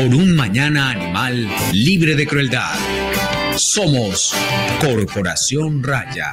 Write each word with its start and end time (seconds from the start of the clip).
por 0.00 0.14
un 0.14 0.34
mañana 0.34 0.92
animal 0.92 1.46
libre 1.74 2.14
de 2.14 2.26
crueldad. 2.26 2.72
Somos 3.54 4.34
Corporación 4.80 5.84
Raya. 5.84 6.32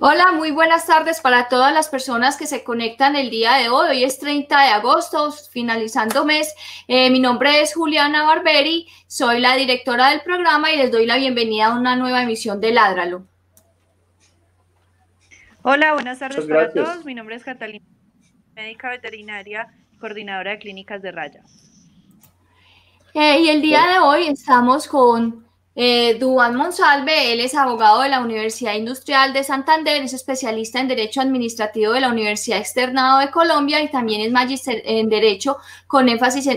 Hola, 0.00 0.32
muy 0.32 0.50
buenas 0.50 0.86
tardes 0.86 1.20
para 1.20 1.46
todas 1.46 1.72
las 1.72 1.88
personas 1.88 2.36
que 2.36 2.48
se 2.48 2.64
conectan 2.64 3.14
el 3.14 3.30
día 3.30 3.54
de 3.54 3.68
hoy. 3.68 3.90
Hoy 3.90 4.02
es 4.02 4.18
30 4.18 4.60
de 4.60 4.70
agosto, 4.70 5.30
finalizando 5.30 6.24
mes. 6.24 6.52
Eh, 6.88 7.08
mi 7.10 7.20
nombre 7.20 7.60
es 7.62 7.74
Juliana 7.74 8.24
Barberi, 8.24 8.88
soy 9.06 9.38
la 9.38 9.54
directora 9.54 10.10
del 10.10 10.22
programa 10.22 10.72
y 10.72 10.76
les 10.76 10.90
doy 10.90 11.06
la 11.06 11.18
bienvenida 11.18 11.66
a 11.66 11.78
una 11.78 11.94
nueva 11.94 12.24
emisión 12.24 12.60
de 12.60 12.72
Ládralo. 12.72 13.28
Hola, 15.62 15.92
buenas 15.92 16.18
tardes 16.18 16.46
para 16.46 16.72
todos. 16.72 17.04
Mi 17.04 17.14
nombre 17.14 17.36
es 17.36 17.44
Catalina, 17.44 17.86
médica 18.56 18.88
veterinaria, 18.88 19.68
coordinadora 20.00 20.52
de 20.52 20.58
clínicas 20.58 21.02
de 21.02 21.12
Raya. 21.12 21.44
Eh, 23.14 23.40
y 23.40 23.48
el 23.48 23.60
día 23.60 23.86
de 23.92 23.98
hoy 23.98 24.28
estamos 24.28 24.86
con 24.86 25.44
eh, 25.74 26.16
Duan 26.18 26.56
Monsalve, 26.56 27.32
él 27.32 27.40
es 27.40 27.54
abogado 27.54 28.02
de 28.02 28.08
la 28.08 28.20
Universidad 28.20 28.74
Industrial 28.74 29.32
de 29.32 29.44
Santander, 29.44 30.02
es 30.02 30.12
especialista 30.12 30.80
en 30.80 30.88
Derecho 30.88 31.20
Administrativo 31.20 31.92
de 31.92 32.00
la 32.00 32.08
Universidad 32.08 32.58
Externado 32.58 33.20
de 33.20 33.30
Colombia 33.30 33.80
y 33.82 33.90
también 33.90 34.20
es 34.20 34.32
magíster 34.32 34.82
en 34.84 35.08
Derecho 35.08 35.58
con 35.86 36.08
énfasis, 36.08 36.48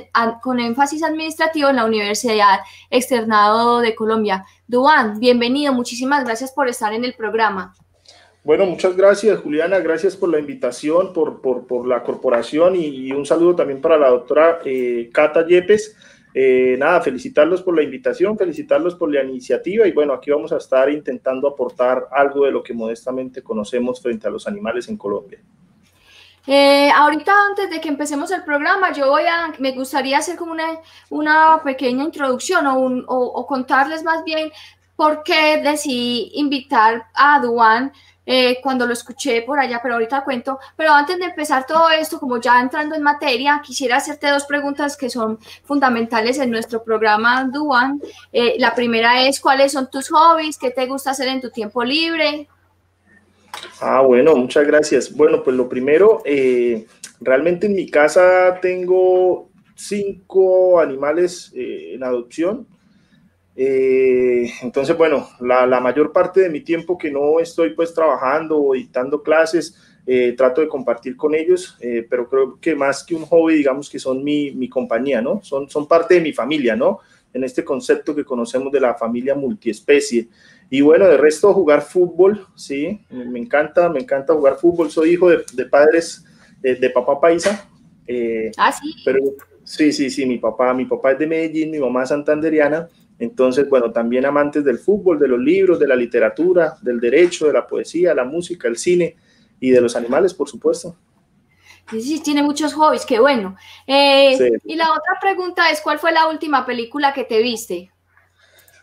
con 0.41 0.59
énfasis 0.59 1.03
administrativo 1.03 1.69
en 1.69 1.77
la 1.77 1.85
Universidad 1.85 2.59
Externado 2.89 3.79
de 3.79 3.95
Colombia. 3.95 4.45
Duan, 4.67 5.19
bienvenido, 5.19 5.73
muchísimas 5.73 6.25
gracias 6.25 6.51
por 6.51 6.67
estar 6.67 6.93
en 6.93 7.05
el 7.05 7.13
programa. 7.13 7.75
Bueno, 8.43 8.65
muchas 8.65 8.97
gracias, 8.97 9.39
Juliana. 9.39 9.79
Gracias 9.79 10.17
por 10.17 10.27
la 10.29 10.37
invitación, 10.37 11.13
por, 11.13 11.41
por, 11.41 11.87
la 11.87 12.03
corporación 12.03 12.75
y, 12.75 13.09
un 13.13 13.25
saludo 13.25 13.55
también 13.55 13.79
para 13.79 13.97
la 13.97 14.09
doctora 14.09 14.59
eh, 14.65 15.09
Cata 15.13 15.47
Yepes. 15.47 15.95
Eh, 16.33 16.75
nada, 16.77 16.99
felicitarlos 16.99 17.61
por 17.61 17.75
la 17.75 17.83
invitación, 17.83 18.37
felicitarlos 18.37 18.95
por 18.95 19.13
la 19.13 19.23
iniciativa 19.23 19.87
y 19.87 19.91
bueno, 19.91 20.13
aquí 20.13 20.31
vamos 20.31 20.51
a 20.51 20.57
estar 20.57 20.89
intentando 20.89 21.47
aportar 21.47 22.07
algo 22.11 22.45
de 22.45 22.51
lo 22.51 22.63
que 22.63 22.73
modestamente 22.73 23.43
conocemos 23.43 24.01
frente 24.01 24.27
a 24.27 24.31
los 24.31 24.47
animales 24.47 24.89
en 24.89 24.97
Colombia. 24.97 25.39
Eh, 26.47 26.89
ahorita 26.89 27.31
antes 27.49 27.69
de 27.69 27.79
que 27.79 27.87
empecemos 27.87 28.31
el 28.31 28.43
programa, 28.43 28.91
yo 28.91 29.09
voy 29.09 29.23
a, 29.23 29.53
me 29.59 29.71
gustaría 29.71 30.17
hacer 30.17 30.35
como 30.35 30.51
una, 30.51 30.79
una 31.11 31.61
pequeña 31.63 32.03
introducción 32.03 32.65
o, 32.67 33.05
o 33.07 33.45
contarles 33.45 34.03
más 34.03 34.23
bien 34.25 34.51
por 34.95 35.23
qué 35.23 35.61
decidí 35.63 36.31
invitar 36.33 37.07
a 37.13 37.39
Duan 37.39 37.91
eh, 38.25 38.59
cuando 38.61 38.85
lo 38.85 38.93
escuché 38.93 39.41
por 39.41 39.59
allá, 39.59 39.79
pero 39.81 39.95
ahorita 39.95 40.23
cuento. 40.23 40.59
Pero 40.77 40.91
antes 40.91 41.19
de 41.19 41.25
empezar 41.25 41.65
todo 41.65 41.89
esto, 41.89 42.19
como 42.19 42.39
ya 42.39 42.61
entrando 42.61 42.95
en 42.95 43.03
materia, 43.03 43.61
quisiera 43.63 43.97
hacerte 43.97 44.29
dos 44.29 44.45
preguntas 44.45 44.95
que 44.95 45.09
son 45.09 45.39
fundamentales 45.63 46.39
en 46.39 46.49
nuestro 46.49 46.83
programa 46.83 47.49
Duan. 47.51 48.01
Eh, 48.31 48.55
la 48.59 48.73
primera 48.73 49.25
es, 49.27 49.39
¿cuáles 49.39 49.73
son 49.73 49.89
tus 49.89 50.09
hobbies? 50.09 50.57
¿Qué 50.57 50.71
te 50.71 50.85
gusta 50.85 51.11
hacer 51.11 51.27
en 51.27 51.41
tu 51.41 51.49
tiempo 51.49 51.83
libre? 51.83 52.47
Ah, 53.81 54.01
bueno, 54.01 54.35
muchas 54.35 54.65
gracias. 54.65 55.13
Bueno, 55.13 55.43
pues 55.43 55.55
lo 55.55 55.67
primero, 55.67 56.21
eh, 56.25 56.85
realmente 57.19 57.67
en 57.67 57.75
mi 57.75 57.89
casa 57.89 58.57
tengo 58.61 59.49
cinco 59.75 60.79
animales 60.79 61.51
en 61.55 62.03
adopción. 62.03 62.67
Eh, 63.55 64.51
entonces, 64.61 64.97
bueno, 64.97 65.29
la, 65.39 65.79
mayor 65.79 66.11
parte 66.11 66.41
de 66.41 66.49
mi 66.49 66.61
tiempo 66.61 66.97
que 66.97 67.11
no 67.11 67.39
estoy 67.39 67.71
pues 67.71 67.93
trabajando 67.93 68.59
o 68.59 68.73
dictando 68.73 69.21
clases, 69.21 69.75
eh, 70.05 70.33
trato 70.35 70.61
de 70.61 70.67
compartir 70.67 71.15
con 71.15 71.35
ellos, 71.35 71.77
eh, 71.79 72.05
pero 72.09 72.27
creo 72.27 72.59
que 72.59 72.75
más 72.75 73.03
que 73.03 73.15
un 73.15 73.25
hobby, 73.25 73.55
digamos 73.55 73.89
que 73.89 73.99
son 73.99 74.23
mi, 74.23 74.51
mi, 74.51 74.67
compañía, 74.67 75.21
¿no? 75.21 75.41
Son, 75.43 75.69
son 75.69 75.87
parte 75.87 76.15
de 76.15 76.21
mi 76.21 76.33
familia, 76.33 76.75
¿no? 76.75 76.99
En 77.33 77.43
este 77.43 77.63
concepto 77.63 78.15
que 78.15 78.25
conocemos 78.25 78.71
de 78.71 78.79
la 78.79 78.95
familia 78.95 79.35
multiespecie. 79.35 80.27
Y 80.69 80.81
bueno, 80.81 81.07
de 81.07 81.17
resto, 81.17 81.53
jugar 81.53 81.81
fútbol, 81.83 82.47
sí, 82.55 82.99
me 83.09 83.39
encanta, 83.39 83.89
me 83.89 83.99
encanta 83.99 84.33
jugar 84.33 84.57
fútbol. 84.57 84.89
Soy 84.89 85.11
hijo 85.11 85.29
de, 85.29 85.43
de 85.53 85.65
padres 85.65 86.25
de 86.61 86.89
papá 86.89 87.19
paisa. 87.19 87.69
ah, 88.57 88.71
sí. 88.71 88.93
Pero 89.03 89.19
sí, 89.63 89.91
sí, 89.91 90.09
sí, 90.09 90.25
mi 90.25 90.37
papá, 90.37 90.73
mi 90.73 90.85
papá 90.85 91.11
es 91.11 91.19
de 91.19 91.27
Medellín, 91.27 91.71
mi 91.71 91.79
mamá 91.79 92.03
es 92.03 92.09
santanderiana. 92.09 92.89
Entonces, 93.23 93.69
bueno, 93.69 93.91
también 93.91 94.25
amantes 94.25 94.65
del 94.65 94.77
fútbol, 94.77 95.17
de 95.17 95.29
los 95.29 95.39
libros, 95.39 95.79
de 95.79 95.87
la 95.87 95.95
literatura, 95.95 96.75
del 96.81 96.99
derecho, 96.99 97.47
de 97.47 97.53
la 97.53 97.65
poesía, 97.65 98.13
la 98.13 98.25
música, 98.25 98.67
el 98.67 98.77
cine 98.77 99.15
y 99.61 99.71
de 99.71 99.79
los 99.79 99.95
animales, 99.95 100.33
por 100.33 100.49
supuesto. 100.49 100.97
Sí, 101.89 102.01
sí, 102.01 102.21
tiene 102.21 102.43
muchos 102.43 102.73
hobbies, 102.73 103.05
qué 103.05 103.19
bueno. 103.19 103.55
Eh, 103.87 104.37
y 104.65 104.75
la 104.75 104.91
otra 104.91 105.17
pregunta 105.21 105.69
es, 105.69 105.79
¿cuál 105.79 105.99
fue 105.99 106.11
la 106.11 106.27
última 106.27 106.65
película 106.65 107.13
que 107.13 107.23
te 107.23 107.41
viste? 107.41 107.91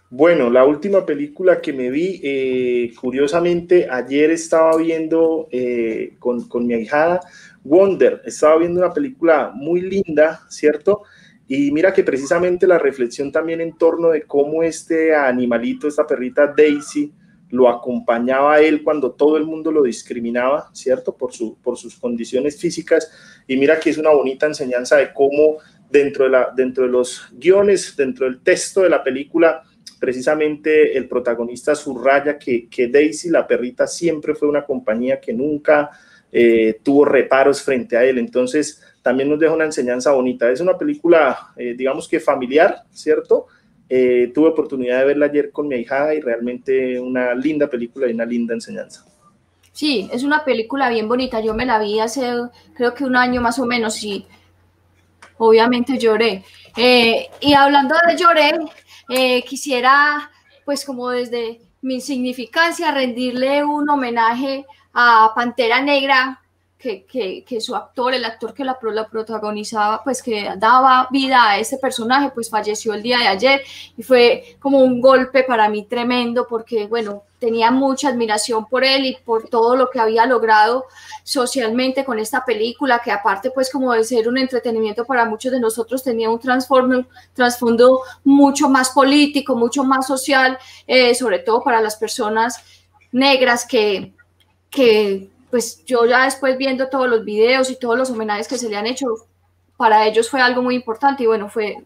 Bueno, 0.09 0.49
la 0.49 0.65
última 0.65 1.05
película 1.05 1.61
que 1.61 1.75
me 1.75 1.91
vi, 1.91 2.21
eh, 2.25 2.93
curiosamente, 2.99 3.89
ayer 3.91 4.31
estaba 4.31 4.77
viendo 4.79 5.49
eh, 5.53 6.17
con, 6.19 6.49
con 6.49 6.67
mi 6.67 6.75
ahijada 6.75 7.21
Wonder, 7.63 8.23
estaba 8.25 8.57
viendo 8.57 8.81
una 8.81 8.93
película 8.93 9.53
muy 9.55 9.83
linda, 9.83 10.41
¿cierto? 10.49 11.03
Y 11.53 11.73
mira 11.73 11.93
que 11.93 12.05
precisamente 12.05 12.65
la 12.65 12.79
reflexión 12.79 13.33
también 13.33 13.61
en 13.61 13.77
torno 13.77 14.11
de 14.11 14.23
cómo 14.23 14.63
este 14.63 15.13
animalito, 15.17 15.89
esta 15.89 16.07
perrita 16.07 16.55
Daisy, 16.57 17.13
lo 17.49 17.69
acompañaba 17.69 18.55
a 18.55 18.61
él 18.61 18.85
cuando 18.85 19.11
todo 19.11 19.37
el 19.37 19.45
mundo 19.47 19.73
lo 19.73 19.83
discriminaba, 19.83 20.71
¿cierto? 20.73 21.17
Por, 21.17 21.33
su, 21.33 21.59
por 21.61 21.77
sus 21.77 21.97
condiciones 21.97 22.57
físicas. 22.57 23.11
Y 23.49 23.57
mira 23.57 23.81
que 23.81 23.91
es 23.91 23.99
una 23.99 24.11
bonita 24.11 24.47
enseñanza 24.47 24.99
de 24.99 25.13
cómo 25.13 25.57
dentro 25.91 26.27
de, 26.27 26.31
la, 26.31 26.53
dentro 26.55 26.85
de 26.85 26.91
los 26.91 27.27
guiones, 27.33 27.97
dentro 27.97 28.27
del 28.27 28.43
texto 28.43 28.83
de 28.83 28.91
la 28.91 29.03
película, 29.03 29.65
precisamente 29.99 30.97
el 30.97 31.09
protagonista 31.09 31.75
subraya 31.75 32.39
que, 32.39 32.69
que 32.69 32.87
Daisy, 32.87 33.29
la 33.29 33.49
perrita, 33.49 33.89
siempre 33.89 34.37
fue 34.37 34.49
una 34.49 34.65
compañía 34.65 35.21
que 35.21 35.33
nunca 35.33 35.91
eh, 36.31 36.79
tuvo 36.85 37.05
reparos 37.05 37.61
frente 37.61 37.97
a 37.97 38.05
él. 38.05 38.19
Entonces, 38.19 38.81
también 39.11 39.29
nos 39.29 39.41
deja 39.41 39.53
una 39.53 39.65
enseñanza 39.65 40.13
bonita. 40.13 40.49
Es 40.53 40.61
una 40.61 40.79
película, 40.79 41.53
eh, 41.57 41.75
digamos 41.77 42.07
que 42.07 42.21
familiar, 42.21 42.85
¿cierto? 42.93 43.49
Eh, 43.89 44.31
tuve 44.33 44.51
oportunidad 44.51 45.01
de 45.01 45.05
verla 45.05 45.27
ayer 45.27 45.51
con 45.51 45.67
mi 45.67 45.75
hija 45.75 46.15
y 46.15 46.21
realmente 46.21 47.01
una 47.01 47.35
linda 47.35 47.69
película 47.69 48.07
y 48.07 48.13
una 48.13 48.25
linda 48.25 48.55
enseñanza. 48.55 49.05
Sí, 49.73 50.09
es 50.13 50.23
una 50.23 50.45
película 50.45 50.89
bien 50.91 51.09
bonita. 51.09 51.41
Yo 51.41 51.55
me 51.55 51.67
la 51.67 51.81
vi 51.81 51.99
hace 51.99 52.33
creo 52.77 52.95
que 52.95 53.03
un 53.03 53.17
año 53.17 53.41
más 53.41 53.59
o 53.59 53.67
menos 53.67 54.01
y 54.05 54.25
obviamente 55.39 55.99
lloré. 55.99 56.45
Eh, 56.77 57.27
y 57.41 57.53
hablando 57.55 57.97
de 58.07 58.17
lloré, 58.17 58.61
quisiera 59.45 60.31
pues 60.65 60.85
como 60.85 61.11
desde 61.11 61.61
mi 61.83 62.01
significancia 62.01 62.93
rendirle 62.93 63.65
un 63.65 63.89
homenaje 63.89 64.67
a 64.95 65.33
Pantera 65.35 65.83
Negra 65.83 66.40
que, 66.81 67.45
que, 67.47 67.61
su 67.61 67.77
actor, 67.77 68.15
el 68.15 68.25
actor 68.25 68.55
que 68.55 68.65
la, 68.65 68.79
la, 68.83 69.07
protagonizaba, 69.07 70.03
pues 70.03 70.23
que 70.23 70.51
daba 70.57 71.09
vida 71.11 71.51
a 71.51 71.59
ese 71.59 71.77
personaje, 71.77 72.31
pues 72.35 72.49
falleció 72.49 72.95
el 72.95 73.03
día 73.03 73.19
de 73.19 73.29
ayer 73.29 73.63
y 73.99 74.03
fue 74.03 74.57
como 74.59 74.79
un 74.79 75.01
golpe 75.01 75.43
para 75.45 75.69
mí 75.69 75.85
tremendo 75.85 76.47
porque, 76.49 76.87
bueno, 76.87 77.25
tenía 77.39 77.71
mucha 77.71 78.09
admiración 78.09 78.67
por 78.67 78.83
él 78.83 79.05
y 79.05 79.17
por 79.17 79.49
todo 79.49 79.77
lo 79.77 79.91
que 79.91 80.01
había 80.01 80.25
logrado 80.25 80.87
socialmente 81.23 82.05
con 82.05 82.19
esta 82.19 82.47
película, 82.47 83.01
que 83.05 83.13
aparte 83.13 83.51
pues 83.51 83.71
como 83.71 83.93
de 83.93 84.03
ser 84.03 84.27
un 84.27 84.39
entretenimiento 84.39 85.05
para 85.05 85.27
muchos 85.27 85.53
de 85.53 85.61
nosotros 85.61 86.03
tenía 86.03 86.31
un 86.31 86.41
trasfondo 86.41 88.01
mucho 88.25 88.71
más 88.71 88.91
político, 88.91 89.55
mucho 89.55 89.85
más 89.85 90.07
social, 90.07 90.59
eh, 90.87 91.15
sobre 91.15 91.41
todo 91.41 91.63
para 91.63 91.83
las 91.83 91.97
personas 91.97 92.63
negras 93.13 93.67
que, 93.67 94.15
que 94.71 95.29
pues 95.51 95.85
yo 95.85 96.07
ya 96.07 96.25
después 96.25 96.57
viendo 96.57 96.89
todos 96.89 97.09
los 97.09 97.25
videos 97.25 97.71
y 97.71 97.77
todos 97.77 97.99
los 97.99 98.11
homenajes 98.11 98.49
que 98.49 98.59
se 98.59 98.69
le 98.69 98.77
han 98.77 98.87
hecho, 98.87 99.07
para 99.77 100.07
ellos 100.07 100.29
fue 100.29 100.41
algo 100.41 100.63
muy 100.63 100.75
importante 100.75 101.23
y 101.23 101.27
bueno, 101.27 101.49
fue 101.49 101.77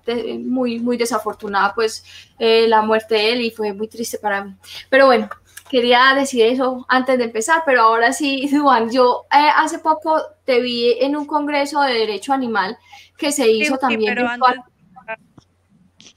muy, 0.40 0.80
muy 0.80 0.96
desafortunada 0.96 1.74
pues 1.74 2.04
eh, 2.38 2.66
la 2.66 2.82
muerte 2.82 3.14
de 3.14 3.32
él 3.32 3.40
y 3.42 3.50
fue 3.50 3.72
muy 3.72 3.88
triste 3.88 4.18
para 4.18 4.44
mí. 4.44 4.54
Pero 4.90 5.06
bueno, 5.06 5.28
quería 5.70 6.12
decir 6.14 6.44
eso 6.44 6.84
antes 6.88 7.18
de 7.18 7.24
empezar, 7.24 7.62
pero 7.64 7.82
ahora 7.82 8.12
sí, 8.12 8.48
Juan, 8.60 8.90
yo 8.90 9.26
eh, 9.32 9.48
hace 9.56 9.78
poco 9.78 10.20
te 10.44 10.60
vi 10.60 10.96
en 11.00 11.16
un 11.16 11.26
congreso 11.26 11.80
de 11.82 11.94
derecho 11.94 12.32
animal 12.32 12.76
que 13.16 13.30
se 13.30 13.48
hizo 13.48 13.78
también. 13.78 14.14
Pero 14.14 14.28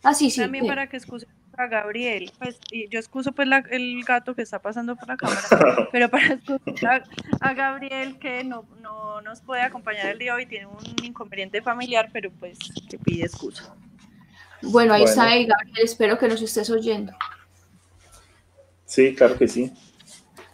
Ah, 0.04 0.14
sí, 0.14 0.30
sí. 0.30 0.40
También 0.40 0.68
para 0.68 0.88
que 0.88 1.00
a 1.58 1.68
Gabriel, 1.68 2.32
pues 2.38 2.60
y 2.72 2.88
yo 2.88 3.00
excuso 3.00 3.32
pues 3.32 3.50
el 3.72 4.04
gato 4.04 4.36
que 4.36 4.44
está 4.44 4.60
pasando 4.60 4.96
por 4.96 5.08
la 5.08 5.18
cámara, 5.18 5.42
pero 5.92 6.10
para 6.10 6.34
excusar 6.34 7.04
a, 7.42 7.54
Gabriel 7.54 8.20
que 8.20 8.44
no, 8.44 8.66
no, 8.82 9.22
nos 9.22 9.42
puede 9.42 9.64
acompañar 9.64 10.08
el 10.08 10.20
día 10.20 10.34
de 10.34 10.38
hoy, 10.38 10.46
tiene 10.46 10.68
un 10.68 11.04
inconveniente 11.04 11.62
familiar, 11.62 12.10
pero 12.14 12.32
pues 12.32 12.60
que 12.90 13.00
pide 13.00 13.26
excusa. 13.26 13.76
Bueno, 14.62 14.94
ahí 14.94 15.04
está 15.04 15.24
Gabriel, 15.24 15.50
espero 15.84 16.18
que 16.18 16.28
nos 16.28 16.42
estés 16.42 16.70
oyendo. 16.70 17.14
Sí, 18.86 19.16
claro 19.16 19.38
que 19.38 19.48
sí. 19.48 19.74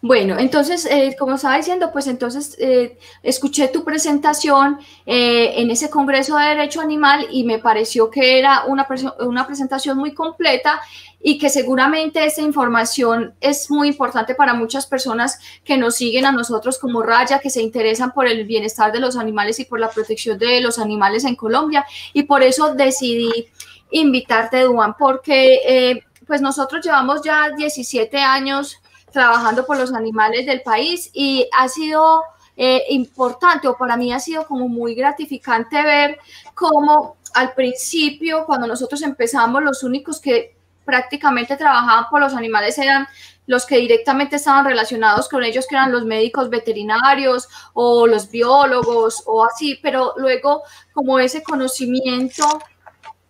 Bueno, 0.03 0.35
entonces, 0.37 0.85
eh, 0.85 1.15
como 1.17 1.35
estaba 1.35 1.55
diciendo, 1.55 1.93
pues 1.93 2.07
entonces 2.07 2.57
eh, 2.59 2.97
escuché 3.23 3.69
tu 3.69 3.85
presentación 3.85 4.79
eh, 5.05 5.53
en 5.61 5.71
ese 5.71 5.89
Congreso 5.89 6.35
de 6.35 6.43
Derecho 6.43 6.81
Animal 6.81 7.27
y 7.31 7.45
me 7.45 7.59
pareció 7.59 8.09
que 8.09 8.37
era 8.37 8.65
una, 8.65 8.85
una 9.21 9.47
presentación 9.47 9.97
muy 9.97 10.13
completa 10.13 10.81
y 11.21 11.37
que 11.37 11.49
seguramente 11.49 12.25
esta 12.25 12.41
información 12.41 13.33
es 13.39 13.71
muy 13.71 13.87
importante 13.87 14.35
para 14.35 14.53
muchas 14.53 14.87
personas 14.87 15.39
que 15.63 15.77
nos 15.77 15.95
siguen 15.95 16.25
a 16.25 16.33
nosotros 16.33 16.79
como 16.79 17.01
Raya, 17.01 17.39
que 17.39 17.49
se 17.49 17.61
interesan 17.61 18.11
por 18.11 18.27
el 18.27 18.43
bienestar 18.43 18.91
de 18.91 18.99
los 18.99 19.15
animales 19.15 19.57
y 19.61 19.63
por 19.63 19.79
la 19.79 19.89
protección 19.89 20.37
de 20.37 20.59
los 20.59 20.79
animales 20.79 21.23
en 21.23 21.37
Colombia. 21.37 21.85
Y 22.11 22.23
por 22.23 22.43
eso 22.43 22.75
decidí 22.75 23.47
invitarte, 23.89 24.63
Duan, 24.63 24.97
porque 24.99 26.03
pues 26.27 26.41
nosotros 26.41 26.83
llevamos 26.83 27.21
ya 27.23 27.51
17 27.55 28.17
años 28.17 28.82
trabajando 29.13 29.65
por 29.65 29.77
los 29.77 29.93
animales 29.93 30.45
del 30.45 30.61
país 30.61 31.09
y 31.13 31.47
ha 31.57 31.69
sido 31.69 32.23
eh, 32.57 32.83
importante 32.89 33.67
o 33.67 33.77
para 33.77 33.95
mí 33.95 34.11
ha 34.11 34.19
sido 34.19 34.45
como 34.45 34.67
muy 34.67 34.95
gratificante 34.95 35.81
ver 35.81 36.19
cómo 36.53 37.15
al 37.33 37.53
principio, 37.53 38.45
cuando 38.45 38.67
nosotros 38.67 39.01
empezamos, 39.01 39.63
los 39.63 39.83
únicos 39.83 40.19
que 40.19 40.55
prácticamente 40.85 41.55
trabajaban 41.55 42.05
por 42.09 42.19
los 42.19 42.33
animales 42.33 42.77
eran 42.77 43.07
los 43.45 43.65
que 43.65 43.77
directamente 43.77 44.37
estaban 44.37 44.65
relacionados 44.65 45.27
con 45.27 45.43
ellos, 45.43 45.67
que 45.67 45.75
eran 45.75 45.91
los 45.91 46.05
médicos 46.05 46.49
veterinarios 46.49 47.47
o 47.73 48.07
los 48.07 48.29
biólogos 48.29 49.23
o 49.25 49.45
así, 49.45 49.79
pero 49.81 50.13
luego 50.17 50.63
como 50.93 51.19
ese 51.19 51.43
conocimiento 51.43 52.45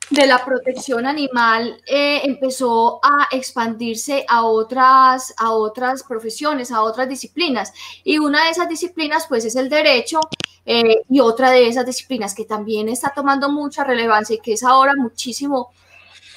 de 0.10 0.28
la 0.28 0.44
protección 0.44 1.06
animal 1.06 1.82
eh, 1.88 2.22
empezó 2.24 3.00
a 3.04 3.28
expandirse 3.32 4.26
a 4.28 4.44
otras, 4.44 5.34
a 5.38 5.52
otras 5.52 6.04
profesiones, 6.04 6.72
a 6.72 6.82
otras 6.82 7.10
disciplinas. 7.10 7.74
Y 8.04 8.20
una 8.20 8.46
de 8.46 8.52
esas 8.52 8.70
disciplinas, 8.70 9.26
pues, 9.28 9.46
es 9.46 9.56
el 9.56 9.70
derecho. 9.70 10.20
Eh, 10.66 11.02
y 11.10 11.20
otra 11.20 11.52
de 11.52 11.68
esas 11.68 11.86
disciplinas 11.86 12.34
que 12.34 12.46
también 12.46 12.88
está 12.88 13.12
tomando 13.14 13.50
mucha 13.50 13.84
relevancia 13.84 14.36
y 14.36 14.40
que 14.40 14.54
es 14.54 14.64
ahora 14.64 14.94
muchísimo, 14.96 15.72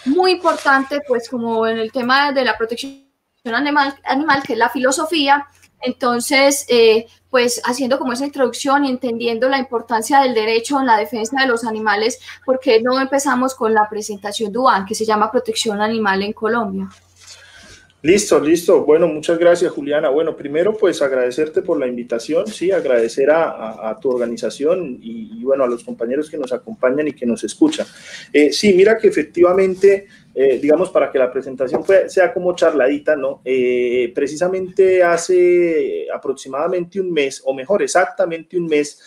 muy 0.07 0.33
importante, 0.33 1.01
pues, 1.07 1.29
como 1.29 1.67
en 1.67 1.79
el 1.79 1.93
tema 1.93 2.33
de 2.33 2.45
la 2.45 2.57
protección 2.57 3.05
animal, 3.45 3.97
animal 4.05 4.43
que 4.43 4.55
es 4.55 4.59
la 4.59 4.71
filosofía. 4.71 5.47
Entonces, 5.81 6.67
eh, 6.69 7.07
pues 7.37 7.61
haciendo 7.67 7.99
como 7.99 8.15
esa 8.15 8.25
introducción 8.25 8.87
y 8.87 8.89
entendiendo 8.89 9.47
la 9.51 9.59
importancia 9.59 10.21
del 10.23 10.33
derecho 10.33 10.81
en 10.81 10.87
la 10.87 10.97
defensa 10.97 11.39
de 11.39 11.47
los 11.47 11.65
animales, 11.67 12.19
¿por 12.47 12.59
qué 12.59 12.81
no 12.81 12.99
empezamos 12.99 13.55
con 13.55 13.75
la 13.75 13.91
presentación 13.91 14.51
Duan, 14.51 14.87
que 14.87 14.95
se 14.95 15.05
llama 15.05 15.31
Protección 15.31 15.83
Animal 15.83 16.23
en 16.23 16.33
Colombia? 16.33 16.89
Listo, 18.01 18.41
listo. 18.41 18.87
Bueno, 18.87 19.07
muchas 19.07 19.39
gracias, 19.39 19.71
Juliana. 19.71 20.09
Bueno, 20.09 20.35
primero, 20.35 20.79
pues 20.79 21.03
agradecerte 21.03 21.61
por 21.61 21.79
la 21.79 21.87
invitación, 21.87 22.47
sí, 22.47 22.71
agradecer 22.71 23.31
a, 23.31 23.99
tu 24.01 24.09
organización 24.09 24.99
y, 25.03 25.45
bueno, 25.45 25.65
a 25.65 25.67
los 25.67 25.85
compañeros 25.85 26.31
que 26.31 26.39
nos 26.39 26.55
acompañan 26.55 27.07
y 27.07 27.13
que 27.13 27.27
nos 27.27 27.45
escuchan. 27.45 27.87
Eh, 28.33 28.51
sí, 28.51 28.73
mira 28.73 28.97
que 28.97 29.09
efectivamente, 29.09 30.07
eh, 30.39 30.59
digamos, 30.61 30.91
para 30.91 31.11
que 31.11 31.19
la 31.19 31.33
presentación 31.33 31.83
sea 32.09 32.33
como 32.35 32.55
charladita, 32.55 33.17
¿no? 33.17 33.41
Eh, 33.43 34.13
precisamente 34.15 35.03
hace 35.03 36.07
aproximadamente 36.13 37.01
un 37.01 37.11
mes, 37.11 37.43
o 37.45 37.55
mejor, 37.55 37.83
exactamente 37.83 38.59
un 38.59 38.67
mes, 38.67 39.03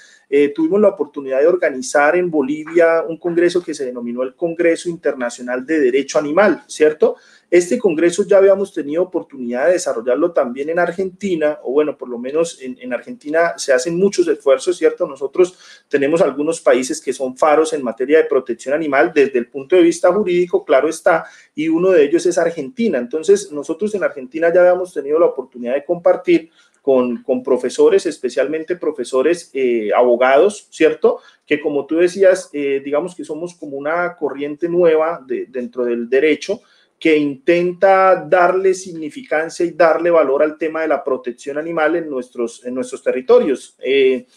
tuvimos 0.53 0.79
la 0.79 0.89
oportunidad 0.89 1.39
de 1.39 1.47
organizar 1.47 2.15
en 2.15 2.29
Bolivia 2.29 3.03
un 3.07 3.17
congreso 3.17 3.63
que 3.63 3.73
se 3.73 3.85
denominó 3.85 4.21
el 4.21 4.35
Congreso 4.35 4.87
Internacional 4.87 5.65
de 5.65 5.79
Derecho 5.79 6.19
Animal, 6.19 6.63
¿cierto? 6.67 7.15
Este 7.51 7.79
Congreso 7.79 8.23
ya 8.27 8.37
habíamos 8.37 8.71
tenido 8.71 9.01
oportunidad 9.01 9.65
de 9.65 9.73
desarrollarlo 9.73 10.31
también 10.31 10.69
en 10.69 10.77
Argentina, 10.77 11.57
o 11.63 11.71
bueno, 11.71 11.97
por 11.97 12.07
lo 12.07 12.19
menos 12.19 12.59
en, 12.61 12.93
Argentina 12.93 13.53
se 13.57 13.73
hacen 13.73 13.97
muchos 13.97 14.27
esfuerzos, 14.27 14.77
¿cierto? 14.77 15.07
Nosotros 15.07 15.57
tenemos 15.87 16.21
algunos 16.21 16.61
países 16.61 17.01
que 17.01 17.11
son 17.11 17.35
faros 17.35 17.73
en 17.73 17.83
materia 17.83 18.19
de 18.19 18.25
protección 18.25 18.75
animal 18.75 19.11
desde 19.13 19.39
el 19.39 19.47
punto 19.47 19.75
de 19.75 19.81
vista 19.81 20.13
jurídico, 20.13 20.63
claro 20.63 20.89
está, 20.89 21.25
y 21.55 21.69
uno 21.69 21.89
de 21.89 22.03
ellos 22.03 22.25
es 22.27 22.37
Argentina. 22.37 22.99
Entonces, 22.99 23.51
nosotros 23.51 23.95
en 23.95 24.03
Argentina 24.03 24.53
ya 24.53 24.61
habíamos 24.61 24.93
tenido 24.93 25.17
la 25.17 25.25
oportunidad 25.25 25.73
de 25.73 25.85
compartir 25.85 26.51
con, 26.81 27.43
profesores, 27.43 28.05
especialmente 28.05 28.75
profesores 28.75 29.51
eh, 29.53 29.91
abogados, 29.95 30.67
¿cierto? 30.71 31.19
Que 31.45 31.59
como 31.59 31.85
tú 31.85 31.97
decías, 31.97 32.49
eh, 32.53 32.81
digamos 32.83 33.15
que 33.15 33.25
somos 33.25 33.53
como 33.53 33.77
una 33.77 34.15
corriente 34.15 34.67
nueva 34.69 35.23
dentro 35.27 35.85
del 35.85 36.09
derecho 36.09 36.61
que 36.99 37.15
intenta 37.15 38.25
darle 38.27 38.73
significancia 38.73 39.65
y 39.65 39.71
darle 39.71 40.09
valor 40.11 40.43
al 40.43 40.57
tema 40.57 40.81
de 40.81 40.89
la 40.89 41.03
protección 41.03 41.57
animal 41.57 41.95
en 41.95 42.09
nuestros, 42.09 42.65
en 42.65 42.75
nuestros 42.75 43.01
territorios. 43.01 43.75
Eh, 43.79 44.27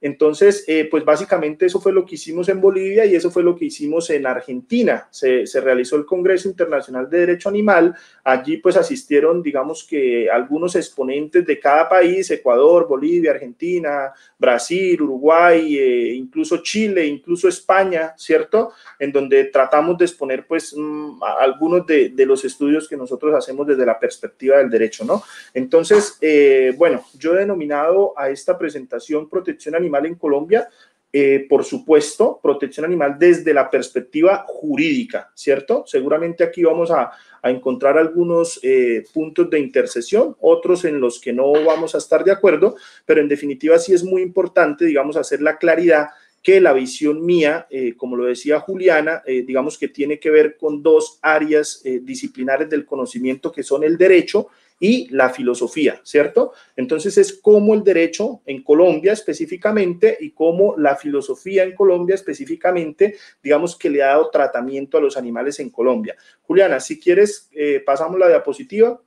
entonces, 0.00 0.64
eh, 0.68 0.86
pues 0.88 1.04
básicamente 1.04 1.66
eso 1.66 1.80
fue 1.80 1.92
lo 1.92 2.06
que 2.06 2.14
hicimos 2.14 2.48
en 2.48 2.60
Bolivia 2.60 3.04
y 3.04 3.16
eso 3.16 3.30
fue 3.30 3.42
lo 3.42 3.56
que 3.56 3.64
hicimos 3.64 4.08
en 4.10 4.26
Argentina. 4.26 5.08
Se, 5.10 5.44
realizó 5.60 5.96
el 5.96 6.06
Congreso 6.06 6.48
Internacional 6.48 7.10
de 7.10 7.18
Derecho 7.18 7.48
Animal. 7.48 7.94
Allí 8.22 8.58
pues 8.58 8.76
asistieron, 8.76 9.42
digamos 9.42 9.84
que 9.84 10.30
algunos 10.30 10.76
exponentes 10.76 11.44
de 11.44 11.58
cada 11.58 11.88
país, 11.88 12.30
Ecuador, 12.30 12.86
Bolivia, 12.86 13.32
Argentina, 13.32 14.12
Brasil, 14.38 15.02
Uruguay, 15.02 15.76
eh, 15.76 16.14
incluso 16.14 16.58
Chile, 16.62 17.04
incluso 17.04 17.48
España, 17.48 18.14
¿cierto? 18.16 18.72
En 19.00 19.10
donde 19.10 19.46
tratamos 19.46 19.98
de 19.98 20.04
exponer 20.04 20.46
pues 20.46 20.74
mm, 20.76 21.20
algunos 21.40 21.84
de, 21.86 22.12
los 22.28 22.44
estudios 22.44 22.86
que 22.88 22.96
nosotros 22.96 23.34
hacemos 23.34 23.66
desde 23.66 23.86
la 23.86 23.98
perspectiva 23.98 24.58
del 24.58 24.68
derecho, 24.68 25.04
¿no? 25.04 25.22
Entonces, 25.54 26.18
eh, 26.20 26.74
bueno, 26.76 27.04
yo 27.14 27.34
he 27.34 27.38
denominado 27.38 28.12
a 28.16 28.28
esta 28.28 28.58
presentación 28.58 29.28
protección 29.28 29.74
animal 29.74 29.87
animal 29.88 30.06
en 30.06 30.14
Colombia, 30.16 30.68
eh, 31.10 31.46
por 31.48 31.64
supuesto, 31.64 32.38
protección 32.42 32.84
animal 32.84 33.16
desde 33.18 33.54
la 33.54 33.70
perspectiva 33.70 34.44
jurídica, 34.46 35.30
¿cierto? 35.34 35.84
Seguramente 35.86 36.44
aquí 36.44 36.62
vamos 36.62 36.90
a, 36.90 37.10
encontrar 37.40 37.96
algunos 37.96 38.58
eh, 38.64 39.04
puntos 39.14 39.48
de 39.48 39.60
intercesión, 39.60 40.36
otros 40.40 40.84
en 40.84 41.00
los 41.00 41.20
que 41.20 41.32
no 41.32 41.52
vamos 41.64 41.94
a 41.94 41.98
estar 41.98 42.24
de 42.24 42.32
acuerdo, 42.32 42.74
pero 43.06 43.20
en 43.20 43.28
definitiva 43.28 43.78
sí 43.78 43.94
es 43.94 44.02
muy 44.02 44.22
importante, 44.22 44.84
digamos, 44.84 45.16
hacer 45.16 45.40
la 45.40 45.56
claridad 45.56 46.08
que 46.42 46.60
la 46.60 46.72
visión 46.72 47.24
mía, 47.24 47.68
eh, 47.70 47.94
como 47.96 48.16
lo 48.16 48.24
decía 48.24 48.58
Juliana, 48.58 49.22
digamos 49.24 49.78
que 49.78 49.86
tiene 49.86 50.18
que 50.18 50.30
ver 50.30 50.56
con 50.56 50.82
dos 50.82 51.20
áreas 51.22 51.80
disciplinares 52.02 52.68
del 52.68 52.84
conocimiento 52.84 53.52
que 53.52 53.62
son 53.62 53.84
el 53.84 53.96
derecho 53.96 54.48
y 54.80 55.08
la 55.10 55.30
filosofía, 55.30 56.00
¿cierto? 56.04 56.52
Entonces 56.76 57.18
es 57.18 57.32
como 57.32 57.74
el 57.74 57.82
derecho 57.82 58.42
en 58.46 58.62
Colombia 58.62 59.12
específicamente 59.12 60.16
y 60.20 60.30
como 60.30 60.76
la 60.76 60.96
filosofía 60.96 61.64
en 61.64 61.74
Colombia 61.74 62.14
específicamente, 62.14 63.16
digamos 63.42 63.76
que 63.76 63.90
le 63.90 64.02
ha 64.02 64.08
dado 64.08 64.30
tratamiento 64.30 64.98
a 64.98 65.00
los 65.00 65.16
animales 65.16 65.58
en 65.60 65.70
Colombia. 65.70 66.16
Juliana, 66.42 66.80
si 66.80 67.00
quieres, 67.00 67.48
eh, 67.52 67.82
pasamos 67.84 68.18
la 68.18 68.28
diapositiva. 68.28 69.00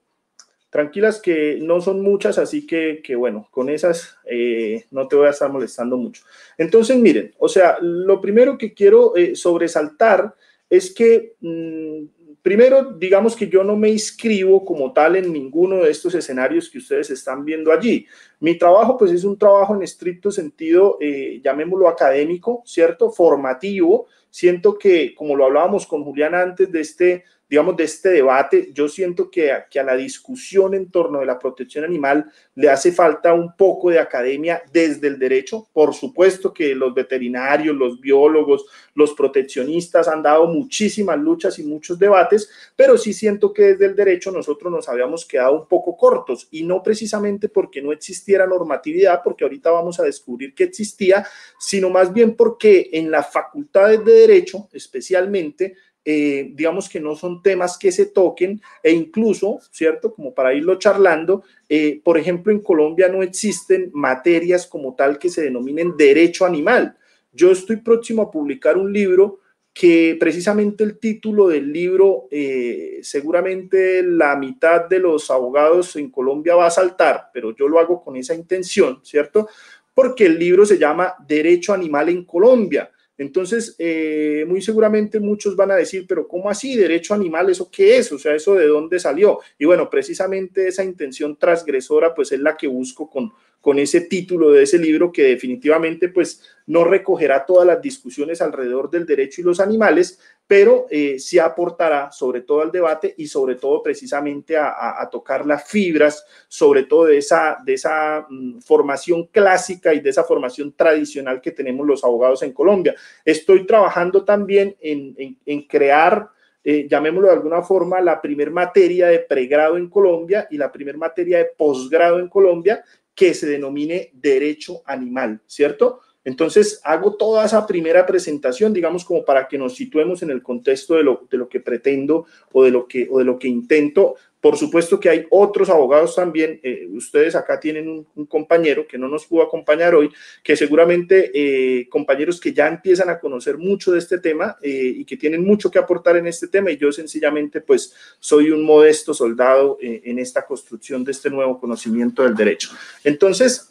Tranquilas 0.70 1.20
que 1.20 1.60
no 1.62 1.82
son 1.82 2.02
muchas, 2.02 2.38
así 2.38 2.66
que, 2.66 3.02
bueno, 3.18 3.50
con 3.52 3.70
esas 3.70 4.16
eh, 4.26 4.86
no 4.90 5.06
te 5.06 5.18
voy 5.18 5.28
a 5.28 5.32
estar 5.32 5.52
molestando 5.52 5.98
mucho. 5.98 6.24
Entonces, 6.58 6.96
miren, 6.96 7.34
o 7.40 7.50
sea, 7.50 7.78
lo 7.82 8.22
primero 8.22 8.58
que 8.58 8.74
quiero 8.74 9.18
eh, 9.18 9.36
sobresaltar 9.36 10.34
es 10.70 10.94
que 10.94 11.36
mm, 11.42 12.06
primero, 12.42 12.94
digamos 12.94 13.36
que 13.36 13.48
yo 13.48 13.64
no 13.64 13.76
me 13.76 13.90
inscribo 13.90 14.66
como 14.66 14.92
tal 14.94 15.16
en 15.16 15.32
ninguno 15.32 15.78
de 15.78 15.92
estos 15.92 16.16
escenarios 16.16 16.70
que 16.70 16.80
ustedes 16.80 17.10
están 17.10 17.46
viendo 17.46 17.72
allí. 17.72 18.06
Mi 18.40 18.58
trabajo, 18.58 18.98
pues, 18.98 19.12
es 19.12 19.24
un 19.24 19.38
trabajo 19.38 19.76
en 19.76 19.84
estricto 19.84 20.32
sentido, 20.32 20.98
eh, 21.00 21.40
llamémoslo 21.44 21.88
académico, 21.88 22.64
¿cierto? 22.66 23.12
Formativo. 23.12 24.08
Siento 24.30 24.78
que, 24.78 25.14
como 25.14 25.36
lo 25.36 25.46
hablábamos 25.46 25.86
con 25.86 26.04
Julián 26.04 26.34
antes 26.34 26.72
de 26.72 26.82
este 26.82 27.24
digamos, 27.52 27.76
de 27.76 27.84
este 27.84 28.12
debate, 28.12 28.70
yo 28.74 28.88
siento 28.88 29.30
que, 29.30 29.52
a 29.52 29.84
la 29.84 29.98
discusión 29.98 30.74
en 30.74 30.90
torno 30.90 31.20
de 31.20 31.26
la 31.26 31.38
protección 31.38 31.84
animal 31.84 32.32
le 32.56 32.70
hace 32.70 32.94
falta 32.94 33.34
un 33.34 33.58
poco 33.58 33.90
de 33.90 34.00
academia 34.00 34.64
desde 34.72 35.10
el 35.10 35.20
derecho. 35.20 35.68
Por 35.74 35.94
supuesto 35.94 36.54
que 36.54 36.74
los 36.74 36.94
veterinarios, 36.94 37.76
los 37.76 38.00
biólogos, 38.00 38.68
los 38.96 39.12
proteccionistas 39.12 40.08
han 40.08 40.24
dado 40.24 40.48
muchísimas 40.48 41.20
luchas 41.20 41.60
y 41.60 41.64
muchos 41.64 42.00
debates, 42.00 42.50
pero 42.74 42.98
sí 42.98 43.12
siento 43.12 43.52
que 43.52 43.64
desde 43.64 43.88
el 43.88 43.98
derecho 43.98 44.32
nosotros 44.32 44.72
nos 44.72 44.88
habíamos 44.88 45.26
quedado 45.26 45.60
un 45.60 45.68
poco 45.68 45.98
cortos 45.98 46.48
y 46.52 46.64
no 46.64 46.82
precisamente 46.82 47.50
porque 47.50 47.82
no 47.82 47.92
existiera 47.92 48.48
normatividad, 48.48 49.22
porque 49.22 49.44
ahorita 49.44 49.72
vamos 49.72 50.00
a 50.00 50.04
descubrir 50.04 50.56
que 50.56 50.64
existía, 50.64 51.28
sino 51.60 51.90
más 51.90 52.14
bien 52.14 52.34
porque 52.38 52.92
en 52.94 53.12
las 53.12 53.30
facultades 53.30 54.06
de 54.06 54.14
derecho, 54.14 54.70
especialmente, 54.72 55.76
eh, 56.04 56.52
digamos 56.54 56.90
que 56.90 57.00
no 57.00 57.16
son 57.16 57.44
temas 57.44 57.78
que 57.78 57.92
se 57.92 58.08
toquen 58.08 58.62
e 58.82 58.92
incluso, 58.92 59.60
¿cierto? 59.72 60.14
Como 60.14 60.34
para 60.34 60.54
irlo 60.54 60.80
charlando, 60.80 61.44
eh, 61.70 62.02
por 62.04 62.18
ejemplo, 62.18 62.52
en 62.52 62.60
Colombia 62.60 63.08
no 63.08 63.22
existen 63.22 63.92
materias 63.94 64.66
como 64.66 64.96
tal 64.96 65.20
que 65.20 65.30
se 65.30 65.44
denominen 65.44 65.96
derecho 65.96 66.46
animal. 66.46 66.98
Yo 67.32 67.52
estoy 67.52 67.78
próximo 67.78 68.24
a 68.24 68.32
publicar 68.32 68.78
un 68.78 68.92
libro 68.92 69.40
que 69.74 70.18
precisamente 70.20 70.84
el 70.84 70.98
título 70.98 71.48
del 71.48 71.72
libro, 71.72 72.28
eh, 72.30 73.00
seguramente 73.04 74.04
la 74.04 74.36
mitad 74.36 74.90
de 74.90 75.00
los 75.00 75.32
abogados 75.32 75.96
en 75.96 76.10
Colombia 76.10 76.56
va 76.56 76.66
a 76.66 76.72
saltar, 76.72 77.30
pero 77.34 77.56
yo 77.56 77.68
lo 77.68 77.80
hago 77.80 78.04
con 78.04 78.18
esa 78.18 78.36
intención, 78.36 79.00
¿cierto? 79.04 79.48
Porque 79.94 80.26
el 80.26 80.38
libro 80.38 80.66
se 80.66 80.78
llama 80.78 81.14
Derecho 81.26 81.74
Animal 81.74 82.10
en 82.10 82.26
Colombia. 82.26 82.92
Entonces, 83.22 83.76
eh, 83.78 84.46
muy 84.48 84.64
seguramente 84.64 85.20
muchos 85.20 85.56
van 85.56 85.70
a 85.70 85.76
decir, 85.76 86.06
pero 86.08 86.28
¿cómo 86.28 86.50
así? 86.50 86.76
¿Derecho 86.76 87.14
animal? 87.14 87.52
¿Eso 87.52 87.70
qué 87.70 87.98
es? 87.98 88.12
O 88.12 88.18
sea, 88.18 88.34
¿eso 88.34 88.56
de 88.56 88.66
dónde 88.66 89.00
salió? 89.00 89.38
Y 89.60 89.66
bueno, 89.66 89.92
precisamente 89.92 90.68
esa 90.68 90.84
intención 90.84 91.38
transgresora, 91.38 92.16
pues 92.16 92.32
es 92.32 92.40
la 92.40 92.58
que 92.58 92.66
busco 92.66 93.08
con, 93.08 93.32
con 93.62 93.80
ese 93.80 94.02
título 94.02 94.52
de 94.52 94.64
ese 94.64 94.80
libro 94.80 95.12
que 95.12 95.24
definitivamente 95.24 96.10
pues 96.10 96.42
no 96.66 96.84
recogerá 96.84 97.46
todas 97.46 97.68
las 97.68 97.82
discusiones 97.82 98.42
alrededor 98.42 98.90
del 98.90 99.06
derecho 99.06 99.42
y 99.42 99.44
los 99.44 99.60
animales, 99.60 100.20
pero 100.52 100.86
eh, 100.90 101.18
sí 101.18 101.40
aportará 101.40 102.12
sobre 102.12 102.42
todo 102.42 102.62
al 102.62 102.74
debate 102.74 103.14
y 103.18 103.28
sobre 103.28 103.56
todo 103.56 103.82
precisamente 103.82 104.58
a, 104.58 105.08
tocar 105.10 105.46
las 105.46 105.66
fibras, 105.66 106.26
sobre 106.50 106.84
todo 106.84 107.06
de 107.06 107.20
esa, 107.20 107.58
de 107.64 107.76
esa 107.76 108.26
mm, 108.30 108.60
formación 108.60 109.28
clásica 109.28 109.94
y 109.94 110.02
de 110.02 110.10
esa 110.10 110.26
formación 110.26 110.74
tradicional 110.74 111.40
que 111.40 111.52
tenemos 111.52 111.88
los 111.88 112.04
abogados 112.04 112.44
en 112.44 112.52
Colombia. 112.52 112.94
Estoy 113.24 113.66
trabajando 113.66 114.26
también 114.26 114.76
en, 114.82 115.64
crear... 115.70 116.30
Eh, 116.64 116.88
llamémoslo 116.88 117.28
de 117.28 117.34
alguna 117.34 117.64
forma, 117.64 118.00
la 118.02 118.22
primer 118.22 118.52
materia 118.52 119.08
de 119.08 119.18
pregrado 119.18 119.78
en 119.78 119.90
Colombia 119.90 120.48
y 120.52 120.58
la 120.58 120.72
primer 120.72 120.96
materia 120.96 121.40
de 121.40 121.46
posgrado 121.58 122.20
en 122.20 122.28
Colombia, 122.28 122.84
que 123.22 123.36
se 123.36 123.46
denomine 123.46 124.10
derecho 124.16 124.82
animal, 124.84 125.44
¿cierto? 125.46 126.00
Entonces, 126.24 126.80
hago 126.84 127.16
toda 127.16 127.46
esa 127.46 127.66
primera 127.66 128.06
presentación, 128.06 128.74
digamos, 128.74 129.04
como 129.04 129.26
para 129.26 129.48
que 129.48 129.58
nos 129.58 129.76
situemos 129.76 130.22
en 130.22 130.30
el 130.30 130.44
contexto 130.44 130.96
de 130.96 131.04
lo, 131.04 131.28
de 131.30 131.38
lo 131.38 131.50
que 131.50 131.60
pretendo 131.60 132.26
o 132.52 132.64
de 132.64 132.72
lo 132.72 132.88
que, 132.88 133.08
o 133.10 133.20
de 133.20 133.26
lo 133.26 133.40
que 133.40 133.48
intento. 133.48 134.16
Por 134.40 134.58
supuesto 134.58 135.00
que 135.00 135.10
hay 135.10 135.28
otros 135.30 135.70
abogados 135.70 136.16
también. 136.16 136.60
Eh, 136.64 136.88
ustedes 136.92 137.36
acá 137.36 137.60
tienen 137.60 137.88
un, 137.88 138.26
compañero 138.26 138.88
que 138.88 138.98
no 138.98 139.08
nos 139.08 139.26
pudo 139.26 139.44
acompañar 139.44 139.94
hoy, 139.94 140.12
que 140.44 140.56
seguramente 140.56 141.32
eh, 141.34 141.88
compañeros 141.90 142.40
que 142.40 142.52
ya 142.52 142.68
empiezan 142.68 143.10
a 143.10 143.20
conocer 143.20 143.58
mucho 143.58 143.92
de 143.92 144.00
este 144.00 144.18
tema 144.18 144.58
eh, 144.62 144.94
y 144.98 145.06
que 145.06 145.18
tienen 145.18 145.44
mucho 145.44 145.70
que 145.70 145.78
aportar 145.78 146.18
en 146.18 146.26
este 146.26 146.48
tema. 146.48 146.72
Y 146.72 146.78
yo 146.78 146.92
sencillamente, 146.92 147.62
pues, 147.62 147.94
soy 148.20 148.50
un 148.50 148.64
modesto 148.64 149.14
soldado 149.14 149.78
en 149.82 150.18
esta 150.18 150.46
construcción 150.46 151.04
de 151.04 151.12
este 151.12 151.30
nuevo 151.30 151.60
conocimiento 151.60 152.24
del 152.24 152.36
derecho. 152.36 152.70
Entonces, 153.04 153.70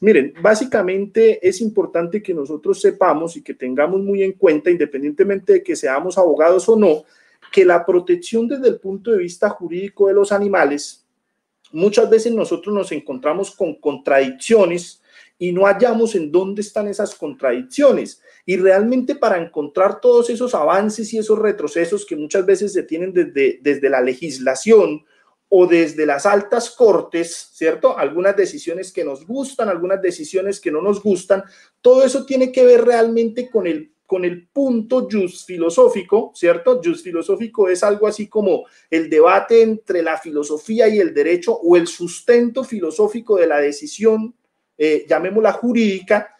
miren, 0.00 0.34
básicamente 0.42 1.46
es 1.46 1.60
importante 1.60 2.22
que 2.22 2.34
nosotros 2.34 2.80
sepamos 2.80 3.36
y 3.36 3.42
que 3.42 3.54
tengamos 3.54 4.00
muy 4.00 4.22
en 4.22 4.32
cuenta, 4.32 4.70
independientemente 4.70 5.52
de 5.54 5.62
que 5.62 5.76
seamos 5.76 6.18
abogados 6.18 6.68
o 6.68 6.76
no, 6.76 7.04
que 7.52 7.64
la 7.64 7.84
protección 7.84 8.48
desde 8.48 8.68
el 8.68 8.80
punto 8.80 9.10
de 9.10 9.18
vista 9.18 9.50
jurídico 9.50 10.08
de 10.08 10.14
los 10.14 10.32
animales, 10.32 11.06
muchas 11.72 12.08
veces 12.08 12.32
nosotros 12.32 12.74
nos 12.74 12.92
encontramos 12.92 13.50
con 13.50 13.74
contradicciones 13.74 15.02
y 15.38 15.52
no 15.52 15.62
hallamos 15.64 16.14
en 16.14 16.30
dónde 16.30 16.60
están 16.60 16.88
esas 16.88 17.14
contradicciones. 17.14 18.20
Y 18.44 18.56
realmente 18.56 19.14
para 19.14 19.40
encontrar 19.40 20.00
todos 20.00 20.28
esos 20.28 20.54
avances 20.54 21.12
y 21.14 21.18
esos 21.18 21.38
retrocesos 21.38 22.04
que 22.04 22.16
muchas 22.16 22.44
veces 22.44 22.72
se 22.72 22.82
tienen 22.82 23.12
desde, 23.12 23.58
desde 23.62 23.88
la 23.88 24.02
legislación 24.02 25.02
o 25.52 25.66
desde 25.66 26.06
las 26.06 26.26
altas 26.26 26.70
cortes, 26.70 27.50
¿cierto? 27.52 27.98
Algunas 27.98 28.36
decisiones 28.36 28.92
que 28.92 29.04
nos 29.04 29.26
gustan, 29.26 29.68
algunas 29.68 30.00
decisiones 30.00 30.60
que 30.60 30.70
no 30.70 30.80
nos 30.80 31.02
gustan, 31.02 31.42
todo 31.80 32.04
eso 32.04 32.24
tiene 32.24 32.52
que 32.52 32.64
ver 32.64 32.84
realmente 32.84 33.50
con 33.50 33.66
el 33.66 33.92
con 34.06 34.24
el 34.24 34.48
punto 34.48 35.06
just 35.08 35.46
filosófico, 35.46 36.32
¿cierto? 36.34 36.80
Just 36.84 37.04
filosófico 37.04 37.68
es 37.68 37.84
algo 37.84 38.08
así 38.08 38.26
como 38.26 38.64
el 38.90 39.08
debate 39.08 39.62
entre 39.62 40.02
la 40.02 40.18
filosofía 40.18 40.88
y 40.88 40.98
el 40.98 41.14
derecho 41.14 41.54
o 41.54 41.76
el 41.76 41.86
sustento 41.86 42.64
filosófico 42.64 43.36
de 43.36 43.46
la 43.46 43.58
decisión, 43.58 44.34
eh, 44.76 45.06
llamémosla 45.08 45.52
jurídica, 45.52 46.34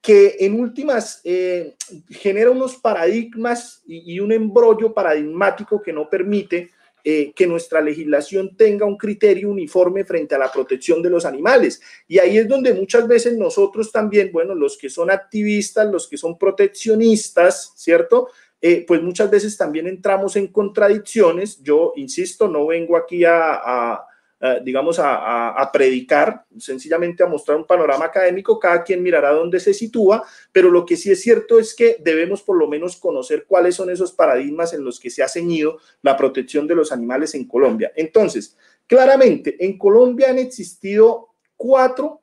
que 0.00 0.36
en 0.40 0.58
últimas 0.58 1.20
eh, 1.24 1.76
genera 2.08 2.50
unos 2.50 2.76
paradigmas 2.76 3.82
y, 3.86 4.14
y 4.14 4.20
un 4.20 4.32
embrollo 4.32 4.94
paradigmático 4.94 5.82
que 5.82 5.92
no 5.92 6.08
permite 6.08 6.70
eh, 7.04 7.32
que 7.34 7.46
nuestra 7.46 7.80
legislación 7.80 8.56
tenga 8.56 8.86
un 8.86 8.96
criterio 8.96 9.50
uniforme 9.50 10.04
frente 10.04 10.34
a 10.34 10.38
la 10.38 10.50
protección 10.50 11.02
de 11.02 11.10
los 11.10 11.24
animales. 11.24 11.80
Y 12.06 12.18
ahí 12.18 12.38
es 12.38 12.48
donde 12.48 12.74
muchas 12.74 13.06
veces 13.06 13.36
nosotros 13.36 13.92
también, 13.92 14.30
bueno, 14.32 14.54
los 14.54 14.76
que 14.76 14.90
son 14.90 15.10
activistas, 15.10 15.90
los 15.90 16.08
que 16.08 16.16
son 16.16 16.38
proteccionistas, 16.38 17.72
¿cierto? 17.76 18.28
Eh, 18.60 18.84
pues 18.86 19.02
muchas 19.02 19.30
veces 19.30 19.56
también 19.56 19.86
entramos 19.86 20.36
en 20.36 20.48
contradicciones. 20.48 21.62
Yo, 21.62 21.92
insisto, 21.96 22.48
no 22.48 22.66
vengo 22.66 22.96
aquí 22.96 23.24
a 23.24 24.04
eh, 24.40 24.60
digamos, 24.62 25.00
a, 25.02 25.68
predicar, 25.72 26.44
sencillamente 26.58 27.24
a 27.24 27.26
mostrar 27.26 27.56
un 27.56 27.66
panorama 27.66 28.04
académico, 28.04 28.56
cada 28.58 28.84
quien 28.84 29.02
mirará 29.02 29.32
dónde 29.32 29.58
se 29.58 29.74
sitúa, 29.74 30.22
pero 30.52 30.70
lo 30.70 30.86
que 30.86 30.96
sí 30.96 31.10
es 31.10 31.20
cierto 31.20 31.58
es 31.58 31.74
que 31.74 31.96
debemos 31.98 32.42
por 32.42 32.56
lo 32.56 32.68
menos 32.68 32.96
conocer 32.96 33.46
cuáles 33.46 33.74
son 33.74 33.90
esos 33.90 34.12
paradigmas 34.12 34.72
en 34.74 34.84
los 34.84 35.00
que 35.00 35.10
se 35.10 35.24
ha 35.24 35.28
ceñido 35.28 35.78
la 36.02 36.16
protección 36.16 36.68
de 36.68 36.76
los 36.76 36.92
animales 36.92 37.34
en 37.34 37.48
Colombia. 37.48 37.92
Entonces, 37.96 38.56
claramente, 38.86 39.56
en 39.58 39.76
Colombia 39.76 40.30
han 40.30 40.38
existido 40.38 41.30
cuatro 41.56 42.20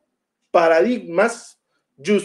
paradigmas 0.52 1.60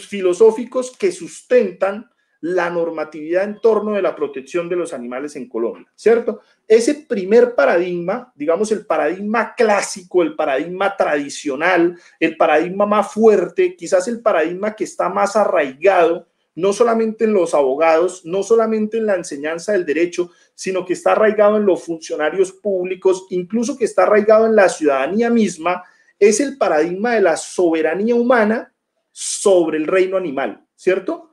filosóficos 0.08 0.96
que 0.96 1.10
sustentan 1.10 2.08
la 2.40 2.70
normatividad 2.70 3.44
en 3.44 3.60
torno 3.60 3.92
de 3.92 4.02
la 4.02 4.16
protección 4.16 4.68
de 4.68 4.76
los 4.76 4.92
animales 4.92 5.36
en 5.36 5.48
Colombia, 5.48 5.90
¿cierto? 5.94 6.40
Ese 6.70 6.94
primer 6.94 7.56
paradigma, 7.56 8.32
digamos 8.36 8.70
el 8.70 8.86
paradigma 8.86 9.56
clásico, 9.56 10.22
el 10.22 10.36
paradigma 10.36 10.96
tradicional, 10.96 11.98
el 12.20 12.36
paradigma 12.36 12.86
más 12.86 13.12
fuerte, 13.12 13.74
quizás 13.74 14.06
el 14.06 14.22
paradigma 14.22 14.76
que 14.76 14.84
está 14.84 15.08
más 15.08 15.34
arraigado, 15.34 16.28
no 16.54 16.72
solamente 16.72 17.24
en 17.24 17.32
los 17.32 17.54
abogados, 17.54 18.24
no 18.24 18.44
solamente 18.44 18.98
en 18.98 19.06
la 19.06 19.16
enseñanza 19.16 19.72
del 19.72 19.84
derecho, 19.84 20.30
sino 20.54 20.86
que 20.86 20.92
está 20.92 21.10
arraigado 21.10 21.56
en 21.56 21.66
los 21.66 21.82
funcionarios 21.82 22.52
públicos, 22.52 23.26
incluso 23.30 23.76
que 23.76 23.86
está 23.86 24.04
arraigado 24.04 24.46
en 24.46 24.54
la 24.54 24.68
ciudadanía 24.68 25.28
misma, 25.28 25.82
es 26.20 26.38
el 26.38 26.56
paradigma 26.56 27.16
de 27.16 27.22
la 27.22 27.36
soberanía 27.36 28.14
humana 28.14 28.72
sobre 29.10 29.76
el 29.76 29.88
reino 29.88 30.16
animal, 30.16 30.64
¿cierto? 30.76 31.29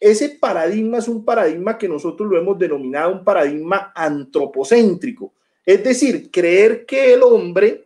Ese 0.00 0.30
paradigma 0.30 0.98
es 0.98 1.08
un 1.08 1.26
paradigma 1.26 1.76
que 1.76 1.86
nosotros 1.86 2.28
lo 2.30 2.38
hemos 2.38 2.58
denominado 2.58 3.12
un 3.12 3.22
paradigma 3.22 3.92
antropocéntrico, 3.94 5.34
es 5.64 5.84
decir, 5.84 6.30
creer 6.30 6.86
que 6.86 7.12
el 7.12 7.22
hombre 7.22 7.84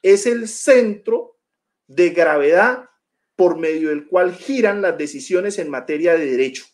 es 0.00 0.26
el 0.26 0.46
centro 0.46 1.36
de 1.88 2.10
gravedad 2.10 2.88
por 3.34 3.58
medio 3.58 3.88
del 3.88 4.06
cual 4.06 4.32
giran 4.34 4.80
las 4.80 4.96
decisiones 4.96 5.58
en 5.58 5.68
materia 5.68 6.14
de 6.14 6.26
derecho. 6.26 6.64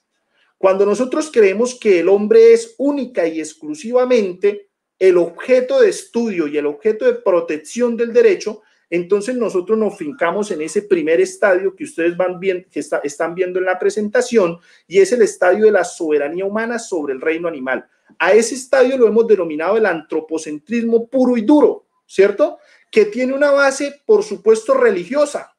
Cuando 0.58 0.84
nosotros 0.84 1.30
creemos 1.32 1.74
que 1.74 2.00
el 2.00 2.08
hombre 2.08 2.52
es 2.52 2.74
única 2.78 3.26
y 3.26 3.40
exclusivamente 3.40 4.68
el 4.98 5.16
objeto 5.16 5.80
de 5.80 5.88
estudio 5.88 6.46
y 6.48 6.58
el 6.58 6.66
objeto 6.66 7.04
de 7.06 7.14
protección 7.14 7.96
del 7.96 8.12
derecho, 8.12 8.62
entonces 8.88 9.34
nosotros 9.36 9.76
nos 9.78 9.96
fincamos 9.96 10.50
en 10.50 10.62
ese 10.62 10.82
primer 10.82 11.20
estadio 11.20 11.74
que 11.74 11.84
ustedes 11.84 12.16
van 12.16 12.38
bien, 12.38 12.66
que 12.70 12.80
están 12.80 13.34
viendo 13.34 13.58
en 13.58 13.64
la 13.64 13.78
presentación 13.78 14.58
y 14.86 14.98
es 14.98 15.12
el 15.12 15.22
estadio 15.22 15.64
de 15.64 15.72
la 15.72 15.84
soberanía 15.84 16.44
humana 16.44 16.78
sobre 16.78 17.12
el 17.12 17.20
reino 17.20 17.48
animal. 17.48 17.88
A 18.18 18.32
ese 18.32 18.54
estadio 18.54 18.96
lo 18.96 19.08
hemos 19.08 19.26
denominado 19.26 19.76
el 19.76 19.86
antropocentrismo 19.86 21.08
puro 21.08 21.36
y 21.36 21.42
duro, 21.42 21.86
¿cierto? 22.06 22.58
Que 22.90 23.06
tiene 23.06 23.34
una 23.34 23.50
base, 23.50 24.02
por 24.06 24.22
supuesto, 24.22 24.74
religiosa. 24.74 25.56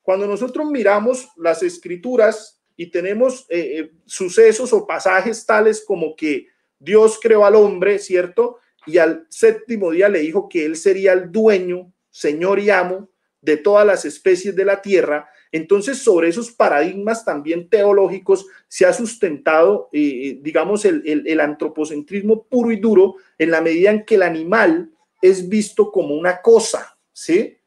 Cuando 0.00 0.26
nosotros 0.26 0.66
miramos 0.66 1.28
las 1.36 1.62
escrituras 1.62 2.60
y 2.74 2.90
tenemos 2.90 3.46
eh, 3.50 3.78
eh, 3.78 3.92
sucesos 4.06 4.72
o 4.72 4.86
pasajes 4.86 5.44
tales 5.44 5.84
como 5.86 6.16
que 6.16 6.48
Dios 6.78 7.20
creó 7.22 7.44
al 7.44 7.54
hombre, 7.54 7.98
¿cierto? 7.98 8.58
Y 8.86 8.96
al 8.98 9.26
séptimo 9.28 9.90
día 9.90 10.08
le 10.08 10.20
dijo 10.20 10.48
que 10.48 10.64
él 10.64 10.76
sería 10.76 11.12
el 11.12 11.30
dueño 11.30 11.92
señor 12.12 12.60
y 12.60 12.70
amo 12.70 13.08
de 13.40 13.56
todas 13.56 13.84
las 13.84 14.04
especies 14.04 14.54
de 14.54 14.64
la 14.64 14.80
tierra, 14.80 15.28
entonces 15.50 15.98
sobre 15.98 16.28
esos 16.28 16.52
paradigmas 16.52 17.24
también 17.24 17.68
teológicos 17.68 18.46
se 18.68 18.86
ha 18.86 18.92
sustentado, 18.92 19.88
eh, 19.92 20.00
eh, 20.00 20.38
digamos, 20.40 20.84
el, 20.84 21.40
antropocentrismo 21.40 22.44
puro 22.44 22.70
y 22.70 22.76
duro 22.76 23.16
en 23.36 23.50
la 23.50 23.60
medida 23.60 23.90
en 23.90 24.04
que 24.04 24.14
el 24.14 24.22
animal 24.22 24.92
es 25.20 25.48
visto 25.48 25.90
como 25.90 26.14
una 26.14 26.40
cosa, 26.40 26.96
¿sí? 27.12 27.58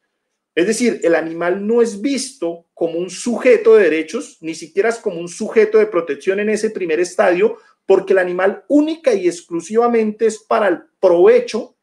Es 0.56 0.68
decir, 0.68 1.02
el 1.04 1.16
animal 1.16 1.68
no 1.68 1.82
es 1.82 2.00
visto 2.00 2.68
como 2.74 2.98
un 2.98 3.10
sujeto 3.10 3.76
de 3.76 3.84
derechos, 3.84 4.38
ni 4.40 4.56
siquiera 4.56 4.94
como 5.02 5.20
un 5.20 5.28
sujeto 5.28 5.78
de 5.78 5.88
protección 5.88 6.40
en 6.40 6.50
ese 6.50 6.70
primer 6.70 7.02
estadio, 7.02 7.58
porque 7.86 8.14
el 8.14 8.20
animal 8.20 8.64
única 8.70 9.14
y 9.14 9.28
exclusivamente 9.28 10.26
es 10.26 10.40
para 10.40 10.70
el 10.70 10.80
provecho 11.00 11.76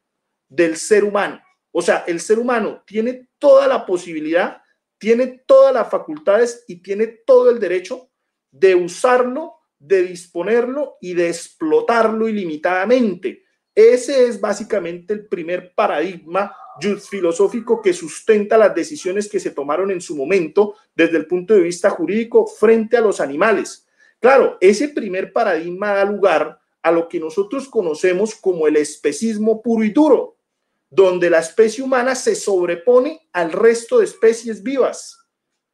del 0.49 0.75
ser 0.77 1.03
humano. 1.03 1.39
O 1.73 1.81
sea, 1.81 2.05
el 2.07 2.21
ser 2.21 2.39
humano 2.39 2.81
tiene 2.87 3.27
toda 3.37 3.67
la 3.67 3.85
posibilidad, 3.85 4.61
tiene 4.97 5.43
todas 5.45 5.73
las 5.73 5.89
facultades 5.89 6.63
y 6.69 6.77
tiene 6.77 7.07
todo 7.07 7.49
el 7.49 7.59
derecho 7.59 8.09
de 8.51 8.75
usarlo 8.75 9.57
de 9.83 10.03
disponerlo 10.03 10.97
y 11.01 11.13
de 11.13 11.27
explotarlo 11.27 12.29
ilimitadamente. 12.29 13.43
Ese 13.75 14.27
es 14.27 14.39
básicamente 14.39 15.13
el 15.13 15.27
primer 15.27 15.73
paradigma 15.75 16.55
filosófico 17.09 17.81
que 17.81 17.93
sustenta 17.93 18.57
las 18.57 18.73
decisiones 18.73 19.29
que 19.29 19.39
se 19.39 19.51
tomaron 19.51 19.91
en 19.91 19.99
su 19.99 20.15
momento 20.15 20.75
desde 20.95 21.17
el 21.17 21.27
punto 21.27 21.53
de 21.53 21.61
vista 21.61 21.89
jurídico 21.89 22.47
frente 22.47 22.95
a 22.97 23.01
los 23.01 23.19
animales. 23.19 23.85
Claro, 24.19 24.57
ese 24.61 24.89
primer 24.89 25.33
paradigma 25.33 25.93
da 25.93 26.05
lugar 26.05 26.59
a 26.81 26.91
lo 26.91 27.09
que 27.09 27.19
nosotros 27.19 27.67
conocemos 27.67 28.35
como 28.35 28.67
el 28.67 28.77
especismo 28.77 29.61
puro 29.61 29.83
y 29.83 29.89
duro, 29.89 30.37
donde 30.95 31.29
la 31.31 31.39
especie 31.39 31.83
humana 31.83 32.13
se 32.13 32.35
sobrepone 32.35 33.27
al 33.33 33.51
resto 33.51 33.97
de 33.97 34.05
especies 34.05 34.61
vivas, 34.61 35.17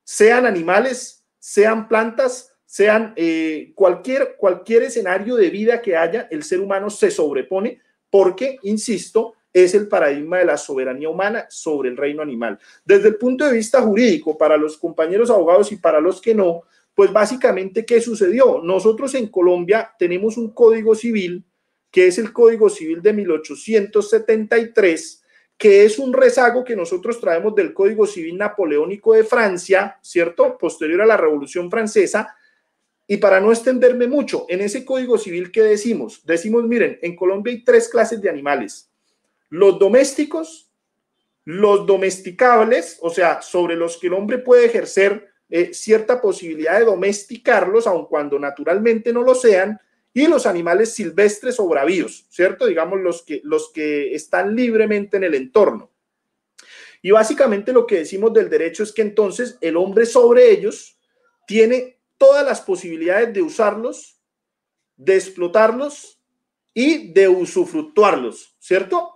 sean 0.02 0.46
animales, 0.46 1.26
sean 1.38 1.90
plantas, 1.90 2.54
sean 2.66 3.14
eh, 3.18 3.74
cualquier, 3.76 4.38
cualquier 4.38 4.84
escenario 4.84 5.36
de 5.36 5.50
vida 5.50 5.82
que 5.82 5.98
haya, 5.98 6.30
el 6.32 6.44
ser 6.44 6.62
humano 6.62 6.90
se 6.90 7.12
sobrepone 7.12 7.82
porque, 8.10 8.60
insisto, 8.64 9.34
es 9.52 9.76
el 9.76 9.90
paradigma 9.90 10.38
de 10.38 10.46
la 10.46 10.58
soberanía 10.58 11.10
humana 11.10 11.48
sobre 11.50 11.90
el 11.90 11.98
reino 11.98 12.22
animal. 12.22 12.58
Desde 12.86 13.10
el 13.10 13.18
punto 13.18 13.46
de 13.46 13.54
vista 13.54 13.82
jurídico, 13.82 14.38
para 14.38 14.56
los 14.56 14.78
compañeros 14.78 15.30
abogados 15.30 15.72
y 15.74 15.76
para 15.76 16.00
los 16.00 16.22
que 16.22 16.34
no, 16.34 16.64
pues 16.96 17.12
básicamente, 17.12 17.86
¿qué 17.86 18.00
sucedió? 18.00 18.62
Nosotros 18.64 19.14
en 19.16 19.28
Colombia 19.28 19.92
tenemos 20.00 20.38
un 20.38 20.54
código 20.54 20.96
civil, 20.96 21.44
que 21.92 22.08
es 22.08 22.18
el 22.18 22.34
Código 22.34 22.70
Civil 22.70 23.02
de 23.02 23.14
1873, 23.14 25.24
que 25.58 25.84
es 25.84 26.00
un 26.00 26.14
rezago 26.14 26.64
que 26.64 26.76
nosotros 26.76 27.20
traemos 27.20 27.54
del 27.56 27.74
Código 27.74 28.06
Civil 28.06 28.38
Napoleónico 28.38 29.14
de 29.14 29.24
Francia, 29.24 29.98
¿cierto? 30.02 30.58
Posterior 30.58 31.02
a 31.02 31.06
la 31.06 31.18
Revolución 31.18 31.70
Francesa. 31.70 32.36
Y 33.06 33.18
para 33.18 33.42
no 33.42 33.52
extenderme 33.52 34.08
mucho, 34.08 34.46
en 34.48 34.62
ese 34.62 34.86
Código 34.86 35.18
Civil, 35.18 35.52
¿qué 35.52 35.64
decimos? 35.64 36.26
Decimos, 36.26 36.64
miren, 36.66 37.00
en 37.02 37.16
Colombia 37.16 37.52
hay 37.52 37.64
tres 37.64 37.90
clases 37.90 38.22
de 38.22 38.30
animales. 38.30 38.90
Los 39.50 39.80
domésticos, 39.80 40.72
los 41.44 41.88
domesticables, 41.88 43.00
o 43.02 43.10
sea, 43.10 43.42
sobre 43.42 43.76
los 43.76 43.98
que 43.98 44.08
el 44.08 44.14
hombre 44.14 44.38
puede 44.38 44.66
ejercer 44.66 45.28
eh, 45.50 45.74
cierta 45.74 46.22
posibilidad 46.22 46.78
de 46.78 46.86
domesticarlos, 46.86 47.88
aun 47.88 48.06
cuando 48.06 48.38
naturalmente 48.38 49.12
no 49.12 49.24
lo 49.24 49.34
sean, 49.34 49.80
y 50.14 50.28
los 50.28 50.46
animales 50.46 50.94
silvestres 50.94 51.60
o 51.60 51.68
bravíos, 51.68 52.26
¿cierto? 52.30 52.66
Digamos 52.66 53.00
los 53.00 53.24
que, 53.24 53.42
los 53.44 53.72
que 53.72 54.16
están 54.16 54.56
libremente 54.56 55.18
en 55.18 55.24
el 55.24 55.36
entorno. 55.36 55.92
Y 57.02 57.12
básicamente 57.12 57.72
lo 57.72 57.86
que 57.86 58.00
decimos 58.00 58.34
del 58.34 58.50
derecho 58.50 58.84
es 58.84 58.92
que 58.92 59.02
entonces 59.02 59.58
el 59.62 59.78
hombre 59.78 60.06
sobre 60.06 60.52
ellos 60.52 61.00
tiene 61.48 62.00
todas 62.18 62.46
las 62.46 62.62
posibilidades 62.62 63.34
de 63.34 63.42
usarlos, 63.42 64.20
de 64.98 65.16
explotarlos 65.16 66.20
y 66.74 67.14
de 67.14 67.28
usufructuarlos, 67.30 68.56
¿cierto? 68.60 69.14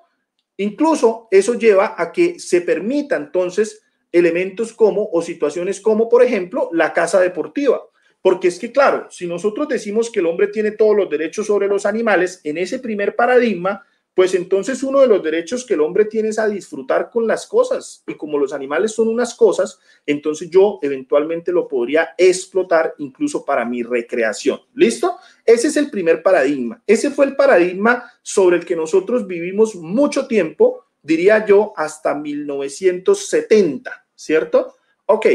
Incluso 0.58 1.27
eso 1.32 1.56
lleva 1.56 1.95
a 1.97 2.12
que 2.12 2.39
se 2.39 2.62
permita 2.62 3.15
entonces 3.15 3.82
elementos 4.12 4.71
como 4.71 5.10
o 5.12 5.21
situaciones 5.21 5.82
como, 5.82 6.08
por 6.08 6.23
ejemplo, 6.23 6.69
la 6.71 6.93
casa 6.93 7.19
deportiva. 7.19 7.82
Porque 8.23 8.47
es 8.47 8.57
que, 8.57 8.71
claro, 8.71 9.07
si 9.12 9.27
nosotros 9.27 9.67
decimos 9.67 10.09
que 10.09 10.21
el 10.21 10.25
hombre 10.25 10.47
tiene 10.47 10.71
todos 10.71 10.95
los 10.95 11.09
derechos 11.09 11.45
sobre 11.45 11.67
los 11.67 11.86
animales, 11.86 12.41
en 12.43 12.57
ese 12.57 12.79
primer 12.79 13.15
paradigma, 13.15 13.86
pues 14.15 14.33
entonces 14.33 14.81
uno 14.81 15.01
de 15.01 15.07
los 15.07 15.21
derechos 15.21 15.65
que 15.65 15.73
el 15.75 15.81
hombre 15.81 16.05
tiene 16.05 16.29
es 16.29 16.39
a 16.39 16.47
disfrutar 16.47 17.09
con 17.12 17.27
las 17.27 17.45
cosas. 17.45 18.03
Y 18.07 18.15
como 18.15 18.39
los 18.39 18.53
animales 18.53 18.93
son 18.93 19.07
unas 19.07 19.36
cosas, 19.36 19.79
entonces 20.05 20.49
yo 20.49 20.79
eventualmente 20.81 21.51
lo 21.51 21.67
podría 21.67 22.15
explotar 22.17 22.95
incluso 22.97 23.43
para 23.43 23.65
mi 23.65 23.83
recreación. 23.83 24.62
¿Listo? 24.73 25.17
Ese 25.45 25.67
es 25.67 25.77
el 25.77 25.91
primer 25.91 26.23
paradigma. 26.23 26.81
Ese 26.88 27.12
fue 27.12 27.25
el 27.25 27.36
paradigma 27.36 28.12
sobre 28.21 28.57
el 28.57 28.65
que 28.65 28.75
nosotros 28.75 29.27
vivimos 29.27 29.75
mucho 29.75 30.27
tiempo, 30.27 30.86
diría 31.01 31.45
yo, 31.45 31.73
hasta 31.75 32.15
1970. 32.15 34.03
¿cierto? 34.15 34.75
Ok, 35.05 35.27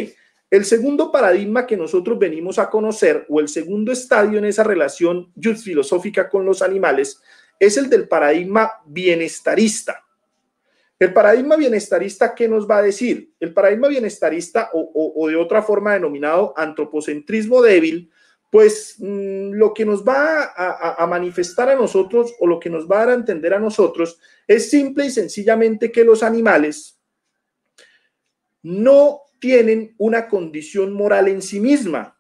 el 0.50 0.64
segundo 0.64 1.12
paradigma 1.12 1.66
que 1.66 1.76
nosotros 1.76 2.18
venimos 2.18 2.58
a 2.58 2.70
conocer 2.70 3.26
o 3.28 3.40
el 3.40 3.48
segundo 3.48 3.92
estadio 3.92 4.38
en 4.38 4.46
esa 4.46 4.64
relación 4.64 5.32
filosófica 5.62 6.28
con 6.28 6.44
los 6.44 6.62
animales 6.62 7.20
es 7.60 7.76
el 7.76 7.90
del 7.90 8.08
paradigma 8.08 8.72
bienestarista. 8.86 10.04
El 10.98 11.12
paradigma 11.12 11.56
bienestarista, 11.56 12.34
¿qué 12.34 12.48
nos 12.48 12.68
va 12.68 12.78
a 12.78 12.82
decir? 12.82 13.32
El 13.38 13.52
paradigma 13.52 13.88
bienestarista 13.88 14.70
o, 14.72 15.28
de 15.28 15.36
otra 15.36 15.62
forma 15.62 15.92
denominado 15.92 16.54
antropocentrismo 16.56 17.62
débil, 17.62 18.10
pues 18.50 18.96
mm, 18.98 19.52
lo 19.52 19.74
que 19.74 19.84
nos 19.84 20.02
va 20.02 20.44
a, 20.44 21.02
a, 21.02 21.06
manifestar 21.06 21.68
a 21.68 21.76
nosotros 21.76 22.34
o 22.40 22.46
lo 22.46 22.58
que 22.58 22.70
nos 22.70 22.88
va 22.88 22.96
a 22.96 23.00
dar 23.00 23.10
a 23.10 23.14
entender 23.14 23.52
a 23.52 23.60
nosotros 23.60 24.18
es 24.46 24.70
simple 24.70 25.04
y 25.04 25.10
sencillamente 25.10 25.92
que 25.92 26.02
los 26.02 26.22
animales 26.22 26.98
no 28.62 29.27
tienen 29.38 29.94
una 29.98 30.28
condición 30.28 30.92
moral 30.92 31.28
en 31.28 31.42
sí 31.42 31.60
misma 31.60 32.18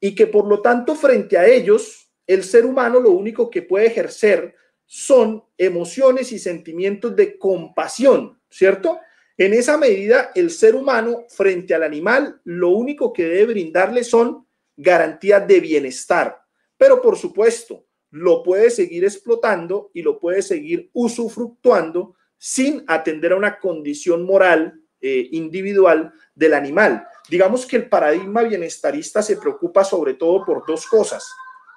y 0.00 0.14
que 0.14 0.26
por 0.26 0.46
lo 0.46 0.62
tanto 0.62 0.94
frente 0.94 1.36
a 1.36 1.46
ellos 1.46 2.10
el 2.26 2.44
ser 2.44 2.64
humano 2.64 3.00
lo 3.00 3.10
único 3.10 3.50
que 3.50 3.62
puede 3.62 3.86
ejercer 3.86 4.54
son 4.86 5.44
emociones 5.56 6.32
y 6.32 6.38
sentimientos 6.38 7.14
de 7.14 7.38
compasión, 7.38 8.40
¿cierto? 8.48 8.98
En 9.36 9.54
esa 9.54 9.78
medida, 9.78 10.32
el 10.34 10.50
ser 10.50 10.74
humano 10.74 11.24
frente 11.28 11.74
al 11.74 11.82
animal 11.82 12.40
lo 12.44 12.70
único 12.70 13.12
que 13.12 13.24
debe 13.24 13.52
brindarle 13.52 14.04
son 14.04 14.46
garantías 14.76 15.46
de 15.46 15.60
bienestar, 15.60 16.40
pero 16.76 17.00
por 17.00 17.16
supuesto, 17.16 17.86
lo 18.10 18.42
puede 18.42 18.70
seguir 18.70 19.04
explotando 19.04 19.90
y 19.94 20.02
lo 20.02 20.18
puede 20.18 20.42
seguir 20.42 20.90
usufructuando 20.92 22.16
sin 22.36 22.84
atender 22.86 23.32
a 23.32 23.36
una 23.36 23.58
condición 23.58 24.24
moral 24.24 24.80
eh, 25.00 25.28
individual 25.32 26.12
del 26.34 26.54
animal. 26.54 27.06
Digamos 27.28 27.66
que 27.66 27.76
el 27.76 27.88
paradigma 27.88 28.42
bienestarista 28.42 29.22
se 29.22 29.36
preocupa 29.36 29.84
sobre 29.84 30.14
todo 30.14 30.44
por 30.44 30.66
dos 30.66 30.86
cosas, 30.86 31.28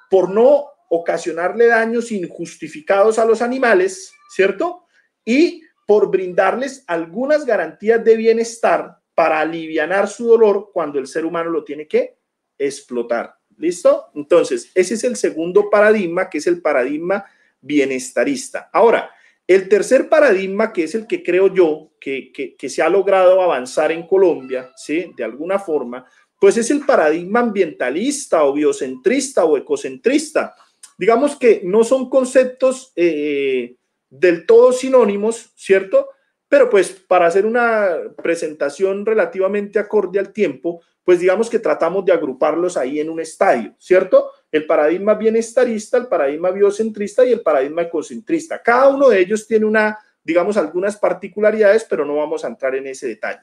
por 0.09 0.29
no 0.29 0.67
ocasionarle 0.89 1.67
daños 1.67 2.12
injustificados 2.12 3.17
a 3.17 3.25
los 3.25 3.41
animales, 3.41 4.13
¿cierto? 4.29 4.86
Y 5.25 5.63
por 5.88 6.12
brindarles 6.12 6.83
algunas 6.88 7.45
garantías 7.45 8.03
de 8.03 8.15
bienestar 8.15 8.97
para 9.15 9.39
aliviar 9.39 10.07
su 10.07 10.27
dolor 10.27 10.71
cuando 10.73 10.99
el 10.99 11.07
ser 11.07 11.25
humano 11.25 11.49
lo 11.49 11.63
tiene 11.63 11.88
que 11.88 12.17
explotar. 12.57 13.36
¿Listo? 13.57 14.07
Entonces, 14.15 14.71
ese 14.73 14.95
es 14.95 15.03
el 15.03 15.15
segundo 15.15 15.69
paradigma, 15.69 16.29
que 16.29 16.39
es 16.39 16.47
el 16.47 16.62
paradigma 16.62 17.25
bienestarista. 17.62 18.69
Ahora, 18.73 19.12
el 19.53 19.69
tercer 19.69 20.09
paradigma, 20.09 20.71
que 20.71 20.83
es 20.83 20.95
el 20.95 21.07
que 21.07 21.23
creo 21.23 21.53
yo 21.53 21.91
que, 21.99 22.55
se 22.67 22.81
ha 22.81 22.89
logrado 22.89 23.41
avanzar 23.41 23.91
en 23.91 24.05
Colombia, 24.05 24.71
¿sí? 24.75 25.11
De 25.15 25.23
alguna 25.23 25.59
forma, 25.59 26.05
pues 26.39 26.57
es 26.57 26.69
el 26.71 26.85
paradigma 26.85 27.39
ambientalista 27.39 28.43
o 28.43 28.53
biocentrista 28.53 29.45
o 29.45 29.57
ecocentrista. 29.57 30.55
Digamos 30.97 31.35
que 31.37 31.61
no 31.63 31.83
son 31.83 32.09
conceptos 32.09 32.91
eh, 32.95 33.75
del 34.09 34.45
todo 34.45 34.73
sinónimos, 34.73 35.51
¿cierto? 35.55 36.09
Pero 36.47 36.69
pues 36.69 36.91
para 36.91 37.27
hacer 37.27 37.45
una 37.45 37.95
presentación 38.21 39.05
relativamente 39.05 39.79
acorde 39.79 40.19
al 40.19 40.33
tiempo, 40.33 40.81
pues 41.03 41.19
digamos 41.19 41.49
que 41.49 41.59
tratamos 41.59 42.05
de 42.05 42.13
agruparlos 42.13 42.77
ahí 42.77 42.99
en 42.99 43.09
un 43.09 43.19
estadio, 43.19 43.73
¿cierto? 43.79 44.29
El 44.53 44.67
paradigma 44.67 45.15
bienestarista, 45.15 45.97
el 45.97 46.07
paradigma 46.07 46.51
biocentrista 46.51 47.25
y 47.25 47.33
el 47.33 47.41
paradigma 47.41 47.81
ecocentrista. 47.81 48.61
Cada 48.61 48.87
uno 48.89 49.09
de 49.09 49.19
ellos 49.19 49.47
tiene 49.47 49.65
una, 49.65 49.97
digamos, 50.23 50.57
algunas 50.57 50.95
particularidades, 50.95 51.85
pero 51.85 52.05
no 52.05 52.17
vamos 52.17 52.45
a 52.45 52.49
entrar 52.49 52.75
en 52.75 52.85
ese 52.85 53.07
detalle. 53.07 53.41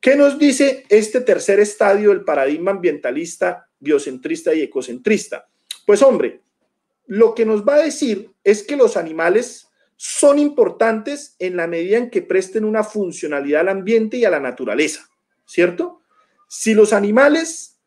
¿Qué 0.00 0.14
nos 0.14 0.38
dice 0.38 0.84
este 0.88 1.20
tercer 1.20 1.58
estadio 1.58 2.10
del 2.10 2.22
paradigma 2.24 2.70
ambientalista, 2.70 3.68
biocentrista 3.80 4.54
y 4.54 4.62
ecocentrista? 4.62 5.48
Pues 5.84 6.00
hombre, 6.00 6.42
lo 7.06 7.34
que 7.34 7.44
nos 7.44 7.66
va 7.66 7.74
a 7.74 7.82
decir 7.82 8.30
es 8.44 8.62
que 8.62 8.76
los 8.76 8.96
animales 8.96 9.68
son 9.96 10.38
importantes 10.38 11.34
en 11.38 11.56
la 11.56 11.66
medida 11.66 11.98
en 11.98 12.10
que 12.10 12.22
presten 12.22 12.64
una 12.64 12.84
funcionalidad 12.84 13.62
al 13.62 13.68
ambiente 13.70 14.16
y 14.16 14.24
a 14.24 14.30
la 14.30 14.40
naturaleza, 14.40 15.08
¿cierto? 15.44 16.02
Si 16.48 16.74
los 16.74 16.92
animales 16.92 17.80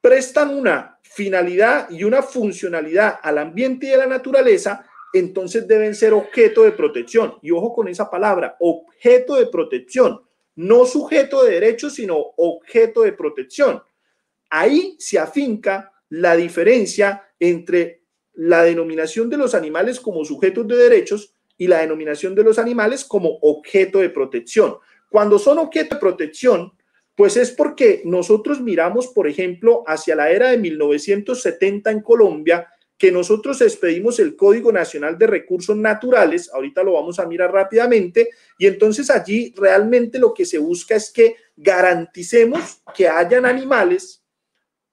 prestan 0.00 0.50
una 0.50 0.91
finalidad 1.14 1.90
y 1.90 2.04
una 2.04 2.22
funcionalidad 2.22 3.18
al 3.22 3.38
ambiente 3.38 3.86
y 3.86 3.92
a 3.92 3.98
la 3.98 4.06
naturaleza, 4.06 4.86
entonces 5.12 5.68
deben 5.68 5.94
ser 5.94 6.14
objeto 6.14 6.62
de 6.62 6.72
protección. 6.72 7.34
Y 7.42 7.50
ojo 7.50 7.74
con 7.74 7.88
esa 7.88 8.10
palabra, 8.10 8.56
objeto 8.60 9.36
de 9.36 9.46
protección, 9.46 10.22
no 10.54 10.86
sujeto 10.86 11.44
de 11.44 11.52
derechos, 11.52 11.94
sino 11.94 12.16
objeto 12.36 13.02
de 13.02 13.12
protección. 13.12 13.82
Ahí 14.48 14.96
se 14.98 15.18
afinca 15.18 15.92
la 16.08 16.36
diferencia 16.36 17.28
entre 17.38 18.02
la 18.34 18.62
denominación 18.62 19.28
de 19.28 19.36
los 19.36 19.54
animales 19.54 20.00
como 20.00 20.24
sujetos 20.24 20.66
de 20.66 20.76
derechos 20.76 21.34
y 21.58 21.66
la 21.66 21.80
denominación 21.80 22.34
de 22.34 22.44
los 22.44 22.58
animales 22.58 23.04
como 23.04 23.38
objeto 23.42 23.98
de 23.98 24.10
protección. 24.10 24.76
Cuando 25.10 25.38
son 25.38 25.58
objeto 25.58 25.96
de 25.96 26.00
protección, 26.00 26.72
Pues 27.14 27.36
es 27.36 27.50
porque 27.50 28.02
nosotros 28.04 28.60
miramos, 28.60 29.08
por 29.08 29.28
ejemplo, 29.28 29.84
hacia 29.86 30.16
la 30.16 30.30
era 30.30 30.50
de 30.50 30.56
1970 30.56 31.90
en 31.90 32.00
Colombia, 32.00 32.68
que 33.02 33.10
nosotros 33.10 33.60
expedimos 33.60 34.20
el 34.20 34.36
Código 34.36 34.70
Nacional 34.70 35.18
de 35.18 35.26
Recursos 35.26 35.76
Naturales, 35.76 36.48
ahorita 36.54 36.84
lo 36.84 36.92
vamos 36.92 37.18
a 37.18 37.26
mirar 37.26 37.52
rápidamente, 37.52 38.30
y 38.58 38.66
entonces 38.68 39.10
allí 39.10 39.52
realmente 39.56 40.20
lo 40.20 40.32
que 40.32 40.46
se 40.46 40.58
busca 40.58 40.94
es 40.94 41.10
que 41.10 41.34
garanticemos 41.56 42.80
que 42.94 43.08
hayan 43.08 43.44
animales, 43.44 44.24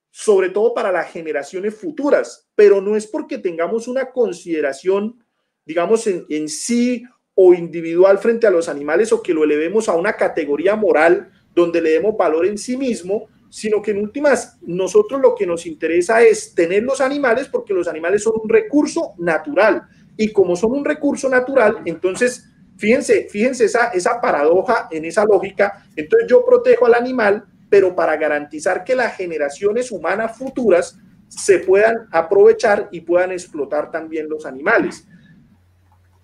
sobre 0.09 0.49
todo 0.49 0.73
para 0.73 0.91
las 0.91 1.11
generaciones 1.11 1.75
futuras, 1.75 2.49
pero 2.55 2.81
no 2.81 2.95
es 2.95 3.05
porque 3.05 3.37
tengamos 3.37 3.87
una 3.87 4.09
consideración, 4.09 5.23
digamos, 5.63 6.07
en, 6.07 6.25
en 6.29 6.49
sí 6.49 7.03
o 7.35 7.53
individual 7.53 8.17
frente 8.17 8.47
a 8.47 8.51
los 8.51 8.67
animales 8.67 9.13
o 9.13 9.21
que 9.21 9.35
lo 9.35 9.43
elevemos 9.43 9.87
a 9.87 9.93
una 9.93 10.13
categoría 10.13 10.75
moral 10.75 11.31
donde 11.53 11.81
le 11.81 11.91
demos 11.91 12.15
valor 12.17 12.45
en 12.45 12.57
sí 12.57 12.77
mismo, 12.77 13.27
sino 13.49 13.81
que 13.81 13.91
en 13.91 13.99
últimas 13.99 14.57
nosotros 14.61 15.19
lo 15.19 15.35
que 15.35 15.45
nos 15.45 15.65
interesa 15.65 16.21
es 16.21 16.53
tener 16.53 16.83
los 16.83 17.01
animales 17.01 17.47
porque 17.47 17.73
los 17.73 17.87
animales 17.87 18.23
son 18.23 18.33
un 18.43 18.49
recurso 18.49 19.13
natural 19.17 19.83
y 20.15 20.31
como 20.31 20.55
son 20.55 20.73
un 20.73 20.85
recurso 20.85 21.29
natural, 21.29 21.77
entonces 21.85 22.45
fíjense, 22.77 23.27
fíjense 23.29 23.65
esa, 23.65 23.87
esa 23.87 24.21
paradoja 24.21 24.87
en 24.91 25.05
esa 25.05 25.25
lógica, 25.25 25.85
entonces 25.95 26.29
yo 26.29 26.45
protejo 26.45 26.85
al 26.85 26.93
animal, 26.93 27.45
pero 27.69 27.95
para 27.95 28.15
garantizar 28.17 28.83
que 28.83 28.95
las 28.95 29.15
generaciones 29.15 29.91
humanas 29.91 30.37
futuras 30.37 30.97
se 31.27 31.59
puedan 31.59 32.07
aprovechar 32.11 32.89
y 32.91 33.01
puedan 33.01 33.31
explotar 33.31 33.91
también 33.91 34.27
los 34.27 34.45
animales. 34.45 35.07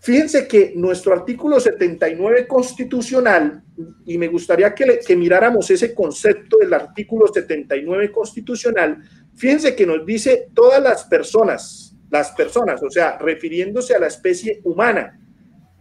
Fíjense 0.06 0.48
que 0.48 0.72
nuestro 0.76 1.14
artículo 1.14 1.60
79 1.60 2.46
constitucional, 2.46 3.64
y 4.06 4.20
me 4.20 4.28
gustaría 4.28 4.72
que, 4.76 5.16
miráramos 5.16 5.72
ese 5.72 5.96
concepto 5.96 6.58
del 6.60 6.76
artículo 6.76 7.26
79 7.26 8.12
constitucional, 8.12 9.02
fíjense 9.34 9.76
que 9.76 9.88
nos 9.88 10.06
dice 10.06 10.50
todas 10.54 10.80
las 10.80 11.06
personas, 11.06 11.98
las 12.12 12.30
personas, 12.34 12.84
o 12.84 12.92
sea, 12.92 13.18
refiriéndose 13.18 13.96
a 13.96 14.00
la 14.00 14.06
especie 14.06 14.62
humana, 14.64 15.20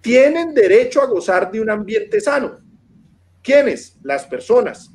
tienen 0.00 0.54
derecho 0.54 1.02
a 1.02 1.06
gozar 1.06 1.52
de 1.52 1.60
un 1.60 1.68
ambiente 1.68 2.18
sano. 2.18 2.60
¿Quiénes? 3.42 3.98
Las 4.02 4.24
personas. 4.24 4.90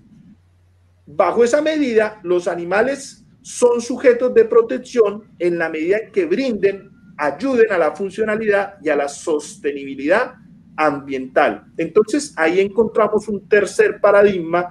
Bajo 1.06 1.44
esa 1.44 1.62
medida, 1.62 2.20
los 2.24 2.48
animales 2.48 3.24
son 3.44 3.80
sujetos 3.80 4.34
de 4.34 4.46
protección 4.46 5.36
en 5.38 5.60
la 5.60 5.70
medida 5.70 6.00
en 6.00 6.12
que 6.12 6.26
brinden 6.26 6.99
ayuden 7.20 7.72
a 7.72 7.78
la 7.78 7.92
funcionalidad 7.92 8.76
y 8.82 8.90
a 8.90 8.96
la 8.96 9.10
sostenibilidad 9.10 10.36
ambiental. 10.78 11.66
Entonces, 11.78 12.34
ahí 12.38 12.62
encontramos 12.62 13.28
un 13.28 13.48
tercer 13.48 14.00
paradigma 14.00 14.70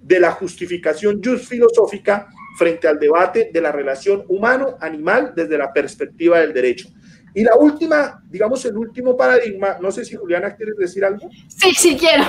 de 0.00 0.18
la 0.18 0.32
justificación 0.32 1.20
just 1.22 1.44
filosófica 1.44 2.28
frente 2.56 2.88
al 2.88 2.98
debate 2.98 3.50
de 3.52 3.60
la 3.60 3.70
relación 3.70 4.24
humano-animal 4.28 5.34
desde 5.36 5.58
la 5.58 5.70
perspectiva 5.72 6.40
del 6.40 6.54
derecho. 6.54 6.88
Y 7.34 7.44
la 7.44 7.54
última, 7.56 8.22
digamos, 8.30 8.64
el 8.64 8.78
último 8.78 9.14
paradigma, 9.14 9.76
no 9.78 9.90
sé 9.90 10.06
si 10.06 10.16
Juliana 10.16 10.56
quieres 10.56 10.76
decir 10.76 11.04
algo. 11.04 11.28
Sí, 11.48 11.74
sí 11.74 11.98
quiero. 11.98 12.24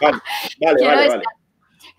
Vale, 0.00 0.18
vale, 0.58 0.86
vale, 0.86 1.08
vale. 1.08 1.22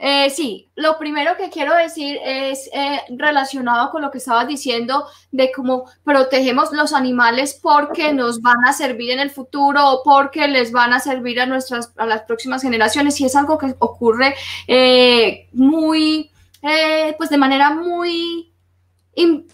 Eh, 0.01 0.29
sí, 0.29 0.69
lo 0.75 0.97
primero 0.97 1.35
que 1.35 1.49
quiero 1.49 1.75
decir 1.75 2.17
es 2.23 2.69
eh, 2.71 3.01
relacionado 3.09 3.91
con 3.91 4.01
lo 4.01 4.09
que 4.09 4.19
estabas 4.19 4.47
diciendo 4.47 5.05
de 5.31 5.51
cómo 5.51 5.91
protegemos 6.05 6.71
los 6.71 6.93
animales 6.93 7.59
porque 7.61 8.13
nos 8.13 8.41
van 8.41 8.63
a 8.65 8.71
servir 8.71 9.11
en 9.11 9.19
el 9.19 9.29
futuro 9.29 9.91
o 9.91 10.03
porque 10.03 10.47
les 10.47 10.71
van 10.71 10.93
a 10.93 11.01
servir 11.01 11.41
a 11.41 11.45
nuestras 11.45 11.91
a 11.97 12.05
las 12.05 12.21
próximas 12.21 12.61
generaciones. 12.61 13.19
Y 13.19 13.25
es 13.25 13.35
algo 13.35 13.57
que 13.57 13.75
ocurre 13.79 14.35
eh, 14.67 15.47
muy 15.51 16.31
pues 17.17 17.29
de 17.29 17.37
manera 17.37 17.71
muy 17.71 18.48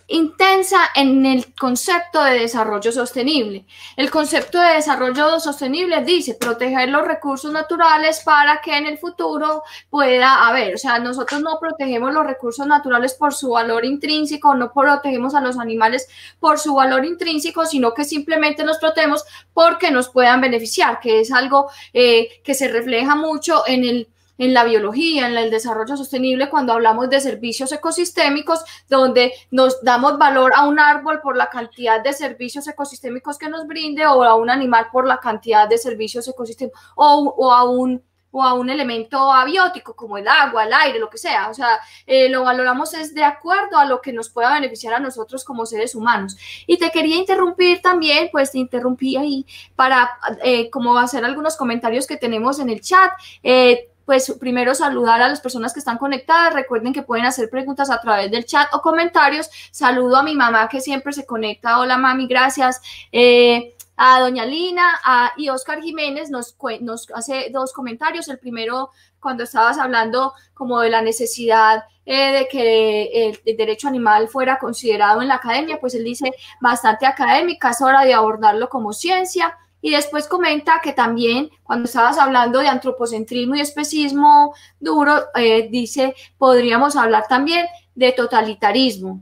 intensa 0.08 0.78
en 0.96 1.26
el 1.26 1.56
concepto 1.56 2.24
de 2.24 2.40
desarrollo 2.40 2.92
sostenible. 2.92 3.66
El 3.96 4.12
concepto 4.12 4.60
de 4.60 4.76
desarrollo 4.76 5.40
sostenible 5.40 6.04
dice 6.04 6.36
proteger 6.36 6.90
los 6.90 7.08
recursos 7.08 7.52
naturales 7.52 8.22
para 8.24 8.62
que 8.62 8.78
en 8.78 8.86
el 8.86 8.98
futuro 8.98 9.64
pueda 9.90 10.48
haber, 10.48 10.76
o 10.76 10.78
sea, 10.78 11.00
nosotros 11.00 11.42
no 11.42 11.58
protegemos 11.60 12.14
los 12.14 12.26
recursos 12.26 12.68
naturales 12.68 13.16
por 13.16 13.34
su 13.34 13.52
valor 13.52 13.86
intrínseco, 13.86 14.54
no 14.56 14.72
protegemos 14.72 15.34
a 15.34 15.42
los 15.42 15.58
animales 15.58 16.08
por 16.40 16.60
su 16.60 16.76
valor 16.76 17.06
intrínseco, 17.06 17.66
sino 17.66 17.94
que 17.94 18.04
simplemente 18.04 18.64
nos 18.64 18.78
protegemos 18.78 19.26
porque 19.54 19.90
nos 19.90 20.10
puedan 20.10 20.42
beneficiar, 20.42 21.00
que 21.00 21.22
es 21.22 21.32
algo 21.32 21.70
eh, 21.94 22.42
que 22.44 22.54
se 22.54 22.68
refleja 22.68 23.16
mucho 23.16 23.64
en 23.66 23.84
el 23.84 24.08
en 24.38 24.54
la 24.54 24.64
biología, 24.64 25.28
en 25.28 25.38
el 25.38 25.52
desarrollo 25.52 25.98
sostenible, 25.98 26.50
cuando 26.50 26.74
hablamos 26.74 27.10
de 27.10 27.22
servicios 27.22 27.72
ecosistémicos, 27.72 28.64
donde 28.90 29.34
nos 29.52 29.82
damos 29.84 30.18
valor 30.18 30.54
a 30.56 30.68
un 30.68 30.80
árbol 30.80 31.22
por 31.22 31.38
la 31.38 31.50
cantidad 31.50 32.04
de 32.04 32.14
servicios 32.14 32.68
ecosistémicos 32.68 33.38
que 33.38 33.50
nos 33.50 33.68
brinde 33.68 34.06
o 34.06 34.24
a 34.24 34.36
un 34.36 34.50
animal 34.50 34.88
por 34.92 35.08
la 35.08 35.20
cantidad 35.20 35.68
de 35.68 35.78
servicios 35.78 36.28
ecosistémicos 36.28 36.80
o, 36.96 37.54
a 37.54 37.64
un 37.70 38.04
o 38.38 38.44
a 38.44 38.54
un 38.54 38.70
elemento 38.70 39.32
abiótico 39.32 39.96
como 39.96 40.18
el 40.18 40.28
agua, 40.28 40.66
el 40.66 40.74
aire, 40.74 41.00
lo 41.00 41.10
que 41.10 41.18
sea. 41.18 41.50
O 41.50 41.54
sea, 41.54 41.80
eh, 42.06 42.28
lo 42.28 42.44
valoramos 42.44 42.94
es 42.94 43.14
de 43.14 43.24
acuerdo 43.24 43.78
a 43.78 43.86
lo 43.86 44.02
que 44.02 44.12
nos 44.12 44.30
pueda 44.30 44.54
beneficiar 44.54 44.94
a 44.94 45.00
nosotros 45.00 45.46
como 45.46 45.66
seres 45.66 45.96
humanos. 45.96 46.36
Y 46.68 46.78
te 46.78 46.92
quería 46.92 47.16
interrumpir 47.16 47.82
también, 47.82 48.28
pues 48.34 48.52
te 48.52 48.58
interrumpí 48.58 49.16
ahí 49.16 49.46
para 49.78 50.20
eh, 50.44 50.70
como 50.70 50.98
hacer 50.98 51.24
algunos 51.24 51.56
comentarios 51.56 52.08
que 52.08 52.18
tenemos 52.18 52.60
en 52.60 52.70
el 52.70 52.82
chat. 52.82 53.14
Eh, 53.42 53.90
pues 54.06 54.36
primero 54.40 54.76
saludar 54.76 55.22
a 55.22 55.28
las 55.28 55.42
personas 55.42 55.74
que 55.74 55.80
están 55.80 55.98
conectadas. 55.98 56.54
Recuerden 56.54 56.94
que 56.94 57.02
pueden 57.02 57.26
hacer 57.26 57.50
preguntas 57.50 57.90
a 57.90 58.00
través 58.00 58.32
del 58.32 58.46
chat 58.46 58.74
o 58.74 58.82
comentarios. 58.82 59.50
Saludo 59.72 60.18
a 60.18 60.24
mi 60.24 60.36
mamá 60.36 60.70
que 60.70 60.80
siempre 60.80 61.14
se 61.14 61.26
conecta. 61.26 61.80
Hola 61.80 61.98
mami, 61.98 62.28
gracias. 62.28 62.82
Eh, 63.12 63.76
a 63.98 64.20
doña 64.20 64.46
Lina 64.46 65.00
a, 65.04 65.32
y 65.38 65.50
Oscar 65.50 65.82
Jiménez 65.82 66.30
nos, 66.30 66.56
nos 66.82 67.08
hace 67.14 67.50
dos 67.52 67.74
comentarios. 67.74 68.28
El 68.28 68.40
primero, 68.40 68.92
cuando 69.20 69.44
estabas 69.44 69.78
hablando 69.78 70.34
como 70.54 70.82
de 70.82 70.90
la 70.90 71.02
necesidad 71.02 71.84
eh, 72.06 72.32
de 72.32 72.48
que 72.48 73.30
el, 73.46 73.58
derecho 73.58 73.88
animal 73.88 74.28
fuera 74.28 74.60
considerado 74.60 75.22
en 75.22 75.30
la 75.30 75.36
academia, 75.36 75.80
pues 75.80 75.96
él 75.96 76.04
dice 76.04 76.32
bastante 76.62 77.06
académica, 77.06 77.72
es 77.72 77.82
hora 77.82 78.04
de 78.04 78.14
abordarlo 78.14 78.70
como 78.70 78.94
ciencia. 78.94 79.58
Y 79.86 79.92
después 79.92 80.28
comenta 80.28 80.82
que 80.84 80.94
también 80.94 81.52
cuando 81.62 81.86
estabas 81.86 82.18
hablando 82.18 82.58
de 82.58 82.68
antropocentrismo 82.68 83.54
y 83.54 83.62
especismo 83.62 84.56
duro, 84.80 85.26
eh, 85.36 85.70
dice, 85.70 86.16
podríamos 86.40 86.96
hablar 86.96 87.26
también 87.30 87.68
de 87.94 88.12
totalitarismo. 88.12 89.22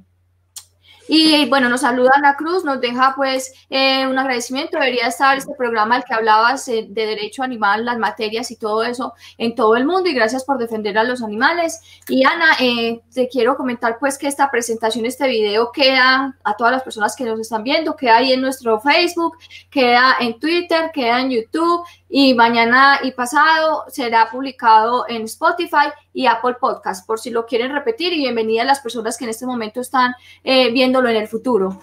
Y 1.07 1.47
bueno, 1.49 1.69
nos 1.69 1.81
saluda 1.81 2.11
Ana 2.15 2.35
Cruz, 2.35 2.63
nos 2.63 2.79
deja 2.79 3.13
pues 3.15 3.53
eh, 3.69 4.07
un 4.07 4.17
agradecimiento. 4.17 4.77
Debería 4.77 5.07
estar 5.07 5.37
este 5.37 5.53
programa 5.55 5.95
al 5.95 6.03
que 6.05 6.13
hablabas 6.13 6.67
eh, 6.67 6.85
de 6.89 7.05
derecho 7.05 7.43
animal, 7.43 7.85
las 7.85 7.97
materias 7.97 8.51
y 8.51 8.55
todo 8.55 8.83
eso 8.83 9.13
en 9.37 9.55
todo 9.55 9.75
el 9.75 9.85
mundo. 9.85 10.09
Y 10.09 10.13
gracias 10.13 10.45
por 10.45 10.57
defender 10.57 10.97
a 10.97 11.03
los 11.03 11.21
animales. 11.21 11.81
Y 12.07 12.23
Ana, 12.25 12.55
eh, 12.59 13.01
te 13.13 13.27
quiero 13.27 13.57
comentar 13.57 13.97
pues 13.99 14.17
que 14.17 14.27
esta 14.27 14.49
presentación, 14.49 15.05
este 15.05 15.27
video 15.27 15.71
queda 15.71 16.37
a 16.43 16.53
todas 16.55 16.71
las 16.71 16.83
personas 16.83 17.15
que 17.15 17.25
nos 17.25 17.39
están 17.39 17.63
viendo, 17.63 17.95
queda 17.95 18.17
ahí 18.17 18.31
en 18.31 18.41
nuestro 18.41 18.79
Facebook, 18.79 19.37
queda 19.69 20.15
en 20.19 20.39
Twitter, 20.39 20.91
queda 20.93 21.19
en 21.21 21.31
YouTube 21.31 21.85
y 22.15 22.35
mañana 22.35 22.99
y 23.01 23.09
pasado 23.09 23.85
será 23.87 24.29
publicado 24.29 25.05
en 25.09 25.23
Spotify 25.23 25.87
y 26.13 26.27
Apple 26.27 26.57
Podcast, 26.61 27.07
por 27.07 27.19
si 27.19 27.31
lo 27.31 27.47
quieren 27.47 27.71
repetir 27.71 28.13
y 28.13 28.17
bienvenida 28.17 28.61
a 28.61 28.65
las 28.65 28.81
personas 28.81 29.17
que 29.17 29.23
en 29.23 29.31
este 29.31 29.47
momento 29.47 29.81
están 29.81 30.13
eh, 30.43 30.71
viéndolo 30.71 31.09
en 31.09 31.15
el 31.15 31.27
futuro. 31.27 31.79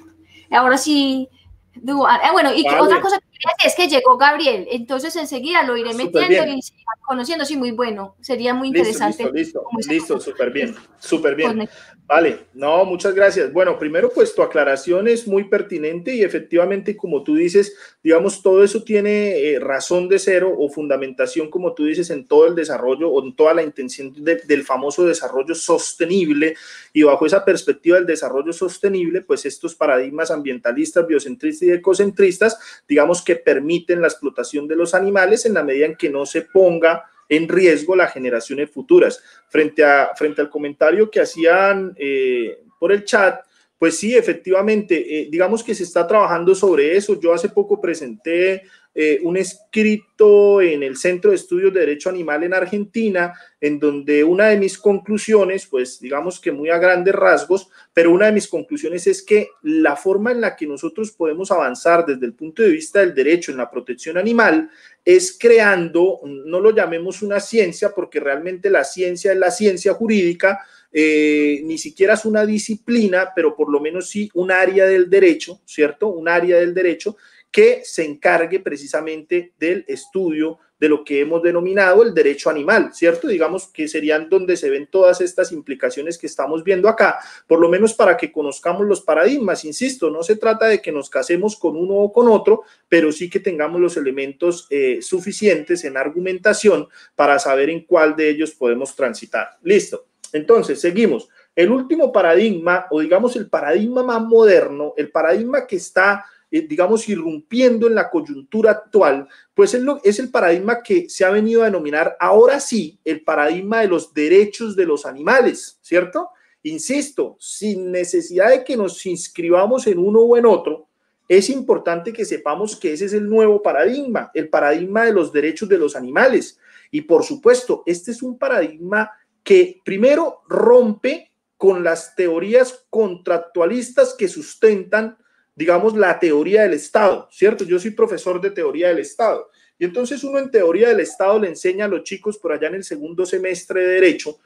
Ahora 0.52 0.78
sí, 0.78 1.28
eh, 1.74 2.30
bueno, 2.30 2.54
y 2.54 2.64
otra 2.64 3.00
cosa 3.00 3.18
es 3.64 3.74
que 3.74 3.88
llegó 3.88 4.16
Gabriel, 4.16 4.66
entonces 4.70 5.14
enseguida 5.16 5.62
lo 5.62 5.76
iré 5.76 5.94
metiendo 5.94 6.44
y 6.46 6.60
conociendo, 7.00 7.44
sí, 7.44 7.56
muy 7.56 7.72
bueno, 7.72 8.16
sería 8.20 8.54
muy 8.54 8.68
interesante. 8.68 9.30
Listo, 9.32 9.64
listo, 9.76 9.92
listo, 9.92 10.20
súper 10.20 10.50
bien, 10.50 10.74
súper 10.98 11.34
bien. 11.34 11.68
Vale, 12.10 12.40
no, 12.54 12.84
muchas 12.84 13.14
gracias. 13.14 13.52
Bueno, 13.52 13.78
primero, 13.78 14.10
pues 14.12 14.34
tu 14.34 14.42
aclaración 14.42 15.06
es 15.06 15.28
muy 15.28 15.44
pertinente 15.44 16.12
y 16.12 16.24
efectivamente, 16.24 16.96
como 16.96 17.22
tú 17.22 17.36
dices, 17.36 17.72
digamos, 18.02 18.42
todo 18.42 18.64
eso 18.64 18.82
tiene 18.82 19.38
eh, 19.38 19.60
razón 19.60 20.08
de 20.08 20.18
cero 20.18 20.52
o 20.58 20.68
fundamentación, 20.68 21.48
como 21.48 21.72
tú 21.72 21.84
dices, 21.84 22.10
en 22.10 22.26
todo 22.26 22.48
el 22.48 22.56
desarrollo 22.56 23.08
o 23.08 23.24
en 23.24 23.36
toda 23.36 23.54
la 23.54 23.62
intención 23.62 24.12
del 24.12 24.64
famoso 24.64 25.06
desarrollo 25.06 25.54
sostenible. 25.54 26.56
Y 26.92 27.04
bajo 27.04 27.26
esa 27.26 27.44
perspectiva 27.44 27.98
del 27.98 28.06
desarrollo 28.06 28.52
sostenible, 28.52 29.20
pues 29.20 29.46
estos 29.46 29.76
paradigmas 29.76 30.32
ambientalistas, 30.32 31.06
biocentristas 31.06 31.68
y 31.68 31.70
ecocentristas, 31.70 32.58
digamos 32.88 33.22
que 33.22 33.29
permiten 33.36 34.00
la 34.00 34.08
explotación 34.08 34.66
de 34.68 34.76
los 34.76 34.94
animales 34.94 35.46
en 35.46 35.54
la 35.54 35.62
medida 35.62 35.86
en 35.86 35.96
que 35.96 36.10
no 36.10 36.26
se 36.26 36.42
ponga 36.42 37.04
en 37.28 37.48
riesgo 37.48 37.96
las 37.96 38.12
generaciones 38.12 38.70
futuras. 38.70 39.22
Frente, 39.48 39.84
a, 39.84 40.10
frente 40.16 40.40
al 40.40 40.50
comentario 40.50 41.10
que 41.10 41.20
hacían 41.20 41.94
eh, 41.96 42.62
por 42.78 42.92
el 42.92 43.04
chat, 43.04 43.40
pues 43.78 43.96
sí, 43.96 44.14
efectivamente, 44.14 45.20
eh, 45.20 45.28
digamos 45.30 45.64
que 45.64 45.74
se 45.74 45.84
está 45.84 46.06
trabajando 46.06 46.54
sobre 46.54 46.96
eso. 46.96 47.18
Yo 47.18 47.32
hace 47.32 47.48
poco 47.48 47.80
presenté 47.80 48.64
eh, 48.92 49.20
un 49.22 49.36
escrito 49.36 50.60
en 50.60 50.82
el 50.82 50.96
Centro 50.96 51.30
de 51.30 51.36
Estudios 51.36 51.72
de 51.72 51.80
Derecho 51.80 52.10
Animal 52.10 52.42
en 52.42 52.54
Argentina, 52.54 53.32
en 53.60 53.78
donde 53.78 54.24
una 54.24 54.48
de 54.48 54.58
mis 54.58 54.76
conclusiones, 54.76 55.66
pues 55.66 56.00
digamos 56.00 56.40
que 56.40 56.50
muy 56.50 56.70
a 56.70 56.78
grandes 56.78 57.14
rasgos, 57.14 57.68
pero 57.92 58.10
una 58.10 58.26
de 58.26 58.32
mis 58.32 58.48
conclusiones 58.48 59.06
es 59.06 59.22
que 59.22 59.48
la 59.62 59.94
forma 59.94 60.32
en 60.32 60.40
la 60.40 60.56
que 60.56 60.66
nosotros 60.66 61.12
podemos 61.12 61.52
avanzar 61.52 62.04
desde 62.04 62.26
el 62.26 62.34
punto 62.34 62.62
de 62.62 62.70
vista 62.70 62.98
del 63.00 63.14
derecho 63.14 63.52
en 63.52 63.58
la 63.58 63.70
protección 63.70 64.18
animal 64.18 64.68
es 65.04 65.36
creando, 65.38 66.20
no 66.24 66.60
lo 66.60 66.74
llamemos 66.74 67.22
una 67.22 67.38
ciencia, 67.38 67.92
porque 67.94 68.18
realmente 68.18 68.70
la 68.70 68.84
ciencia 68.84 69.32
es 69.32 69.38
la 69.38 69.50
ciencia 69.50 69.94
jurídica, 69.94 70.60
eh, 70.92 71.60
ni 71.64 71.78
siquiera 71.78 72.14
es 72.14 72.24
una 72.24 72.44
disciplina, 72.44 73.30
pero 73.34 73.54
por 73.54 73.70
lo 73.70 73.78
menos 73.80 74.10
sí 74.10 74.28
un 74.34 74.50
área 74.50 74.86
del 74.86 75.08
derecho, 75.08 75.60
¿cierto? 75.64 76.08
Un 76.08 76.28
área 76.28 76.58
del 76.58 76.74
derecho 76.74 77.16
que 77.50 77.82
se 77.84 78.04
encargue 78.04 78.60
precisamente 78.60 79.52
del 79.58 79.84
estudio 79.88 80.58
de 80.80 80.88
lo 80.88 81.04
que 81.04 81.20
hemos 81.20 81.42
denominado 81.42 82.02
el 82.02 82.14
derecho 82.14 82.48
animal, 82.48 82.94
¿cierto? 82.94 83.28
Digamos 83.28 83.68
que 83.68 83.86
serían 83.86 84.30
donde 84.30 84.56
se 84.56 84.70
ven 84.70 84.88
todas 84.90 85.20
estas 85.20 85.52
implicaciones 85.52 86.16
que 86.16 86.26
estamos 86.26 86.64
viendo 86.64 86.88
acá, 86.88 87.18
por 87.46 87.60
lo 87.60 87.68
menos 87.68 87.92
para 87.92 88.16
que 88.16 88.32
conozcamos 88.32 88.86
los 88.86 89.02
paradigmas. 89.02 89.66
Insisto, 89.66 90.10
no 90.10 90.22
se 90.22 90.36
trata 90.36 90.66
de 90.66 90.80
que 90.80 90.90
nos 90.90 91.10
casemos 91.10 91.56
con 91.56 91.76
uno 91.76 91.96
o 91.96 92.12
con 92.12 92.28
otro, 92.28 92.62
pero 92.88 93.12
sí 93.12 93.28
que 93.28 93.40
tengamos 93.40 93.78
los 93.78 93.98
elementos 93.98 94.66
eh, 94.70 95.00
suficientes 95.02 95.84
en 95.84 95.98
argumentación 95.98 96.88
para 97.14 97.38
saber 97.38 97.68
en 97.68 97.84
cuál 97.84 98.16
de 98.16 98.30
ellos 98.30 98.52
podemos 98.52 98.96
transitar. 98.96 99.58
Listo. 99.62 100.06
Entonces, 100.32 100.80
seguimos. 100.80 101.28
El 101.54 101.72
último 101.72 102.10
paradigma, 102.10 102.86
o 102.90 103.00
digamos 103.00 103.36
el 103.36 103.50
paradigma 103.50 104.02
más 104.02 104.22
moderno, 104.22 104.94
el 104.96 105.10
paradigma 105.10 105.66
que 105.66 105.76
está 105.76 106.24
eh, 106.50 106.66
digamos, 106.66 107.08
irrumpiendo 107.08 107.86
en 107.86 107.94
la 107.94 108.10
coyuntura 108.10 108.72
actual, 108.72 109.28
pues 109.54 109.74
es, 109.74 109.82
es 110.04 110.18
el 110.18 110.30
paradigma 110.30 110.82
que 110.82 111.08
se 111.08 111.24
ha 111.24 111.30
venido 111.30 111.62
a 111.62 111.66
denominar 111.66 112.16
ahora 112.18 112.58
sí 112.58 112.98
el 113.04 113.22
paradigma 113.22 113.80
de 113.80 113.88
los 113.88 114.12
derechos 114.12 114.74
de 114.74 114.86
los 114.86 115.06
animales, 115.06 115.78
¿cierto? 115.80 116.30
Insisto, 116.62 117.36
sin 117.38 117.90
necesidad 117.90 118.50
de 118.50 118.64
que 118.64 118.76
nos 118.76 119.06
inscribamos 119.06 119.86
en 119.86 119.98
uno 119.98 120.20
o 120.20 120.36
en 120.36 120.44
otro, 120.44 120.88
es 121.28 121.48
importante 121.48 122.12
que 122.12 122.24
sepamos 122.24 122.74
que 122.74 122.92
ese 122.92 123.04
es 123.04 123.12
el 123.12 123.28
nuevo 123.28 123.62
paradigma, 123.62 124.32
el 124.34 124.48
paradigma 124.48 125.04
de 125.04 125.12
los 125.12 125.32
derechos 125.32 125.68
de 125.68 125.78
los 125.78 125.94
animales. 125.94 126.58
Y 126.90 127.02
por 127.02 127.22
supuesto, 127.22 127.84
este 127.86 128.10
es 128.10 128.20
un 128.20 128.36
paradigma 128.36 129.12
que 129.44 129.80
primero 129.84 130.42
rompe 130.48 131.30
con 131.56 131.84
las 131.84 132.16
teorías 132.16 132.84
contractualistas 132.90 134.14
que 134.14 134.26
sustentan 134.26 135.18
digamos, 135.60 135.94
la 135.94 136.18
teoría 136.18 136.62
del 136.62 136.72
Estado, 136.72 137.28
¿cierto? 137.30 137.64
Yo 137.64 137.78
soy 137.78 137.90
profesor 137.90 138.40
de 138.40 138.50
teoría 138.50 138.88
del 138.88 139.00
Estado. 139.00 139.50
Y 139.78 139.84
entonces 139.84 140.24
uno 140.24 140.38
en 140.38 140.50
teoría 140.50 140.88
del 140.88 141.00
Estado 141.00 141.38
le 141.38 141.48
enseña 141.48 141.84
a 141.84 141.88
los 141.88 142.02
chicos 142.02 142.38
por 142.38 142.50
allá 142.50 142.68
en 142.68 142.76
el 142.76 142.84
segundo 142.84 143.26
semestre 143.26 143.82
de 143.82 143.92
Derecho 143.92 144.38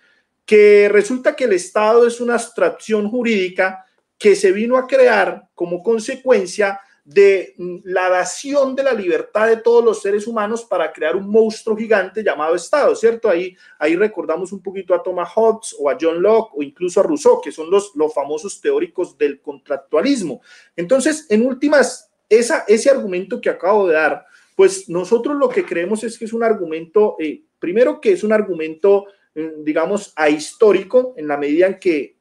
que 0.45 0.89
resulta 0.91 1.37
que 1.37 1.45
el 1.45 1.53
Estado 1.53 2.05
es 2.05 2.21
una 2.21 2.35
abstracción 2.35 3.09
jurídica 3.09 3.87
que 4.19 4.35
se 4.35 4.51
vino 4.51 4.77
a 4.77 4.89
crear 4.89 5.45
como 5.55 5.85
consecuencia 5.85 6.81
de 7.05 7.55
la 7.85 8.09
dación 8.09 8.75
de 8.75 8.83
la 8.83 8.95
libertad 8.95 9.49
de 9.49 9.59
todos 9.59 9.85
los 9.85 10.01
seres 10.01 10.27
humanos 10.27 10.65
para 10.65 10.91
crear 10.91 11.15
un 11.15 11.29
monstruo 11.29 11.77
gigante 11.77 12.25
llamado 12.25 12.55
Estado, 12.55 12.97
¿cierto? 12.97 13.29
Ahí, 13.29 13.55
ahí 13.79 13.95
recordamos 13.95 14.53
un 14.53 14.63
poquito 14.63 14.95
a 14.95 15.03
Thomas 15.03 15.31
Hobbes 15.35 15.77
o 15.79 15.91
a 15.91 15.99
John 16.01 16.23
Locke 16.23 16.53
o 16.57 16.63
incluso 16.63 17.01
a 17.01 17.03
Rousseau, 17.03 17.43
que 17.43 17.53
son 17.53 17.71
los, 17.71 17.95
los 17.95 18.13
famosos 18.15 18.59
teóricos 18.59 19.19
del 19.19 19.43
contractualismo. 19.43 20.41
Entonces, 20.75 21.27
en 21.29 21.47
últimas, 21.47 22.11
esa, 22.31 22.65
ese 22.67 22.89
argumento 22.89 23.39
que 23.39 23.51
acabo 23.51 23.87
de 23.87 23.95
dar, 23.95 24.25
pues 24.57 24.89
nosotros 24.89 25.37
lo 25.37 25.51
que 25.51 25.67
creemos 25.67 26.05
es 26.05 26.19
que 26.19 26.25
es 26.25 26.33
un 26.33 26.43
argumento, 26.43 27.17
eh, 27.19 27.43
primero 27.59 28.01
que 28.01 28.13
es 28.13 28.25
un 28.25 28.33
argumento, 28.33 29.05
mm, 29.35 29.63
digamos, 29.63 30.15
ahistórico, 30.17 31.13
en 31.19 31.29
la 31.29 31.37
medida 31.37 31.67
en 31.67 31.79
que 31.79 32.14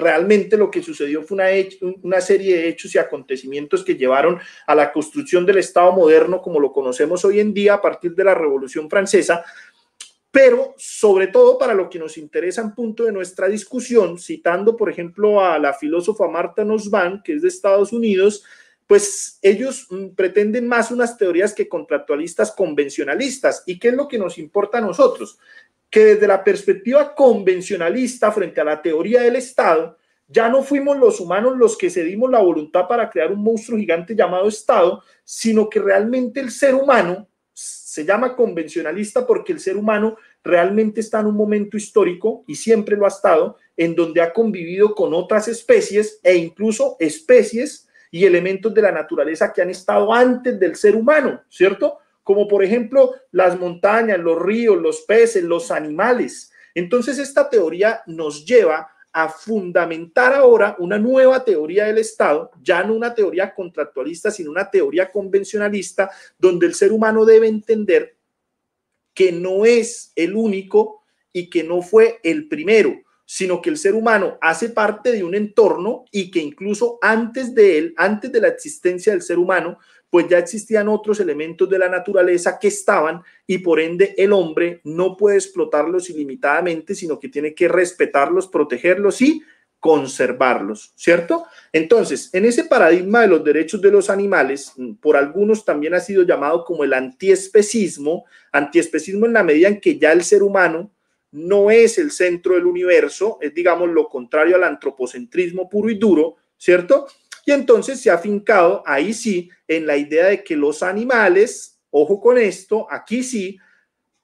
realmente 0.00 0.56
lo 0.56 0.70
que 0.70 0.82
sucedió 0.82 1.22
fue 1.22 1.36
una, 2.02 2.20
serie 2.20 2.56
de 2.56 2.68
hechos 2.68 2.94
y 2.94 2.98
acontecimientos 2.98 3.84
que 3.84 3.96
llevaron 3.96 4.38
a 4.66 4.74
la 4.74 4.92
construcción 4.92 5.46
del 5.46 5.58
Estado 5.58 5.92
moderno 5.92 6.42
como 6.42 6.58
lo 6.58 6.72
conocemos 6.72 7.24
hoy 7.24 7.40
en 7.40 7.54
día 7.54 7.74
a 7.74 7.80
partir 7.80 8.14
de 8.14 8.24
la 8.24 8.34
Revolución 8.34 8.90
Francesa, 8.90 9.44
pero 10.30 10.74
sobre 10.76 11.26
todo 11.26 11.58
para 11.58 11.74
lo 11.74 11.90
que 11.90 11.98
nos 11.98 12.16
interesa 12.16 12.62
en 12.62 12.74
punto 12.74 13.04
de 13.04 13.12
nuestra 13.12 13.48
discusión, 13.48 14.18
citando 14.18 14.76
por 14.76 14.90
ejemplo 14.90 15.44
a 15.44 15.58
la 15.58 15.74
filósofa 15.74 16.28
Marta 16.28 16.64
Nussbaum, 16.64 17.22
que 17.22 17.34
es 17.34 17.42
de 17.42 17.48
Estados 17.48 17.92
Unidos, 17.92 18.44
pues 18.90 19.38
ellos 19.42 19.86
mm, 19.88 20.16
pretenden 20.16 20.66
más 20.66 20.90
unas 20.90 21.16
teorías 21.16 21.54
que 21.54 21.68
contractualistas 21.68 22.50
convencionalistas. 22.50 23.62
¿Y 23.64 23.78
qué 23.78 23.90
es 23.90 23.94
lo 23.94 24.08
que 24.08 24.18
nos 24.18 24.36
importa 24.36 24.78
a 24.78 24.80
nosotros? 24.80 25.38
Que 25.90 26.04
desde 26.04 26.26
la 26.26 26.44
perspectiva 26.44 27.14
convencionalista 27.14 28.30
frente 28.30 28.60
a 28.60 28.64
la 28.64 28.80
teoría 28.80 29.22
del 29.22 29.36
Estado, 29.36 29.98
ya 30.28 30.48
no 30.48 30.62
fuimos 30.62 30.96
los 30.96 31.18
humanos 31.18 31.56
los 31.58 31.76
que 31.76 31.90
cedimos 31.90 32.30
la 32.30 32.38
voluntad 32.38 32.86
para 32.86 33.10
crear 33.10 33.32
un 33.32 33.42
monstruo 33.42 33.78
gigante 33.78 34.14
llamado 34.14 34.46
Estado, 34.46 35.02
sino 35.24 35.68
que 35.68 35.80
realmente 35.80 36.38
el 36.38 36.52
ser 36.52 36.76
humano 36.76 37.28
se 37.52 38.04
llama 38.04 38.36
convencionalista 38.36 39.26
porque 39.26 39.52
el 39.52 39.58
ser 39.58 39.76
humano 39.76 40.16
realmente 40.44 41.00
está 41.00 41.18
en 41.18 41.26
un 41.26 41.36
momento 41.36 41.76
histórico 41.76 42.44
y 42.46 42.54
siempre 42.54 42.96
lo 42.96 43.04
ha 43.04 43.08
estado, 43.08 43.56
en 43.76 43.96
donde 43.96 44.22
ha 44.22 44.32
convivido 44.32 44.94
con 44.94 45.12
otras 45.12 45.48
especies 45.48 46.20
e 46.22 46.36
incluso 46.36 46.96
especies 47.00 47.88
y 48.12 48.24
elementos 48.24 48.72
de 48.72 48.82
la 48.82 48.92
naturaleza 48.92 49.52
que 49.52 49.62
han 49.62 49.70
estado 49.70 50.12
antes 50.12 50.58
del 50.58 50.76
ser 50.76 50.94
humano, 50.94 51.42
¿cierto? 51.48 51.98
Como 52.22 52.48
por 52.48 52.64
ejemplo 52.64 53.14
las 53.32 53.58
montañas, 53.58 54.18
los 54.18 54.40
ríos, 54.40 54.80
los 54.80 55.02
peces, 55.02 55.42
los 55.44 55.70
animales. 55.70 56.52
Entonces 56.74 57.18
esta 57.18 57.48
teoría 57.48 58.02
nos 58.06 58.44
lleva 58.44 58.88
a 59.12 59.28
fundamentar 59.28 60.32
ahora 60.32 60.76
una 60.78 60.98
nueva 60.98 61.44
teoría 61.44 61.86
del 61.86 61.98
Estado, 61.98 62.50
ya 62.62 62.82
no 62.84 62.94
una 62.94 63.14
teoría 63.14 63.54
contractualista, 63.54 64.30
sino 64.30 64.50
una 64.50 64.70
teoría 64.70 65.10
convencionalista, 65.10 66.10
donde 66.38 66.66
el 66.66 66.74
ser 66.74 66.92
humano 66.92 67.24
debe 67.24 67.48
entender 67.48 68.16
que 69.12 69.32
no 69.32 69.64
es 69.64 70.12
el 70.14 70.36
único 70.36 71.02
y 71.32 71.50
que 71.50 71.64
no 71.64 71.82
fue 71.82 72.20
el 72.22 72.48
primero, 72.48 72.94
sino 73.24 73.60
que 73.60 73.70
el 73.70 73.78
ser 73.78 73.94
humano 73.94 74.38
hace 74.40 74.70
parte 74.70 75.12
de 75.12 75.24
un 75.24 75.34
entorno 75.34 76.04
y 76.10 76.30
que 76.30 76.40
incluso 76.40 76.98
antes 77.02 77.54
de 77.54 77.78
él, 77.78 77.94
antes 77.96 78.30
de 78.32 78.40
la 78.40 78.48
existencia 78.48 79.12
del 79.12 79.22
ser 79.22 79.38
humano, 79.38 79.78
pues 80.10 80.26
ya 80.28 80.38
existían 80.38 80.88
otros 80.88 81.20
elementos 81.20 81.70
de 81.70 81.78
la 81.78 81.88
naturaleza 81.88 82.58
que 82.58 82.68
estaban 82.68 83.22
y 83.46 83.58
por 83.58 83.78
ende 83.80 84.14
el 84.18 84.32
hombre 84.32 84.80
no 84.84 85.16
puede 85.16 85.36
explotarlos 85.36 86.10
ilimitadamente, 86.10 86.94
sino 86.94 87.18
que 87.18 87.28
tiene 87.28 87.54
que 87.54 87.68
respetarlos, 87.68 88.48
protegerlos 88.48 89.22
y 89.22 89.42
conservarlos, 89.78 90.92
¿cierto? 90.94 91.46
Entonces, 91.72 92.28
en 92.34 92.44
ese 92.44 92.64
paradigma 92.64 93.22
de 93.22 93.28
los 93.28 93.42
derechos 93.42 93.80
de 93.80 93.90
los 93.90 94.10
animales, 94.10 94.74
por 95.00 95.16
algunos 95.16 95.64
también 95.64 95.94
ha 95.94 96.00
sido 96.00 96.22
llamado 96.22 96.64
como 96.64 96.84
el 96.84 96.92
antiespecismo, 96.92 98.24
antiespecismo 98.52 99.24
en 99.24 99.32
la 99.32 99.42
medida 99.42 99.68
en 99.68 99.80
que 99.80 99.98
ya 99.98 100.12
el 100.12 100.22
ser 100.22 100.42
humano 100.42 100.92
no 101.32 101.70
es 101.70 101.96
el 101.96 102.10
centro 102.10 102.54
del 102.54 102.66
universo, 102.66 103.38
es 103.40 103.54
digamos 103.54 103.88
lo 103.88 104.08
contrario 104.08 104.56
al 104.56 104.64
antropocentrismo 104.64 105.68
puro 105.68 105.88
y 105.88 105.94
duro, 105.94 106.36
¿cierto? 106.58 107.06
Y 107.46 107.52
entonces 107.52 108.00
se 108.00 108.10
ha 108.10 108.18
fincado 108.18 108.82
ahí 108.86 109.12
sí 109.12 109.50
en 109.66 109.86
la 109.86 109.96
idea 109.96 110.26
de 110.26 110.44
que 110.44 110.56
los 110.56 110.82
animales, 110.82 111.80
ojo 111.90 112.20
con 112.20 112.38
esto, 112.38 112.86
aquí 112.90 113.22
sí, 113.22 113.58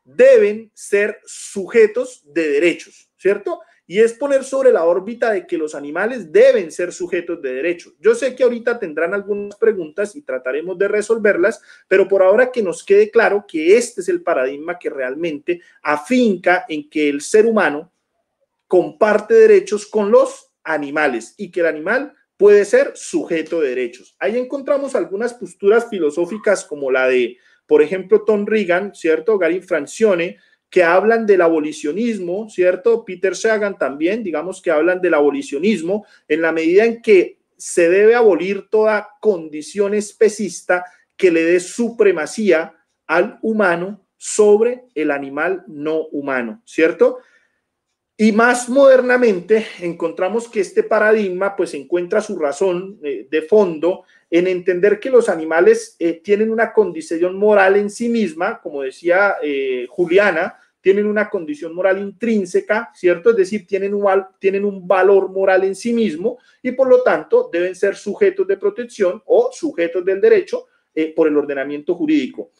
deben 0.04 0.70
ser 0.74 1.20
sujetos 1.24 2.22
de 2.32 2.48
derechos, 2.48 3.10
¿cierto? 3.16 3.60
Y 3.88 4.00
es 4.00 4.14
poner 4.14 4.42
sobre 4.44 4.72
la 4.72 4.84
órbita 4.84 5.32
de 5.32 5.46
que 5.46 5.58
los 5.58 5.74
animales 5.74 6.32
deben 6.32 6.72
ser 6.72 6.92
sujetos 6.92 7.40
de 7.40 7.54
derechos. 7.54 7.94
Yo 8.00 8.14
sé 8.14 8.34
que 8.34 8.42
ahorita 8.42 8.78
tendrán 8.78 9.14
algunas 9.14 9.56
preguntas 9.56 10.16
y 10.16 10.22
trataremos 10.22 10.76
de 10.76 10.88
resolverlas, 10.88 11.60
pero 11.86 12.08
por 12.08 12.22
ahora 12.22 12.50
que 12.50 12.62
nos 12.62 12.84
quede 12.84 13.10
claro 13.10 13.44
que 13.46 13.76
este 13.76 14.00
es 14.00 14.08
el 14.08 14.22
paradigma 14.22 14.78
que 14.78 14.90
realmente 14.90 15.60
afinca 15.82 16.64
en 16.68 16.88
que 16.90 17.08
el 17.08 17.20
ser 17.20 17.46
humano 17.46 17.92
comparte 18.66 19.34
derechos 19.34 19.86
con 19.86 20.10
los 20.10 20.50
animales 20.64 21.34
y 21.36 21.50
que 21.50 21.60
el 21.60 21.66
animal 21.66 22.12
puede 22.36 22.64
ser 22.64 22.92
sujeto 22.94 23.60
de 23.60 23.70
derechos. 23.70 24.16
Ahí 24.18 24.36
encontramos 24.36 24.94
algunas 24.94 25.34
posturas 25.34 25.88
filosóficas 25.88 26.64
como 26.64 26.90
la 26.90 27.08
de, 27.08 27.38
por 27.66 27.82
ejemplo, 27.82 28.24
Tom 28.24 28.46
Reagan, 28.46 28.94
¿cierto? 28.94 29.38
Gary 29.38 29.60
Francione, 29.60 30.38
que 30.68 30.82
hablan 30.82 31.26
del 31.26 31.42
abolicionismo, 31.42 32.48
¿cierto? 32.50 33.04
Peter 33.04 33.36
Sagan 33.36 33.78
también, 33.78 34.22
digamos 34.22 34.60
que 34.60 34.70
hablan 34.70 35.00
del 35.00 35.14
abolicionismo 35.14 36.04
en 36.28 36.42
la 36.42 36.52
medida 36.52 36.84
en 36.84 37.00
que 37.00 37.38
se 37.56 37.88
debe 37.88 38.14
abolir 38.14 38.68
toda 38.68 39.08
condición 39.20 39.94
especista 39.94 40.84
que 41.16 41.30
le 41.30 41.44
dé 41.44 41.60
supremacía 41.60 42.74
al 43.06 43.38
humano 43.40 44.06
sobre 44.18 44.84
el 44.94 45.10
animal 45.10 45.64
no 45.66 46.06
humano, 46.08 46.62
¿cierto? 46.66 47.18
Y 48.18 48.32
más 48.32 48.70
modernamente 48.70 49.66
encontramos 49.80 50.48
que 50.48 50.60
este 50.60 50.82
paradigma 50.82 51.54
pues 51.54 51.74
encuentra 51.74 52.22
su 52.22 52.38
razón 52.38 52.98
eh, 53.02 53.28
de 53.30 53.42
fondo 53.42 54.04
en 54.30 54.46
entender 54.46 54.98
que 54.98 55.10
los 55.10 55.28
animales 55.28 55.96
eh, 55.98 56.14
tienen 56.24 56.50
una 56.50 56.72
condición 56.72 57.36
moral 57.36 57.76
en 57.76 57.90
sí 57.90 58.08
misma, 58.08 58.58
como 58.62 58.80
decía 58.80 59.34
eh, 59.42 59.86
Juliana, 59.90 60.58
tienen 60.80 61.04
una 61.04 61.28
condición 61.28 61.74
moral 61.74 61.98
intrínseca, 61.98 62.90
¿cierto? 62.94 63.30
Es 63.30 63.36
decir, 63.36 63.66
un, 63.92 64.24
tienen 64.38 64.64
un 64.64 64.88
valor 64.88 65.30
moral 65.30 65.64
en 65.64 65.74
sí 65.74 65.92
mismo 65.92 66.38
y 66.62 66.72
por 66.72 66.88
lo 66.88 67.02
tanto 67.02 67.50
deben 67.52 67.74
ser 67.74 67.96
sujetos 67.96 68.46
de 68.46 68.56
protección 68.56 69.22
o 69.26 69.50
sujetos 69.52 70.02
del 70.04 70.22
derecho 70.22 70.68
por 71.14 71.28
el 71.28 71.36
ordenamiento 71.36 71.94
jurídico. 71.94 72.52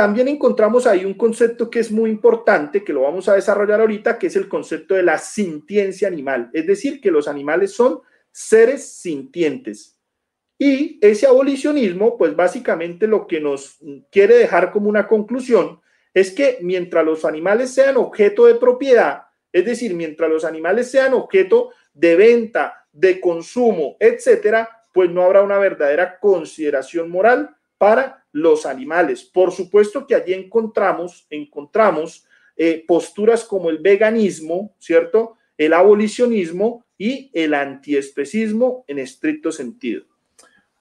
También 0.00 0.28
encontramos 0.28 0.86
ahí 0.86 1.04
un 1.04 1.12
concepto 1.12 1.68
que 1.68 1.78
es 1.78 1.92
muy 1.92 2.08
importante, 2.08 2.82
que 2.82 2.94
lo 2.94 3.02
vamos 3.02 3.28
a 3.28 3.34
desarrollar 3.34 3.82
ahorita, 3.82 4.18
que 4.18 4.28
es 4.28 4.36
el 4.36 4.48
concepto 4.48 4.94
de 4.94 5.02
la 5.02 5.18
sintiencia 5.18 6.08
animal. 6.08 6.48
Es 6.54 6.66
decir, 6.66 7.02
que 7.02 7.10
los 7.10 7.28
animales 7.28 7.72
son 7.74 8.00
seres 8.32 8.94
sintientes. 8.94 9.98
Y 10.58 10.98
ese 11.02 11.26
abolicionismo, 11.26 12.16
pues 12.16 12.34
básicamente 12.34 13.06
lo 13.06 13.26
que 13.26 13.42
nos 13.42 13.76
quiere 14.10 14.36
dejar 14.36 14.72
como 14.72 14.88
una 14.88 15.06
conclusión 15.06 15.82
es 16.14 16.30
que 16.30 16.56
mientras 16.62 17.04
los 17.04 17.26
animales 17.26 17.68
sean 17.68 17.98
objeto 17.98 18.46
de 18.46 18.54
propiedad, 18.54 19.24
es 19.52 19.66
decir, 19.66 19.94
mientras 19.94 20.30
los 20.30 20.46
animales 20.46 20.90
sean 20.90 21.12
objeto 21.12 21.72
de 21.92 22.16
venta, 22.16 22.86
de 22.90 23.20
consumo, 23.20 23.98
etcétera, 24.00 24.66
pues 24.94 25.10
no 25.10 25.24
habrá 25.24 25.42
una 25.42 25.58
verdadera 25.58 26.18
consideración 26.18 27.10
moral 27.10 27.54
para 27.76 28.19
los 28.32 28.66
animales. 28.66 29.24
Por 29.24 29.52
supuesto 29.52 30.06
que 30.06 30.14
allí 30.14 30.32
encontramos, 30.32 31.26
encontramos 31.30 32.26
eh, 32.56 32.84
posturas 32.86 33.44
como 33.44 33.70
el 33.70 33.78
veganismo, 33.78 34.74
¿cierto? 34.78 35.36
El 35.56 35.72
abolicionismo 35.72 36.84
y 36.98 37.30
el 37.32 37.54
antiespecismo 37.54 38.84
en 38.86 38.98
estricto 38.98 39.50
sentido. 39.50 40.04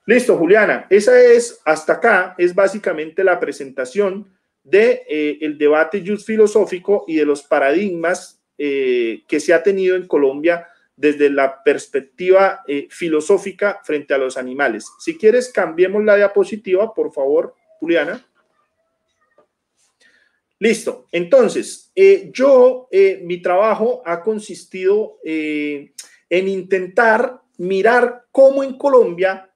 Listo, 0.06 0.38
Juliana. 0.38 0.88
Esa 0.90 1.22
es, 1.22 1.62
hasta 1.66 1.94
acá, 1.94 2.36
es 2.38 2.56
básicamente 2.56 3.24
la 3.24 3.40
presentación 3.40 4.28
de 4.64 5.04
eh, 5.08 5.38
el 5.42 5.58
debate 5.58 6.02
filosófico 6.18 7.06
y 7.08 7.16
de 7.16 7.26
los 7.26 7.44
paradigmas 7.44 8.42
eh, 8.58 9.24
que 9.28 9.40
se 9.40 9.54
ha 9.54 9.64
tenido 9.64 9.96
en 9.96 10.08
Colombia 10.08 10.68
desde 11.00 11.30
la 11.30 11.64
perspectiva 11.64 12.62
eh, 12.68 12.88
filosófica 12.90 13.80
frente 13.86 14.14
a 14.14 14.18
los 14.18 14.36
animales. 14.36 14.86
Si 15.00 15.18
quieres, 15.18 15.50
cambiemos 15.50 16.04
la 16.04 16.18
diapositiva, 16.18 16.94
por 16.94 17.14
favor, 17.14 17.56
Juliana. 17.80 18.22
Listo. 20.60 21.08
Entonces, 21.14 21.90
eh, 21.96 22.30
yo, 22.34 22.90
eh, 22.92 23.22
mi 23.24 23.42
trabajo 23.42 24.02
ha 24.06 24.22
consistido 24.22 25.20
en 25.24 25.94
intentar 26.30 27.44
mirar 27.58 28.26
cómo 28.30 28.62
en 28.62 28.78
Colombia, 28.78 29.50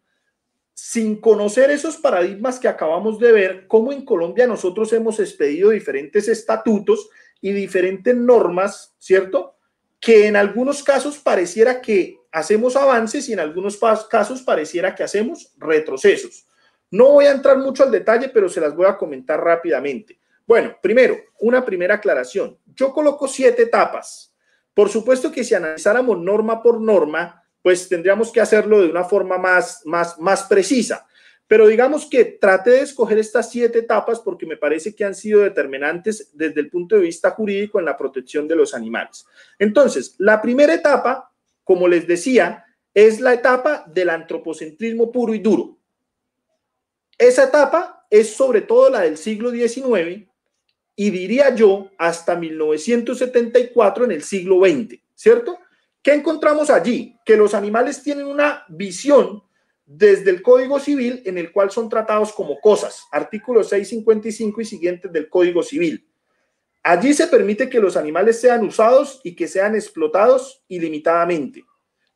sin 0.73 1.17
conocer 1.19 1.71
esos 1.71 1.97
paradigmas 1.97 2.57
que 2.57 2.69
acabamos 2.69 3.19
de 3.19 3.33
ver, 3.33 3.67
cómo 3.67 3.91
en 3.91 4.05
Colombia 4.05 4.47
nosotros 4.47 4.93
hemos 4.93 5.19
expedido 5.19 5.71
diferentes 5.71 6.29
estatutos 6.29 7.09
y 7.41 7.51
diferentes 7.51 8.15
normas, 8.15 8.95
¿cierto? 8.97 9.52
Que 10.03 10.27
en 10.27 10.35
algunos 10.35 10.83
casos 10.83 11.17
pareciera 11.17 11.79
que 11.79 12.19
hacemos 12.29 12.75
avances 12.75 13.29
y 13.29 13.33
en 13.33 13.39
algunos 13.39 13.79
casos 14.09 14.41
pareciera 14.41 14.93
que 14.93 15.01
hacemos 15.01 15.53
retrocesos. 15.57 16.45
No 16.91 17.11
voy 17.11 17.25
a 17.25 17.31
entrar 17.31 17.57
mucho 17.57 17.83
al 17.83 17.91
detalle, 17.91 18.27
pero 18.27 18.49
se 18.49 18.59
las 18.59 18.75
voy 18.75 18.85
a 18.85 18.97
comentar 18.97 19.41
rápidamente. 19.41 20.19
Bueno, 20.45 20.75
primero, 20.81 21.15
una 21.39 21.63
primera 21.63 21.95
aclaración. 21.95 22.59
Yo 22.75 22.91
coloco 22.91 23.29
siete 23.29 23.61
etapas. 23.63 24.35
Por 24.73 24.89
supuesto 24.89 25.31
que 25.31 25.45
si 25.45 25.55
analizáramos 25.55 26.19
norma 26.19 26.61
por 26.61 26.81
norma, 26.81 27.41
pues 27.61 27.87
tendríamos 27.87 28.29
que 28.29 28.41
hacerlo 28.41 28.81
de 28.81 28.89
una 28.89 29.05
forma 29.05 29.37
más, 29.37 29.83
más, 29.85 30.19
más 30.19 30.43
precisa. 30.43 31.07
Pero 31.53 31.67
digamos 31.67 32.07
que 32.07 32.25
trate 32.25 32.71
de 32.71 32.79
escoger 32.81 33.19
estas 33.19 33.51
siete 33.51 33.77
etapas 33.77 34.19
porque 34.19 34.47
me 34.47 34.57
parece 34.57 34.95
que 34.95 35.05
han 35.05 35.13
sido 35.13 35.41
determinantes 35.41 36.31
desde 36.33 36.59
el 36.59 36.71
punto 36.71 36.95
de 36.95 37.03
vista 37.03 37.29
jurídico 37.29 37.77
en 37.77 37.85
la 37.85 37.95
protección 37.95 38.47
de 38.47 38.55
los 38.55 38.73
animales. 38.73 39.27
Entonces, 39.59 40.15
la 40.17 40.41
primera 40.41 40.73
etapa, 40.73 41.31
como 41.63 41.87
les 41.87 42.07
decía, 42.07 42.65
es 42.91 43.21
la 43.21 43.35
etapa 43.35 43.85
del 43.85 44.09
antropocentrismo 44.09 45.11
puro 45.11 45.35
y 45.35 45.37
duro. 45.41 45.77
Esa 47.19 47.43
etapa 47.43 48.07
es 48.09 48.33
sobre 48.33 48.61
todo 48.61 48.89
la 48.89 49.01
del 49.01 49.17
siglo 49.17 49.51
XIX 49.51 50.27
y 50.95 51.09
diría 51.11 51.53
yo 51.53 51.91
hasta 51.99 52.35
1974 52.35 54.05
en 54.05 54.11
el 54.11 54.23
siglo 54.23 54.59
XX, 54.65 54.99
¿cierto? 55.13 55.59
¿Qué 56.01 56.13
encontramos 56.13 56.71
allí? 56.71 57.15
Que 57.23 57.37
los 57.37 57.53
animales 57.53 58.01
tienen 58.01 58.25
una 58.25 58.65
visión 58.69 59.43
desde 59.85 60.29
el 60.31 60.41
Código 60.41 60.79
Civil 60.79 61.21
en 61.25 61.37
el 61.37 61.51
cual 61.51 61.71
son 61.71 61.89
tratados 61.89 62.31
como 62.33 62.59
cosas, 62.59 63.03
artículos 63.11 63.69
655 63.69 64.61
y 64.61 64.65
siguientes 64.65 65.11
del 65.11 65.29
Código 65.29 65.61
Civil. 65.63 66.07
Allí 66.83 67.13
se 67.13 67.27
permite 67.27 67.69
que 67.69 67.79
los 67.79 67.95
animales 67.95 68.39
sean 68.41 68.65
usados 68.65 69.21
y 69.23 69.35
que 69.35 69.47
sean 69.47 69.75
explotados 69.75 70.63
ilimitadamente. 70.67 71.63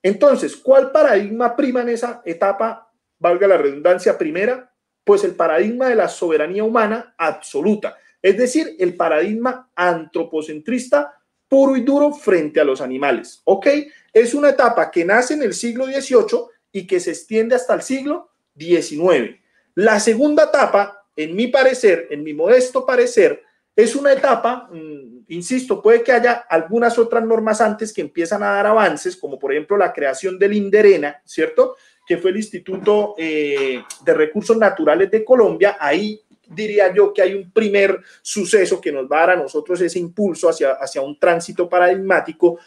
Entonces, 0.03 0.55
¿cuál 0.55 0.91
paradigma 0.91 1.55
prima 1.55 1.81
en 1.81 1.89
esa 1.89 2.21
etapa, 2.25 2.91
valga 3.17 3.47
la 3.47 3.57
redundancia 3.57 4.17
primera? 4.17 4.73
Pues 5.03 5.23
el 5.23 5.35
paradigma 5.35 5.87
de 5.87 5.95
la 5.95 6.09
soberanía 6.09 6.63
humana 6.63 7.15
absoluta, 7.17 7.97
es 8.21 8.37
decir, 8.37 8.75
el 8.79 8.95
paradigma 8.95 9.71
antropocentrista 9.75 11.13
puro 11.47 11.77
y 11.77 11.81
duro 11.81 12.11
frente 12.11 12.59
a 12.59 12.65
los 12.65 12.81
animales. 12.81 13.41
¿Ok? 13.45 13.67
Es 14.11 14.33
una 14.33 14.49
etapa 14.49 14.91
que 14.91 15.05
nace 15.05 15.35
en 15.35 15.43
el 15.43 15.53
siglo 15.53 15.85
XVIII 15.85 16.39
y 16.71 16.87
que 16.87 16.99
se 16.99 17.11
extiende 17.11 17.55
hasta 17.55 17.73
el 17.73 17.81
siglo 17.81 18.31
XIX. 18.57 19.39
La 19.75 19.99
segunda 19.99 20.45
etapa, 20.45 21.05
en 21.15 21.35
mi 21.35 21.47
parecer, 21.47 22.07
en 22.09 22.23
mi 22.23 22.33
modesto 22.33 22.85
parecer, 22.85 23.43
es 23.75 23.95
una 23.95 24.11
etapa, 24.11 24.67
mm, 24.71 25.25
insisto, 25.27 25.81
puede 25.83 26.01
que 26.01 26.11
haya 26.11 26.33
algunas 26.49 26.97
otras 26.97 27.23
normas 27.23 27.61
antes 27.61 27.93
que 27.93 28.01
empiezan 28.01 28.41
a 28.41 28.53
dar 28.53 28.65
avances, 28.65 29.15
como 29.15 29.37
por 29.37 29.51
ejemplo 29.51 29.77
la 29.77 29.93
creación 29.93 30.39
del 30.39 30.53
INDERENA, 30.53 31.21
¿cierto? 31.23 31.75
Que 32.07 32.17
fue 32.17 32.31
el 32.31 32.37
Instituto 32.37 33.13
eh, 33.19 33.83
de 34.03 34.13
Recursos 34.15 34.57
Naturales 34.57 35.11
de 35.11 35.23
Colombia. 35.23 35.77
Ahí 35.79 36.19
diría 36.49 36.91
yo 36.91 37.13
que 37.13 37.21
hay 37.21 37.35
un 37.35 37.51
primer 37.51 37.99
suceso 38.23 38.81
que 38.81 38.91
nos 38.91 39.05
va 39.05 39.17
a 39.17 39.27
dar 39.27 39.29
a 39.31 39.41
nosotros 39.43 39.79
ese 39.81 39.99
impulso 39.99 40.49
hacia, 40.49 40.71
hacia 40.71 41.01
un 41.01 41.19
tránsito 41.19 41.69
paradigmático 41.69 42.57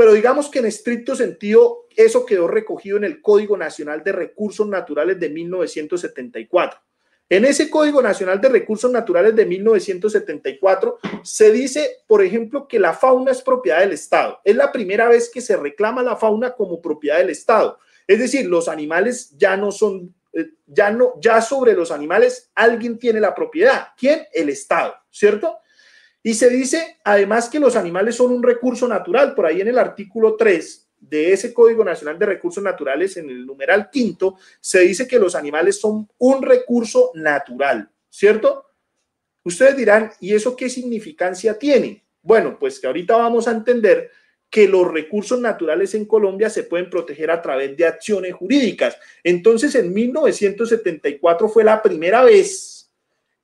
pero 0.00 0.14
digamos 0.14 0.48
que 0.48 0.60
en 0.60 0.64
estricto 0.64 1.14
sentido 1.14 1.86
eso 1.94 2.24
quedó 2.24 2.48
recogido 2.48 2.96
en 2.96 3.04
el 3.04 3.20
Código 3.20 3.54
Nacional 3.58 4.02
de 4.02 4.12
Recursos 4.12 4.66
Naturales 4.66 5.20
de 5.20 5.28
1974. 5.28 6.80
En 7.28 7.44
ese 7.44 7.68
Código 7.68 8.00
Nacional 8.00 8.40
de 8.40 8.48
Recursos 8.48 8.90
Naturales 8.90 9.36
de 9.36 9.44
1974 9.44 11.00
se 11.22 11.52
dice, 11.52 11.98
por 12.06 12.24
ejemplo, 12.24 12.66
que 12.66 12.78
la 12.78 12.94
fauna 12.94 13.32
es 13.32 13.42
propiedad 13.42 13.80
del 13.80 13.92
Estado. 13.92 14.40
Es 14.42 14.56
la 14.56 14.72
primera 14.72 15.06
vez 15.06 15.30
que 15.30 15.42
se 15.42 15.54
reclama 15.58 16.02
la 16.02 16.16
fauna 16.16 16.52
como 16.52 16.80
propiedad 16.80 17.18
del 17.18 17.28
Estado. 17.28 17.78
Es 18.06 18.20
decir, 18.20 18.46
los 18.46 18.68
animales 18.68 19.36
ya 19.36 19.58
no 19.58 19.70
son, 19.70 20.14
eh, 20.32 20.48
ya 20.66 20.90
no, 20.90 21.20
ya 21.20 21.42
sobre 21.42 21.74
los 21.74 21.90
animales 21.90 22.50
alguien 22.54 22.98
tiene 22.98 23.20
la 23.20 23.34
propiedad. 23.34 23.88
¿Quién? 23.98 24.22
El 24.32 24.48
Estado, 24.48 24.94
¿cierto? 25.10 25.58
Y 26.22 26.34
se 26.34 26.50
dice 26.50 26.98
además 27.04 27.48
que 27.48 27.60
los 27.60 27.76
animales 27.76 28.16
son 28.16 28.32
un 28.32 28.42
recurso 28.42 28.86
natural. 28.86 29.34
Por 29.34 29.46
ahí 29.46 29.60
en 29.60 29.68
el 29.68 29.78
artículo 29.78 30.36
3 30.36 30.88
de 31.00 31.32
ese 31.32 31.54
Código 31.54 31.82
Nacional 31.82 32.18
de 32.18 32.26
Recursos 32.26 32.62
Naturales, 32.62 33.16
en 33.16 33.30
el 33.30 33.46
numeral 33.46 33.88
quinto, 33.90 34.36
se 34.60 34.80
dice 34.80 35.08
que 35.08 35.18
los 35.18 35.34
animales 35.34 35.80
son 35.80 36.08
un 36.18 36.42
recurso 36.42 37.10
natural, 37.14 37.90
¿cierto? 38.10 38.66
Ustedes 39.42 39.76
dirán, 39.76 40.12
¿y 40.20 40.34
eso 40.34 40.54
qué 40.54 40.68
significancia 40.68 41.58
tiene? 41.58 42.04
Bueno, 42.22 42.58
pues 42.58 42.78
que 42.78 42.86
ahorita 42.86 43.16
vamos 43.16 43.48
a 43.48 43.52
entender 43.52 44.10
que 44.50 44.68
los 44.68 44.92
recursos 44.92 45.40
naturales 45.40 45.94
en 45.94 46.04
Colombia 46.04 46.50
se 46.50 46.64
pueden 46.64 46.90
proteger 46.90 47.30
a 47.30 47.40
través 47.40 47.74
de 47.76 47.86
acciones 47.86 48.34
jurídicas. 48.34 48.98
Entonces, 49.24 49.74
en 49.76 49.94
1974 49.94 51.48
fue 51.48 51.64
la 51.64 51.80
primera 51.80 52.24
vez 52.24 52.90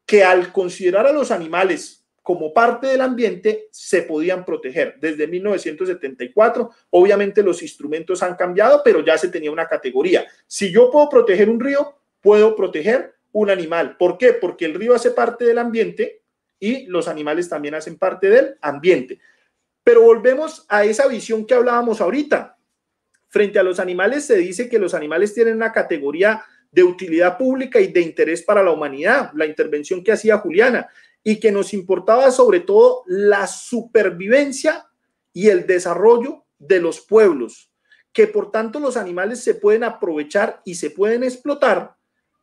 que 0.05 0.23
al 0.23 0.53
considerar 0.53 1.07
a 1.07 1.13
los 1.13 1.31
animales 1.31 1.96
como 2.27 2.53
parte 2.53 2.89
del 2.89 3.03
ambiente 3.03 3.69
se 3.71 4.03
podían 4.03 4.45
proteger. 4.45 4.97
Desde 5.01 5.29
1974, 5.29 6.73
obviamente 6.91 7.41
los 7.41 7.63
instrumentos 7.63 8.21
han 8.21 8.35
cambiado, 8.35 8.83
pero 8.85 9.05
ya 9.05 9.17
se 9.17 9.29
tenía 9.29 9.53
una 9.53 9.69
categoría. 9.69 10.27
Si 10.45 10.73
yo 10.73 10.91
puedo 10.91 11.09
proteger 11.09 11.49
un 11.49 11.61
río, 11.61 12.01
puedo 12.21 12.57
proteger 12.57 13.15
un 13.31 13.49
animal. 13.49 13.97
¿Por 13.97 14.19
qué? 14.19 14.33
Porque 14.33 14.65
el 14.65 14.75
río 14.75 14.93
hace 14.93 15.13
parte 15.13 15.45
del 15.45 15.59
ambiente 15.59 16.23
y 16.59 16.87
los 16.87 17.07
animales 17.07 17.49
también 17.49 17.77
hacen 17.77 17.97
parte 17.97 18.29
del 18.29 18.57
ambiente. 18.61 19.21
Pero 19.85 20.03
volvemos 20.03 20.67
a 20.69 20.85
esa 20.85 21.07
visión 21.07 21.47
que 21.47 21.55
hablábamos 21.55 22.01
ahorita. 22.01 22.59
Frente 23.29 23.61
a 23.61 23.63
los 23.63 23.79
animales 23.79 24.25
se 24.25 24.37
dice 24.37 24.69
que 24.69 24.81
los 24.81 24.95
animales 24.95 25.33
tienen 25.33 25.55
una 25.55 25.71
categoría 25.71 26.43
de 26.73 26.83
utilidad 26.83 27.39
pública 27.39 27.79
y 27.79 27.87
de 27.87 28.01
interés 28.01 28.43
para 28.43 28.65
la 28.65 28.73
humanidad, 28.73 29.31
la 29.35 29.47
intervención 29.47 30.03
que 30.03 30.11
hacía 30.11 30.39
Juliana. 30.39 30.89
Y 31.29 31.41
que 31.41 31.51
nos 31.51 31.75
importaba 31.75 32.31
sobre 32.31 32.61
todo 32.61 33.03
la 33.05 33.49
supervivencia 33.49 34.87
y 35.33 35.49
el 35.49 35.67
desarrollo 35.67 36.45
de 36.57 36.79
los 36.79 37.01
pueblos, 37.01 37.73
que 38.13 38.29
por 38.29 38.53
tanto 38.53 38.79
los 38.79 38.97
animales 38.97 39.43
se 39.43 39.57
pueden 39.57 39.83
aprovechar 39.83 40.63
y 40.65 40.77
se 40.77 40.91
pueden 40.91 41.25
explotar, 41.25 41.97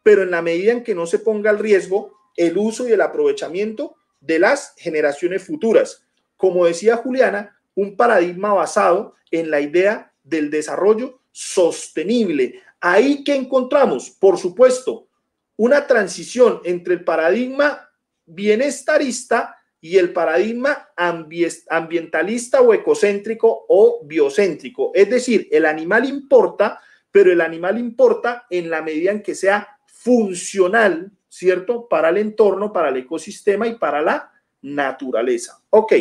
pero 0.03 0.21
en 0.21 0.31
la 0.31 0.41
medida 0.41 0.73
en 0.73 0.84
que 0.84 0.95
no 0.95 1.05
se 1.05 1.19
ponga 1.19 1.49
al 1.49 1.59
riesgo 1.59 2.11
el 2.36 2.57
uso 2.57 2.86
y 2.86 2.91
el 2.91 2.99
aprovechamiento 2.99 3.95
de 4.19 4.39
las 4.39 4.73
generaciones 4.75 5.45
futuras. 5.45 6.03
Como 6.36 6.65
decía 6.65 6.97
Juliana, 6.97 7.57
un 7.75 7.95
paradigma 7.95 8.51
basado 8.53 9.15
en 9.31 9.49
la 9.49 9.61
idea 9.61 10.11
del 10.25 10.49
desarrollo 10.49 11.21
sostenible. 11.31 12.61
Ahí 12.81 13.23
que 13.23 13.34
encontramos, 13.34 14.09
por 14.09 14.38
supuesto, 14.38 15.07
una 15.55 15.88
transición 15.88 16.59
entre 16.65 16.95
el 16.95 17.05
paradigma 17.05 17.89
bienestarista 18.26 19.57
y 19.82 19.97
el 19.97 20.13
paradigma 20.13 20.89
ambientalista 20.95 22.61
o 22.61 22.74
ecocéntrico 22.74 23.65
o 23.67 23.99
biocéntrico. 24.05 24.91
Es 24.93 25.09
decir, 25.09 25.47
el 25.51 25.65
animal 25.65 26.05
importa, 26.05 26.80
pero 27.11 27.32
el 27.32 27.41
animal 27.41 27.78
importa 27.78 28.45
en 28.49 28.69
la 28.69 28.82
medida 28.82 29.11
en 29.11 29.21
que 29.21 29.36
sea 29.36 29.67
funcional, 29.86 31.11
¿cierto? 31.28 31.88
Para 31.88 32.09
el 32.09 32.17
entorno, 32.17 32.71
para 32.71 32.89
el 32.89 32.97
ecosistema 32.97 33.67
y 33.67 33.76
para 33.76 34.01
la 34.01 34.32
naturaleza. 34.61 35.61
Ok, 35.69 35.93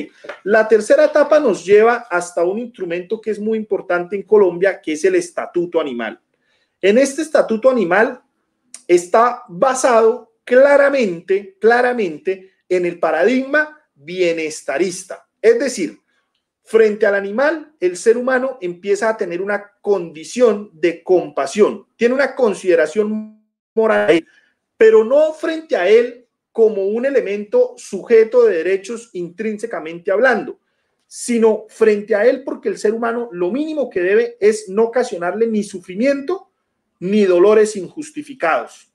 la 0.45 0.69
tercera 0.69 1.07
etapa 1.07 1.41
nos 1.41 1.65
lleva 1.65 2.07
hasta 2.09 2.45
un 2.45 2.61
instrumento 2.61 3.21
que 3.21 3.33
es 3.33 3.41
muy 3.41 3.59
importante 3.59 4.15
en 4.15 4.23
Colombia, 4.23 4.81
que 4.81 4.93
es 4.93 5.05
el 5.05 5.17
estatuto 5.17 5.81
animal. 5.81 6.21
En 6.81 6.99
este 6.99 7.23
estatuto 7.23 7.69
animal 7.69 8.23
está 8.87 9.43
basado 9.49 10.32
claramente, 10.45 11.57
claramente 11.61 12.53
en 12.69 12.87
el 12.87 12.99
paradigma 12.99 13.81
bienestarista. 13.95 15.29
Es 15.41 15.59
decir, 15.59 15.99
frente 16.63 17.07
al 17.07 17.15
animal, 17.15 17.75
el 17.81 17.97
ser 17.97 18.17
humano 18.17 18.59
empieza 18.61 19.09
a 19.09 19.17
tener 19.17 19.43
una 19.43 19.73
condición 19.81 20.71
de 20.73 21.03
compasión, 21.03 21.87
tiene 21.97 22.15
una 22.15 22.35
consideración 22.35 23.43
moral, 23.75 24.27
pero 24.77 25.05
no 25.05 25.33
frente 25.33 25.77
a 25.77 25.89
él 25.89 26.27
como 26.51 26.87
un 26.87 27.07
elemento 27.07 27.75
sujeto 27.77 28.45
de 28.45 28.59
derechos 28.59 29.11
intrínsecamente 29.15 30.11
hablando, 30.11 30.61
sino 31.07 31.67
frente 31.69 32.15
a 32.15 32.27
él 32.27 32.45
porque 32.45 32.69
el 32.69 32.79
ser 32.79 32.93
humano 32.95 33.29
lo 33.33 33.51
mínimo 33.51 33.91
que 33.91 34.01
debe 34.01 34.37
es 34.41 34.69
no 34.69 34.85
ocasionarle 34.85 35.47
ni 35.47 35.63
sufrimiento 35.63 36.51
ni 37.01 37.25
dolores 37.25 37.75
injustificados. 37.77 38.92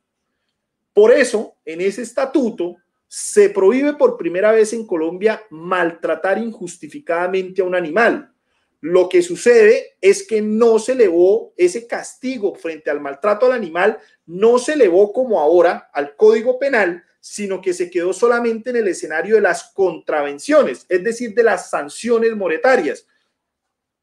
Por 0.98 1.12
eso, 1.12 1.58
en 1.64 1.80
ese 1.82 2.02
estatuto, 2.02 2.78
se 3.08 3.52
prohíbe 3.52 3.93
por 3.93 4.18
primera 4.18 4.52
vez 4.52 4.74
en 4.74 4.88
Colombia 4.88 5.43
maltratar 5.52 6.39
injustificadamente 6.39 7.62
a 7.62 7.66
un 7.66 7.76
animal. 7.76 8.34
Lo 8.82 9.08
que 9.08 9.22
sucede 9.22 9.95
es 10.02 10.26
que 10.26 10.41
no 10.41 10.80
se 10.80 10.93
elevó 10.93 11.54
ese 11.56 11.86
castigo 11.86 12.56
frente 12.56 12.89
al 12.89 13.00
maltrato 13.00 13.45
al 13.45 13.52
animal, 13.52 14.00
no 14.26 14.58
se 14.58 14.74
elevó 14.74 15.14
como 15.14 15.39
ahora 15.39 15.88
al 15.93 16.16
Código 16.16 16.58
Penal, 16.58 17.04
sino 17.20 17.62
que 17.62 17.76
se 17.76 17.91
quedó 17.91 18.12
solamente 18.12 18.72
en 18.72 18.78
el 18.78 18.88
escenario 18.88 19.36
de 19.36 19.41
las 19.41 19.66
contravenciones, 19.76 20.88
es 20.89 21.04
decir, 21.04 21.36
de 21.36 21.43
las 21.43 21.70
sanciones 21.70 22.36
monetarias. 22.36 23.06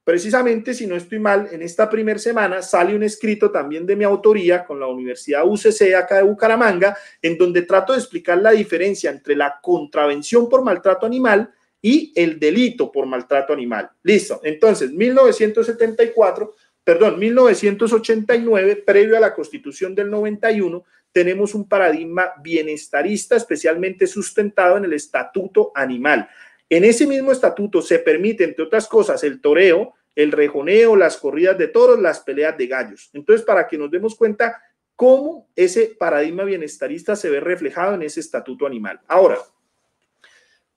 Precisamente, 0.05 0.75
si 0.75 0.87
no 0.87 0.97
estoy 0.97 1.19
mal, 1.19 1.49
en 1.51 1.63
esta 1.63 1.89
primera 1.89 2.19
semana 2.19 2.61
sale 2.61 2.95
un 2.95 3.03
escrito 3.03 3.51
también 3.51 3.87
de 3.87 3.97
mi 3.97 4.05
autoría 4.05 4.63
con 4.67 4.79
la 4.79 4.87
Universidad 4.87 5.47
UCC 5.47 5.95
acá 5.95 6.19
de 6.19 6.25
Bucaramanga, 6.25 6.95
en 7.23 7.39
donde 7.39 7.63
trato 7.63 7.95
de 7.95 8.01
explicar 8.01 8.37
la 8.37 8.51
diferencia 8.51 9.11
entre 9.11 9.35
la 9.35 9.59
contravención 9.63 10.47
por 10.47 10.63
maltrato 10.63 11.07
animal 11.07 11.51
y 11.81 12.13
el 12.15 12.39
delito 12.39 12.93
por 12.93 13.07
maltrato 13.07 13.55
animal. 13.55 13.91
Listo. 14.03 14.41
Entonces, 14.45 14.93
1974, 14.93 16.55
perdón, 16.85 17.19
1989, 17.19 18.85
previo 18.85 19.17
a 19.17 19.21
la 19.21 19.35
Constitución 19.35 19.95
del 19.95 20.11
91, 20.11 20.85
tenemos 21.13 21.55
un 21.55 21.69
paradigma 21.69 22.33
bienestarista 22.43 23.37
especialmente 23.37 24.07
sustentado 24.07 24.77
en 24.77 24.85
el 24.85 24.93
Estatuto 24.95 25.71
Animal. 25.75 26.29
En 26.69 26.85
ese 26.85 27.07
mismo 27.07 27.31
estatuto 27.31 27.83
se 27.83 27.99
permite, 27.99 28.45
entre 28.45 28.65
otras 28.65 28.89
cosas, 28.89 29.23
el 29.23 29.41
toreo, 29.41 29.95
el 30.15 30.33
rejoneo, 30.33 30.97
las 30.97 31.17
corridas 31.17 31.59
de 31.59 31.69
toros, 31.69 32.01
las 32.01 32.21
peleas 32.21 32.57
de 32.57 32.67
gallos. 32.67 33.11
Entonces, 33.13 33.45
para 33.45 33.67
que 33.67 33.77
nos 33.77 33.91
demos 33.91 34.15
cuenta 34.15 34.63
cómo 34.97 35.49
ese 35.57 35.95
paradigma 35.99 36.45
bienestarista 36.45 37.17
se 37.17 37.29
ve 37.29 37.41
reflejado 37.41 37.95
en 37.95 38.03
ese 38.03 38.21
estatuto 38.21 38.67
animal. 38.67 39.01
Ahora, 39.09 39.39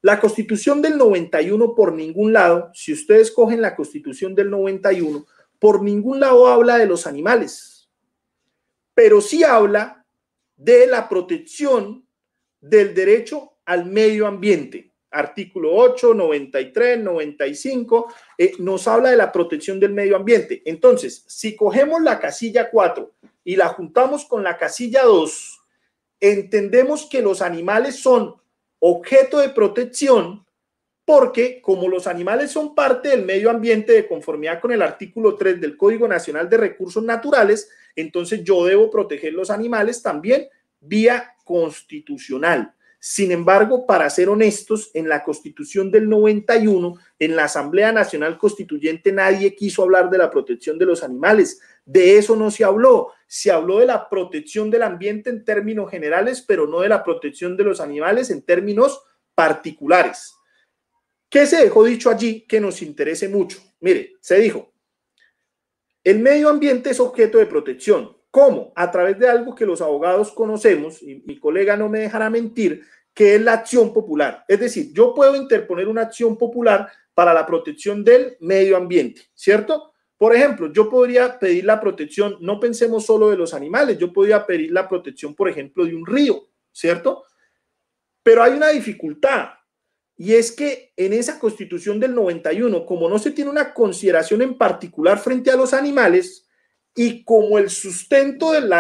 la 0.02 0.20
constitución 0.20 0.82
del 0.82 0.98
91 0.98 1.76
por 1.76 1.94
ningún 1.94 2.34
lado, 2.34 2.72
si 2.74 2.94
ustedes 2.94 3.32
cogen 3.32 3.62
la 3.62 3.76
constitución 3.76 4.36
del 4.36 4.50
91, 4.50 5.26
por 5.60 5.84
ningún 5.84 6.20
lado 6.20 6.48
habla 6.48 6.78
de 6.78 6.86
los 6.86 7.08
animales, 7.08 7.90
pero 8.94 9.22
sí 9.22 9.44
habla 9.44 10.06
de 10.56 10.88
la 10.88 11.08
protección 11.08 12.08
del 12.60 12.94
derecho 12.94 13.58
al 13.66 13.86
medio 13.86 14.28
ambiente 14.28 14.94
artículo 15.12 15.74
8, 15.74 16.14
93, 16.14 17.00
95, 17.00 18.14
nos 18.60 18.88
habla 18.88 19.12
de 19.12 19.18
la 19.18 19.32
protección 19.32 19.80
del 19.80 19.94
medio 19.94 20.16
ambiente. 20.16 20.62
Entonces, 20.66 21.24
si 21.28 21.56
cogemos 21.56 22.02
la 22.02 22.20
casilla 22.20 22.70
4 22.70 23.12
y 23.44 23.56
la 23.56 23.70
juntamos 23.70 24.26
con 24.26 24.44
la 24.44 24.58
casilla 24.58 25.04
2, 25.04 25.60
entendemos 26.20 27.06
que 27.06 27.22
los 27.22 27.42
animales 27.42 28.00
son 28.00 28.36
objeto 28.80 29.40
de 29.40 29.50
protección 29.50 30.46
porque 31.06 31.62
como 31.62 31.88
los 31.88 32.06
animales 32.06 32.52
son 32.52 32.76
parte 32.76 33.08
del 33.08 33.24
medio 33.24 33.50
ambiente 33.50 33.94
de 33.94 34.06
conformidad 34.06 34.60
con 34.60 34.74
el 34.74 34.82
artículo 34.82 35.36
3 35.36 35.62
del 35.62 35.78
Código 35.78 36.06
Nacional 36.06 36.50
de 36.50 36.58
Recursos 36.58 37.02
Naturales, 37.02 37.70
entonces 37.96 38.44
yo 38.44 38.66
debo 38.66 38.90
proteger 38.90 39.32
los 39.32 39.50
animales 39.50 40.04
también 40.04 40.50
vía 40.82 41.34
constitucional. 41.46 42.76
Sin 43.10 43.32
embargo, 43.32 43.86
para 43.86 44.10
ser 44.10 44.28
honestos, 44.28 44.92
en 44.94 45.08
la 45.08 45.24
Constitución 45.24 45.90
del 45.90 46.10
91, 46.10 46.96
en 47.20 47.38
la 47.38 47.46
Asamblea 47.46 47.94
Nacional 47.94 48.38
Constituyente, 48.38 49.14
nadie 49.14 49.56
quiso 49.56 49.84
hablar 49.84 50.10
de 50.10 50.18
la 50.18 50.30
protección 50.30 50.78
de 50.78 50.88
los 50.88 51.04
animales. 51.04 51.62
De 51.86 52.18
eso 52.18 52.36
no 52.36 52.52
se 52.52 52.66
habló. 52.66 53.14
Se 53.26 53.50
habló 53.50 53.80
de 53.80 53.86
la 53.86 54.10
protección 54.10 54.70
del 54.70 54.84
ambiente 54.84 55.30
en 55.30 55.46
términos 55.46 55.90
generales, 55.90 56.44
pero 56.46 56.68
no 56.68 56.82
de 56.82 56.90
la 56.90 57.02
protección 57.02 57.56
de 57.56 57.64
los 57.64 57.80
animales 57.80 58.30
en 58.30 58.42
términos 58.42 59.02
particulares. 59.34 60.34
¿Qué 61.30 61.46
se 61.46 61.64
dejó 61.64 61.86
dicho 61.86 62.10
allí 62.10 62.42
que 62.42 62.60
nos 62.60 62.82
interese 62.82 63.30
mucho? 63.30 63.58
Mire, 63.80 64.18
se 64.20 64.38
dijo, 64.38 64.74
el 66.04 66.20
medio 66.20 66.50
ambiente 66.50 66.90
es 66.90 67.00
objeto 67.00 67.38
de 67.38 67.46
protección. 67.46 68.18
¿Cómo? 68.30 68.74
A 68.76 68.92
través 68.92 69.18
de 69.18 69.30
algo 69.30 69.56
que 69.56 69.66
los 69.66 69.82
abogados 69.82 70.32
conocemos, 70.32 71.02
y 71.02 71.24
mi 71.26 71.40
colega 71.40 71.78
no 71.78 71.90
me 71.90 72.02
dejará 72.02 72.30
mentir, 72.30 72.84
que 73.18 73.34
es 73.34 73.42
la 73.42 73.54
acción 73.54 73.92
popular. 73.92 74.46
Es 74.48 74.60
decir, 74.60 74.94
yo 74.94 75.12
puedo 75.12 75.36
interponer 75.36 75.88
una 75.88 76.04
acción 76.04 76.38
popular 76.38 76.88
para 77.16 77.34
la 77.34 77.48
protección 77.48 78.04
del 78.04 78.38
medio 78.42 78.78
ambiente, 78.78 79.24
¿cierto? 79.34 79.92
Por 80.18 80.36
ejemplo, 80.36 80.72
yo 80.72 80.88
podría 80.88 81.40
pedir 81.40 81.66
la 81.66 81.82
protección, 81.82 82.38
no 82.42 82.60
pensemos 82.60 83.08
solo 83.08 83.32
de 83.32 83.38
los 83.38 83.56
animales, 83.56 83.98
yo 83.98 84.14
podría 84.14 84.46
pedir 84.46 84.72
la 84.72 84.88
protección, 84.88 85.34
por 85.34 85.50
ejemplo, 85.50 85.84
de 85.84 85.96
un 85.96 86.06
río, 86.06 86.48
¿cierto? 86.72 87.24
Pero 88.22 88.44
hay 88.44 88.54
una 88.54 88.68
dificultad 88.68 89.48
y 90.16 90.36
es 90.36 90.52
que 90.52 90.94
en 90.96 91.14
esa 91.14 91.40
constitución 91.40 92.00
del 92.00 92.14
91, 92.14 92.86
como 92.86 93.10
no 93.10 93.18
se 93.18 93.32
tiene 93.32 93.50
una 93.50 93.74
consideración 93.74 94.44
en 94.44 94.60
particular 94.60 95.18
frente 95.18 95.50
a 95.50 95.56
los 95.56 95.74
animales, 95.74 96.47
y 97.00 97.24
como 97.24 97.60
el 97.60 97.70
sustento 97.70 98.54
del, 98.54 98.74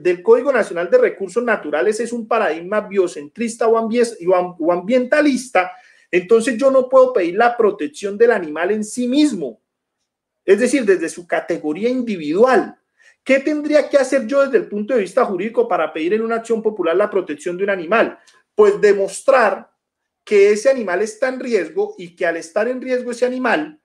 del, 0.00 0.22
Código 0.22 0.50
Nacional 0.50 0.88
de 0.88 0.96
Recursos 0.96 1.44
Naturales 1.44 2.00
es 2.00 2.14
un 2.14 2.26
paradigma 2.26 2.80
biocentrista 2.80 3.68
o 3.68 4.72
ambientalista, 4.72 5.72
entonces 6.10 6.56
yo 6.56 6.70
no 6.70 6.88
puedo 6.88 7.12
pedir 7.12 7.34
la 7.36 7.54
protección 7.58 8.16
del 8.16 8.30
animal 8.30 8.70
en 8.70 8.82
sí 8.82 9.06
mismo, 9.06 9.60
es 10.46 10.58
decir, 10.58 10.86
desde 10.86 11.10
su 11.10 11.26
categoría 11.26 11.90
individual. 11.90 12.74
¿Qué 13.22 13.40
tendría 13.40 13.90
que 13.90 13.98
hacer 13.98 14.26
yo 14.26 14.42
desde 14.42 14.56
el 14.56 14.66
punto 14.66 14.94
de 14.94 15.00
vista 15.00 15.26
jurídico 15.26 15.68
para 15.68 15.92
pedir 15.92 16.14
en 16.14 16.22
una 16.22 16.36
acción 16.36 16.62
popular 16.62 16.96
la 16.96 17.10
protección 17.10 17.58
de 17.58 17.64
un 17.64 17.70
animal? 17.70 18.18
Pues 18.54 18.80
demostrar 18.80 19.70
que 20.24 20.52
ese 20.52 20.70
animal 20.70 21.02
está 21.02 21.28
en 21.28 21.38
riesgo 21.38 21.94
y 21.98 22.16
que 22.16 22.24
al 22.24 22.38
estar 22.38 22.66
en 22.66 22.80
riesgo 22.80 23.10
ese 23.10 23.26
animal 23.26 23.78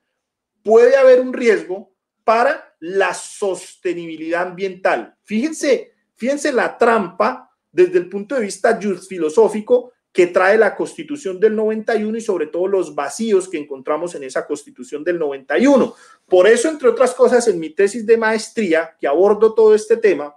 puede 0.62 0.96
haber 0.96 1.20
un 1.20 1.34
riesgo 1.34 1.92
para 2.24 2.73
la 2.86 3.14
sostenibilidad 3.14 4.42
ambiental. 4.42 5.16
Fíjense, 5.22 5.92
fíjense 6.16 6.52
la 6.52 6.76
trampa 6.76 7.50
desde 7.72 7.98
el 7.98 8.10
punto 8.10 8.34
de 8.34 8.42
vista 8.42 8.78
filosófico 9.08 9.92
que 10.12 10.26
trae 10.26 10.58
la 10.58 10.76
Constitución 10.76 11.40
del 11.40 11.56
91 11.56 12.18
y 12.18 12.20
sobre 12.20 12.46
todo 12.46 12.68
los 12.68 12.94
vacíos 12.94 13.48
que 13.48 13.58
encontramos 13.58 14.14
en 14.14 14.24
esa 14.24 14.46
Constitución 14.46 15.02
del 15.02 15.18
91. 15.18 15.94
Por 16.28 16.46
eso, 16.46 16.68
entre 16.68 16.88
otras 16.88 17.14
cosas, 17.14 17.48
en 17.48 17.58
mi 17.58 17.70
tesis 17.70 18.04
de 18.04 18.18
maestría, 18.18 18.94
que 19.00 19.08
abordo 19.08 19.54
todo 19.54 19.74
este 19.74 19.96
tema, 19.96 20.36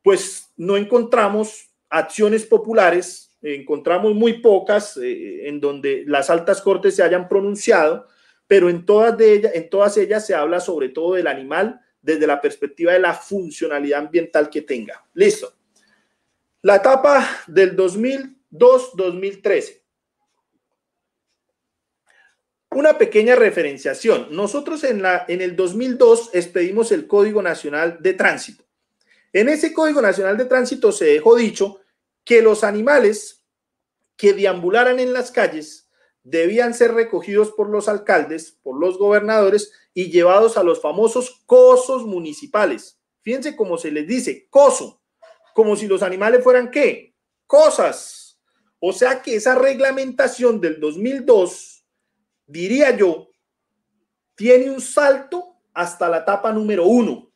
pues 0.00 0.52
no 0.56 0.76
encontramos 0.76 1.70
acciones 1.90 2.46
populares 2.46 3.34
encontramos 3.44 4.14
muy 4.14 4.40
pocas 4.40 4.96
eh, 4.96 5.48
en 5.48 5.60
donde 5.60 6.04
las 6.06 6.30
altas 6.30 6.62
cortes 6.62 6.96
se 6.96 7.02
hayan 7.02 7.28
pronunciado, 7.28 8.06
pero 8.46 8.68
en 8.68 8.84
todas, 8.84 9.16
de 9.16 9.32
ellas, 9.32 9.52
en 9.54 9.70
todas 9.70 9.96
ellas 9.96 10.26
se 10.26 10.34
habla 10.34 10.60
sobre 10.60 10.90
todo 10.90 11.14
del 11.14 11.26
animal 11.26 11.80
desde 12.00 12.26
la 12.26 12.40
perspectiva 12.40 12.92
de 12.92 12.98
la 12.98 13.14
funcionalidad 13.14 14.00
ambiental 14.00 14.50
que 14.50 14.62
tenga. 14.62 15.06
Listo. 15.14 15.54
La 16.62 16.76
etapa 16.76 17.26
del 17.46 17.76
2002-2013. 17.76 19.80
Una 22.70 22.98
pequeña 22.98 23.36
referenciación. 23.36 24.28
Nosotros 24.30 24.84
en, 24.84 25.00
la, 25.00 25.24
en 25.28 25.40
el 25.40 25.56
2002 25.56 26.30
expedimos 26.34 26.92
el 26.92 27.06
Código 27.06 27.40
Nacional 27.40 27.98
de 28.00 28.14
Tránsito. 28.14 28.64
En 29.32 29.48
ese 29.48 29.72
Código 29.72 30.02
Nacional 30.02 30.36
de 30.36 30.44
Tránsito 30.44 30.92
se 30.92 31.06
dejó 31.06 31.36
dicho 31.36 31.80
que 32.24 32.42
los 32.42 32.64
animales 32.64 33.44
que 34.16 34.32
deambularan 34.32 34.98
en 34.98 35.12
las 35.12 35.30
calles 35.30 35.83
debían 36.24 36.74
ser 36.74 36.94
recogidos 36.94 37.52
por 37.52 37.70
los 37.70 37.86
alcaldes, 37.86 38.58
por 38.62 38.80
los 38.80 38.98
gobernadores 38.98 39.72
y 39.92 40.10
llevados 40.10 40.56
a 40.56 40.64
los 40.64 40.80
famosos 40.80 41.42
cosos 41.46 42.04
municipales. 42.04 42.98
Fíjense 43.20 43.54
cómo 43.54 43.78
se 43.78 43.90
les 43.90 44.06
dice, 44.08 44.48
coso, 44.50 45.00
como 45.54 45.76
si 45.76 45.86
los 45.86 46.02
animales 46.02 46.42
fueran 46.42 46.70
qué? 46.70 47.14
Cosas. 47.46 48.40
O 48.80 48.92
sea 48.92 49.22
que 49.22 49.36
esa 49.36 49.54
reglamentación 49.54 50.60
del 50.60 50.80
2002, 50.80 51.86
diría 52.46 52.96
yo, 52.96 53.28
tiene 54.34 54.70
un 54.70 54.80
salto 54.80 55.56
hasta 55.72 56.08
la 56.08 56.18
etapa 56.18 56.52
número 56.52 56.86
uno, 56.86 57.30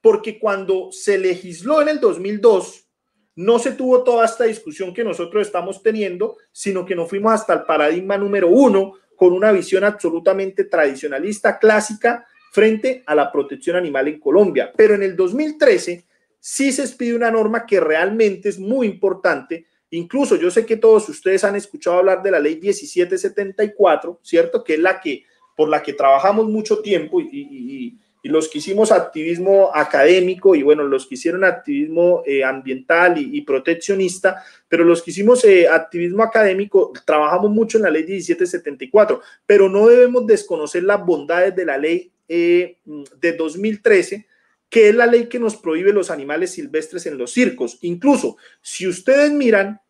porque 0.00 0.38
cuando 0.38 0.90
se 0.92 1.16
legisló 1.16 1.80
en 1.80 1.88
el 1.88 2.00
2002, 2.00 2.88
no 3.34 3.58
se 3.58 3.72
tuvo 3.72 4.02
toda 4.02 4.24
esta 4.24 4.44
discusión 4.44 4.92
que 4.92 5.04
nosotros 5.04 5.46
estamos 5.46 5.82
teniendo, 5.82 6.36
sino 6.50 6.84
que 6.84 6.94
nos 6.94 7.08
fuimos 7.08 7.32
hasta 7.32 7.54
el 7.54 7.62
paradigma 7.62 8.18
número 8.18 8.48
uno 8.48 8.94
con 9.16 9.32
una 9.32 9.52
visión 9.52 9.84
absolutamente 9.84 10.64
tradicionalista, 10.64 11.58
clásica, 11.58 12.26
frente 12.50 13.02
a 13.06 13.14
la 13.14 13.32
protección 13.32 13.76
animal 13.76 14.08
en 14.08 14.20
Colombia. 14.20 14.72
Pero 14.76 14.94
en 14.94 15.02
el 15.02 15.16
2013 15.16 16.04
sí 16.38 16.72
se 16.72 16.82
expide 16.82 17.14
una 17.14 17.30
norma 17.30 17.64
que 17.64 17.80
realmente 17.80 18.50
es 18.50 18.58
muy 18.58 18.86
importante. 18.86 19.66
Incluso 19.90 20.36
yo 20.36 20.50
sé 20.50 20.66
que 20.66 20.76
todos 20.76 21.08
ustedes 21.08 21.44
han 21.44 21.56
escuchado 21.56 21.98
hablar 21.98 22.22
de 22.22 22.30
la 22.30 22.40
ley 22.40 22.58
1774, 22.60 24.20
¿cierto? 24.22 24.62
Que 24.62 24.74
es 24.74 24.80
la 24.80 25.00
que, 25.00 25.24
por 25.56 25.68
la 25.68 25.82
que 25.82 25.94
trabajamos 25.94 26.48
mucho 26.48 26.80
tiempo 26.80 27.20
y, 27.20 27.28
y 27.32 27.98
los 28.28 28.48
que 28.48 28.58
hicimos 28.58 28.92
activismo 28.92 29.70
académico 29.74 30.54
y 30.54 30.62
bueno, 30.62 30.84
los 30.84 31.06
que 31.06 31.16
hicieron 31.16 31.44
activismo 31.44 32.22
eh, 32.24 32.44
ambiental 32.44 33.18
y, 33.18 33.40
proteccionista, 33.42 34.44
pero 34.68 34.84
los 34.84 35.02
que 35.02 35.10
hicimos 35.10 35.44
eh, 35.44 35.68
activismo 35.68 36.22
académico 36.22 36.92
trabajamos 37.04 37.50
mucho 37.50 37.78
en 37.78 37.84
la 37.84 37.90
ley 37.90 38.04
1774, 38.04 39.20
pero 39.44 39.68
no 39.68 39.88
debemos 39.88 40.26
desconocer 40.26 40.84
las 40.84 41.04
bondades 41.04 41.56
de 41.56 41.64
la 41.64 41.78
ley 41.78 42.12
eh, 42.28 42.78
de 43.20 43.32
2013 43.32 44.26
que 44.72 44.88
es 44.88 44.94
la 44.94 45.04
ley 45.04 45.26
que 45.26 45.38
nos 45.38 45.56
prohíbe 45.56 45.92
los 45.92 46.10
animales 46.10 46.52
silvestres 46.52 47.04
en 47.04 47.18
los 47.18 47.30
circos. 47.30 47.76
Incluso, 47.82 48.38
si 48.62 48.88
ustedes 48.88 49.30
miran, 49.30 49.81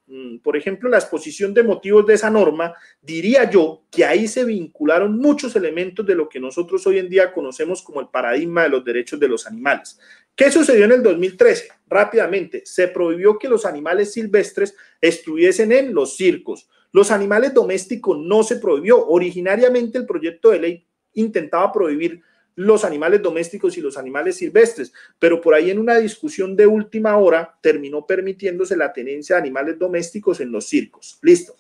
por 0.43 0.57
ejemplo, 0.57 0.91
la 0.91 0.99
exposición 0.99 1.55
de 1.55 1.63
motivos 1.63 2.07
de 2.07 2.15
esa 2.15 2.31
norma, 2.31 2.75
diría 3.01 3.49
yo 3.49 3.85
que 3.91 4.05
ahí 4.05 4.29
se 4.29 4.45
vincularon 4.45 5.19
muchos 5.19 5.57
elementos 5.57 6.05
de 6.05 6.15
lo 6.15 6.29
que 6.29 6.41
nosotros 6.41 6.87
hoy 6.87 6.99
en 6.99 7.09
día 7.09 7.33
conocemos 7.33 7.83
como 7.83 8.01
el 8.01 8.09
paradigma 8.09 8.65
de 8.65 8.69
los 8.69 8.85
derechos 8.85 9.19
de 9.19 9.29
los 9.29 9.47
animales. 9.47 9.99
¿Qué 10.35 10.51
sucedió 10.51 10.85
en 10.85 10.93
el 10.93 11.03
2013? 11.03 11.69
Rápidamente, 11.89 12.63
se 12.65 12.89
prohibió 12.89 13.39
que 13.39 13.49
los 13.49 13.65
animales 13.65 14.13
silvestres 14.13 14.75
estuviesen 15.01 15.73
en 15.73 15.95
los 15.95 16.17
circos. 16.17 16.69
Los 16.93 17.11
animales 17.11 17.55
domésticos 17.55 18.19
no 18.19 18.43
se 18.43 18.57
prohibió. 18.57 19.07
Originariamente 19.07 19.99
el 19.99 20.07
proyecto 20.07 20.51
de 20.51 20.61
ley 20.61 20.87
intentaba 21.15 21.73
prohibir 21.73 22.23
los 22.55 22.85
animales 22.85 23.23
domésticos 23.23 23.77
y 23.77 23.81
los 23.81 23.97
animales 23.97 24.37
silvestres, 24.37 24.93
pero 25.19 25.41
por 25.41 25.55
ahí 25.55 25.71
en 25.71 25.79
una 25.79 25.97
discusión 25.97 26.55
de 26.57 26.67
última 26.67 27.17
hora 27.17 27.59
terminó 27.61 28.07
permitiéndose 28.07 28.77
la 28.77 28.93
tenencia 28.93 29.37
de 29.37 29.43
animales 29.43 29.79
domésticos 29.79 30.41
en 30.41 30.53
los 30.53 30.69
circos. 30.69 31.19
Listo. 31.23 31.57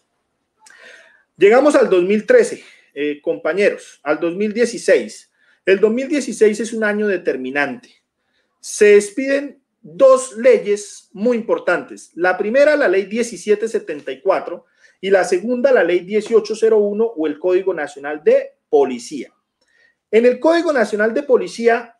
Llegamos 1.36 1.74
al 1.74 1.88
2013, 1.88 2.62
eh, 2.94 3.20
compañeros, 3.22 4.00
al 4.02 4.20
2016. 4.20 5.30
El 5.64 5.80
2016 5.80 6.60
es 6.60 6.72
un 6.72 6.84
año 6.84 7.06
determinante. 7.06 7.90
Se 8.60 8.94
despiden 8.94 9.62
dos 9.80 10.36
leyes 10.36 11.08
muy 11.12 11.36
importantes. 11.36 12.12
La 12.14 12.36
primera, 12.38 12.76
la 12.76 12.88
ley 12.88 13.06
1774, 13.06 14.64
y 15.00 15.10
la 15.10 15.24
segunda, 15.24 15.72
la 15.72 15.82
ley 15.82 16.02
1801 16.02 17.04
o 17.04 17.26
el 17.26 17.38
Código 17.38 17.74
Nacional 17.74 18.22
de 18.22 18.52
Policía. 18.68 19.31
En 20.12 20.26
el 20.26 20.38
Código 20.38 20.74
Nacional 20.74 21.14
de 21.14 21.22
Policía 21.22 21.96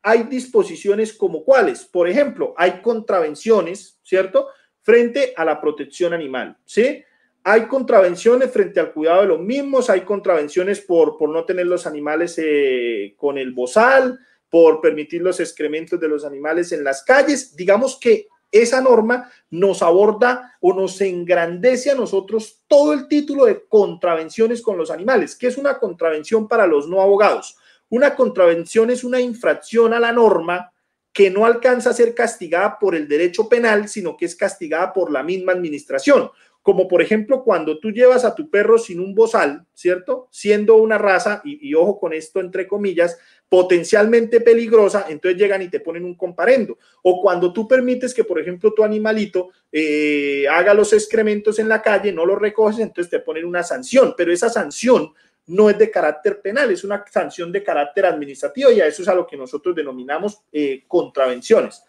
hay 0.00 0.22
disposiciones 0.22 1.12
como 1.12 1.44
cuáles. 1.44 1.84
Por 1.84 2.08
ejemplo, 2.08 2.54
hay 2.56 2.80
contravenciones, 2.80 3.98
¿cierto? 4.04 4.46
Frente 4.82 5.34
a 5.36 5.44
la 5.44 5.60
protección 5.60 6.14
animal, 6.14 6.56
¿sí? 6.64 7.02
Hay 7.42 7.66
contravenciones 7.66 8.52
frente 8.52 8.78
al 8.78 8.92
cuidado 8.92 9.22
de 9.22 9.28
los 9.28 9.40
mismos, 9.40 9.90
hay 9.90 10.02
contravenciones 10.02 10.80
por, 10.80 11.18
por 11.18 11.28
no 11.28 11.44
tener 11.44 11.66
los 11.66 11.88
animales 11.88 12.36
eh, 12.38 13.14
con 13.16 13.36
el 13.36 13.52
bozal, 13.52 14.16
por 14.48 14.80
permitir 14.80 15.22
los 15.22 15.40
excrementos 15.40 15.98
de 15.98 16.08
los 16.08 16.24
animales 16.24 16.70
en 16.70 16.84
las 16.84 17.02
calles. 17.02 17.56
Digamos 17.56 17.98
que 17.98 18.28
esa 18.62 18.80
norma 18.80 19.30
nos 19.50 19.82
aborda 19.82 20.56
o 20.60 20.74
nos 20.74 21.00
engrandece 21.00 21.90
a 21.90 21.94
nosotros 21.94 22.62
todo 22.66 22.92
el 22.92 23.08
título 23.08 23.44
de 23.44 23.64
contravenciones 23.68 24.62
con 24.62 24.76
los 24.76 24.90
animales. 24.90 25.36
¿Qué 25.36 25.46
es 25.46 25.58
una 25.58 25.78
contravención 25.78 26.48
para 26.48 26.66
los 26.66 26.88
no 26.88 27.00
abogados? 27.00 27.56
Una 27.88 28.14
contravención 28.14 28.90
es 28.90 29.04
una 29.04 29.20
infracción 29.20 29.94
a 29.94 30.00
la 30.00 30.12
norma 30.12 30.72
que 31.12 31.30
no 31.30 31.46
alcanza 31.46 31.90
a 31.90 31.94
ser 31.94 32.14
castigada 32.14 32.78
por 32.78 32.94
el 32.94 33.08
derecho 33.08 33.48
penal, 33.48 33.88
sino 33.88 34.16
que 34.16 34.26
es 34.26 34.36
castigada 34.36 34.92
por 34.92 35.10
la 35.10 35.22
misma 35.22 35.52
administración. 35.52 36.30
Como 36.66 36.88
por 36.88 37.00
ejemplo 37.00 37.44
cuando 37.44 37.78
tú 37.78 37.92
llevas 37.92 38.24
a 38.24 38.34
tu 38.34 38.50
perro 38.50 38.76
sin 38.76 38.98
un 38.98 39.14
bozal, 39.14 39.64
¿cierto? 39.72 40.26
Siendo 40.32 40.74
una 40.78 40.98
raza, 40.98 41.40
y, 41.44 41.72
ojo 41.74 42.00
con 42.00 42.12
esto 42.12 42.40
entre 42.40 42.66
comillas, 42.66 43.16
potencialmente 43.48 44.40
peligrosa, 44.40 45.06
entonces 45.08 45.40
llegan 45.40 45.62
y 45.62 45.68
te 45.68 45.78
ponen 45.78 46.04
un 46.04 46.16
comparendo. 46.16 46.76
O 47.04 47.22
cuando 47.22 47.52
tú 47.52 47.68
permites 47.68 48.12
que, 48.12 48.24
por 48.24 48.40
ejemplo, 48.40 48.74
tu 48.74 48.82
animalito 48.82 49.50
eh, 49.70 50.48
haga 50.50 50.74
los 50.74 50.92
excrementos 50.92 51.60
en 51.60 51.68
la 51.68 51.80
calle, 51.80 52.10
no 52.10 52.26
los 52.26 52.40
recoges, 52.40 52.80
entonces 52.80 53.12
te 53.12 53.20
ponen 53.20 53.44
una 53.44 53.62
sanción, 53.62 54.14
pero 54.16 54.32
esa 54.32 54.50
sanción 54.50 55.12
no 55.46 55.70
es 55.70 55.78
de 55.78 55.88
carácter 55.88 56.40
penal, 56.40 56.72
es 56.72 56.82
una 56.82 57.04
sanción 57.08 57.52
de 57.52 57.62
carácter 57.62 58.06
administrativo 58.06 58.72
y 58.72 58.80
a 58.80 58.88
eso 58.88 59.02
es 59.02 59.08
a 59.08 59.14
lo 59.14 59.24
que 59.24 59.36
nosotros 59.36 59.72
denominamos 59.76 60.40
eh, 60.50 60.82
contravenciones. 60.88 61.84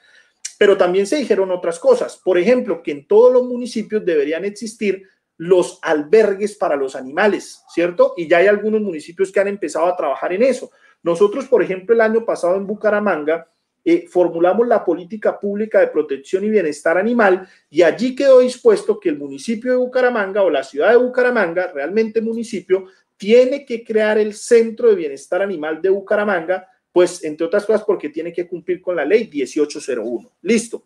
Pero 0.58 0.78
también 0.78 1.06
se 1.06 1.18
dijeron 1.18 1.52
otras 1.52 1.80
cosas, 1.80 2.18
por 2.24 2.38
ejemplo, 2.38 2.82
que 2.82 2.92
en 2.92 3.08
todos 3.08 3.32
los 3.32 3.44
municipios 3.46 4.04
deberían 4.04 4.46
existir 4.46 5.04
los 5.38 5.80
albergues 5.84 6.56
para 6.56 6.76
los 6.76 6.96
animales, 6.96 7.64
¿cierto? 7.70 8.14
Y 8.18 8.28
ya 8.28 8.38
hay 8.38 8.48
algunos 8.48 8.82
municipios 8.82 9.32
que 9.32 9.40
han 9.40 9.48
empezado 9.48 9.86
a 9.86 9.96
trabajar 9.96 10.34
en 10.34 10.42
eso. 10.42 10.72
Nosotros, 11.04 11.46
por 11.46 11.62
ejemplo, 11.62 11.94
el 11.94 12.02
año 12.02 12.26
pasado 12.26 12.56
en 12.56 12.66
Bucaramanga, 12.66 13.48
eh, 13.86 14.06
formulamos 14.10 14.68
la 14.68 14.84
política 14.84 15.40
pública 15.40 15.80
de 15.80 15.88
protección 15.88 16.44
y 16.44 16.50
bienestar 16.50 16.98
animal 16.98 17.48
y 17.70 17.84
allí 17.84 18.16
quedó 18.16 18.40
dispuesto 18.40 19.00
que 19.00 19.08
el 19.08 19.18
municipio 19.18 19.72
de 19.72 19.78
Bucaramanga 19.78 20.42
o 20.42 20.50
la 20.50 20.64
ciudad 20.64 20.90
de 20.90 20.98
Bucaramanga, 20.98 21.72
realmente 21.72 22.20
municipio, 22.20 22.88
tiene 23.16 23.66
que 23.66 23.86
crear 23.86 24.18
el 24.18 24.34
centro 24.34 24.90
de 24.90 24.96
bienestar 24.96 25.42
animal 25.42 25.82
de 25.82 25.90
Bucaramanga, 25.90 26.68
pues 26.98 27.24
entre 27.24 27.46
otras 27.46 27.64
cosas 27.64 27.84
porque 27.84 28.10
tiene 28.10 28.34
que 28.34 28.48
cumplir 28.48 28.82
con 28.82 28.96
la 28.96 29.06
ley 29.06 29.30
1801. 29.32 30.32
Listo. 30.42 30.84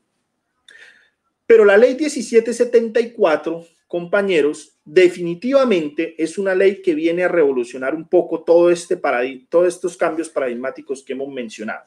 Pero 1.45 1.63
la 1.63 1.77
ley 1.77 1.95
1774 1.95 3.65
compañeros, 3.87 4.77
definitivamente 4.83 6.21
es 6.21 6.37
una 6.37 6.53
ley 6.53 6.81
que 6.81 6.95
viene 6.95 7.23
a 7.23 7.29
revolucionar 7.29 7.95
un 7.95 8.09
poco 8.09 8.43
todo 8.43 8.69
este 8.69 8.99
todos 9.47 9.67
estos 9.69 9.95
cambios 9.95 10.27
paradigmáticos 10.27 11.01
que 11.01 11.13
hemos 11.13 11.29
mencionado. 11.29 11.85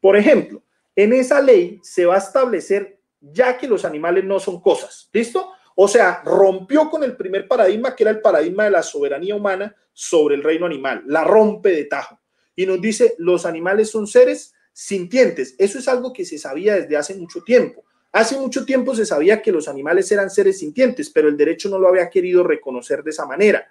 Por 0.00 0.16
ejemplo, 0.16 0.62
en 0.94 1.12
esa 1.12 1.40
ley 1.40 1.80
se 1.82 2.06
va 2.06 2.14
a 2.14 2.18
establecer 2.18 3.00
ya 3.20 3.58
que 3.58 3.66
los 3.66 3.84
animales 3.84 4.22
no 4.22 4.38
son 4.38 4.60
cosas, 4.60 5.10
¿listo? 5.12 5.50
O 5.74 5.88
sea, 5.88 6.22
rompió 6.24 6.88
con 6.88 7.02
el 7.02 7.16
primer 7.16 7.48
paradigma, 7.48 7.96
que 7.96 8.04
era 8.04 8.12
el 8.12 8.20
paradigma 8.20 8.62
de 8.66 8.70
la 8.70 8.84
soberanía 8.84 9.34
humana 9.34 9.74
sobre 9.92 10.36
el 10.36 10.44
reino 10.44 10.64
animal, 10.64 11.02
la 11.08 11.24
rompe 11.24 11.70
de 11.70 11.86
tajo 11.86 12.20
y 12.56 12.66
nos 12.66 12.80
dice, 12.80 13.14
los 13.18 13.46
animales 13.46 13.90
son 13.90 14.06
seres 14.06 14.54
sintientes. 14.72 15.54
Eso 15.58 15.78
es 15.78 15.88
algo 15.88 16.12
que 16.12 16.24
se 16.24 16.38
sabía 16.38 16.74
desde 16.74 16.96
hace 16.96 17.14
mucho 17.14 17.42
tiempo. 17.42 17.84
Hace 18.12 18.38
mucho 18.38 18.64
tiempo 18.64 18.94
se 18.94 19.06
sabía 19.06 19.42
que 19.42 19.50
los 19.50 19.66
animales 19.66 20.10
eran 20.12 20.30
seres 20.30 20.58
sintientes, 20.60 21.10
pero 21.10 21.28
el 21.28 21.36
derecho 21.36 21.68
no 21.68 21.78
lo 21.78 21.88
había 21.88 22.10
querido 22.10 22.44
reconocer 22.44 23.02
de 23.02 23.10
esa 23.10 23.26
manera. 23.26 23.68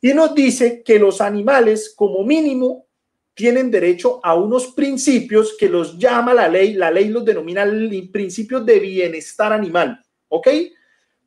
Y 0.00 0.14
nos 0.14 0.34
dice 0.34 0.82
que 0.84 0.98
los 0.98 1.20
animales, 1.20 1.92
como 1.96 2.22
mínimo, 2.24 2.86
tienen 3.34 3.70
derecho 3.70 4.20
a 4.24 4.34
unos 4.34 4.68
principios 4.68 5.56
que 5.58 5.68
los 5.68 5.98
llama 5.98 6.32
la 6.32 6.48
ley, 6.48 6.74
la 6.74 6.90
ley 6.90 7.08
los 7.08 7.24
denomina 7.24 7.66
principios 8.12 8.64
de 8.64 8.78
bienestar 8.78 9.52
animal, 9.52 10.00
¿ok? 10.28 10.48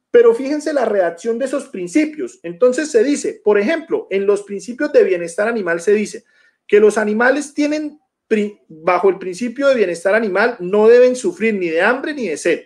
Pero 0.10 0.34
fíjense 0.34 0.74
la 0.74 0.86
redacción 0.86 1.38
de 1.38 1.46
esos 1.46 1.68
principios. 1.68 2.40
Entonces 2.42 2.90
se 2.90 3.04
dice, 3.04 3.42
por 3.44 3.60
ejemplo, 3.60 4.08
en 4.10 4.26
los 4.26 4.42
principios 4.42 4.92
de 4.92 5.04
bienestar 5.04 5.48
animal 5.48 5.82
se 5.82 5.94
dice 5.94 6.24
que 6.70 6.80
los 6.80 7.00
animales 7.00 7.56
tienen, 7.56 8.00
bajo 8.68 9.10
el 9.10 9.18
principio 9.18 9.68
de 9.68 9.76
bienestar 9.76 10.14
animal, 10.14 10.56
no 10.60 10.88
deben 10.88 11.16
sufrir 11.16 11.56
ni 11.56 11.68
de 11.68 11.82
hambre 11.82 12.14
ni 12.14 12.28
de 12.28 12.38
sed. 12.38 12.66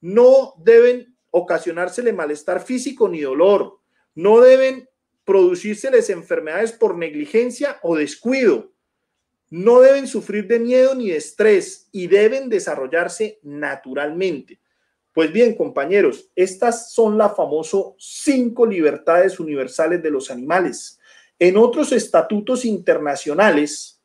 No 0.00 0.54
deben 0.58 1.16
ocasionársele 1.32 2.12
malestar 2.12 2.64
físico 2.64 3.08
ni 3.08 3.20
dolor. 3.20 3.80
No 4.14 4.40
deben 4.40 4.88
producírseles 5.24 6.10
enfermedades 6.10 6.70
por 6.70 6.96
negligencia 6.96 7.80
o 7.82 7.96
descuido. 7.96 8.72
No 9.50 9.80
deben 9.80 10.06
sufrir 10.06 10.46
de 10.46 10.60
miedo 10.60 10.94
ni 10.94 11.10
de 11.10 11.16
estrés 11.16 11.88
y 11.90 12.06
deben 12.06 12.48
desarrollarse 12.48 13.40
naturalmente. 13.42 14.60
Pues 15.12 15.32
bien, 15.32 15.56
compañeros, 15.56 16.30
estas 16.36 16.92
son 16.92 17.18
las 17.18 17.34
famosas 17.34 17.82
cinco 17.98 18.64
libertades 18.64 19.40
universales 19.40 20.00
de 20.00 20.10
los 20.12 20.30
animales. 20.30 20.97
En 21.38 21.56
otros 21.56 21.92
estatutos 21.92 22.64
internacionales 22.64 23.98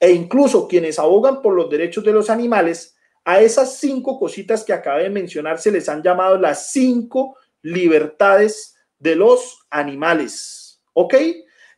e 0.00 0.12
incluso 0.12 0.68
quienes 0.68 0.98
abogan 0.98 1.42
por 1.42 1.54
los 1.54 1.68
derechos 1.68 2.04
de 2.04 2.12
los 2.12 2.30
animales, 2.30 2.96
a 3.24 3.40
esas 3.40 3.78
cinco 3.78 4.18
cositas 4.18 4.64
que 4.64 4.72
acabé 4.72 5.04
de 5.04 5.10
mencionar 5.10 5.58
se 5.58 5.70
les 5.70 5.88
han 5.88 6.02
llamado 6.02 6.38
las 6.38 6.70
cinco 6.72 7.36
libertades 7.62 8.76
de 8.98 9.16
los 9.16 9.66
animales. 9.70 10.80
¿Ok? 10.94 11.14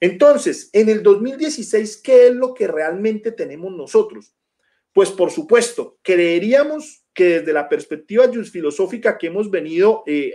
Entonces, 0.00 0.70
en 0.72 0.88
el 0.88 1.02
2016, 1.02 1.98
¿qué 1.98 2.28
es 2.28 2.34
lo 2.34 2.54
que 2.54 2.66
realmente 2.66 3.32
tenemos 3.32 3.72
nosotros? 3.72 4.34
Pues 4.92 5.10
por 5.10 5.30
supuesto, 5.30 5.98
creeríamos 6.02 7.04
que 7.12 7.40
desde 7.40 7.52
la 7.52 7.68
perspectiva 7.68 8.26
filosófica 8.44 9.18
que 9.18 9.26
hemos 9.26 9.50
venido 9.50 10.02
eh, 10.06 10.32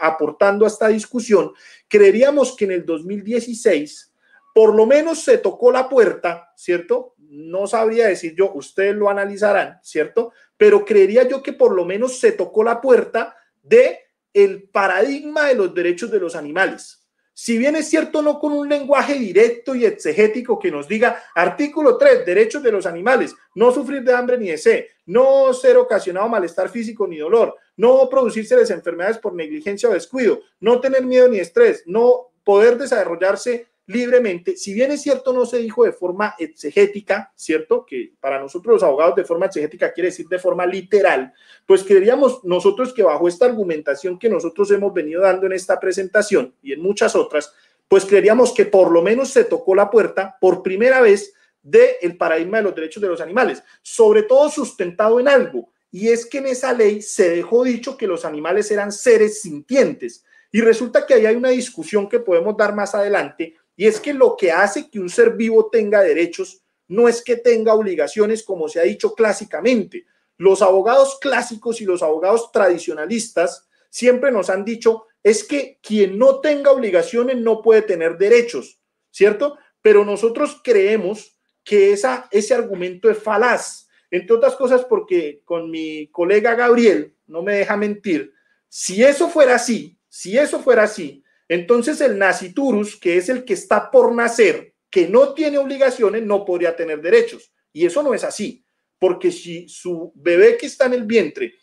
aportando 0.00 0.64
a 0.64 0.68
esta 0.68 0.88
discusión, 0.88 1.52
creeríamos 1.88 2.54
que 2.54 2.66
en 2.66 2.72
el 2.72 2.86
2016 2.86 4.09
por 4.54 4.74
lo 4.74 4.86
menos 4.86 5.22
se 5.22 5.38
tocó 5.38 5.70
la 5.70 5.88
puerta, 5.88 6.52
¿cierto? 6.56 7.14
No 7.18 7.66
sabría 7.66 8.08
decir 8.08 8.34
yo, 8.36 8.52
ustedes 8.52 8.94
lo 8.94 9.08
analizarán, 9.08 9.78
¿cierto? 9.82 10.32
Pero 10.56 10.84
creería 10.84 11.26
yo 11.28 11.42
que 11.42 11.52
por 11.52 11.74
lo 11.74 11.84
menos 11.84 12.18
se 12.18 12.32
tocó 12.32 12.64
la 12.64 12.80
puerta 12.80 13.36
de 13.62 14.00
el 14.32 14.64
paradigma 14.64 15.48
de 15.48 15.54
los 15.54 15.74
derechos 15.74 16.10
de 16.10 16.20
los 16.20 16.36
animales. 16.36 17.00
Si 17.32 17.56
bien 17.56 17.74
es 17.74 17.88
cierto, 17.88 18.20
no 18.20 18.38
con 18.38 18.52
un 18.52 18.68
lenguaje 18.68 19.14
directo 19.14 19.74
y 19.74 19.86
exegético 19.86 20.58
que 20.58 20.70
nos 20.70 20.86
diga, 20.86 21.22
artículo 21.34 21.96
3, 21.96 22.26
derechos 22.26 22.62
de 22.62 22.70
los 22.70 22.84
animales, 22.84 23.34
no 23.54 23.72
sufrir 23.72 24.02
de 24.02 24.12
hambre 24.12 24.36
ni 24.36 24.48
de 24.48 24.58
sed, 24.58 24.84
no 25.06 25.54
ser 25.54 25.78
ocasionado 25.78 26.28
malestar 26.28 26.68
físico 26.68 27.06
ni 27.06 27.16
dolor, 27.16 27.56
no 27.76 28.08
producirse 28.10 28.56
enfermedades 28.70 29.16
por 29.16 29.32
negligencia 29.32 29.88
o 29.88 29.92
descuido, 29.92 30.40
no 30.60 30.80
tener 30.80 31.06
miedo 31.06 31.28
ni 31.28 31.38
estrés, 31.38 31.82
no 31.86 32.32
poder 32.44 32.76
desarrollarse 32.76 33.68
libremente. 33.86 34.56
Si 34.56 34.72
bien 34.72 34.92
es 34.92 35.02
cierto, 35.02 35.32
no 35.32 35.44
se 35.46 35.58
dijo 35.58 35.84
de 35.84 35.92
forma 35.92 36.34
exegética, 36.38 37.32
¿cierto? 37.34 37.84
Que 37.84 38.12
para 38.20 38.40
nosotros 38.40 38.74
los 38.74 38.82
abogados 38.82 39.16
de 39.16 39.24
forma 39.24 39.46
exegética 39.46 39.92
quiere 39.92 40.10
decir 40.10 40.28
de 40.28 40.38
forma 40.38 40.64
literal, 40.66 41.32
pues 41.66 41.82
creeríamos 41.82 42.44
nosotros 42.44 42.92
que 42.92 43.02
bajo 43.02 43.26
esta 43.26 43.46
argumentación 43.46 44.18
que 44.18 44.28
nosotros 44.28 44.70
hemos 44.70 44.94
venido 44.94 45.22
dando 45.22 45.46
en 45.46 45.52
esta 45.52 45.80
presentación 45.80 46.54
y 46.62 46.72
en 46.72 46.82
muchas 46.82 47.16
otras, 47.16 47.52
pues 47.88 48.04
creeríamos 48.04 48.52
que 48.52 48.66
por 48.66 48.92
lo 48.92 49.02
menos 49.02 49.30
se 49.30 49.44
tocó 49.44 49.74
la 49.74 49.90
puerta 49.90 50.36
por 50.40 50.62
primera 50.62 51.00
vez 51.00 51.34
del 51.62 52.16
paradigma 52.16 52.58
de 52.58 52.62
los 52.64 52.74
derechos 52.74 53.02
de 53.02 53.08
los 53.08 53.20
animales, 53.20 53.62
sobre 53.82 54.22
todo 54.22 54.48
sustentado 54.48 55.18
en 55.20 55.28
algo, 55.28 55.70
y 55.92 56.08
es 56.08 56.24
que 56.24 56.38
en 56.38 56.46
esa 56.46 56.72
ley 56.72 57.02
se 57.02 57.30
dejó 57.30 57.64
dicho 57.64 57.96
que 57.96 58.06
los 58.06 58.24
animales 58.24 58.70
eran 58.70 58.92
seres 58.92 59.42
sintientes. 59.42 60.24
Y 60.52 60.60
resulta 60.60 61.06
que 61.06 61.14
ahí 61.14 61.26
hay 61.26 61.36
una 61.36 61.50
discusión 61.50 62.08
que 62.08 62.20
podemos 62.20 62.56
dar 62.56 62.74
más 62.74 62.94
adelante 62.94 63.56
y 63.80 63.86
es 63.86 63.98
que 63.98 64.12
lo 64.12 64.36
que 64.36 64.52
hace 64.52 64.90
que 64.90 65.00
un 65.00 65.08
ser 65.08 65.36
vivo 65.36 65.70
tenga 65.70 66.02
derechos 66.02 66.62
no 66.86 67.08
es 67.08 67.24
que 67.24 67.36
tenga 67.36 67.72
obligaciones, 67.72 68.42
como 68.42 68.68
se 68.68 68.78
ha 68.78 68.82
dicho 68.82 69.14
clásicamente. 69.14 70.04
Los 70.36 70.60
abogados 70.60 71.16
clásicos 71.18 71.80
y 71.80 71.86
los 71.86 72.02
abogados 72.02 72.52
tradicionalistas 72.52 73.70
siempre 73.88 74.32
nos 74.32 74.50
han 74.50 74.66
dicho 74.66 75.06
es 75.22 75.44
que 75.44 75.78
quien 75.82 76.18
no 76.18 76.40
tenga 76.40 76.72
obligaciones 76.72 77.38
no 77.38 77.62
puede 77.62 77.80
tener 77.80 78.18
derechos, 78.18 78.82
¿cierto? 79.10 79.56
Pero 79.80 80.04
nosotros 80.04 80.60
creemos 80.62 81.38
que 81.64 81.92
esa, 81.92 82.28
ese 82.32 82.52
argumento 82.52 83.08
es 83.08 83.16
falaz, 83.16 83.88
entre 84.10 84.36
otras 84.36 84.56
cosas 84.56 84.84
porque 84.84 85.40
con 85.46 85.70
mi 85.70 86.08
colega 86.08 86.54
Gabriel, 86.54 87.14
no 87.26 87.42
me 87.42 87.54
deja 87.54 87.78
mentir, 87.78 88.34
si 88.68 89.02
eso 89.02 89.30
fuera 89.30 89.54
así, 89.54 89.98
si 90.06 90.36
eso 90.36 90.60
fuera 90.60 90.82
así, 90.82 91.24
entonces 91.50 92.00
el 92.00 92.16
naciturus, 92.16 92.94
que 92.94 93.16
es 93.16 93.28
el 93.28 93.44
que 93.44 93.54
está 93.54 93.90
por 93.90 94.14
nacer, 94.14 94.72
que 94.88 95.08
no 95.08 95.34
tiene 95.34 95.58
obligaciones, 95.58 96.22
no 96.22 96.44
podría 96.44 96.76
tener 96.76 97.02
derechos. 97.02 97.52
Y 97.72 97.84
eso 97.84 98.04
no 98.04 98.14
es 98.14 98.22
así, 98.22 98.64
porque 99.00 99.32
si 99.32 99.68
su 99.68 100.12
bebé 100.14 100.56
que 100.56 100.66
está 100.66 100.86
en 100.86 100.92
el 100.92 101.02
vientre 101.02 101.54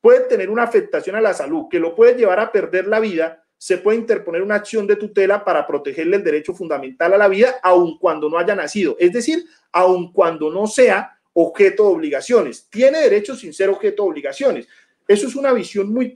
puede 0.00 0.22
tener 0.22 0.50
una 0.50 0.64
afectación 0.64 1.14
a 1.14 1.20
la 1.20 1.34
salud 1.34 1.66
que 1.70 1.78
lo 1.78 1.94
puede 1.94 2.16
llevar 2.16 2.40
a 2.40 2.50
perder 2.50 2.88
la 2.88 2.98
vida, 2.98 3.44
se 3.56 3.78
puede 3.78 3.98
interponer 3.98 4.42
una 4.42 4.56
acción 4.56 4.88
de 4.88 4.96
tutela 4.96 5.44
para 5.44 5.64
protegerle 5.68 6.16
el 6.16 6.24
derecho 6.24 6.52
fundamental 6.52 7.14
a 7.14 7.18
la 7.18 7.28
vida, 7.28 7.60
aun 7.62 7.96
cuando 7.96 8.28
no 8.28 8.38
haya 8.38 8.56
nacido. 8.56 8.96
Es 8.98 9.12
decir, 9.12 9.44
aun 9.70 10.12
cuando 10.12 10.50
no 10.50 10.66
sea 10.66 11.16
objeto 11.32 11.84
de 11.84 11.94
obligaciones. 11.94 12.68
Tiene 12.68 12.98
derechos 12.98 13.38
sin 13.38 13.54
ser 13.54 13.68
objeto 13.68 14.02
de 14.02 14.08
obligaciones. 14.08 14.66
Eso 15.08 15.26
es 15.26 15.34
una 15.36 15.54
visión 15.54 15.90
muy, 15.90 16.12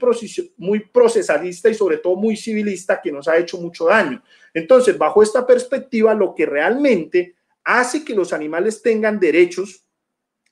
muy 0.57 0.79
procesalista 0.81 1.67
y 1.67 1.73
sobre 1.73 1.97
todo 1.97 2.15
muy 2.15 2.37
civilista 2.37 3.01
que 3.01 3.11
nos 3.11 3.27
ha 3.27 3.37
hecho 3.37 3.57
mucho 3.57 3.85
daño. 3.85 4.23
Entonces, 4.53 4.95
bajo 4.99 5.23
esta 5.23 5.47
perspectiva, 5.47 6.13
lo 6.13 6.35
que 6.35 6.45
realmente 6.45 7.33
hace 7.63 8.05
que 8.05 8.13
los 8.13 8.33
animales 8.33 8.83
tengan 8.83 9.19
derechos 9.19 9.83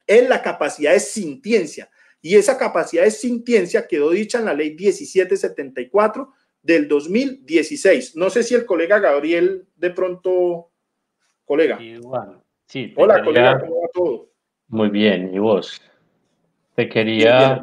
es 0.07 0.27
la 0.27 0.41
capacidad 0.41 0.93
de 0.93 0.99
sintiencia. 0.99 1.91
Y 2.19 2.35
esa 2.35 2.57
capacidad 2.57 3.03
de 3.03 3.11
sintiencia 3.11 3.87
quedó 3.87 4.09
dicha 4.09 4.39
en 4.39 4.45
la 4.45 4.55
ley 4.55 4.71
1774 4.71 6.33
del 6.63 6.87
2016. 6.87 8.15
No 8.15 8.31
sé 8.31 8.41
si 8.41 8.55
el 8.55 8.65
colega 8.65 8.97
Gabriel 8.97 9.67
de 9.75 9.91
pronto, 9.91 10.71
colega. 11.45 11.77
Sí, 12.65 12.93
Hola, 12.95 13.23
colega, 13.23 13.59
¿cómo 13.59 13.81
va 13.81 13.87
todo? 13.93 14.31
Muy 14.67 14.89
bien, 14.89 15.31
¿y 15.31 15.37
vos? 15.37 15.79
Te 16.81 16.89
quería... 16.89 17.61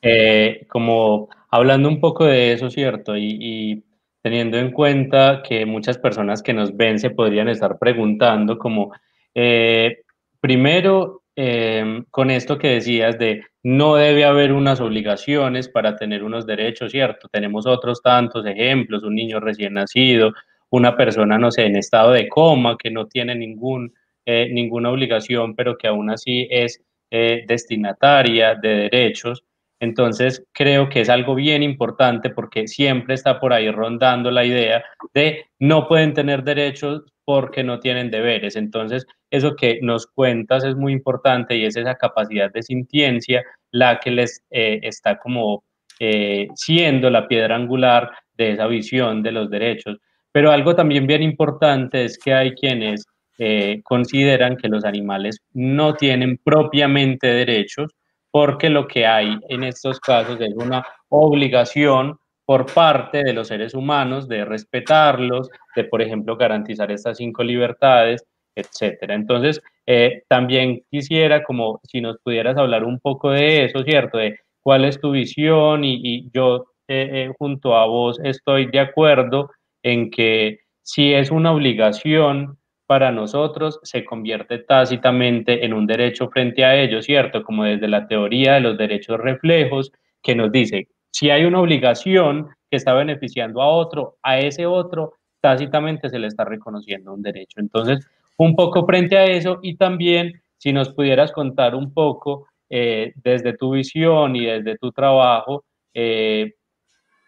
Eh, 0.00 0.64
como 0.68 1.28
hablando 1.50 1.86
un 1.86 2.00
poco 2.00 2.24
de 2.24 2.52
eso, 2.52 2.70
¿cierto? 2.70 3.14
Y, 3.14 3.84
teniendo 4.22 4.56
en 4.56 4.72
cuenta 4.72 5.42
que 5.46 5.66
muchas 5.66 5.98
personas 5.98 6.42
que 6.42 6.54
nos 6.54 6.74
ven 6.74 6.98
se 6.98 7.10
podrían 7.10 7.48
estar 7.48 7.78
preguntando 7.78 8.58
como, 8.58 8.92
eh, 9.34 9.98
primero, 10.40 11.24
em, 11.36 12.04
con 12.10 12.30
esto 12.30 12.58
que 12.58 12.68
decías 12.68 13.18
de 13.18 13.42
no 13.62 13.96
debe 13.96 14.24
haber 14.24 14.54
unas 14.54 14.80
obligaciones 14.80 15.68
para 15.68 15.94
tener 15.96 16.24
unos 16.24 16.46
derechos, 16.46 16.90
¿cierto? 16.90 17.28
Tenemos 17.28 17.66
otros 17.66 18.00
tantos 18.00 18.46
ejemplos, 18.46 19.04
un 19.04 19.14
niño 19.14 19.40
recién 19.40 19.74
nacido, 19.74 20.32
una 20.70 20.96
persona, 20.96 21.38
no 21.38 21.50
sé, 21.50 21.66
en 21.66 21.76
estado 21.76 22.12
de 22.12 22.28
coma, 22.28 22.76
que 22.78 22.90
no 22.90 23.06
tiene 23.06 23.34
ningún, 23.34 23.92
eh, 24.24 24.48
ninguna 24.50 24.90
obligación, 24.90 25.54
pero 25.54 25.76
que 25.76 25.86
aún 25.86 26.10
así 26.10 26.48
es 26.50 26.82
destinataria 27.10 28.54
de 28.54 28.90
derechos. 28.90 29.44
Entonces, 29.80 30.44
creo 30.52 30.88
que 30.88 31.02
es 31.02 31.08
algo 31.08 31.34
bien 31.34 31.62
importante 31.62 32.30
porque 32.30 32.66
siempre 32.66 33.14
está 33.14 33.38
por 33.38 33.52
ahí 33.52 33.70
rondando 33.70 34.30
la 34.30 34.44
idea 34.44 34.84
de 35.14 35.46
no 35.58 35.86
pueden 35.86 36.14
tener 36.14 36.42
derechos 36.42 37.02
porque 37.24 37.62
no 37.62 37.78
tienen 37.78 38.10
deberes. 38.10 38.56
Entonces, 38.56 39.06
eso 39.30 39.54
que 39.54 39.78
nos 39.82 40.06
cuentas 40.06 40.64
es 40.64 40.74
muy 40.74 40.92
importante 40.92 41.56
y 41.56 41.64
es 41.64 41.76
esa 41.76 41.94
capacidad 41.94 42.50
de 42.50 42.62
sintiencia 42.62 43.44
la 43.70 44.00
que 44.00 44.10
les 44.10 44.42
eh, 44.50 44.80
está 44.82 45.18
como 45.18 45.62
eh, 46.00 46.48
siendo 46.54 47.10
la 47.10 47.28
piedra 47.28 47.54
angular 47.54 48.10
de 48.34 48.52
esa 48.52 48.66
visión 48.66 49.22
de 49.22 49.32
los 49.32 49.50
derechos. 49.50 49.98
Pero 50.32 50.50
algo 50.50 50.74
también 50.74 51.06
bien 51.06 51.22
importante 51.22 52.04
es 52.04 52.18
que 52.18 52.32
hay 52.32 52.54
quienes 52.54 53.04
eh, 53.38 53.80
consideran 53.84 54.56
que 54.56 54.68
los 54.68 54.84
animales 54.84 55.40
no 55.52 55.94
tienen 55.94 56.38
propiamente 56.42 57.28
derechos, 57.28 57.94
porque 58.30 58.68
lo 58.68 58.88
que 58.88 59.06
hay 59.06 59.38
en 59.48 59.64
estos 59.64 60.00
casos 60.00 60.40
es 60.40 60.54
una 60.56 60.84
obligación 61.08 62.18
por 62.44 62.66
parte 62.72 63.22
de 63.22 63.32
los 63.32 63.48
seres 63.48 63.74
humanos 63.74 64.26
de 64.26 64.44
respetarlos, 64.44 65.50
de, 65.76 65.84
por 65.84 66.02
ejemplo, 66.02 66.36
garantizar 66.36 66.90
estas 66.90 67.18
cinco 67.18 67.44
libertades, 67.44 68.24
etcétera. 68.56 69.14
Entonces, 69.14 69.60
eh, 69.86 70.22
también 70.28 70.82
quisiera, 70.90 71.44
como 71.44 71.80
si 71.84 72.00
nos 72.00 72.18
pudieras 72.18 72.56
hablar 72.56 72.84
un 72.84 72.98
poco 73.00 73.30
de 73.30 73.66
eso, 73.66 73.82
¿cierto? 73.84 74.18
De 74.18 74.38
cuál 74.62 74.84
es 74.84 75.00
tu 75.00 75.12
visión 75.12 75.84
y, 75.84 76.28
yo 76.32 76.66
eh, 76.88 77.30
junto 77.38 77.76
a 77.76 77.86
vos 77.86 78.18
estoy 78.24 78.66
de 78.66 78.80
acuerdo 78.80 79.50
en 79.82 80.10
que 80.10 80.58
si 80.82 81.12
es 81.12 81.30
una 81.30 81.52
obligación 81.52 82.58
para 82.88 83.12
nosotros 83.12 83.80
se 83.82 84.02
convierte 84.02 84.60
tácitamente 84.60 85.62
en 85.66 85.74
un 85.74 85.86
derecho 85.86 86.30
frente 86.30 86.64
a 86.64 86.74
ellos, 86.74 87.04
¿cierto? 87.04 87.42
Como 87.42 87.64
desde 87.64 87.86
la 87.86 88.08
teoría 88.08 88.54
de 88.54 88.60
los 88.60 88.78
derechos 88.78 89.20
reflejos, 89.20 89.92
que 90.22 90.34
nos 90.34 90.50
dice 90.50 90.88
si 91.10 91.28
hay 91.28 91.44
una 91.44 91.60
obligación 91.60 92.48
que 92.70 92.76
está 92.78 92.94
beneficiando 92.94 93.60
a 93.60 93.68
otro, 93.68 94.16
a 94.22 94.38
ese 94.38 94.64
otro 94.64 95.14
tácitamente 95.40 96.08
se 96.08 96.18
le 96.18 96.28
está 96.28 96.44
reconociendo 96.44 97.12
un 97.12 97.22
derecho. 97.22 97.60
Entonces, 97.60 98.06
un 98.38 98.56
poco 98.56 98.86
frente 98.86 99.18
a 99.18 99.26
eso 99.26 99.58
y 99.62 99.76
también 99.76 100.40
si 100.56 100.72
nos 100.72 100.88
pudieras 100.94 101.30
contar 101.32 101.74
un 101.74 101.92
poco 101.92 102.46
eh, 102.70 103.12
desde 103.16 103.52
tu 103.52 103.72
visión 103.72 104.34
y 104.34 104.46
desde 104.46 104.78
tu 104.78 104.92
trabajo, 104.92 105.64
eh, 105.92 106.54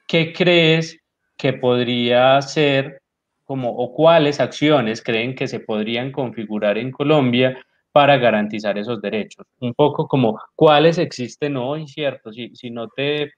¿qué 0.09 0.33
crees 0.33 0.99
que 1.37 1.53
podría 1.53 2.41
ser 2.41 3.00
como 3.51 3.71
o 3.71 3.93
cuáles 3.93 4.39
acciones 4.39 5.03
creen 5.03 5.35
que 5.35 5.49
se 5.49 5.59
podrían 5.59 6.13
configurar 6.13 6.79
en 6.79 6.93
Colombia 6.93 7.59
para 7.91 8.17
garantizar 8.17 8.79
esos 8.79 9.03
derechos? 9.03 9.45
Un 9.59 9.75
poco 9.75 10.07
como 10.07 10.41
cuáles 10.55 10.99
existen 10.99 11.57
hoy, 11.57 11.89
¿cierto? 11.89 12.33
Si, 12.33 12.55
si 12.55 12.71
no 12.71 12.87
te 12.87 13.33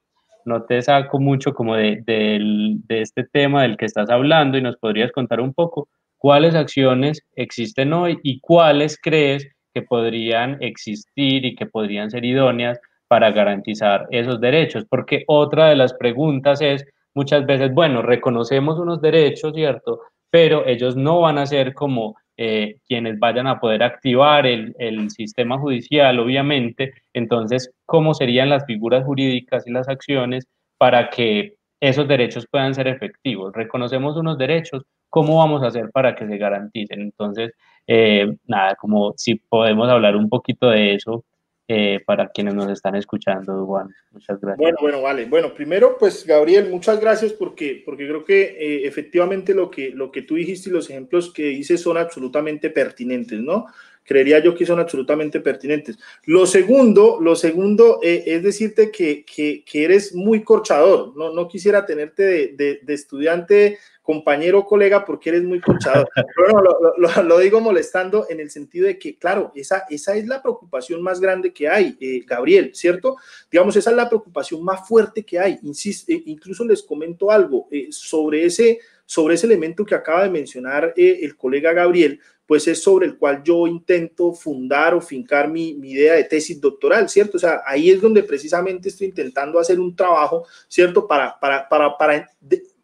no 0.44 0.64
te 0.64 0.82
saco 0.82 1.18
mucho 1.18 1.54
como 1.54 1.76
de, 1.76 2.02
de, 2.04 3.00
este 3.00 3.24
tema 3.24 3.62
del 3.62 3.78
que 3.78 3.86
estás 3.86 4.10
hablando 4.10 4.58
y 4.58 4.60
nos 4.60 4.76
podrías 4.76 5.10
contar 5.12 5.40
un 5.40 5.54
poco 5.54 5.88
cuáles 6.18 6.54
acciones 6.54 7.22
existen 7.34 7.94
hoy 7.94 8.18
y 8.22 8.38
cuáles 8.40 8.98
crees 9.00 9.48
que 9.72 9.80
podrían 9.80 10.58
existir 10.60 11.46
y 11.46 11.54
que 11.54 11.64
podrían 11.64 12.10
ser 12.10 12.26
idóneas 12.26 12.78
para 13.08 13.30
garantizar 13.30 14.08
esos 14.10 14.42
derechos. 14.42 14.84
Porque 14.90 15.24
otra 15.26 15.70
de 15.70 15.76
las 15.76 15.94
preguntas 15.94 16.60
es 16.60 16.84
muchas 17.14 17.46
veces, 17.46 17.72
bueno, 17.72 18.02
reconocemos 18.02 18.78
unos 18.78 19.00
derechos, 19.00 19.52
¿cierto? 19.54 20.00
Pero 20.30 20.66
ellos 20.66 20.96
no 20.96 21.20
van 21.20 21.38
a 21.38 21.46
ser 21.46 21.74
como 21.74 22.16
eh, 22.36 22.76
quienes 22.86 23.18
vayan 23.18 23.46
a 23.46 23.60
poder 23.60 23.82
activar 23.82 24.46
el, 24.46 24.74
el, 24.78 25.10
sistema 25.10 25.58
judicial, 25.58 26.18
obviamente. 26.18 26.94
Entonces, 27.12 27.70
¿cómo 27.86 28.14
serían 28.14 28.48
las 28.48 28.64
figuras 28.64 29.04
jurídicas 29.04 29.66
y 29.66 29.70
las 29.70 29.88
acciones 29.88 30.46
para 30.78 31.10
que 31.10 31.54
esos 31.80 32.08
derechos 32.08 32.46
puedan 32.50 32.74
ser 32.74 32.88
efectivos? 32.88 33.52
Reconocemos 33.52 34.16
unos 34.16 34.38
derechos, 34.38 34.82
¿cómo 35.10 35.38
vamos 35.38 35.62
a 35.62 35.66
hacer 35.66 35.90
para 35.92 36.14
que 36.14 36.26
se 36.26 36.38
garanticen? 36.38 37.02
Entonces, 37.02 37.52
eh, 37.86 38.34
nada, 38.46 38.76
como 38.76 39.12
si 39.16 39.34
podemos 39.34 39.88
hablar 39.90 40.16
un 40.16 40.28
poquito 40.28 40.70
de 40.70 40.94
eso 40.94 41.24
eh, 41.68 42.00
para 42.04 42.28
quienes 42.28 42.54
nos 42.54 42.70
están 42.70 42.96
escuchando, 42.96 43.64
Juan. 43.64 43.94
Muchas 44.10 44.40
gracias. 44.40 44.58
Bueno, 44.58 44.78
bueno, 44.80 45.02
vale. 45.02 45.26
Bueno, 45.26 45.54
primero, 45.54 45.96
pues 45.98 46.26
Gabriel, 46.26 46.68
muchas 46.68 47.00
gracias 47.00 47.32
porque, 47.32 47.82
porque 47.84 48.06
creo 48.06 48.24
que 48.24 48.42
eh, 48.42 48.86
efectivamente 48.86 49.54
lo 49.54 49.70
que, 49.70 49.90
lo 49.90 50.10
que 50.10 50.22
tú 50.22 50.34
dijiste 50.34 50.70
y 50.70 50.72
los 50.72 50.90
ejemplos 50.90 51.32
que 51.32 51.44
dices 51.44 51.80
son 51.80 51.96
absolutamente 51.96 52.68
pertinentes, 52.70 53.38
¿no? 53.38 53.66
Creería 54.04 54.40
yo 54.40 54.56
que 54.56 54.66
son 54.66 54.80
absolutamente 54.80 55.38
pertinentes. 55.38 55.96
Lo 56.24 56.46
segundo, 56.46 57.18
lo 57.20 57.36
segundo 57.36 58.00
eh, 58.02 58.24
es 58.26 58.42
decirte 58.42 58.90
que, 58.90 59.24
que, 59.24 59.64
que, 59.64 59.84
eres 59.84 60.14
muy 60.14 60.42
corchador. 60.42 61.16
No, 61.16 61.32
no 61.32 61.46
quisiera 61.46 61.86
tenerte 61.86 62.24
de, 62.24 62.48
de, 62.56 62.80
de 62.82 62.94
estudiante 62.94 63.78
compañero 64.02 64.58
o 64.58 64.66
colega 64.66 65.04
porque 65.04 65.30
eres 65.30 65.44
muy 65.44 65.60
conchado. 65.60 66.06
Pero 66.14 66.60
no, 66.98 67.22
lo, 67.22 67.38
digo 67.38 67.60
molestando 67.60 68.26
en 68.28 68.40
el 68.40 68.50
sentido 68.50 68.86
de 68.86 68.98
que, 68.98 69.16
claro, 69.16 69.52
esa, 69.54 69.84
esa 69.88 70.16
es 70.16 70.26
la 70.26 70.42
preocupación 70.42 71.02
más 71.02 71.20
grande 71.20 71.52
que 71.52 71.68
hay, 71.68 71.96
eh, 72.00 72.22
Gabriel, 72.26 72.72
¿cierto? 72.74 73.16
Digamos, 73.50 73.76
esa 73.76 73.90
es 73.90 73.96
la 73.96 74.08
preocupación 74.08 74.62
más 74.64 74.86
fuerte 74.86 75.22
que 75.22 75.38
hay. 75.38 75.54
Eh, 75.62 76.22
incluso 76.26 76.64
les 76.64 76.82
comento 76.82 77.30
algo 77.30 77.68
eh, 77.70 77.88
sobre, 77.90 78.44
ese, 78.44 78.80
sobre 79.06 79.36
ese 79.36 79.46
elemento 79.46 79.84
que 79.84 79.94
acaba 79.94 80.24
de 80.24 80.30
mencionar 80.30 80.92
el 80.96 81.36
colega 81.36 81.72
Gabriel, 81.72 82.20
pues 82.44 82.66
es 82.66 82.82
sobre 82.82 83.06
el 83.06 83.16
cual 83.16 83.42
yo 83.44 83.66
intento 83.66 84.32
fundar 84.32 84.94
o 84.94 85.00
fincar 85.00 85.48
mi, 85.48 85.74
mi, 85.74 85.92
idea 85.92 86.14
de 86.14 86.24
tesis 86.24 86.60
doctoral, 86.60 87.08
¿cierto? 87.08 87.36
O 87.36 87.40
sea, 87.40 87.62
ahí 87.64 87.88
es 87.88 88.00
donde 88.00 88.24
precisamente 88.24 88.88
estoy 88.88 89.06
intentando 89.06 89.58
hacer 89.58 89.78
un 89.78 89.94
trabajo, 89.94 90.44
¿cierto? 90.68 91.06
Para, 91.06 91.38
para, 91.38 91.68
para, 91.68 91.96
para 91.96 92.30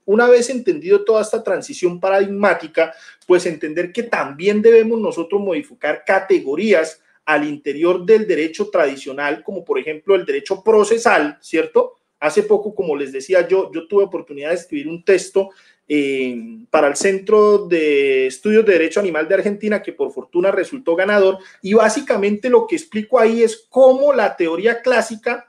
una 0.09 0.27
vez 0.27 0.49
entendido 0.49 1.05
toda 1.05 1.21
esta 1.21 1.45
transición 1.45 2.01
paradigmática, 2.01 2.95
pues 3.27 3.45
entender 3.45 3.93
que 3.93 4.05
también 4.05 4.63
debemos 4.63 4.99
nosotros 4.99 5.39
modificar 5.39 6.03
categorías 6.07 7.03
al 7.27 7.47
interior 7.47 8.07
del 8.07 8.27
derecho 8.27 8.71
tradicional, 8.71 9.43
como 9.45 9.67
por 9.67 9.79
ejemplo 9.79 10.15
el 10.15 10.25
derecho 10.25 10.65
procesal, 10.65 11.37
¿cierto? 11.43 11.99
Hace 12.21 12.43
poco, 12.43 12.75
como 12.75 12.97
les 12.97 13.13
decía 13.13 13.47
yo, 13.47 13.71
yo 13.71 13.87
tuve 13.87 14.05
oportunidad 14.05 14.49
de 14.49 14.55
escribir 14.55 14.89
un 14.89 15.05
texto 15.05 15.51
eh, 15.87 16.65
para 16.71 16.89
el 16.89 16.97
Centro 16.97 17.67
de 17.67 18.29
Estudios 18.29 18.65
de 18.65 18.73
Derecho 18.73 19.01
Animal 19.01 19.29
de 19.29 19.35
Argentina, 19.35 19.83
que 19.83 19.93
por 19.93 20.11
fortuna 20.11 20.51
resultó 20.51 20.97
ganador, 20.97 21.37
y 21.61 21.75
básicamente 21.75 22.49
lo 22.49 22.67
que 22.67 22.77
explico 22.77 23.19
ahí 23.19 23.43
es 23.43 23.67
cómo 23.69 24.15
la 24.15 24.35
teoría 24.37 24.81
clásica 24.81 25.48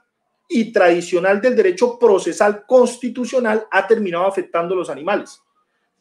y 0.52 0.72
tradicional 0.72 1.40
del 1.40 1.54
derecho 1.54 1.96
procesal 1.96 2.66
constitucional 2.66 3.66
ha 3.70 3.86
terminado 3.86 4.26
afectando 4.26 4.74
a 4.74 4.78
los 4.78 4.90
animales. 4.90 5.40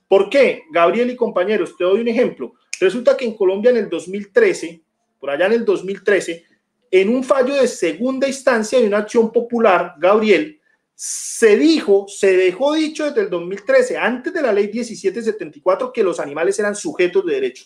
¿Por 0.08 0.28
qué? 0.28 0.64
Gabriel 0.72 1.12
y 1.12 1.16
compañeros, 1.16 1.78
te 1.78 1.84
doy 1.84 2.02
un 2.02 2.08
ejemplo. 2.08 2.56
Resulta 2.80 3.16
que 3.16 3.26
en 3.26 3.36
Colombia 3.36 3.70
en 3.70 3.78
el 3.78 3.90
2013, 3.90 4.82
por 5.20 5.30
allá 5.30 5.46
en 5.46 5.52
el 5.52 5.64
2013, 5.66 6.44
en 6.90 7.10
un 7.10 7.24
fallo 7.24 7.54
de 7.54 7.68
segunda 7.68 8.28
instancia 8.28 8.80
de 8.80 8.88
una 8.88 8.98
acción 8.98 9.32
popular, 9.32 9.94
Gabriel, 10.00 10.60
se 10.96 11.56
dijo, 11.56 12.08
se 12.08 12.36
dejó 12.36 12.74
dicho 12.74 13.06
desde 13.06 13.22
el 13.22 13.30
2013, 13.30 13.98
antes 13.98 14.34
de 14.34 14.42
la 14.42 14.52
ley 14.52 14.66
1774, 14.74 15.94
que 15.94 16.04
los 16.04 16.20
animales 16.20 16.58
eran 16.58 16.76
sujetos 16.76 17.24
de 17.24 17.34
derecho. 17.34 17.66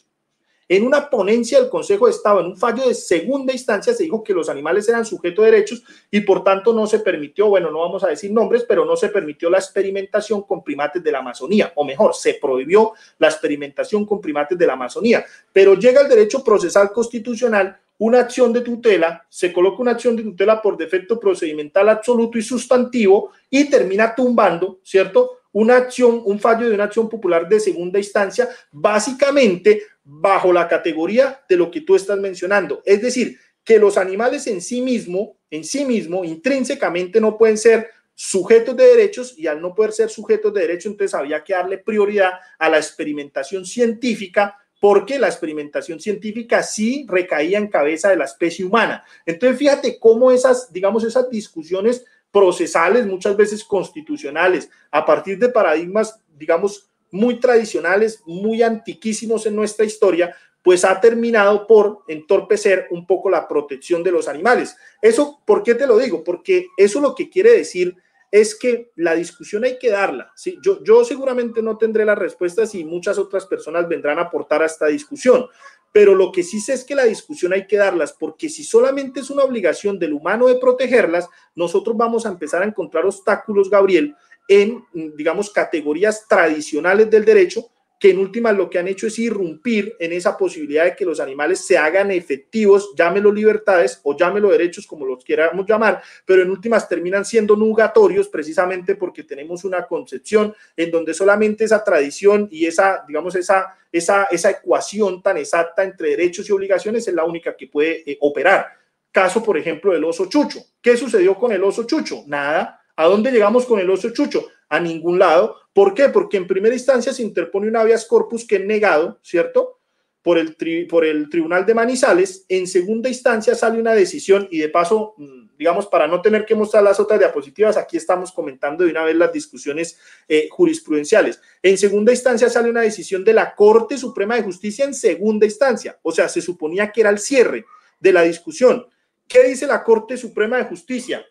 En 0.75 0.87
una 0.87 1.07
ponencia 1.07 1.59
del 1.59 1.69
Consejo 1.69 2.07
de 2.07 2.13
Estado, 2.13 2.39
en 2.39 2.47
un 2.47 2.57
fallo 2.57 2.87
de 2.87 2.95
segunda 2.95 3.53
instancia, 3.53 3.93
se 3.93 4.05
dijo 4.05 4.23
que 4.23 4.33
los 4.33 4.49
animales 4.49 4.89
eran 4.89 5.05
sujetos 5.05 5.45
de 5.45 5.51
derechos 5.51 5.83
y 6.09 6.21
por 6.21 6.43
tanto 6.43 6.73
no 6.73 6.87
se 6.87 6.97
permitió, 6.97 7.47
bueno, 7.47 7.69
no 7.69 7.81
vamos 7.81 8.03
a 8.03 8.07
decir 8.07 8.31
nombres, 8.31 8.65
pero 8.67 8.83
no 8.83 8.95
se 8.95 9.09
permitió 9.09 9.51
la 9.51 9.59
experimentación 9.59 10.41
con 10.41 10.63
primates 10.63 11.03
de 11.03 11.11
la 11.11 11.19
Amazonía, 11.19 11.71
o 11.75 11.85
mejor, 11.85 12.15
se 12.15 12.39
prohibió 12.41 12.93
la 13.19 13.27
experimentación 13.27 14.03
con 14.03 14.19
primates 14.19 14.57
de 14.57 14.65
la 14.65 14.73
Amazonía. 14.73 15.23
Pero 15.51 15.75
llega 15.75 16.01
el 16.01 16.09
derecho 16.09 16.43
procesal 16.43 16.91
constitucional 16.91 17.77
una 17.99 18.21
acción 18.21 18.51
de 18.51 18.61
tutela, 18.61 19.27
se 19.29 19.53
coloca 19.53 19.79
una 19.79 19.91
acción 19.91 20.15
de 20.15 20.23
tutela 20.23 20.59
por 20.59 20.75
defecto 20.75 21.19
procedimental 21.19 21.87
absoluto 21.87 22.39
y 22.39 22.41
sustantivo 22.41 23.29
y 23.47 23.69
termina 23.69 24.15
tumbando, 24.15 24.79
¿cierto? 24.81 25.42
Una 25.53 25.77
acción, 25.77 26.21
un 26.25 26.39
fallo 26.39 26.67
de 26.67 26.75
una 26.75 26.85
acción 26.85 27.07
popular 27.07 27.47
de 27.47 27.59
segunda 27.59 27.99
instancia, 27.99 28.49
básicamente 28.71 29.83
bajo 30.03 30.51
la 30.51 30.67
categoría 30.67 31.41
de 31.47 31.55
lo 31.55 31.71
que 31.71 31.81
tú 31.81 31.95
estás 31.95 32.19
mencionando. 32.19 32.81
Es 32.85 33.01
decir, 33.01 33.37
que 33.63 33.79
los 33.79 33.97
animales 33.97 34.45
en 34.47 34.61
sí 34.61 34.81
mismo, 34.81 35.37
en 35.49 35.63
sí 35.63 35.85
mismo, 35.85 36.25
intrínsecamente 36.25 37.21
no 37.21 37.37
pueden 37.37 37.57
ser 37.57 37.89
sujetos 38.15 38.75
de 38.75 38.85
derechos 38.85 39.37
y 39.37 39.47
al 39.47 39.61
no 39.61 39.73
poder 39.73 39.91
ser 39.91 40.09
sujetos 40.09 40.53
de 40.53 40.61
derechos, 40.61 40.91
entonces 40.91 41.15
había 41.15 41.43
que 41.43 41.53
darle 41.53 41.77
prioridad 41.77 42.33
a 42.59 42.69
la 42.69 42.77
experimentación 42.77 43.65
científica 43.65 44.57
porque 44.79 45.17
la 45.17 45.27
experimentación 45.27 45.99
científica 46.01 46.61
sí 46.61 47.05
recaía 47.07 47.57
en 47.57 47.69
cabeza 47.69 48.09
de 48.09 48.17
la 48.17 48.25
especie 48.25 48.65
humana. 48.65 49.05
Entonces, 49.25 49.57
fíjate 49.57 49.97
cómo 49.97 50.29
esas, 50.29 50.73
digamos, 50.73 51.05
esas 51.05 51.29
discusiones 51.29 52.05
procesales, 52.33 53.05
muchas 53.05 53.37
veces 53.37 53.63
constitucionales, 53.63 54.69
a 54.89 55.05
partir 55.05 55.37
de 55.37 55.49
paradigmas, 55.49 56.19
digamos, 56.35 56.89
muy 57.11 57.39
tradicionales, 57.39 58.23
muy 58.25 58.63
antiquísimos 58.63 59.45
en 59.45 59.55
nuestra 59.55 59.85
historia, 59.85 60.35
pues 60.63 60.83
ha 60.83 60.99
terminado 60.99 61.67
por 61.67 61.99
entorpecer 62.07 62.87
un 62.89 63.05
poco 63.05 63.29
la 63.29 63.47
protección 63.47 64.01
de 64.01 64.11
los 64.11 64.27
animales. 64.27 64.75
Eso, 64.99 65.41
¿por 65.45 65.61
qué 65.61 65.75
te 65.75 65.85
lo 65.85 65.97
digo? 65.99 66.23
Porque 66.23 66.67
eso 66.75 66.99
lo 66.99 67.13
que 67.13 67.29
quiere 67.29 67.51
decir 67.51 67.95
es 68.31 68.55
que 68.55 68.91
la 68.95 69.13
discusión 69.13 69.63
hay 69.63 69.77
que 69.77 69.91
darla. 69.91 70.31
¿sí? 70.35 70.57
Yo, 70.63 70.83
yo 70.83 71.05
seguramente 71.05 71.61
no 71.61 71.77
tendré 71.77 72.03
las 72.03 72.17
respuestas 72.17 72.73
y 72.73 72.83
muchas 72.83 73.19
otras 73.19 73.45
personas 73.45 73.87
vendrán 73.87 74.17
a 74.17 74.23
aportar 74.23 74.63
a 74.63 74.65
esta 74.65 74.87
discusión, 74.87 75.45
pero 75.93 76.15
lo 76.15 76.31
que 76.31 76.41
sí 76.41 76.59
sé 76.59 76.73
es 76.73 76.83
que 76.83 76.95
la 76.95 77.05
discusión 77.05 77.53
hay 77.53 77.67
que 77.67 77.77
darlas, 77.77 78.11
porque 78.11 78.49
si 78.49 78.63
solamente 78.63 79.19
es 79.19 79.29
una 79.29 79.43
obligación 79.43 79.99
del 79.99 80.13
humano 80.13 80.47
de 80.47 80.55
protegerlas, 80.55 81.29
nosotros 81.55 81.95
vamos 81.95 82.25
a 82.25 82.29
empezar 82.29 82.63
a 82.63 82.65
encontrar 82.65 83.05
obstáculos, 83.05 83.69
Gabriel, 83.69 84.15
en, 84.47 84.83
digamos, 85.15 85.51
categorías 85.51 86.27
tradicionales 86.27 87.09
del 87.11 87.23
derecho, 87.23 87.69
que 88.03 88.09
en 88.09 88.19
últimas 88.19 88.53
lo 88.57 88.69
que 88.69 88.79
han 88.79 88.89
hecho 88.89 89.07
es 89.07 89.17
irrumpir 89.17 89.95
en 89.97 90.11
esa 90.11 90.37
posibilidad 90.37 90.83
de 90.83 90.93
que 90.93 91.05
los 91.05 91.21
animales 91.21 91.65
se 91.65 91.77
hagan 91.77 92.11
efectivos, 92.11 92.93
llámelo 92.97 93.31
libertades 93.31 94.01
o 94.03 94.17
llámelo 94.17 94.49
derechos, 94.49 94.85
como 94.85 95.05
los 95.05 95.23
queramos 95.23 95.65
llamar, 95.65 96.03
pero 96.25 96.41
en 96.41 96.49
últimas 96.49 96.89
terminan 96.89 97.23
siendo 97.23 97.55
nugatorios 97.55 98.27
precisamente 98.27 98.97
porque 98.97 99.23
tenemos 99.23 99.63
una 99.63 99.87
concepción 99.87 100.53
en 100.75 100.91
donde 100.91 101.13
solamente 101.13 101.63
esa 101.63 101.81
tradición 101.81 102.49
y 102.51 102.65
esa, 102.65 103.05
digamos, 103.07 103.35
esa, 103.35 103.73
esa, 103.89 104.25
esa 104.25 104.49
ecuación 104.49 105.23
tan 105.23 105.37
exacta 105.37 105.81
entre 105.81 106.09
derechos 106.09 106.49
y 106.49 106.51
obligaciones 106.51 107.07
es 107.07 107.13
la 107.13 107.23
única 107.23 107.55
que 107.55 107.67
puede 107.67 108.03
eh, 108.05 108.17
operar. 108.19 108.67
Caso, 109.13 109.41
por 109.41 109.57
ejemplo, 109.57 109.93
del 109.93 110.03
oso 110.03 110.25
chucho. 110.25 110.59
¿Qué 110.81 110.97
sucedió 110.97 111.35
con 111.35 111.53
el 111.53 111.63
oso 111.63 111.85
chucho? 111.85 112.25
Nada 112.27 112.81
¿A 112.95 113.05
dónde 113.05 113.31
llegamos 113.31 113.65
con 113.65 113.79
el 113.79 113.89
oso 113.89 114.11
chucho? 114.11 114.47
A 114.69 114.79
ningún 114.79 115.17
lado. 115.17 115.55
¿Por 115.73 115.93
qué? 115.93 116.09
Porque 116.09 116.37
en 116.37 116.47
primera 116.47 116.75
instancia 116.75 117.13
se 117.13 117.23
interpone 117.23 117.67
un 117.67 117.75
habeas 117.75 118.05
corpus 118.05 118.45
que 118.45 118.57
es 118.57 118.65
negado, 118.65 119.19
¿cierto? 119.23 119.79
por 120.23 120.37
el, 120.37 120.55
por 120.87 121.03
el 121.03 121.29
Tribunal 121.29 121.65
de 121.65 121.73
Manizales, 121.73 122.45
en 122.47 122.65
segunda 122.65 123.09
instancia 123.09 123.55
sale 123.55 123.79
una 123.79 123.91
decisión 123.91 124.47
y 124.49 124.59
de 124.59 124.69
paso, 124.69 125.15
mm, 125.17 125.57
digamos, 125.57 125.87
para 125.87 126.07
no 126.07 126.21
tener 126.21 126.45
que 126.45 126.55
mostrar 126.55 126.81
las 126.81 126.99
otras 126.99 127.19
diapositivas, 127.19 127.75
aquí 127.75 127.97
estamos 127.97 128.31
comentando 128.31 128.85
de 128.85 128.91
una 128.91 129.03
vez 129.03 129.17
las 129.17 129.33
discusiones 129.33 129.99
eh, 130.29 130.47
jurisprudenciales. 130.49 131.41
En 131.61 131.77
segunda 131.77 132.13
instancia 132.13 132.49
sale 132.49 132.69
una 132.69 132.81
decisión 132.81 133.25
de 133.25 133.33
la 133.33 133.53
Corte 133.53 133.97
Suprema 133.97 134.35
de 134.35 134.43
Justicia 134.43 134.85
en 134.85 134.93
segunda 134.93 135.45
instancia, 135.45 135.99
o 136.01 136.11
sea, 136.13 136.29
se 136.29 136.41
suponía 136.41 136.89
que 136.89 137.01
era 137.01 137.09
el 137.09 137.19
cierre 137.19 137.65
de 137.99 138.13
la 138.13 138.21
discusión. 138.21 138.87
¿Qué 139.27 139.43
dice 139.43 139.67
la 139.67 139.83
Corte 139.83 140.15
Suprema 140.15 140.57
de 140.57 140.65
Justicia? 140.65 141.25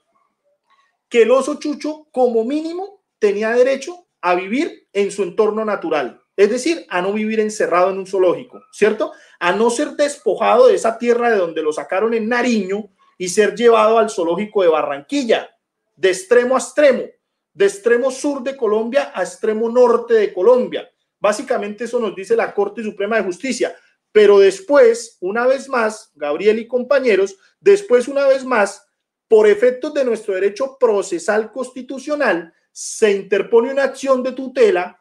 Que 1.09 1.23
el 1.23 1.31
oso 1.31 1.59
chucho, 1.59 2.09
como 2.13 2.45
mínimo, 2.45 3.03
tenía 3.19 3.53
derecho 3.53 4.07
a 4.23 4.35
vivir 4.35 4.89
en 4.95 5.11
su 5.11 5.23
entorno 5.23 5.65
natural 5.65 6.23
es 6.37 6.51
decir, 6.51 6.87
a 6.89 7.03
no 7.03 7.13
vivir 7.13 7.41
encerrado 7.41 7.91
en 7.91 7.99
un 7.99 8.07
zoológico, 8.07 8.63
¿cierto? 8.73 9.13
A 9.39 9.53
no 9.53 9.71
ser 9.71 9.91
despojado 9.91 10.69
de 10.69 10.75
esa 10.75 10.97
tierra 10.97 11.31
de 11.31 11.37
donde 11.37 11.63
lo 11.63 11.73
sacaron 11.73 12.15
en 12.15 12.29
Nariño 12.29 12.91
y 13.19 13.29
ser 13.29 13.55
llevado 13.55 13.99
al 13.99 14.11
zoológico 14.11 14.63
de 14.63 14.69
Barranquilla, 14.69 15.51
de 15.95 16.09
extremo 16.09 16.55
a 16.55 16.59
extremo, 16.59 17.05
de 17.53 17.67
extremo 17.67 18.11
sur 18.11 18.43
de 18.43 18.57
Colombia 18.57 19.13
a 19.15 19.23
extremo 19.23 19.69
norte 19.69 20.15
de 20.15 20.33
Colombia. 20.33 20.91
Básicamente 21.21 21.85
eso 21.85 22.01
nos 22.01 22.17
dice 22.17 22.35
la 22.35 22.55
Corte 22.55 22.83
Suprema 22.83 23.17
de 23.17 23.25
Justicia. 23.25 23.77
Pero 24.11 24.39
después, 24.39 25.19
una 25.21 25.47
vez 25.47 25.69
más, 25.69 26.11
Gabriel 26.15 26.59
y 26.59 26.67
compañeros, 26.67 27.37
después 27.61 28.09
una 28.09 28.27
vez 28.27 28.45
más, 28.45 28.87
por 29.29 29.47
efectos 29.47 29.95
de 29.95 30.05
nuestro 30.05 30.35
derecho 30.35 30.77
procesal 30.79 31.53
constitucional, 31.53 32.53
se 32.73 33.13
interpone 33.13 33.71
una 33.71 33.85
acción 33.85 34.23
de 34.23 34.33
tutela 34.33 34.99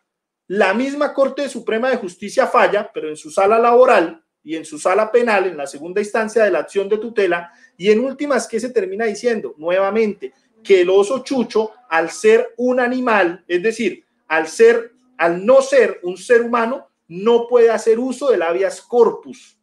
la 0.54 0.74
misma 0.74 1.14
Corte 1.14 1.48
Suprema 1.48 1.90
de 1.90 1.96
Justicia 1.96 2.46
falla, 2.46 2.92
pero 2.94 3.08
en 3.08 3.16
su 3.16 3.32
sala 3.32 3.58
laboral 3.58 4.22
y 4.44 4.58
en 4.58 4.66
su 4.66 4.78
sala 4.78 5.10
penal, 5.10 5.46
en 5.48 5.56
la 5.56 5.66
segunda 5.66 6.02
instancia 6.02 6.44
de 6.44 6.52
la 6.52 6.60
acción 6.60 6.90
de 6.90 6.98
tutela, 6.98 7.54
y 7.78 7.90
en 7.90 8.02
últimas, 8.02 8.50
¿qué 8.50 8.60
se 8.60 8.70
termina 8.70 9.06
diciendo? 9.06 9.56
Nuevamente, 9.58 10.34
que 10.62 10.82
el 10.82 10.90
oso 10.90 11.24
chucho, 11.24 11.72
al 11.90 12.10
ser 12.10 12.54
un 12.58 12.82
animal, 12.82 13.46
es 13.48 13.64
decir, 13.64 14.04
al 14.28 14.50
ser, 14.50 14.92
al 15.18 15.46
no 15.46 15.62
ser 15.62 16.02
un 16.04 16.18
ser 16.18 16.42
humano, 16.42 16.90
no 17.08 17.48
puede 17.48 17.70
hacer 17.70 17.98
uso 17.98 18.30
del 18.30 18.42
habeas 18.42 18.82
corpus. 18.82 19.58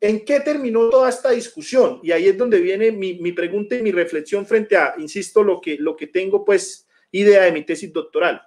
¿En 0.00 0.24
qué 0.24 0.40
terminó 0.40 0.88
toda 0.88 1.10
esta 1.10 1.32
discusión? 1.32 2.00
Y 2.02 2.12
ahí 2.12 2.28
es 2.28 2.38
donde 2.38 2.60
viene 2.60 2.92
mi, 2.92 3.20
mi, 3.20 3.32
pregunta 3.32 3.76
y 3.76 3.82
mi 3.82 3.92
reflexión 3.92 4.46
frente 4.46 4.74
a, 4.74 4.94
insisto, 4.96 5.42
lo 5.42 5.60
que, 5.60 5.76
lo 5.78 5.94
que 5.96 6.06
tengo 6.06 6.46
pues 6.46 6.88
idea 7.12 7.42
de 7.42 7.52
mi 7.52 7.62
tesis 7.62 7.92
doctoral. 7.92 8.42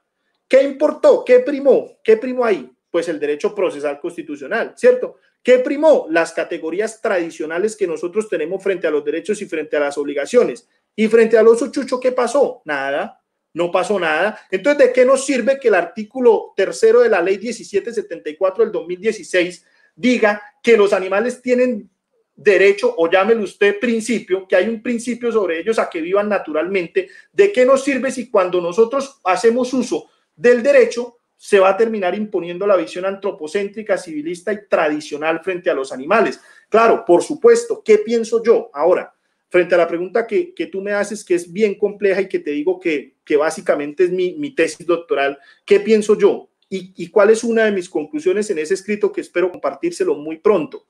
¿Qué 0.47 0.61
importó? 0.61 1.23
¿Qué 1.23 1.39
primó? 1.39 1.99
¿Qué 2.03 2.17
primó 2.17 2.45
ahí? 2.45 2.69
Pues 2.91 3.07
el 3.07 3.19
derecho 3.19 3.55
procesal 3.55 3.99
constitucional, 3.99 4.73
¿cierto? 4.75 5.17
¿Qué 5.41 5.59
primó? 5.59 6.07
Las 6.09 6.33
categorías 6.33 7.01
tradicionales 7.01 7.75
que 7.75 7.87
nosotros 7.87 8.27
tenemos 8.27 8.63
frente 8.63 8.87
a 8.87 8.91
los 8.91 9.05
derechos 9.05 9.41
y 9.41 9.45
frente 9.45 9.77
a 9.77 9.81
las 9.81 9.97
obligaciones. 9.97 10.67
Y 10.95 11.07
frente 11.07 11.37
al 11.37 11.47
oso 11.47 11.71
chucho, 11.71 11.99
¿qué 11.99 12.11
pasó? 12.11 12.61
Nada, 12.65 13.21
no 13.53 13.71
pasó 13.71 13.99
nada. 13.99 14.39
Entonces, 14.49 14.87
¿de 14.87 14.93
qué 14.93 15.05
nos 15.05 15.25
sirve 15.25 15.59
que 15.59 15.67
el 15.67 15.75
artículo 15.75 16.53
tercero 16.55 17.01
de 17.01 17.09
la 17.09 17.21
ley 17.21 17.37
1774 17.37 18.63
del 18.63 18.71
2016 18.71 19.65
diga 19.95 20.41
que 20.61 20.75
los 20.75 20.93
animales 20.93 21.41
tienen 21.41 21.89
derecho, 22.35 22.93
o 22.97 23.09
llámelo 23.09 23.43
usted 23.43 23.79
principio, 23.79 24.47
que 24.47 24.55
hay 24.55 24.67
un 24.67 24.81
principio 24.81 25.31
sobre 25.31 25.59
ellos 25.59 25.79
a 25.79 25.89
que 25.89 26.01
vivan 26.01 26.29
naturalmente? 26.29 27.09
¿De 27.31 27.51
qué 27.51 27.65
nos 27.65 27.83
sirve 27.83 28.11
si 28.11 28.29
cuando 28.29 28.59
nosotros 28.61 29.19
hacemos 29.23 29.73
uso 29.73 30.09
del 30.35 30.61
derecho, 30.61 31.17
se 31.37 31.59
va 31.59 31.69
a 31.69 31.77
terminar 31.77 32.15
imponiendo 32.15 32.65
la 32.65 32.75
visión 32.75 33.05
antropocéntrica, 33.05 33.97
civilista 33.97 34.53
y 34.53 34.67
tradicional 34.67 35.41
frente 35.43 35.69
a 35.69 35.73
los 35.73 35.91
animales. 35.91 36.39
Claro, 36.69 37.03
por 37.05 37.23
supuesto, 37.23 37.81
¿qué 37.83 37.99
pienso 37.99 38.41
yo 38.43 38.69
ahora? 38.73 39.13
Frente 39.49 39.75
a 39.75 39.77
la 39.77 39.87
pregunta 39.87 40.25
que, 40.25 40.53
tú 40.71 40.81
me 40.81 40.91
haces, 40.91 41.23
que 41.23 41.35
es 41.35 41.51
bien 41.51 41.75
compleja 41.75 42.21
y 42.21 42.27
que 42.27 42.39
te 42.39 42.51
digo 42.51 42.79
que, 42.79 43.15
básicamente 43.37 44.05
es 44.05 44.11
mi, 44.11 44.55
tesis 44.55 44.85
doctoral, 44.85 45.37
¿qué 45.65 45.79
pienso 45.79 46.17
yo? 46.17 46.49
Y, 46.69 46.93
y 46.95 47.09
cuál 47.09 47.29
es 47.29 47.43
una 47.43 47.65
de 47.65 47.71
mis 47.71 47.89
conclusiones 47.89 48.49
en 48.49 48.57
ese 48.57 48.73
escrito 48.73 49.11
que 49.11 49.21
espero 49.21 49.51
compartírselo 49.51 50.15
muy 50.15 50.37
pronto. 50.37 50.87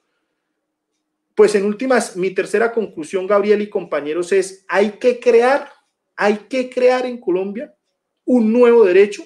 Pues 1.35 1.53
en 1.55 1.65
últimas, 1.65 2.15
mi 2.15 2.31
tercera 2.31 2.71
conclusión, 2.71 3.27
Gabriel 3.27 3.61
y 3.61 3.69
compañeros, 3.69 4.31
es 4.31 4.65
hay 4.69 4.91
que 4.91 5.19
crear, 5.19 5.69
hay 6.15 6.37
que 6.49 6.69
crear 6.69 7.05
en 7.05 7.19
Colombia 7.19 7.75
un 8.23 8.51
nuevo 8.53 8.85
derecho 8.85 9.23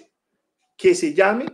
que 0.76 0.96
se 0.96 1.14
llame 1.14 1.46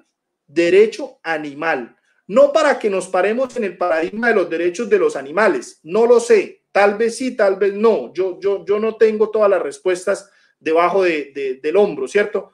derecho 0.47 1.19
animal. 1.23 1.97
No 2.27 2.53
para 2.53 2.79
que 2.79 2.89
nos 2.89 3.07
paremos 3.07 3.55
en 3.57 3.65
el 3.65 3.77
paradigma 3.77 4.29
de 4.29 4.35
los 4.35 4.49
derechos 4.49 4.89
de 4.89 4.97
los 4.97 5.15
animales, 5.15 5.79
no 5.83 6.07
lo 6.07 6.19
sé, 6.19 6.63
tal 6.71 6.97
vez 6.97 7.17
sí, 7.17 7.35
tal 7.35 7.57
vez 7.57 7.73
no, 7.73 8.13
yo, 8.13 8.39
yo, 8.39 8.65
yo 8.65 8.79
no 8.79 8.95
tengo 8.95 9.29
todas 9.29 9.49
las 9.49 9.61
respuestas 9.61 10.31
debajo 10.59 11.03
de, 11.03 11.59
del 11.61 11.77
hombro, 11.77 12.07
¿cierto? 12.07 12.53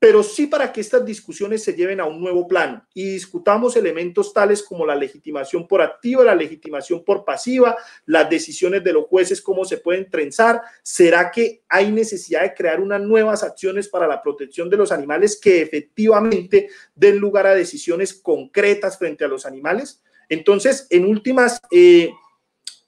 Pero 0.00 0.22
sí 0.22 0.46
para 0.46 0.72
que 0.72 0.80
estas 0.80 1.04
discusiones 1.04 1.62
se 1.62 1.74
lleven 1.74 2.00
a 2.00 2.06
un 2.06 2.18
nuevo 2.18 2.48
plano 2.48 2.86
y 2.94 3.04
discutamos 3.04 3.76
elementos 3.76 4.32
tales 4.32 4.62
como 4.62 4.86
la 4.86 4.94
legitimación 4.94 5.68
por 5.68 5.82
activa, 5.82 6.24
la 6.24 6.34
legitimación 6.34 7.04
por 7.04 7.22
pasiva, 7.22 7.76
las 8.06 8.30
decisiones 8.30 8.82
de 8.82 8.94
los 8.94 9.04
jueces, 9.04 9.42
cómo 9.42 9.66
se 9.66 9.76
pueden 9.76 10.08
trenzar. 10.08 10.62
¿Será 10.82 11.30
que 11.30 11.64
hay 11.68 11.92
necesidad 11.92 12.40
de 12.40 12.54
crear 12.54 12.80
unas 12.80 13.02
nuevas 13.02 13.42
acciones 13.42 13.88
para 13.88 14.06
la 14.06 14.22
protección 14.22 14.70
de 14.70 14.78
los 14.78 14.90
animales 14.90 15.38
que 15.38 15.60
efectivamente 15.60 16.70
den 16.94 17.18
lugar 17.18 17.46
a 17.46 17.54
decisiones 17.54 18.14
concretas 18.14 18.98
frente 18.98 19.26
a 19.26 19.28
los 19.28 19.44
animales? 19.44 20.02
Entonces, 20.30 20.86
en 20.88 21.04
últimas, 21.04 21.60
eh, 21.70 22.10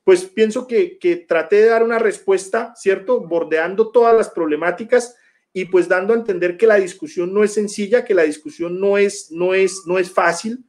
pues 0.02 0.24
pienso 0.24 0.66
que, 0.66 0.98
que 0.98 1.16
traté 1.16 1.56
de 1.56 1.66
dar 1.66 1.82
una 1.82 1.98
respuesta, 1.98 2.72
¿cierto? 2.74 3.20
Bordeando 3.20 3.90
todas 3.90 4.16
las 4.16 4.30
problemáticas 4.30 5.16
y 5.52 5.66
pues 5.66 5.88
dando 5.88 6.14
a 6.14 6.16
entender 6.16 6.56
que 6.56 6.66
la 6.66 6.76
discusión 6.76 7.32
no 7.32 7.44
es 7.44 7.52
sencilla, 7.52 8.04
que 8.04 8.14
la 8.14 8.22
discusión 8.22 8.80
no 8.80 8.96
es, 8.96 9.30
no 9.30 9.54
es, 9.54 9.82
no 9.86 9.98
es 9.98 10.10
fácil. 10.10 10.64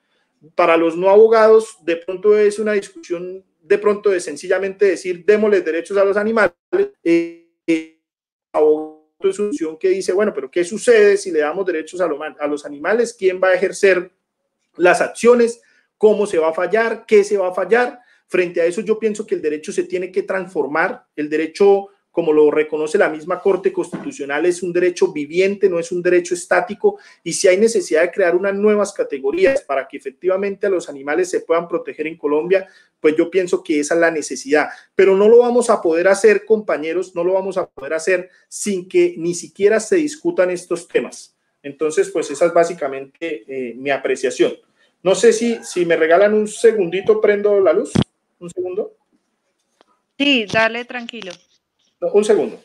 Para 0.56 0.76
los 0.76 0.98
no 0.98 1.10
abogados, 1.10 1.78
de 1.86 1.96
pronto 1.96 2.38
es 2.38 2.60
una 2.60 2.74
discusión, 2.74 3.46
de 3.62 3.78
pronto 3.78 4.10
de 4.10 4.20
sencillamente 4.20 4.86
decir, 4.86 5.24
démosles 5.26 5.64
derechos 5.64 5.98
a 5.98 6.04
los 6.04 6.18
animales. 6.18 6.54
Eh, 7.02 7.48
eh, 7.66 8.00
es 8.54 9.40
una 9.40 9.48
discusión 9.48 9.78
que 9.78 9.90
dice, 9.90 10.12
bueno, 10.12 10.34
pero 10.34 10.52
¿qué 10.52 10.66
sucede 10.66 11.16
si 11.16 11.32
le 11.32 11.40
damos 11.40 11.66
derechos 11.66 12.02
a 12.02 12.48
los 12.48 12.66
animales? 12.66 13.16
¿Quién 13.18 13.40
va 13.42 13.50
a 13.50 13.54
ejercer 13.54 14.12
las 14.76 15.00
acciones? 15.00 15.62
¿Cómo 15.98 16.28
se 16.28 16.38
va 16.38 16.50
a 16.50 16.54
fallar? 16.54 17.06
¿Qué 17.06 17.24
se 17.24 17.38
va 17.38 17.50
a 17.50 17.54
fallar? 17.54 18.00
Frente 18.28 18.60
a 18.60 18.66
eso, 18.66 18.82
yo 18.82 19.00
pienso 19.00 19.26
que 19.26 19.36
el 19.36 19.42
derecho 19.42 19.72
se 19.72 19.84
tiene 19.84 20.12
que 20.12 20.24
transformar, 20.24 21.06
el 21.16 21.30
derecho 21.30 21.90
como 22.14 22.32
lo 22.32 22.52
reconoce 22.52 23.00
la 23.00 23.10
misma 23.10 23.42
Corte 23.42 23.74
Constitucional, 23.74 24.46
es 24.46 24.62
un 24.62 24.72
derecho 24.72 25.12
viviente, 25.12 25.68
no 25.68 25.80
es 25.80 25.92
un 25.92 26.04
derecho 26.04 26.36
estático, 26.36 27.00
y 27.24 27.34
si 27.34 27.48
hay 27.48 27.58
necesidad 27.58 28.04
de 28.04 28.12
crear 28.12 28.36
unas 28.36 28.54
nuevas 28.54 28.94
categorías 28.94 29.64
para 29.64 29.88
que 29.88 29.98
efectivamente 29.98 30.68
a 30.68 30.70
los 30.70 30.88
animales 30.90 31.32
se 31.32 31.40
puedan 31.40 31.68
proteger 31.68 32.06
en 32.06 32.16
Colombia, 32.16 32.68
pues 33.00 33.16
yo 33.18 33.32
pienso 33.32 33.64
que 33.64 33.80
esa 33.80 33.96
es 33.96 34.00
la 34.00 34.12
necesidad. 34.12 34.70
Pero 34.94 35.18
no 35.18 35.28
lo 35.28 35.40
vamos 35.40 35.72
a 35.72 35.82
poder 35.82 36.08
hacer, 36.08 36.46
compañeros, 36.46 37.16
no 37.16 37.24
lo 37.24 37.34
vamos 37.34 37.58
a 37.58 37.66
poder 37.66 37.96
hacer 37.96 38.30
sin 38.48 38.88
que 38.88 39.16
ni 39.18 39.34
siquiera 39.34 39.80
se 39.80 39.96
discutan 39.96 40.52
estos 40.52 40.88
temas. 40.88 41.36
Entonces, 41.64 42.12
pues 42.12 42.30
esa 42.30 42.46
es 42.46 42.54
básicamente 42.54 43.44
eh, 43.48 43.74
mi 43.74 43.90
apreciación. 43.90 44.54
No 45.02 45.16
sé 45.16 45.34
si, 45.34 45.58
si 45.64 45.84
me 45.84 45.96
regalan 45.96 46.36
un 46.36 46.48
segundito, 46.48 47.20
prendo 47.20 47.60
la 47.60 47.74
luz. 47.74 47.92
Un 48.40 48.52
segundo. 48.52 48.96
Sí, 50.16 50.46
dale 50.46 50.86
tranquilo 50.86 51.32
un 52.12 52.24
segundo. 52.26 52.60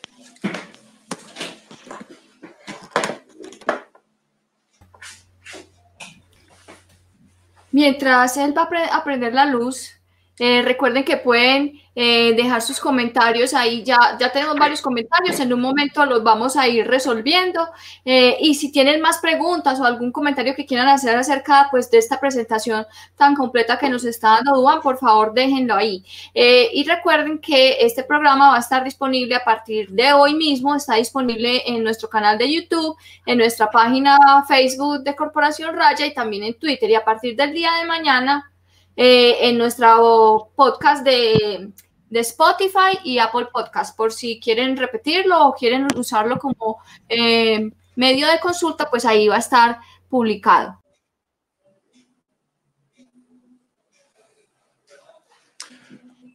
Mientras 7.71 8.35
él 8.37 8.57
va 8.57 8.67
a 8.91 9.03
prender 9.03 9.33
la 9.33 9.45
luz, 9.45 9.98
eh, 10.39 10.61
recuerden 10.61 11.03
que 11.03 11.17
pueden 11.17 11.81
eh, 11.95 12.33
dejar 12.33 12.61
sus 12.61 12.79
comentarios 12.79 13.53
ahí. 13.53 13.83
Ya, 13.83 14.15
ya 14.17 14.31
tenemos 14.31 14.55
varios 14.55 14.81
comentarios. 14.81 15.37
En 15.41 15.51
un 15.53 15.59
momento 15.59 16.05
los 16.05 16.23
vamos 16.23 16.55
a 16.55 16.65
ir 16.65 16.87
resolviendo. 16.87 17.67
Eh, 18.05 18.37
y 18.39 18.55
si 18.55 18.71
tienen 18.71 19.01
más 19.01 19.17
preguntas 19.17 19.79
o 19.81 19.85
algún 19.85 20.13
comentario 20.13 20.55
que 20.55 20.65
quieran 20.65 20.87
hacer 20.87 21.17
acerca 21.17 21.67
pues, 21.69 21.91
de 21.91 21.97
esta 21.97 22.21
presentación 22.21 22.85
tan 23.17 23.35
completa 23.35 23.77
que 23.77 23.89
nos 23.89 24.05
está 24.05 24.35
dando 24.35 24.61
Duan, 24.61 24.81
por 24.81 24.97
favor 24.97 25.33
déjenlo 25.33 25.75
ahí. 25.75 26.05
y 26.33 26.83
recuerden 26.85 27.39
que 27.39 27.77
este 27.81 28.03
programa 28.03 28.49
va 28.51 28.55
a 28.55 28.59
estar 28.59 28.83
disponible 28.83 29.35
a 29.35 29.43
partir 29.43 29.89
de 29.89 30.13
hoy 30.13 30.35
mismo. 30.35 30.73
Está 30.73 30.95
disponible 30.95 31.63
en 31.65 31.83
nuestro 31.83 32.09
canal 32.09 32.37
de 32.37 32.51
YouTube, 32.51 32.95
en 33.25 33.37
nuestra 33.37 33.69
página 33.69 34.17
Facebook 34.47 35.03
de 35.03 35.15
Corporación 35.15 35.75
Raya 35.75 36.05
y 36.05 36.13
también 36.13 36.43
en 36.43 36.53
Twitter. 36.53 36.89
Y 36.89 36.95
a 36.95 37.03
partir 37.03 37.35
del 37.35 37.53
día 37.53 37.71
de 37.81 37.85
mañana 37.85 38.48
eh, 39.01 39.47
en 39.47 39.57
nuestro 39.57 40.51
podcast 40.57 41.05
de, 41.05 41.71
Spotify 42.11 42.99
y 43.05 43.19
Apple 43.19 43.47
Podcast, 43.53 43.95
por 43.95 44.11
si 44.11 44.41
quieren 44.41 44.75
repetirlo 44.75 45.47
o 45.47 45.53
quieren 45.53 45.87
usarlo 45.95 46.37
como 46.37 46.79
eh, 47.07 47.71
medio 47.95 48.27
de 48.27 48.41
consulta, 48.41 48.89
pues 48.89 49.05
ahí 49.05 49.29
va 49.29 49.37
a 49.37 49.39
estar 49.39 49.79
publicado. 50.09 50.83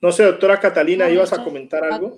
No 0.01 0.11
sé, 0.11 0.23
doctora 0.23 0.59
Catalina, 0.59 1.11
¿ibas 1.11 1.35
a 1.35 1.45
comentar 1.45 1.85
algo? 1.85 2.17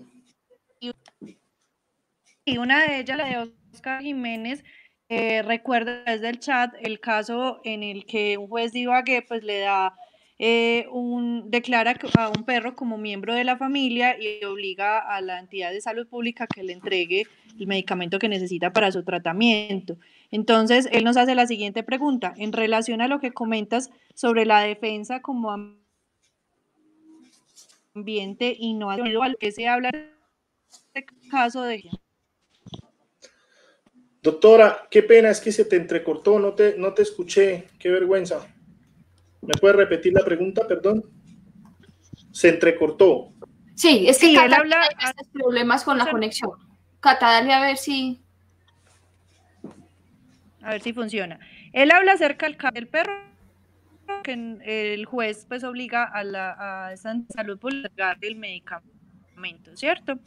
Y 2.44 2.59
una 2.59 2.86
de 2.86 3.01
ellas, 3.01 3.18
la 3.18 3.24
de 3.24 3.53
Oscar 3.72 4.01
Jiménez, 4.01 4.62
eh, 5.09 5.42
recuerda 5.42 6.05
desde 6.05 6.28
el 6.28 6.38
chat 6.38 6.72
el 6.80 7.01
caso 7.01 7.61
en 7.64 7.82
el 7.82 8.07
que 8.07 8.38
un 8.38 8.47
juez 8.47 8.72
de 8.72 8.80
Ibagué 8.80 9.22
pues 9.22 9.42
le 9.42 9.61
da 9.61 9.92
eh, 10.39 10.87
un, 10.91 11.51
declara 11.51 11.95
a 12.18 12.28
un 12.28 12.45
perro 12.45 12.76
como 12.76 12.99
miembro 12.99 13.34
de 13.34 13.45
la 13.45 13.57
familia 13.57 14.16
y 14.20 14.45
obliga 14.45 14.99
a 14.99 15.20
la 15.22 15.39
entidad 15.39 15.72
de 15.72 15.80
salud 15.80 16.07
pública 16.07 16.47
que 16.47 16.62
le 16.62 16.74
entregue 16.74 17.26
el 17.59 17.66
medicamento 17.66 18.18
que 18.18 18.28
necesita 18.28 18.72
para 18.72 18.93
su 18.93 19.03
tratamiento. 19.03 19.97
Entonces, 20.30 20.89
él 20.93 21.05
nos 21.05 21.16
hace 21.16 21.34
la 21.34 21.47
siguiente 21.47 21.82
pregunta, 21.82 22.34
en 22.37 22.53
relación 22.53 23.01
a 23.01 23.09
lo 23.09 23.20
que 23.20 23.32
comentas 23.32 23.91
sobre 24.14 24.45
la 24.45 24.61
defensa 24.61 25.22
como 25.22 25.57
ambiente 27.95 28.55
y 28.59 28.74
no 28.74 28.91
al 28.91 29.37
que 29.39 29.53
se 29.53 29.68
habla 29.68 29.89
en 29.89 30.11
este 30.95 31.07
caso 31.30 31.62
de 31.62 31.82
Doctora, 34.22 34.89
qué 34.91 35.03
pena, 35.03 35.30
es 35.30 35.41
que 35.41 35.53
se 35.53 35.64
te 35.64 35.76
entrecortó, 35.76 36.41
no 36.41 36.53
te, 36.55 36.76
no 36.76 36.93
te 36.93 37.03
escuché, 37.03 37.68
qué 37.78 37.91
vergüenza. 37.91 38.45
¿Me 39.47 39.55
puede 39.61 39.74
repetir 39.74 40.12
la 40.12 40.24
pregunta, 40.24 40.66
perdón? 40.66 41.05
Se 42.32 42.49
entrecortó. 42.49 43.32
Sí, 43.74 44.07
es 44.09 44.18
que 44.18 44.28
sí, 44.28 44.34
Cata 44.34 44.57
habla 44.57 44.82
estos 44.86 45.28
problemas 45.28 45.84
con 45.84 45.99
la 45.99 46.11
conexión. 46.11 46.51
Cata, 47.01 47.32
dale 47.32 47.53
a 47.53 47.61
ver 47.61 47.76
si... 47.76 48.20
A 50.62 50.70
ver 50.70 50.82
si 50.82 50.92
funciona. 50.92 51.38
Él 51.72 51.90
habla 51.90 52.12
acerca 52.12 52.49
del 52.72 52.88
perro 52.88 53.12
que 54.22 54.32
el 54.92 55.05
juez 55.05 55.47
pues 55.49 55.62
obliga 55.62 56.05
a 56.05 56.24
la 56.24 56.88
a 56.88 56.97
salud 56.97 57.59
pública 57.59 58.16
el 58.20 58.36
medicamento, 58.36 59.76
¿cierto? 59.76 60.18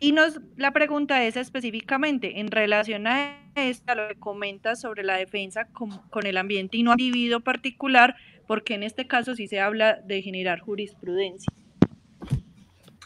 Y 0.00 0.12
nos, 0.12 0.40
la 0.56 0.72
pregunta 0.72 1.24
es 1.24 1.36
específicamente 1.36 2.38
en 2.38 2.52
relación 2.52 3.08
a 3.08 3.36
esta, 3.56 3.96
lo 3.96 4.08
que 4.08 4.14
comentas 4.14 4.80
sobre 4.80 5.02
la 5.02 5.16
defensa 5.16 5.66
con, 5.72 6.26
el 6.26 6.36
ambiente 6.36 6.76
y 6.76 6.84
no 6.84 6.92
individuo 6.92 7.40
particular, 7.40 8.14
porque 8.48 8.74
en 8.74 8.82
este 8.82 9.06
caso 9.06 9.36
sí 9.36 9.46
se 9.46 9.60
habla 9.60 10.00
de 10.04 10.22
generar 10.22 10.58
jurisprudencia. 10.58 11.52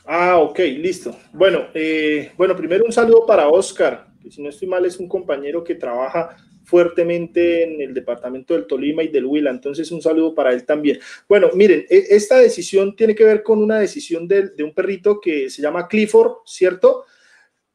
Ah, 0.07 0.39
ok, 0.39 0.59
listo. 0.79 1.15
Bueno, 1.33 1.67
eh, 1.75 2.31
bueno, 2.39 2.57
primero 2.57 2.85
un 2.85 2.93
saludo 2.93 3.27
para 3.27 3.49
Oscar, 3.49 4.07
que 4.23 4.31
si 4.31 4.41
no 4.41 4.49
estoy 4.49 4.69
mal 4.69 4.87
es 4.87 4.99
un 4.99 5.09
compañero 5.09 5.63
que 5.63 5.75
trabaja 5.75 6.37
fuertemente 6.65 7.65
en 7.65 7.81
el 7.81 7.93
departamento 7.93 8.55
del 8.55 8.69
Tolima 8.69 9.03
y 9.03 9.09
del 9.09 9.27
Huila, 9.27 9.51
entonces 9.51 9.91
un 9.91 10.01
saludo 10.01 10.33
para 10.33 10.53
él 10.53 10.65
también. 10.65 11.01
Bueno, 11.29 11.51
miren, 11.55 11.85
e, 11.91 12.07
esta 12.11 12.39
decisión 12.39 12.95
tiene 12.95 13.17
que 13.17 13.25
ver 13.25 13.43
con 13.43 13.61
una 13.61 13.81
decisión 13.81 14.29
de, 14.29 14.53
un 14.63 14.73
perrito 14.73 15.21
que 15.21 15.51
se 15.51 15.61
llama 15.61 15.89
Clifford, 15.89 16.35
¿cierto? 16.47 17.05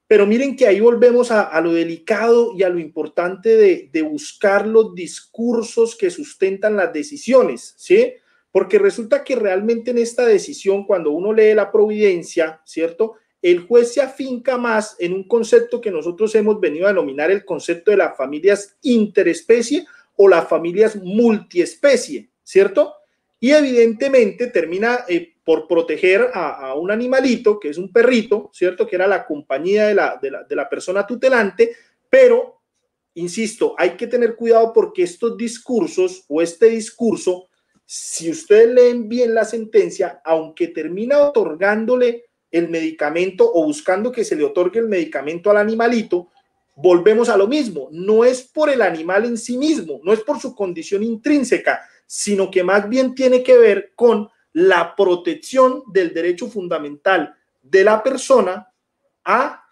Pero 0.08 0.26
miren 0.26 0.56
que 0.56 0.68
ahí 0.68 0.80
volvemos 0.80 1.32
a, 1.32 1.60
lo 1.60 1.74
delicado 1.74 2.54
y 2.58 2.64
a 2.64 2.70
lo 2.70 2.80
importante 2.80 3.58
de, 3.58 4.02
buscar 4.02 4.66
los 4.66 4.96
discursos 4.96 5.96
que 5.96 6.10
sustentan 6.10 6.78
las 6.78 6.94
decisiones, 6.94 7.74
¿sí? 7.78 8.14
Porque 8.52 8.80
resulta 8.80 9.24
que 9.24 9.36
realmente 9.36 9.92
en 9.92 9.98
esta 9.98 10.26
decisión, 10.26 10.86
cuando 10.86 11.12
uno 11.12 11.34
lee 11.34 11.54
la 11.54 11.72
providencia, 11.72 12.62
¿cierto? 12.66 13.16
el 13.42 13.62
juez 13.62 13.94
se 13.94 14.02
afinca 14.02 14.58
más 14.58 14.96
en 15.00 15.14
un 15.14 15.28
concepto 15.28 15.80
que 15.80 15.92
nosotros 15.92 16.34
hemos 16.36 16.60
venido 16.60 16.86
a 16.86 16.90
denominar 16.90 17.30
el 17.32 17.46
concepto 17.46 17.92
de 17.92 17.98
las 17.98 18.18
familias 18.18 18.76
interespecie 18.82 19.86
o 20.16 20.28
las 20.28 20.48
familias 20.48 20.96
multiespecie, 20.96 22.30
¿cierto? 22.44 22.94
Y 23.40 23.52
evidentemente 23.52 24.48
termina 24.48 25.06
eh, 25.08 25.36
por 25.48 25.66
proteger 25.66 26.30
a, 26.34 26.74
un 26.74 26.92
animalito, 26.92 27.58
que 27.58 27.70
es 27.70 27.78
un 27.78 27.90
perrito, 27.90 28.50
¿cierto? 28.52 28.86
Que 28.86 28.98
era 28.98 29.08
la 29.08 29.26
compañía 29.26 29.88
de 29.88 29.96
la, 29.96 30.20
de 30.20 30.56
la, 30.58 30.68
persona 30.68 31.08
tutelante, 31.08 31.74
pero, 32.10 32.60
insisto, 33.14 33.74
hay 33.78 33.92
que 33.92 34.08
tener 34.08 34.36
cuidado 34.36 34.74
porque 34.74 35.04
estos 35.04 35.38
discursos 35.38 36.26
o 36.28 36.42
este 36.42 36.66
discurso, 36.66 37.48
si 37.86 38.30
ustedes 38.30 38.68
leen 38.74 39.08
bien 39.08 39.34
la 39.34 39.46
sentencia, 39.46 40.20
aunque 40.26 40.68
termina 40.68 41.20
otorgándole 41.20 42.26
el 42.52 42.68
medicamento 42.68 43.50
o 43.50 43.64
buscando 43.64 44.12
que 44.12 44.26
se 44.26 44.36
le 44.36 44.44
otorgue 44.44 44.82
el 44.82 44.90
medicamento 44.90 45.50
al 45.50 45.56
animalito, 45.56 46.28
volvemos 46.76 47.30
a 47.30 47.38
lo 47.38 47.48
mismo. 47.48 47.88
No 47.94 48.26
es 48.26 48.44
por 48.44 48.70
el 48.70 48.82
animal 48.82 49.24
en 49.24 49.38
sí 49.38 49.58
mismo, 49.58 50.02
no 50.04 50.12
es 50.12 50.20
por 50.20 50.42
su 50.42 50.54
condición 50.54 51.04
intrínseca, 51.04 51.80
sino 52.06 52.52
que 52.52 52.66
más 52.66 52.90
bien 52.90 53.16
tiene 53.16 53.44
que 53.44 53.58
ver 53.58 53.94
con 53.96 54.28
la 54.58 54.96
protección 54.96 55.84
del 55.86 56.16
derecho 56.16 56.50
fundamental 56.50 57.36
de 57.62 57.84
la 57.84 58.02
persona 58.02 58.68
a 59.24 59.64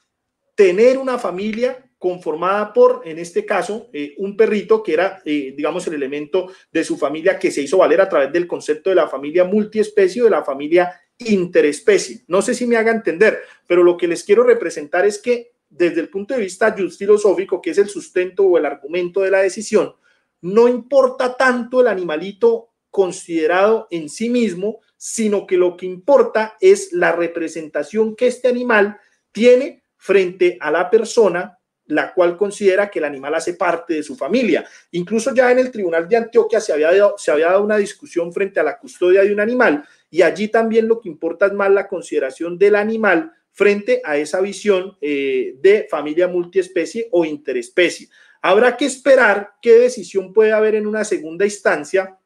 tener 0.53 0.99
una 0.99 1.17
familia 1.17 1.89
conformada 1.97 2.71
por, 2.71 3.01
en 3.03 3.17
este 3.17 3.47
caso, 3.47 3.89
eh, 3.91 4.13
un 4.19 4.37
perrito 4.37 4.83
que 4.83 4.93
era, 4.93 5.23
eh, 5.25 5.55
digamos, 5.57 5.87
el 5.87 5.95
elemento 5.95 6.51
de 6.71 6.83
su 6.83 6.97
familia 6.97 7.39
que 7.39 7.49
se 7.49 7.63
hizo 7.63 7.79
valer 7.79 7.99
a 7.99 8.07
través 8.07 8.31
del 8.31 8.45
concepto 8.45 8.91
de 8.91 8.97
la 8.97 9.07
familia 9.07 9.43
multiespecie 9.43 10.21
o 10.21 10.25
de 10.25 10.31
la 10.31 10.43
familia 10.43 11.01
interespecie. 11.17 12.23
No 12.27 12.43
sé 12.43 12.53
si 12.53 12.67
me 12.67 12.77
haga 12.77 12.91
entender, 12.91 13.39
pero 13.65 13.81
lo 13.81 13.97
que 13.97 14.07
les 14.07 14.23
quiero 14.23 14.43
representar 14.43 15.03
es 15.03 15.17
que 15.17 15.53
desde 15.67 15.99
el 15.99 16.09
punto 16.09 16.35
de 16.35 16.41
vista 16.41 16.71
filosófico, 16.75 17.59
que 17.59 17.71
es 17.71 17.79
el 17.79 17.89
sustento 17.89 18.43
o 18.43 18.59
el 18.59 18.67
argumento 18.67 19.21
de 19.21 19.31
la 19.31 19.39
decisión, 19.39 19.95
no 20.41 20.67
importa 20.67 21.35
tanto 21.35 21.81
el 21.81 21.87
animalito 21.87 22.69
considerado 22.95 23.89
en 23.91 24.07
sí 24.07 24.29
mismo, 24.29 24.79
sino 24.95 25.45
que 25.45 25.57
lo 25.57 25.75
que 25.75 25.85
importa 25.85 26.55
es 26.61 26.93
la 26.93 27.11
representación 27.11 28.15
que 28.15 28.27
este 28.27 28.47
animal 28.47 28.97
tiene 29.33 29.83
frente 29.97 30.57
a 30.61 30.71
la 30.71 30.89
persona 30.89 31.59
la 31.87 32.13
cual 32.13 32.37
considera 32.37 32.89
que 32.89 32.99
el 32.99 33.05
animal 33.05 33.35
hace 33.35 33.55
parte 33.55 33.95
de 33.95 34.01
su 34.01 34.15
familia. 34.15 34.65
Incluso 34.91 35.35
ya 35.35 35.51
en 35.51 35.59
el 35.59 35.71
Tribunal 35.71 36.07
de 36.07 36.15
Antioquia 36.15 36.61
se 36.61 36.71
había, 36.71 36.91
dado, 36.91 37.15
se 37.17 37.31
había 37.31 37.47
dado 37.47 37.65
una 37.65 37.75
discusión 37.75 38.31
frente 38.31 38.61
a 38.61 38.63
la 38.63 38.79
custodia 38.79 39.23
de 39.23 39.33
un 39.33 39.41
animal 39.41 39.85
y 40.09 40.21
allí 40.21 40.47
también 40.47 40.87
lo 40.87 41.01
que 41.01 41.09
importa 41.09 41.47
es 41.47 41.53
más 41.53 41.69
la 41.69 41.89
consideración 41.89 42.57
del 42.57 42.77
animal 42.77 43.33
frente 43.51 44.01
a 44.05 44.15
esa 44.15 44.39
visión 44.39 44.97
eh, 45.01 45.55
de 45.59 45.85
familia 45.91 46.29
multiespecie 46.29 47.09
o 47.11 47.25
interespecie. 47.25 48.07
Habrá 48.41 48.77
que 48.77 48.85
esperar 48.85 49.55
qué 49.61 49.73
decisión 49.79 50.31
puede 50.31 50.53
haber 50.53 50.75
en 50.75 50.87
una 50.87 51.03
segunda 51.03 51.43
instancia 51.43 52.17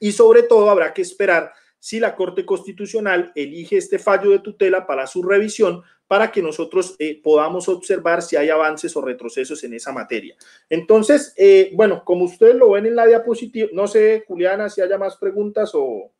y 0.00 0.12
sobre 0.12 0.42
todo 0.42 0.70
habrá 0.70 0.92
que 0.92 1.02
esperar 1.02 1.52
si 1.78 2.00
la 2.00 2.16
Corte 2.16 2.44
Constitucional 2.44 3.32
elige 3.34 3.76
este 3.76 3.98
fallo 3.98 4.30
de 4.30 4.40
tutela 4.40 4.86
para 4.86 5.06
su 5.06 5.22
revisión 5.22 5.82
para 6.08 6.32
que 6.32 6.42
nosotros 6.42 6.96
eh, 6.98 7.20
podamos 7.22 7.68
observar 7.68 8.22
si 8.22 8.34
hay 8.34 8.48
avances 8.48 8.96
o 8.96 9.02
retrocesos 9.02 9.62
en 9.62 9.74
esa 9.74 9.92
materia. 9.92 10.34
Entonces, 10.68 11.34
eh, 11.36 11.70
bueno, 11.74 12.02
como 12.04 12.24
ustedes 12.24 12.56
lo 12.56 12.70
ven 12.70 12.86
en 12.86 12.96
la 12.96 13.06
diapositiva, 13.06 13.68
no 13.72 13.86
sé, 13.86 14.24
Juliana, 14.26 14.70
si 14.70 14.80
haya 14.80 14.98
más 14.98 15.16
preguntas 15.16 15.70
o... 15.74 16.10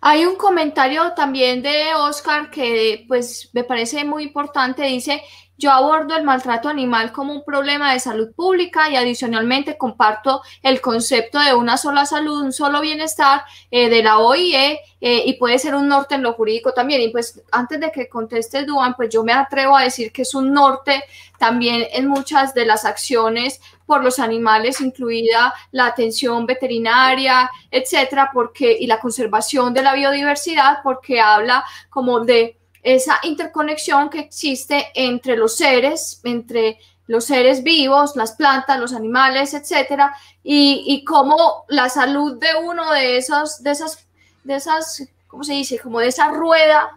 Hay 0.00 0.24
un 0.26 0.36
comentario 0.36 1.12
también 1.14 1.62
de 1.62 1.94
Oscar 1.96 2.50
que 2.50 3.04
pues 3.08 3.50
me 3.54 3.64
parece 3.64 4.04
muy 4.04 4.24
importante. 4.24 4.82
Dice, 4.82 5.22
yo 5.58 5.70
abordo 5.70 6.16
el 6.16 6.24
maltrato 6.24 6.68
animal 6.68 7.12
como 7.12 7.32
un 7.32 7.44
problema 7.44 7.92
de 7.92 8.00
salud 8.00 8.32
pública 8.34 8.90
y 8.90 8.96
adicionalmente 8.96 9.78
comparto 9.78 10.42
el 10.62 10.80
concepto 10.80 11.38
de 11.40 11.54
una 11.54 11.76
sola 11.76 12.04
salud, 12.04 12.42
un 12.42 12.52
solo 12.52 12.80
bienestar 12.80 13.42
eh, 13.70 13.88
de 13.88 14.02
la 14.02 14.18
OIE 14.18 14.80
eh, 15.00 15.22
y 15.24 15.34
puede 15.34 15.58
ser 15.58 15.74
un 15.74 15.88
norte 15.88 16.14
en 16.14 16.22
lo 16.22 16.34
jurídico 16.34 16.72
también. 16.72 17.00
Y 17.00 17.08
pues 17.08 17.42
antes 17.52 17.80
de 17.80 17.90
que 17.90 18.08
conteste 18.08 18.64
Duan, 18.64 18.94
pues 18.94 19.08
yo 19.10 19.24
me 19.24 19.32
atrevo 19.32 19.76
a 19.76 19.84
decir 19.84 20.12
que 20.12 20.22
es 20.22 20.34
un 20.34 20.52
norte 20.52 21.04
también 21.38 21.86
en 21.92 22.06
muchas 22.06 22.54
de 22.54 22.66
las 22.66 22.84
acciones 22.84 23.60
por 23.86 24.02
los 24.02 24.18
animales, 24.18 24.80
incluida 24.80 25.54
la 25.70 25.86
atención 25.86 26.44
veterinaria, 26.44 27.50
etcétera, 27.70 28.30
porque 28.32 28.76
y 28.78 28.86
la 28.86 28.98
conservación 28.98 29.72
de 29.72 29.82
la 29.82 29.94
biodiversidad, 29.94 30.78
porque 30.82 31.20
habla 31.20 31.64
como 31.88 32.20
de 32.20 32.58
esa 32.86 33.18
interconexión 33.24 34.10
que 34.10 34.20
existe 34.20 34.92
entre 34.94 35.36
los 35.36 35.56
seres, 35.56 36.20
entre 36.22 36.78
los 37.08 37.24
seres 37.24 37.64
vivos, 37.64 38.14
las 38.14 38.32
plantas, 38.36 38.78
los 38.78 38.92
animales, 38.92 39.54
etcétera, 39.54 40.14
y, 40.44 40.84
y 40.86 41.04
cómo 41.04 41.64
la 41.68 41.88
salud 41.88 42.38
de 42.38 42.48
uno 42.62 42.92
de 42.92 43.16
esos, 43.16 43.60
de 43.64 43.72
esas, 43.72 44.06
de 44.44 44.54
esas, 44.54 45.02
¿cómo 45.26 45.42
se 45.42 45.54
dice? 45.54 45.80
Como 45.80 45.98
de 45.98 46.08
esa 46.08 46.28
rueda, 46.28 46.96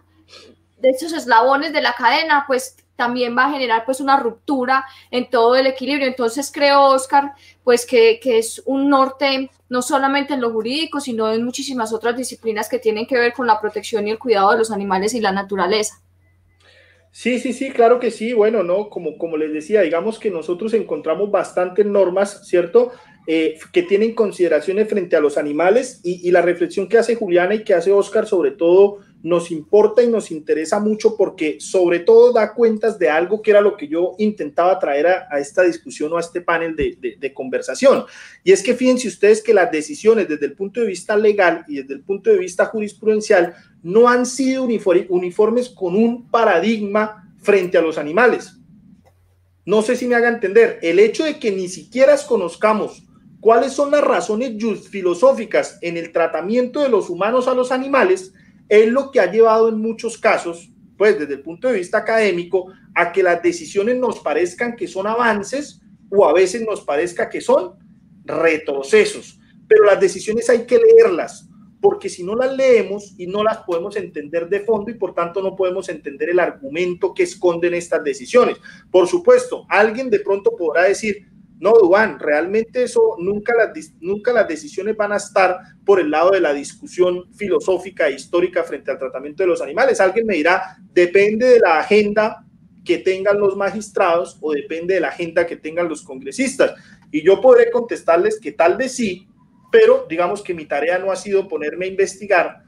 de 0.78 0.90
esos 0.90 1.12
eslabones 1.12 1.72
de 1.72 1.82
la 1.82 1.92
cadena, 1.92 2.44
pues 2.46 2.76
también 3.00 3.34
va 3.34 3.46
a 3.46 3.50
generar 3.50 3.86
pues 3.86 3.98
una 3.98 4.20
ruptura 4.20 4.84
en 5.10 5.30
todo 5.30 5.56
el 5.56 5.66
equilibrio. 5.66 6.06
Entonces 6.06 6.52
creo, 6.52 6.82
Oscar, 6.82 7.32
pues 7.64 7.86
que, 7.86 8.20
que, 8.22 8.36
es 8.36 8.62
un 8.66 8.90
norte 8.90 9.50
no 9.70 9.80
solamente 9.80 10.34
en 10.34 10.42
lo 10.42 10.52
jurídico, 10.52 11.00
sino 11.00 11.32
en 11.32 11.42
muchísimas 11.42 11.94
otras 11.94 12.14
disciplinas 12.14 12.68
que 12.68 12.78
tienen 12.78 13.06
que 13.06 13.16
ver 13.16 13.32
con 13.32 13.46
la 13.46 13.58
protección 13.58 14.06
y 14.06 14.10
el 14.10 14.18
cuidado 14.18 14.50
de 14.52 14.58
los 14.58 14.70
animales 14.70 15.14
y 15.14 15.20
la 15.22 15.32
naturaleza. 15.32 16.02
Sí, 17.10 17.40
sí, 17.40 17.54
sí, 17.54 17.70
claro 17.70 17.98
que 18.00 18.10
sí. 18.10 18.34
Bueno, 18.34 18.62
no, 18.62 18.90
como, 18.90 19.16
como 19.16 19.38
les 19.38 19.50
decía, 19.50 19.80
digamos 19.80 20.18
que 20.18 20.30
nosotros 20.30 20.74
encontramos 20.74 21.30
bastantes 21.30 21.86
normas, 21.86 22.46
¿cierto? 22.46 22.92
eh, 23.26 23.58
que 23.72 23.82
tienen 23.82 24.14
consideraciones 24.14 24.88
frente 24.88 25.16
a 25.16 25.20
los 25.20 25.38
animales 25.38 26.00
y, 26.02 26.26
y, 26.26 26.32
la 26.32 26.42
reflexión 26.42 26.88
que 26.88 26.98
hace 26.98 27.14
Juliana 27.14 27.54
y 27.54 27.64
que 27.64 27.74
hace 27.74 27.92
Oscar 27.92 28.26
sobre 28.26 28.50
todo 28.50 28.98
nos 29.22 29.50
importa 29.50 30.02
y 30.02 30.08
nos 30.08 30.30
interesa 30.30 30.80
mucho 30.80 31.16
porque 31.16 31.60
sobre 31.60 32.00
todo 32.00 32.32
da 32.32 32.54
cuentas 32.54 32.98
de 32.98 33.10
algo 33.10 33.42
que 33.42 33.50
era 33.50 33.60
lo 33.60 33.76
que 33.76 33.86
yo 33.86 34.14
intentaba 34.18 34.78
traer 34.78 35.06
a, 35.06 35.38
esta 35.38 35.62
discusión 35.62 36.12
o 36.12 36.16
a 36.16 36.20
este 36.20 36.40
panel 36.40 36.74
de, 36.74 37.16
de, 37.18 37.34
conversación. 37.34 38.04
Y 38.44 38.52
es 38.52 38.62
que 38.62 38.74
fíjense 38.74 39.08
ustedes 39.08 39.42
que 39.42 39.52
las 39.52 39.70
decisiones 39.70 40.28
desde 40.28 40.46
el 40.46 40.54
punto 40.54 40.80
de 40.80 40.86
vista 40.86 41.16
legal 41.16 41.64
y 41.68 41.76
desde 41.76 41.94
el 41.94 42.02
punto 42.02 42.30
de 42.30 42.38
vista 42.38 42.66
jurisprudencial 42.66 43.54
no 43.82 44.08
han 44.08 44.24
sido 44.24 44.64
uniformes 44.64 45.68
con 45.68 45.96
un 45.96 46.30
paradigma 46.30 47.34
frente 47.38 47.78
a 47.78 47.82
los 47.82 47.98
animales. 47.98 48.56
No 49.64 49.82
sé 49.82 49.96
si 49.96 50.06
me 50.06 50.14
haga 50.14 50.28
entender, 50.28 50.78
el 50.82 50.98
hecho 50.98 51.24
de 51.24 51.38
que 51.38 51.52
ni 51.52 51.68
siquiera 51.68 52.16
conozcamos 52.26 53.04
cuáles 53.40 53.72
son 53.72 53.90
las 53.90 54.02
razones 54.02 54.52
filosóficas 54.88 55.78
en 55.82 55.96
el 55.96 56.12
tratamiento 56.12 56.80
de 56.80 56.88
los 56.88 57.10
humanos 57.10 57.48
a 57.48 57.54
los 57.54 57.72
animales, 57.72 58.32
es 58.70 58.88
lo 58.88 59.10
que 59.10 59.18
ha 59.18 59.30
llevado 59.30 59.68
en 59.68 59.78
muchos 59.78 60.16
casos, 60.16 60.70
pues 60.96 61.18
desde 61.18 61.34
el 61.34 61.42
punto 61.42 61.68
de 61.68 61.74
vista 61.74 61.98
académico, 61.98 62.72
a 62.94 63.10
que 63.10 63.22
las 63.22 63.42
decisiones 63.42 63.96
nos 63.96 64.20
parezcan 64.20 64.76
que 64.76 64.86
son 64.86 65.08
avances 65.08 65.82
o 66.08 66.24
a 66.24 66.32
veces 66.32 66.62
nos 66.62 66.80
parezca 66.80 67.28
que 67.28 67.40
son 67.40 67.74
retrocesos. 68.24 69.40
Pero 69.66 69.84
las 69.84 70.00
decisiones 70.00 70.48
hay 70.48 70.66
que 70.66 70.78
leerlas, 70.78 71.48
porque 71.80 72.08
si 72.08 72.22
no 72.22 72.36
las 72.36 72.56
leemos 72.56 73.14
y 73.18 73.26
no 73.26 73.42
las 73.42 73.58
podemos 73.58 73.96
entender 73.96 74.48
de 74.48 74.60
fondo 74.60 74.92
y 74.92 74.94
por 74.94 75.14
tanto 75.14 75.42
no 75.42 75.56
podemos 75.56 75.88
entender 75.88 76.30
el 76.30 76.38
argumento 76.38 77.12
que 77.12 77.24
esconden 77.24 77.74
estas 77.74 78.04
decisiones. 78.04 78.56
Por 78.88 79.08
supuesto, 79.08 79.66
alguien 79.68 80.10
de 80.10 80.20
pronto 80.20 80.54
podrá 80.56 80.84
decir, 80.84 81.26
no, 81.60 81.74
Duan, 81.74 82.18
realmente 82.18 82.82
eso 82.82 83.16
nunca 83.18 83.54
las, 83.54 83.92
nunca 84.00 84.32
las 84.32 84.48
decisiones 84.48 84.96
van 84.96 85.12
a 85.12 85.16
estar 85.16 85.58
por 85.84 86.00
el 86.00 86.10
lado 86.10 86.30
de 86.30 86.40
la 86.40 86.54
discusión 86.54 87.30
filosófica 87.34 88.08
e 88.08 88.14
histórica 88.14 88.64
frente 88.64 88.90
al 88.90 88.98
tratamiento 88.98 89.42
de 89.42 89.48
los 89.50 89.60
animales. 89.60 90.00
Alguien 90.00 90.26
me 90.26 90.36
dirá, 90.36 90.78
depende 90.94 91.46
de 91.46 91.60
la 91.60 91.80
agenda 91.80 92.46
que 92.82 92.96
tengan 92.96 93.38
los 93.38 93.56
magistrados 93.58 94.38
o 94.40 94.52
depende 94.52 94.94
de 94.94 95.00
la 95.00 95.08
agenda 95.08 95.46
que 95.46 95.56
tengan 95.56 95.86
los 95.86 96.02
congresistas. 96.02 96.72
Y 97.12 97.22
yo 97.22 97.42
podré 97.42 97.70
contestarles 97.70 98.40
que 98.40 98.52
tal 98.52 98.78
vez 98.78 98.92
sí, 98.92 99.28
pero 99.70 100.06
digamos 100.08 100.42
que 100.42 100.54
mi 100.54 100.64
tarea 100.64 100.98
no 100.98 101.12
ha 101.12 101.16
sido 101.16 101.46
ponerme 101.46 101.84
a 101.84 101.88
investigar 101.88 102.62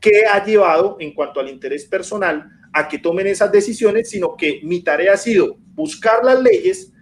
qué 0.00 0.24
ha 0.24 0.42
llevado 0.42 0.96
en 1.00 1.12
cuanto 1.12 1.38
al 1.38 1.50
interés 1.50 1.84
personal 1.84 2.48
a 2.72 2.88
que 2.88 2.98
tomen 2.98 3.26
esas 3.26 3.52
decisiones, 3.52 4.08
sino 4.08 4.36
que 4.36 4.60
mi 4.62 4.82
tarea 4.82 5.12
ha 5.12 5.18
sido 5.18 5.56
buscar 5.74 6.24
las 6.24 6.40
leyes, 6.40 6.92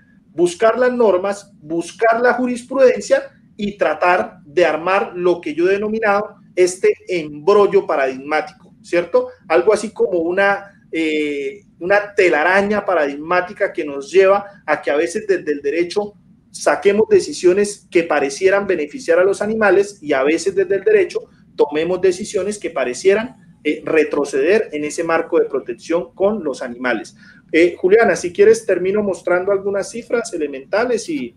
buscar 0.40 0.78
las 0.78 0.90
normas, 0.90 1.52
buscar 1.60 2.18
la 2.22 2.32
jurisprudencia 2.32 3.24
y 3.58 3.76
tratar 3.76 4.38
de 4.46 4.64
armar 4.64 5.12
lo 5.14 5.38
que 5.38 5.54
yo 5.54 5.68
he 5.68 5.74
denominado 5.74 6.36
este 6.56 6.94
embrollo 7.08 7.86
paradigmático, 7.86 8.74
¿cierto? 8.80 9.28
Algo 9.46 9.74
así 9.74 9.90
como 9.90 10.20
una, 10.20 10.86
eh, 10.90 11.66
una 11.78 12.14
telaraña 12.14 12.86
paradigmática 12.86 13.70
que 13.70 13.84
nos 13.84 14.10
lleva 14.10 14.46
a 14.64 14.80
que 14.80 14.90
a 14.90 14.96
veces 14.96 15.26
desde 15.26 15.52
el 15.52 15.60
derecho 15.60 16.14
saquemos 16.50 17.06
decisiones 17.10 17.86
que 17.90 18.04
parecieran 18.04 18.66
beneficiar 18.66 19.18
a 19.18 19.24
los 19.24 19.42
animales 19.42 19.98
y 20.00 20.14
a 20.14 20.22
veces 20.22 20.54
desde 20.54 20.76
el 20.76 20.84
derecho 20.84 21.20
tomemos 21.54 22.00
decisiones 22.00 22.58
que 22.58 22.70
parecieran 22.70 23.36
eh, 23.62 23.82
retroceder 23.84 24.70
en 24.72 24.84
ese 24.84 25.04
marco 25.04 25.38
de 25.38 25.44
protección 25.44 26.14
con 26.14 26.42
los 26.42 26.62
animales. 26.62 27.14
Eh, 27.52 27.76
Juliana, 27.76 28.16
si 28.16 28.32
quieres, 28.32 28.64
termino 28.64 29.02
mostrando 29.02 29.52
algunas 29.52 29.90
cifras 29.90 30.32
elementales 30.32 31.08
y 31.08 31.34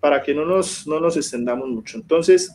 para 0.00 0.22
que 0.22 0.34
no 0.34 0.44
nos, 0.44 0.86
no 0.86 1.00
nos 1.00 1.16
extendamos 1.16 1.68
mucho. 1.68 1.96
Entonces, 1.96 2.52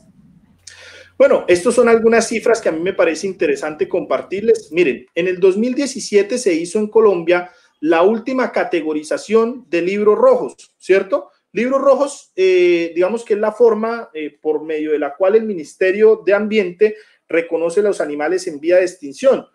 bueno, 1.18 1.46
estas 1.48 1.76
son 1.76 1.88
algunas 1.88 2.28
cifras 2.28 2.60
que 2.62 2.70
a 2.70 2.72
mí 2.72 2.82
me 2.82 2.94
parece 2.94 3.28
interesante 3.28 3.88
compartirles. 3.88 4.72
Miren, 4.72 5.06
en 5.14 5.28
el 5.28 5.40
2017 5.40 6.38
se 6.38 6.54
hizo 6.54 6.80
en 6.80 6.88
Colombia 6.88 7.52
la 7.80 8.04
última 8.04 8.52
categorización 8.52 9.66
de 9.70 9.82
libros 9.82 10.18
rojos, 10.18 10.56
¿cierto? 10.78 11.30
Libros 11.52 11.82
rojos, 11.82 12.32
eh, 12.36 12.92
digamos 12.96 13.26
que 13.26 13.34
es 13.34 13.40
la 13.40 13.52
forma 13.52 14.10
eh, 14.14 14.38
por 14.42 14.64
medio 14.64 14.94
de 14.94 15.00
la 15.00 15.16
cual 15.16 15.36
el 15.36 15.44
Ministerio 15.44 16.22
de 16.26 16.34
Ambiente 16.34 16.96
reconoce 17.28 17.82
los 17.82 18.02
animales 18.02 18.48
en 18.48 18.60
vía 18.60 18.78
de 18.78 18.86
extinción. 18.86 19.46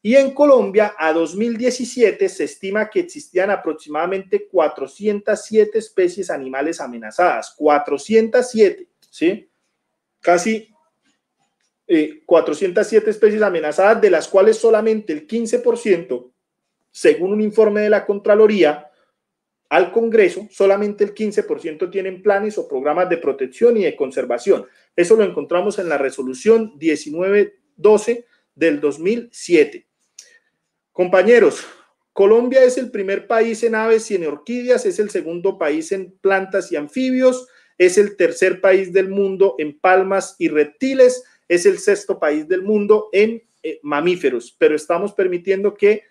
Y 0.00 0.14
en 0.14 0.32
Colombia, 0.32 0.94
a 0.96 1.12
2017, 1.12 2.28
se 2.28 2.44
estima 2.44 2.88
que 2.88 3.00
existían 3.00 3.50
aproximadamente 3.50 4.46
407 4.46 5.78
especies 5.78 6.30
animales 6.30 6.80
amenazadas. 6.80 7.52
407, 7.56 8.88
¿sí? 9.10 9.50
Casi 10.20 10.72
407 12.26 13.06
eh, 13.06 13.10
especies 13.10 13.42
amenazadas, 13.42 14.00
de 14.00 14.10
las 14.10 14.28
cuales 14.28 14.56
solamente 14.56 15.12
el 15.12 15.26
15%, 15.26 16.30
según 16.90 17.32
un 17.32 17.40
informe 17.40 17.80
de 17.80 17.90
la 17.90 18.06
Contraloría, 18.06 18.84
al 19.68 19.92
Congreso, 19.92 20.48
solamente 20.50 21.04
el 21.04 21.14
15% 21.14 21.90
tienen 21.90 22.22
planes 22.22 22.56
o 22.56 22.66
programas 22.66 23.08
de 23.08 23.18
protección 23.18 23.76
y 23.76 23.84
de 23.84 23.96
conservación. 23.96 24.66
Eso 24.96 25.16
lo 25.16 25.24
encontramos 25.24 25.78
en 25.78 25.88
la 25.88 25.98
resolución 25.98 26.72
1912 26.78 28.24
del 28.54 28.80
2007. 28.80 29.87
Compañeros, 30.98 31.64
Colombia 32.12 32.64
es 32.64 32.76
el 32.76 32.90
primer 32.90 33.28
país 33.28 33.62
en 33.62 33.76
aves 33.76 34.10
y 34.10 34.16
en 34.16 34.26
orquídeas, 34.26 34.84
es 34.84 34.98
el 34.98 35.10
segundo 35.10 35.56
país 35.56 35.92
en 35.92 36.10
plantas 36.20 36.72
y 36.72 36.76
anfibios, 36.76 37.46
es 37.78 37.98
el 37.98 38.16
tercer 38.16 38.60
país 38.60 38.92
del 38.92 39.08
mundo 39.08 39.54
en 39.58 39.78
palmas 39.78 40.34
y 40.40 40.48
reptiles, 40.48 41.22
es 41.46 41.66
el 41.66 41.78
sexto 41.78 42.18
país 42.18 42.48
del 42.48 42.62
mundo 42.62 43.10
en 43.12 43.44
eh, 43.62 43.78
mamíferos, 43.84 44.56
pero 44.58 44.74
estamos 44.74 45.12
permitiendo 45.12 45.72
que 45.74 46.02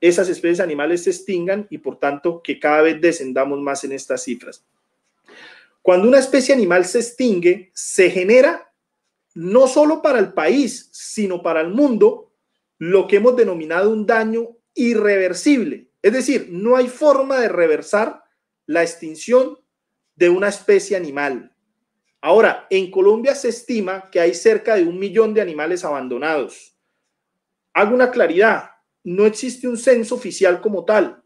esas 0.00 0.30
especies 0.30 0.60
animales 0.60 1.02
se 1.02 1.10
extingan 1.10 1.66
y 1.68 1.76
por 1.76 1.98
tanto 1.98 2.40
que 2.42 2.58
cada 2.58 2.80
vez 2.80 2.98
descendamos 2.98 3.60
más 3.60 3.84
en 3.84 3.92
estas 3.92 4.22
cifras. 4.24 4.64
Cuando 5.82 6.08
una 6.08 6.18
especie 6.18 6.54
animal 6.54 6.86
se 6.86 7.00
extingue, 7.00 7.70
se 7.74 8.08
genera 8.08 8.72
no 9.34 9.68
solo 9.68 10.00
para 10.00 10.18
el 10.18 10.32
país, 10.32 10.88
sino 10.92 11.42
para 11.42 11.60
el 11.60 11.68
mundo, 11.68 12.29
lo 12.80 13.06
que 13.06 13.16
hemos 13.16 13.36
denominado 13.36 13.90
un 13.90 14.06
daño 14.06 14.56
irreversible. 14.74 15.90
Es 16.00 16.14
decir, 16.14 16.48
no 16.50 16.76
hay 16.76 16.88
forma 16.88 17.38
de 17.38 17.48
reversar 17.48 18.24
la 18.64 18.82
extinción 18.82 19.58
de 20.16 20.30
una 20.30 20.48
especie 20.48 20.96
animal. 20.96 21.54
Ahora, 22.22 22.66
en 22.70 22.90
Colombia 22.90 23.34
se 23.34 23.50
estima 23.50 24.10
que 24.10 24.18
hay 24.18 24.32
cerca 24.32 24.76
de 24.76 24.84
un 24.84 24.98
millón 24.98 25.34
de 25.34 25.42
animales 25.42 25.84
abandonados. 25.84 26.74
Hago 27.74 27.94
una 27.94 28.10
claridad, 28.10 28.70
no 29.04 29.26
existe 29.26 29.68
un 29.68 29.76
censo 29.76 30.14
oficial 30.14 30.62
como 30.62 30.86
tal. 30.86 31.22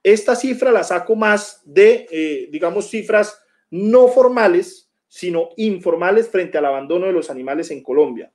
Esta 0.00 0.36
cifra 0.36 0.70
la 0.70 0.84
saco 0.84 1.16
más 1.16 1.60
de, 1.64 2.06
eh, 2.08 2.48
digamos, 2.52 2.88
cifras 2.88 3.36
no 3.68 4.06
formales, 4.06 4.92
sino 5.08 5.48
informales 5.56 6.28
frente 6.28 6.56
al 6.56 6.66
abandono 6.66 7.06
de 7.06 7.12
los 7.12 7.30
animales 7.30 7.72
en 7.72 7.82
Colombia. 7.82 8.32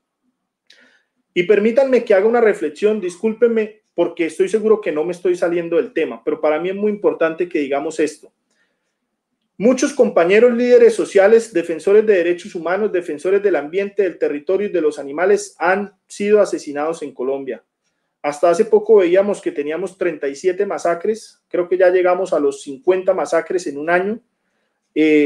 Y 1.34 1.44
permítanme 1.44 2.04
que 2.04 2.14
haga 2.14 2.28
una 2.28 2.42
reflexión, 2.42 3.00
discúlpenme 3.00 3.82
porque 3.94 4.26
estoy 4.26 4.50
seguro 4.50 4.82
que 4.82 4.92
no 4.92 5.04
me 5.04 5.12
estoy 5.12 5.36
saliendo 5.36 5.76
del 5.76 5.94
tema, 5.94 6.24
pero 6.24 6.40
para 6.40 6.60
mí 6.60 6.70
es 6.70 6.76
muy 6.76 6.92
importante 6.92 7.50
que 7.50 7.60
digamos 7.60 8.00
esto. 8.00 8.32
Muchos 9.58 9.92
compañeros 9.92 10.54
líderes 10.54 10.94
sociales, 10.96 11.52
defensores 11.52 12.06
de 12.06 12.14
derechos 12.14 12.56
humanos, 12.56 12.94
defensores 12.94 13.44
del 13.44 13.58
ambiente, 13.58 14.04
del 14.04 14.18
territorio 14.18 14.70
y 14.70 14.72
de 14.72 14.80
los 14.80 14.98
animales 15.00 15.54
han 15.60 15.94
sido 16.08 16.40
asesinados 16.40 17.04
en 17.04 17.14
Colombia. 17.14 17.62
Hasta 18.22 18.50
hace 18.50 18.64
poco 18.66 18.96
veíamos 18.98 19.42
que 19.42 19.52
teníamos 19.52 19.98
37 19.98 20.66
masacres, 20.66 21.42
creo 21.50 21.68
que 21.68 21.78
ya 21.78 21.90
llegamos 21.90 22.32
a 22.32 22.40
los 22.40 22.62
50 22.64 23.14
masacres 23.14 23.68
en 23.68 23.78
un 23.78 23.90
año 23.90 24.22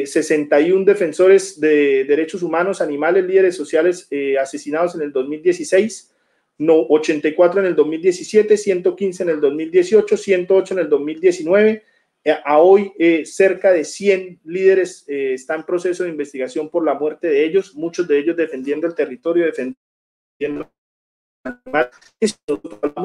61 0.05 0.81
eh, 0.81 0.85
defensores 0.85 1.59
de 1.59 2.03
derechos 2.03 2.43
humanos, 2.43 2.81
animales, 2.81 3.25
líderes 3.25 3.55
sociales 3.55 4.07
eh, 4.11 4.37
asesinados 4.37 4.93
en 4.95 5.01
el 5.01 5.11
2016, 5.11 6.11
no, 6.59 6.81
84 6.81 7.61
en 7.61 7.67
el 7.67 7.75
2017, 7.75 8.55
115 8.57 9.23
en 9.23 9.29
el 9.29 9.41
2018, 9.41 10.17
108 10.17 10.73
en 10.75 10.79
el 10.79 10.89
2019. 10.89 11.83
Eh, 12.25 12.37
a 12.45 12.59
hoy 12.59 12.93
cerca 13.25 13.71
de 13.73 13.83
100 13.83 14.41
líderes 14.45 15.03
están 15.07 15.61
en 15.61 15.65
proceso 15.65 16.03
de 16.03 16.09
investigación 16.09 16.69
por 16.69 16.85
la 16.85 16.93
muerte 16.93 17.27
de 17.27 17.43
ellos, 17.43 17.75
muchos 17.75 18.07
de 18.07 18.19
ellos 18.19 18.37
defendiendo 18.37 18.87
el 18.87 18.95
territorio, 18.95 19.45
defendiendo 19.45 20.69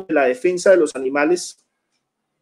la 0.08 0.26
defensa 0.26 0.70
de 0.70 0.76
los 0.76 0.94
animales, 0.94 1.64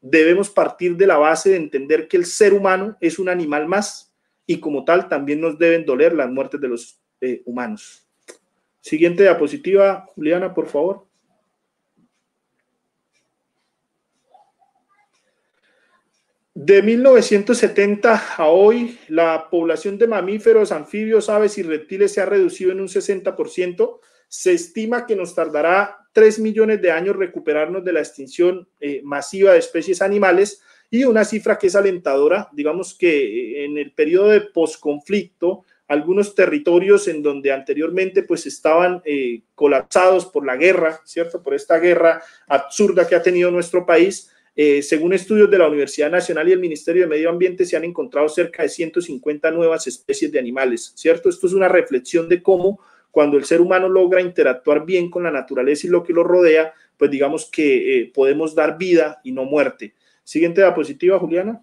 debemos 0.00 0.50
partir 0.50 0.96
de 0.96 1.06
la 1.06 1.16
base 1.16 1.50
de 1.50 1.56
entender 1.56 2.08
que 2.08 2.16
el 2.16 2.26
ser 2.26 2.52
humano 2.52 2.96
es 3.00 3.18
un 3.18 3.28
animal 3.28 3.66
más 3.66 4.06
y 4.46 4.60
como 4.60 4.84
tal 4.84 5.08
también 5.08 5.40
nos 5.40 5.58
deben 5.58 5.84
doler 5.84 6.14
las 6.14 6.30
muertes 6.30 6.60
de 6.60 6.68
los 6.68 7.00
eh, 7.20 7.42
humanos. 7.44 8.06
Siguiente 8.80 9.24
diapositiva, 9.24 10.06
Juliana, 10.14 10.54
por 10.54 10.68
favor. 10.68 11.06
De 16.54 16.80
1970 16.80 18.34
a 18.38 18.46
hoy, 18.46 18.98
la 19.08 19.50
población 19.50 19.98
de 19.98 20.06
mamíferos, 20.06 20.72
anfibios, 20.72 21.28
aves 21.28 21.58
y 21.58 21.62
reptiles 21.62 22.14
se 22.14 22.22
ha 22.22 22.26
reducido 22.26 22.72
en 22.72 22.80
un 22.80 22.88
60%. 22.88 24.00
Se 24.28 24.52
estima 24.52 25.04
que 25.04 25.16
nos 25.16 25.34
tardará 25.34 25.98
3 26.12 26.38
millones 26.38 26.80
de 26.80 26.92
años 26.92 27.16
recuperarnos 27.16 27.84
de 27.84 27.92
la 27.92 28.00
extinción 28.00 28.66
eh, 28.80 29.02
masiva 29.04 29.52
de 29.52 29.58
especies 29.58 30.00
animales 30.00 30.62
y 30.90 31.04
una 31.04 31.24
cifra 31.24 31.58
que 31.58 31.66
es 31.66 31.76
alentadora, 31.76 32.48
digamos 32.52 32.94
que 32.94 33.08
eh, 33.08 33.64
en 33.64 33.78
el 33.78 33.92
periodo 33.92 34.28
de 34.28 34.40
posconflicto, 34.40 35.64
algunos 35.88 36.34
territorios 36.34 37.06
en 37.08 37.22
donde 37.22 37.52
anteriormente 37.52 38.22
pues 38.22 38.46
estaban 38.46 39.02
eh, 39.04 39.42
colapsados 39.54 40.26
por 40.26 40.44
la 40.44 40.56
guerra, 40.56 41.00
¿cierto? 41.04 41.42
Por 41.42 41.54
esta 41.54 41.78
guerra 41.78 42.22
absurda 42.48 43.06
que 43.06 43.14
ha 43.14 43.22
tenido 43.22 43.50
nuestro 43.50 43.86
país, 43.86 44.30
eh, 44.56 44.82
según 44.82 45.12
estudios 45.12 45.50
de 45.50 45.58
la 45.58 45.68
Universidad 45.68 46.10
Nacional 46.10 46.48
y 46.48 46.52
el 46.52 46.60
Ministerio 46.60 47.02
de 47.02 47.08
Medio 47.08 47.30
Ambiente, 47.30 47.64
se 47.64 47.76
han 47.76 47.84
encontrado 47.84 48.28
cerca 48.28 48.62
de 48.62 48.68
150 48.68 49.50
nuevas 49.50 49.86
especies 49.86 50.32
de 50.32 50.38
animales, 50.38 50.92
¿cierto? 50.96 51.28
Esto 51.28 51.46
es 51.46 51.52
una 51.52 51.68
reflexión 51.68 52.28
de 52.28 52.42
cómo 52.42 52.80
cuando 53.10 53.36
el 53.36 53.44
ser 53.44 53.60
humano 53.60 53.88
logra 53.88 54.20
interactuar 54.20 54.84
bien 54.84 55.10
con 55.10 55.22
la 55.22 55.30
naturaleza 55.30 55.86
y 55.86 55.90
lo 55.90 56.02
que 56.02 56.12
lo 56.12 56.24
rodea, 56.24 56.72
pues 56.96 57.10
digamos 57.10 57.48
que 57.50 58.10
podemos 58.14 58.54
dar 58.54 58.76
vida 58.76 59.20
y 59.24 59.32
no 59.32 59.44
muerte. 59.44 59.94
Siguiente 60.26 60.60
diapositiva, 60.60 61.20
Juliana. 61.20 61.62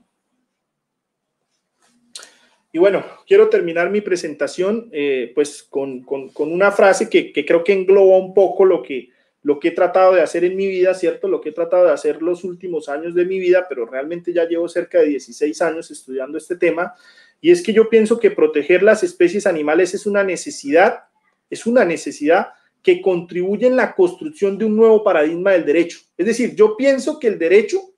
Y 2.71 2.79
bueno, 2.79 3.03
quiero 3.27 3.49
terminar 3.49 3.89
mi 3.89 3.99
presentación 3.99 4.87
eh, 4.93 5.33
pues 5.35 5.63
con, 5.63 6.05
una 6.37 6.71
frase 6.71 7.09
que, 7.09 7.33
que, 7.33 7.45
creo 7.45 7.61
que 7.61 7.73
engloba 7.73 8.17
un 8.17 8.33
poco 8.33 8.63
lo 8.63 8.81
que, 8.81 9.09
lo 9.41 9.59
que 9.59 9.67
he 9.67 9.71
tratado 9.71 10.13
de 10.13 10.21
hacer 10.21 10.45
en 10.45 10.55
mi 10.55 10.67
vida, 10.67 10.93
¿cierto? 10.93 11.27
Lo 11.27 11.41
que 11.41 11.49
he 11.49 11.51
tratado 11.51 11.87
de 11.87 11.91
hacer 11.91 12.21
los 12.21 12.45
últimos 12.45 12.87
años 12.87 13.13
de 13.13 13.25
mi 13.25 13.37
vida, 13.37 13.65
pero 13.67 13.85
realmente 13.85 14.31
ya 14.31 14.47
llevo 14.47 14.69
cerca 14.69 14.99
de 14.99 15.07
16 15.07 15.61
años 15.61 15.91
estudiando 15.91 16.37
este 16.37 16.55
tema. 16.55 16.93
Y 17.41 17.51
es 17.51 17.61
que 17.61 17.73
yo 17.73 17.89
pienso 17.89 18.17
que 18.17 18.31
proteger 18.31 18.81
las 18.81 19.03
especies 19.03 19.45
animales 19.45 19.93
es 19.93 20.05
una 20.05 20.23
necesidad, 20.23 21.03
es 21.49 21.65
una 21.65 21.83
necesidad 21.83 22.53
que 22.81 23.01
contribuye 23.01 23.67
en 23.67 23.75
la 23.75 23.93
construcción 23.93 24.57
de 24.57 24.63
un 24.63 24.77
nuevo 24.77 25.03
paradigma 25.03 25.51
del 25.51 25.65
derecho. 25.65 25.99
Es 26.17 26.25
decir, 26.25 26.55
yo 26.55 26.77
pienso 26.77 27.19
que 27.19 27.27
el 27.27 27.37
derecho, 27.37 27.92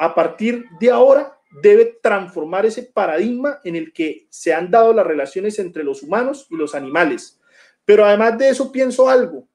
a 0.00 0.14
partir 0.14 0.66
de 0.80 0.90
ahora, 0.90 1.38
debe 1.62 1.98
transformar 2.02 2.66
ese 2.66 2.82
paradigma 2.82 3.60
en 3.64 3.76
el 3.76 3.92
que 3.92 4.26
se 4.30 4.52
han 4.52 4.70
dado 4.70 4.92
las 4.92 5.06
relaciones 5.06 5.58
entre 5.58 5.84
los 5.84 6.02
humanos 6.02 6.46
y 6.50 6.56
los 6.56 6.74
animales. 6.74 7.40
Pero 7.84 8.04
además 8.04 8.38
de 8.38 8.48
eso, 8.48 8.72
pienso 8.72 9.08
algo 9.08 9.48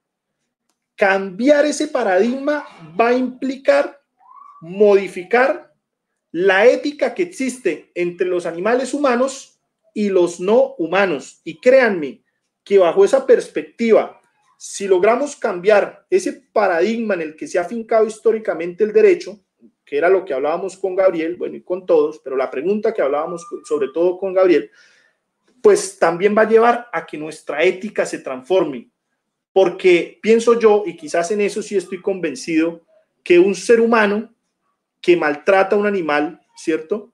cambiar 0.95 1.65
ese 1.65 1.88
paradigma 1.88 2.65
va 2.99 3.09
a 3.09 3.17
implicar 3.17 4.01
modificar 4.61 5.73
la 6.31 6.65
ética 6.65 7.13
que 7.13 7.23
existe 7.23 7.91
entre 7.93 8.27
los 8.27 8.45
animales 8.45 8.93
humanos 8.93 9.59
y 9.93 10.09
los 10.09 10.39
no 10.39 10.76
humanos. 10.77 11.41
Y 11.43 11.59
créanme 11.59 12.23
que 12.63 12.77
bajo 12.77 13.05
esa 13.05 13.26
perspectiva, 13.26 14.19
si 14.57 14.88
logramos 14.88 15.35
cambiar 15.35 16.05
ese 16.09 16.34
paradigma 16.34 17.13
en 17.13 17.22
el 17.22 17.35
que 17.35 17.47
se 17.47 17.59
ha 17.59 17.65
fincado 17.65 18.05
históricamente 18.05 18.84
el 18.84 18.91
derecho, 18.91 19.44
que 19.85 19.97
era 19.97 20.09
lo 20.09 20.25
que 20.25 20.33
hablábamos 20.33 20.75
con 20.77 20.95
Gabriel, 20.95 21.35
bueno, 21.35 21.55
y 21.55 21.61
con 21.61 21.85
todos, 21.85 22.19
pero 22.23 22.35
la 22.35 22.49
pregunta 22.49 22.93
que 22.93 23.01
hablábamos 23.01 23.45
sobre 23.63 23.89
todo 23.89 24.17
con 24.17 24.33
Gabriel, 24.33 24.71
pues 25.61 25.97
también 25.99 26.35
va 26.35 26.41
a 26.41 26.49
llevar 26.49 26.87
a 26.91 27.05
que 27.05 27.17
nuestra 27.17 27.63
ética 27.63 28.05
se 28.05 28.19
transforme, 28.19 28.89
porque 29.53 30.19
pienso 30.21 30.59
yo, 30.59 30.83
y 30.85 30.97
quizás 30.97 31.31
en 31.31 31.41
eso 31.41 31.61
sí 31.61 31.77
estoy 31.77 32.01
convencido, 32.01 32.81
que 33.23 33.39
un 33.39 33.55
ser 33.55 33.79
humano 33.79 34.33
que 35.01 35.15
maltrata 35.15 35.75
a 35.75 35.79
un 35.79 35.85
animal, 35.85 36.41
¿cierto? 36.55 37.13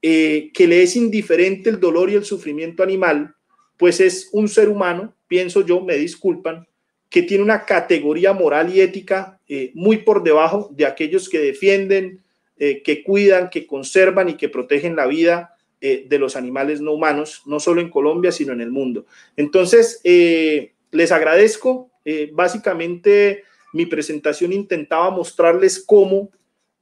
Eh, 0.00 0.50
que 0.52 0.66
le 0.66 0.82
es 0.82 0.96
indiferente 0.96 1.70
el 1.70 1.78
dolor 1.78 2.10
y 2.10 2.14
el 2.14 2.24
sufrimiento 2.24 2.82
animal, 2.82 3.34
pues 3.76 4.00
es 4.00 4.28
un 4.32 4.48
ser 4.48 4.68
humano, 4.68 5.14
pienso 5.28 5.64
yo, 5.64 5.80
me 5.80 5.96
disculpan, 5.96 6.66
que 7.12 7.22
tiene 7.22 7.44
una 7.44 7.64
categoría 7.64 8.32
moral 8.32 8.74
y 8.74 8.80
ética 8.80 9.38
eh, 9.48 9.70
muy 9.74 9.98
por 9.98 10.24
debajo 10.24 10.68
de 10.72 10.86
aquellos 10.86 11.28
que 11.28 11.38
defienden, 11.38 12.20
eh, 12.58 12.82
que 12.82 13.04
cuidan, 13.04 13.50
que 13.50 13.66
conservan 13.66 14.30
y 14.30 14.34
que 14.34 14.48
protegen 14.48 14.96
la 14.96 15.06
vida 15.06 15.48
de 15.80 16.16
los 16.20 16.36
animales 16.36 16.80
no 16.80 16.92
humanos, 16.92 17.42
no 17.44 17.58
solo 17.58 17.80
en 17.80 17.90
Colombia, 17.90 18.30
sino 18.30 18.52
en 18.52 18.60
el 18.60 18.70
mundo. 18.70 19.04
Entonces, 19.36 20.00
les 20.04 21.10
agradezco. 21.10 21.90
Eh, 22.04 22.30
básicamente, 22.32 23.44
mi 23.72 23.86
presentación 23.86 24.52
intentaba 24.52 25.10
mostrarles 25.10 25.82
cómo 25.84 26.30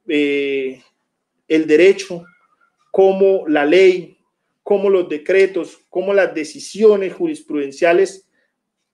eh, 0.07 0.81
el 1.47 1.65
derecho, 1.65 2.23
cómo 2.91 3.47
la 3.47 3.65
ley, 3.65 4.17
cómo 4.61 4.89
los 4.89 5.09
decretos, 5.09 5.79
cómo 5.89 6.13
las 6.13 6.35
decisiones 6.35 7.13
jurisprudenciales 7.13 8.27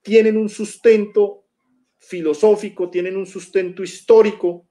tienen 0.08 0.38
un 0.38 0.48
sustento 0.48 1.44
filosófico, 1.98 2.88
tienen 2.88 3.14
un 3.14 3.26
sustento 3.26 3.82
histórico 3.82 4.66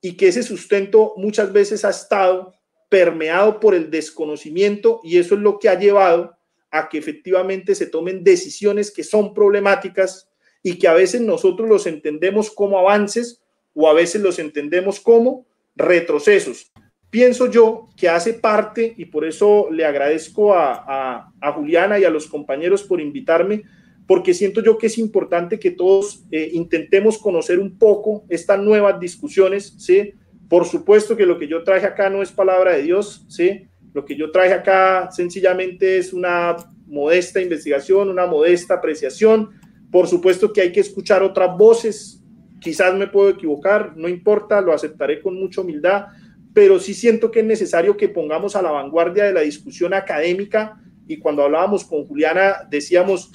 y 0.00 0.16
que 0.16 0.28
ese 0.28 0.42
sustento 0.42 1.12
muchas 1.18 1.52
veces 1.52 1.84
ha 1.84 1.90
estado 1.90 2.54
permeado 2.88 3.60
por 3.60 3.74
el 3.74 3.90
desconocimiento 3.90 5.02
y 5.04 5.18
eso 5.18 5.34
es 5.34 5.42
lo 5.42 5.58
que 5.58 5.68
ha 5.68 5.78
llevado 5.78 6.38
a 6.70 6.88
que 6.88 6.96
efectivamente 6.96 7.74
se 7.74 7.84
tomen 7.84 8.24
decisiones 8.24 8.90
que 8.90 9.04
son 9.04 9.34
problemáticas 9.34 10.30
y 10.62 10.78
que 10.78 10.88
a 10.88 10.94
veces 10.94 11.20
nosotros 11.20 11.68
los 11.68 11.86
entendemos 11.86 12.50
como 12.50 12.78
avances 12.78 13.42
o 13.74 13.90
a 13.90 13.92
veces 13.92 14.22
los 14.22 14.38
entendemos 14.38 15.00
como 15.00 15.46
retrocesos. 15.76 16.72
Pienso 17.10 17.50
yo 17.50 17.90
que 17.94 18.08
hace 18.08 18.32
parte, 18.32 18.94
y 18.96 19.04
por 19.04 19.26
eso 19.26 19.68
le 19.70 19.84
agradezco 19.84 20.54
a, 20.54 21.30
Juliana 21.54 21.98
y 21.98 22.04
a 22.04 22.10
los 22.10 22.26
compañeros 22.26 22.84
por 22.84 23.02
invitarme, 23.02 23.64
porque 24.12 24.34
siento 24.34 24.62
yo 24.62 24.76
que 24.76 24.88
es 24.88 24.98
importante 24.98 25.58
que 25.58 25.70
todos 25.70 26.26
eh, 26.30 26.50
intentemos 26.52 27.16
conocer 27.16 27.58
un 27.58 27.78
poco 27.78 28.26
estas 28.28 28.60
nuevas 28.60 29.00
discusiones, 29.00 29.74
¿sí? 29.78 30.12
Por 30.50 30.66
supuesto 30.66 31.16
que 31.16 31.24
lo 31.24 31.38
que 31.38 31.48
yo 31.48 31.64
traje 31.64 31.86
acá 31.86 32.10
no 32.10 32.20
es 32.20 32.30
palabra 32.30 32.74
de 32.74 32.82
Dios, 32.82 33.24
¿sí? 33.30 33.68
Lo 33.94 34.04
que 34.04 34.14
yo 34.14 34.30
traje 34.30 34.52
acá 34.52 35.08
sencillamente 35.10 35.96
es 35.96 36.12
una 36.12 36.56
modesta 36.86 37.40
investigación, 37.40 38.10
una 38.10 38.26
modesta 38.26 38.74
apreciación. 38.74 39.48
Por 39.90 40.06
supuesto 40.06 40.52
que 40.52 40.60
hay 40.60 40.72
que 40.72 40.80
escuchar 40.80 41.22
otras 41.22 41.56
voces. 41.56 42.22
Quizás 42.60 42.94
me 42.94 43.06
puedo 43.06 43.30
equivocar, 43.30 43.96
no 43.96 44.10
importa, 44.10 44.60
lo 44.60 44.74
aceptaré 44.74 45.22
con 45.22 45.40
mucha 45.40 45.62
humildad, 45.62 46.08
pero 46.52 46.78
sí 46.78 46.92
siento 46.92 47.30
que 47.30 47.40
es 47.40 47.46
necesario 47.46 47.96
que 47.96 48.10
pongamos 48.10 48.56
a 48.56 48.60
la 48.60 48.72
vanguardia 48.72 49.24
de 49.24 49.32
la 49.32 49.40
discusión 49.40 49.94
académica 49.94 50.78
y 51.08 51.18
cuando 51.18 51.44
hablábamos 51.44 51.82
con 51.82 52.06
Juliana 52.06 52.56
decíamos 52.68 53.32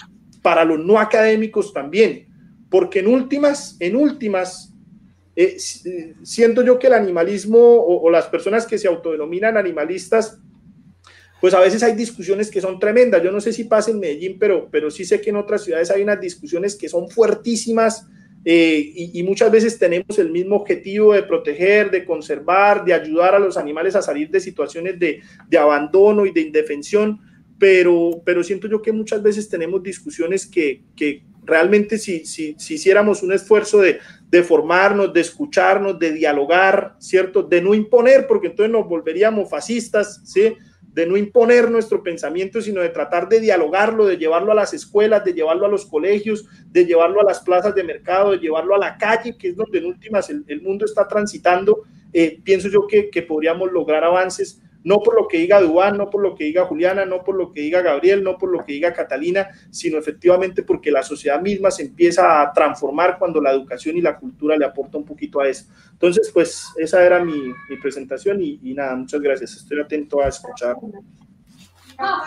para 0.47 0.63
los 0.63 0.79
no 0.79 0.97
académicos 0.97 1.73
también, 1.73 2.25
porque 2.69 2.99
en 2.99 3.07
últimas, 3.07 3.75
en 3.81 3.97
últimas, 3.97 4.73
eh, 5.35 5.57
siento 6.23 6.61
yo 6.63 6.79
que 6.79 6.87
el 6.87 6.93
animalismo 6.93 7.59
o, 7.59 8.09
las 8.09 8.27
personas 8.27 8.65
que 8.65 8.77
se 8.77 8.87
autodenominan 8.87 9.57
animalistas 9.57 10.39
pues 11.41 11.53
a 11.53 11.59
veces 11.59 11.83
hay 11.83 11.95
discusiones 11.95 12.49
que 12.49 12.61
son 12.61 12.79
tremendas. 12.79 13.21
Yo 13.21 13.29
no 13.29 13.41
sé 13.41 13.51
si 13.51 13.65
pasa 13.65 13.91
en 13.91 13.99
Medellín, 13.99 14.37
pero, 14.39 14.69
pero 14.71 14.89
sí 14.89 15.03
sé 15.03 15.19
que 15.19 15.31
en 15.31 15.35
otras 15.35 15.65
ciudades 15.65 15.91
hay 15.91 16.01
unas 16.01 16.21
discusiones 16.21 16.77
que 16.77 16.87
son 16.87 17.09
fuertísimas 17.09 18.07
eh, 18.45 18.93
y, 19.13 19.21
muchas 19.23 19.51
veces 19.51 19.77
tenemos 19.77 20.17
el 20.17 20.31
mismo 20.31 20.55
objetivo 20.55 21.13
de 21.13 21.23
proteger, 21.23 21.91
de 21.91 22.05
conservar, 22.05 22.85
de 22.85 22.93
ayudar 22.93 23.35
a 23.35 23.39
los 23.39 23.57
animales 23.57 23.97
a 23.97 24.01
salir 24.01 24.29
de 24.29 24.39
situaciones 24.39 24.97
de, 24.97 25.21
abandono 25.59 26.25
y 26.25 26.31
de 26.31 26.39
indefensión, 26.39 27.19
pero, 27.59 28.21
pero 28.23 28.43
siento 28.43 28.67
yo 28.67 28.81
que 28.81 28.91
muchas 28.91 29.21
veces 29.23 29.49
tenemos 29.49 29.81
discusiones 29.81 30.45
que, 30.45 30.83
realmente 31.43 31.97
si, 31.97 32.25
si, 32.25 32.55
si, 32.59 32.73
hiciéramos 32.73 33.23
un 33.23 33.31
esfuerzo 33.31 33.79
de, 33.79 33.99
de 34.29 34.43
formarnos, 34.43 35.13
de 35.13 35.21
escucharnos, 35.21 35.97
de 35.97 36.11
dialogar, 36.11 36.95
¿cierto? 36.99 37.41
De 37.41 37.61
no 37.61 37.73
imponer, 37.73 38.27
porque 38.27 38.47
entonces 38.47 38.71
nos 38.71 38.87
volveríamos 38.87 39.49
fascistas, 39.49 40.21
¿sí? 40.25 40.55
de 40.97 41.05
no 41.05 41.15
imponer 41.15 41.69
nuestro 41.69 42.01
pensamiento, 42.01 42.59
sino 42.59 42.81
de 42.81 42.89
tratar 42.89 43.29
de 43.29 43.39
dialogarlo, 43.39 44.07
de 44.07 44.17
llevarlo 44.17 44.51
a 44.51 44.55
las 44.55 44.73
escuelas, 44.73 45.23
de 45.23 45.33
llevarlo 45.33 45.67
a 45.67 45.69
los 45.69 45.85
colegios, 45.85 46.47
de 46.71 46.87
llevarlo 46.87 47.21
a 47.21 47.23
las 47.23 47.41
plazas 47.41 47.75
de 47.75 47.83
mercado, 47.83 48.31
de 48.31 48.39
llevarlo 48.39 48.73
a 48.73 48.79
la 48.79 48.97
calle, 48.97 49.37
que 49.37 49.49
es 49.49 49.55
donde 49.55 49.77
en 49.77 49.85
últimas 49.85 50.31
el, 50.31 50.61
mundo 50.63 50.85
está 50.85 51.07
transitando, 51.07 51.83
eh, 52.13 52.41
pienso 52.43 52.67
yo 52.67 52.87
que, 52.87 53.11
que 53.11 53.21
podríamos 53.21 53.71
lograr 53.71 54.03
avances 54.03 54.59
no 54.87 55.01
por 55.01 55.15
lo 55.15 55.27
que 55.27 55.39
diga 55.39 55.59
Dubán, 55.59 55.97
no 55.97 56.09
por 56.09 56.21
lo 56.21 56.33
que 56.33 56.45
diga 56.45 56.63
Juliana, 56.63 57.05
no 57.05 57.21
por 57.21 57.35
lo 57.35 57.51
que 57.51 57.59
diga 57.59 57.81
Gabriel, 57.81 58.23
no 58.23 58.37
por 58.37 58.49
lo 58.49 58.63
que 58.63 58.71
diga 58.71 58.93
Catalina, 58.93 59.49
sino 59.69 59.97
efectivamente 59.97 60.63
porque 60.63 60.91
la 60.91 61.03
sociedad 61.03 61.41
misma 61.41 61.71
se 61.71 61.83
empieza 61.83 62.41
a 62.41 62.53
transformar 62.53 63.17
cuando 63.19 63.41
la 63.41 63.51
educación 63.51 63.97
y 63.97 64.01
la 64.01 64.17
cultura 64.17 64.55
le 64.55 64.63
aporta 64.63 64.97
un 64.97 65.03
poquito 65.03 65.41
a 65.41 65.49
eso. 65.49 65.65
Entonces, 65.91 66.31
pues 66.33 66.73
esa 66.77 67.05
era 67.05 67.21
mi, 67.21 67.53
presentación 67.81 68.41
y, 68.41 68.73
nada, 68.73 68.95
muchas 68.95 69.19
gracias. 69.19 69.57
Estoy 69.57 69.81
atento 69.81 70.21
a 70.21 70.29
escuchar. 70.29 70.77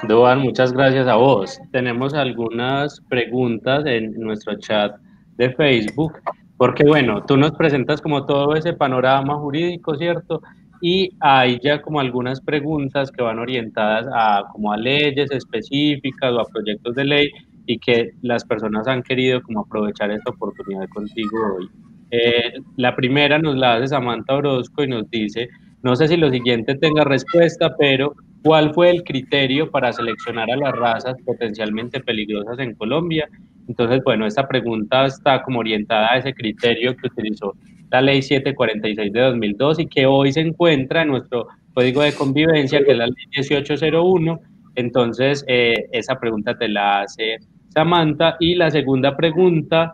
Dubán, 0.07 0.41
muchas 0.41 0.75
gracias 0.75 1.09
a 1.09 1.15
vos. 1.15 1.59
Tenemos 1.73 2.13
algunas 2.13 3.01
preguntas 3.09 3.87
en 3.87 4.21
nuestro 4.21 4.59
chat 4.59 4.97
de 5.39 5.49
Facebook, 5.55 6.13
porque 6.59 6.85
bueno, 6.85 7.25
tú 7.25 7.39
nos 7.39 7.53
presentas 7.53 8.03
como 8.03 8.27
todo 8.27 8.55
ese 8.55 8.75
panorama 8.75 9.39
jurídico, 9.39 9.97
¿cierto? 9.97 10.43
Y 10.81 11.11
hay 11.21 11.59
ya 11.63 11.83
como 11.83 12.01
algunas 12.01 12.41
preguntas 12.41 13.11
que 13.11 13.23
van 13.23 13.39
orientadas 13.39 14.07
a 14.13 14.45
como 14.53 14.73
a 14.73 14.77
leyes 14.77 15.31
específicas 15.31 16.33
o 16.33 16.41
a 16.41 16.45
proyectos 16.45 16.95
de 16.95 17.05
ley 17.05 17.31
y 17.67 17.79
que 17.79 18.13
las 18.23 18.45
personas 18.45 18.87
han 18.89 19.03
querido 19.03 19.43
como 19.43 19.61
aprovechar 19.61 20.11
esta 20.11 20.31
oportunidad 20.31 20.89
contigo 20.89 21.39
hoy. 21.57 21.69
Eh, 22.11 22.55
la 22.77 22.97
primera 22.97 23.39
nos 23.39 23.57
la 23.57 23.75
hace 23.75 23.89
Samantha 23.89 24.35
Orozco 24.35 24.83
y 24.83 24.89
nos 24.89 25.09
dice, 25.11 25.49
no 25.83 25.95
sé 25.95 26.09
si 26.09 26.17
lo 26.17 26.31
siguiente 26.31 26.75
tenga 26.75 27.05
respuesta, 27.05 27.77
pero 27.79 28.15
¿cuál 28.43 28.75
fue 28.75 28.91
el 28.91 29.05
criterio 29.05 29.71
para 29.71 29.93
seleccionar 29.93 30.51
a 30.51 30.57
las 30.57 30.73
razas 30.73 31.17
potencialmente 31.25 32.01
peligrosas 32.01 32.59
en 32.59 32.75
Colombia? 32.75 33.29
Entonces, 33.69 34.01
bueno, 34.05 34.27
esta 34.27 34.49
pregunta 34.49 35.07
está 35.07 35.43
como 35.43 35.61
orientada 35.61 36.13
a 36.13 36.19
ese 36.19 36.35
criterio 36.35 36.97
que 36.97 37.07
utilizó 37.07 37.55
la 37.91 38.01
ley 38.01 38.23
746 38.23 39.13
de 39.13 39.21
2002 39.21 39.81
y 39.81 39.87
que 39.87 40.07
hoy 40.07 40.33
se 40.33 40.41
encuentra 40.41 41.03
en 41.03 41.09
nuestro 41.09 41.49
código 41.75 42.03
de 42.03 42.13
convivencia, 42.13 42.85
que 42.85 42.93
es 42.93 42.99
la 42.99 43.07
ley 43.07 43.27
1801. 43.37 44.41
Entonces, 44.77 45.45
eh, 45.49 45.75
esa 45.93 46.19
pregunta 46.19 46.57
te 46.57 46.69
la 46.69 47.03
hace 47.03 47.39
Samantha. 47.71 48.37
Y 48.41 48.55
la 48.55 48.71
segunda 48.71 49.17
pregunta 49.17 49.93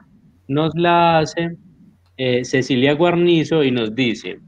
nos 0.49 0.75
la 0.75 1.19
hace 1.19 1.57
eh, 2.17 2.45
Cecilia 2.45 2.95
Guarnizo 2.95 3.65
y 3.65 3.71
nos 3.71 3.95
dice, 3.95 4.39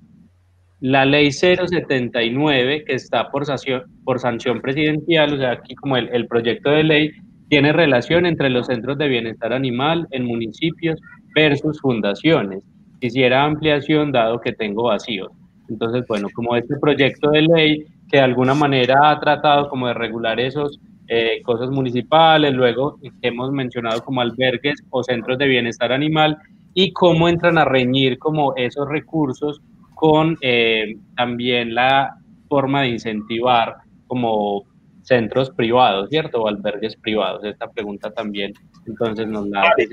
la 0.81 1.05
ley 1.05 1.33
079, 1.33 2.85
que 2.85 2.95
está 2.95 3.31
por 3.31 3.45
sanción, 3.47 3.83
por 4.05 4.21
sanción 4.21 4.61
presidencial, 4.61 5.35
o 5.35 5.37
sea, 5.39 5.53
aquí 5.53 5.75
como 5.75 5.97
el, 5.97 6.09
el 6.11 6.29
proyecto 6.29 6.71
de 6.71 6.85
ley, 6.85 7.11
tiene 7.49 7.73
relación 7.73 8.27
entre 8.27 8.51
los 8.51 8.67
centros 8.67 8.99
de 8.99 9.09
bienestar 9.09 9.53
animal 9.53 10.07
en 10.11 10.25
municipios 10.25 11.01
versus 11.35 11.81
fundaciones. 11.81 12.63
Quisiera 13.01 13.45
ampliación 13.45 14.13
dado 14.13 14.41
que 14.41 14.53
tengo 14.53 14.85
vacíos. 14.85 15.31
Entonces, 15.69 16.05
bueno, 16.09 16.29
como 16.35 16.57
este 16.57 16.77
proyecto 16.77 17.31
de 17.31 17.43
ley 17.43 17.85
que 18.11 18.17
de 18.17 18.23
alguna 18.23 18.55
manera 18.55 19.11
ha 19.11 19.21
tratado 19.21 19.69
como 19.69 19.87
de 19.87 19.95
regular 19.95 20.41
esos 20.41 20.81
eh, 21.09 21.41
cosas 21.43 21.71
municipales, 21.71 22.55
luego 22.55 22.99
hemos 23.23 23.53
mencionado 23.53 24.03
como 24.05 24.21
albergues 24.21 24.83
o 24.91 25.03
centros 25.03 25.39
de 25.39 25.47
bienestar 25.47 25.93
animal 25.93 26.39
y 26.75 26.93
cómo 26.93 27.29
entran 27.29 27.59
a 27.59 27.65
reñir 27.65 28.19
como 28.19 28.55
esos 28.57 28.89
recursos 28.89 29.61
con 29.95 30.37
eh, 30.43 30.97
también 31.17 31.75
la 31.75 32.17
forma 32.49 32.83
de 32.83 32.89
incentivar 32.91 33.77
como 34.07 34.65
centros 35.03 35.51
privados, 35.51 36.09
¿cierto? 36.11 36.43
O 36.43 36.49
albergues 36.49 36.97
privados. 36.97 37.43
Esta 37.45 37.71
pregunta 37.71 38.11
también, 38.11 38.53
entonces 38.87 39.27
nos 39.27 39.49
la 39.49 39.63
hace 39.63 39.87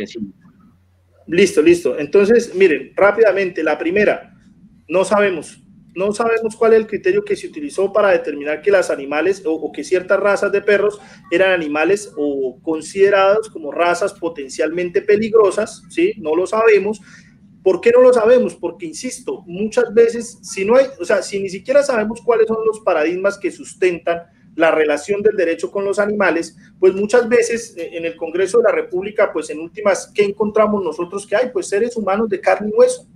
Listo, 1.28 1.62
listo. 1.62 1.98
Entonces, 1.98 2.54
miren, 2.56 2.92
rápidamente, 2.96 3.64
la 3.64 3.78
primera, 3.78 4.34
no 4.88 5.04
sabemos 5.04 5.66
no 5.96 6.12
sabemos 6.12 6.56
cuál 6.56 6.74
es 6.74 6.80
el 6.80 6.88
criterio 6.88 7.24
que 7.24 7.36
se 7.36 7.48
utilizó 7.48 7.92
para 7.92 8.10
determinar 8.10 8.62
que 8.62 8.70
las 8.70 8.90
animales 8.90 9.42
o, 9.46 9.72
que 9.72 9.84
ciertas 9.84 10.20
razas 10.20 10.52
de 10.52 10.62
perros 10.62 11.00
eran 11.32 11.52
animales 11.52 12.12
o 12.18 12.60
considerados 12.62 13.50
como 13.50 13.72
razas 13.72 14.14
potencialmente 14.14 15.02
peligrosas, 15.02 15.84
¿sí? 15.90 16.14
No 16.18 16.36
lo 16.36 16.46
sabemos. 16.46 17.02
¿Por 17.64 17.82
qué 17.82 17.92
no 17.92 18.02
lo 18.02 18.14
sabemos? 18.14 18.56
Porque, 18.56 18.86
insisto, 18.86 19.44
muchas 19.48 19.92
veces, 19.94 20.38
si 20.44 20.66
no 20.66 20.76
hay, 20.76 20.86
o 21.00 21.06
sea, 21.06 21.24
si 21.24 21.40
ni 21.40 21.50
siquiera 21.50 21.82
sabemos 21.82 22.22
cuáles 22.22 22.48
son 22.48 22.58
los 22.66 22.82
paradigmas 22.82 23.38
que 23.38 23.50
sustentan 23.50 24.22
la 24.56 24.72
relación 24.72 25.22
del 25.22 25.36
derecho 25.36 25.70
con 25.70 25.86
los 25.86 26.00
animales, 26.00 26.56
pues 26.80 26.94
muchas 26.94 27.28
veces 27.28 27.76
eh, 27.78 27.90
en 27.94 28.06
el 28.06 28.16
Congreso 28.16 28.60
de 28.60 28.66
la 28.66 28.72
República, 28.72 29.32
pues 29.34 29.50
en 29.50 29.60
últimas, 29.60 30.12
¿qué 30.14 30.24
encontramos 30.24 30.84
nosotros 30.84 31.28
que 31.28 31.36
hay? 31.36 31.50
Pues 31.52 31.68
seres 31.68 31.96
humanos 31.98 32.30
de 32.30 32.40
carne 32.40 32.70
y 32.70 32.78
hueso 32.78 33.08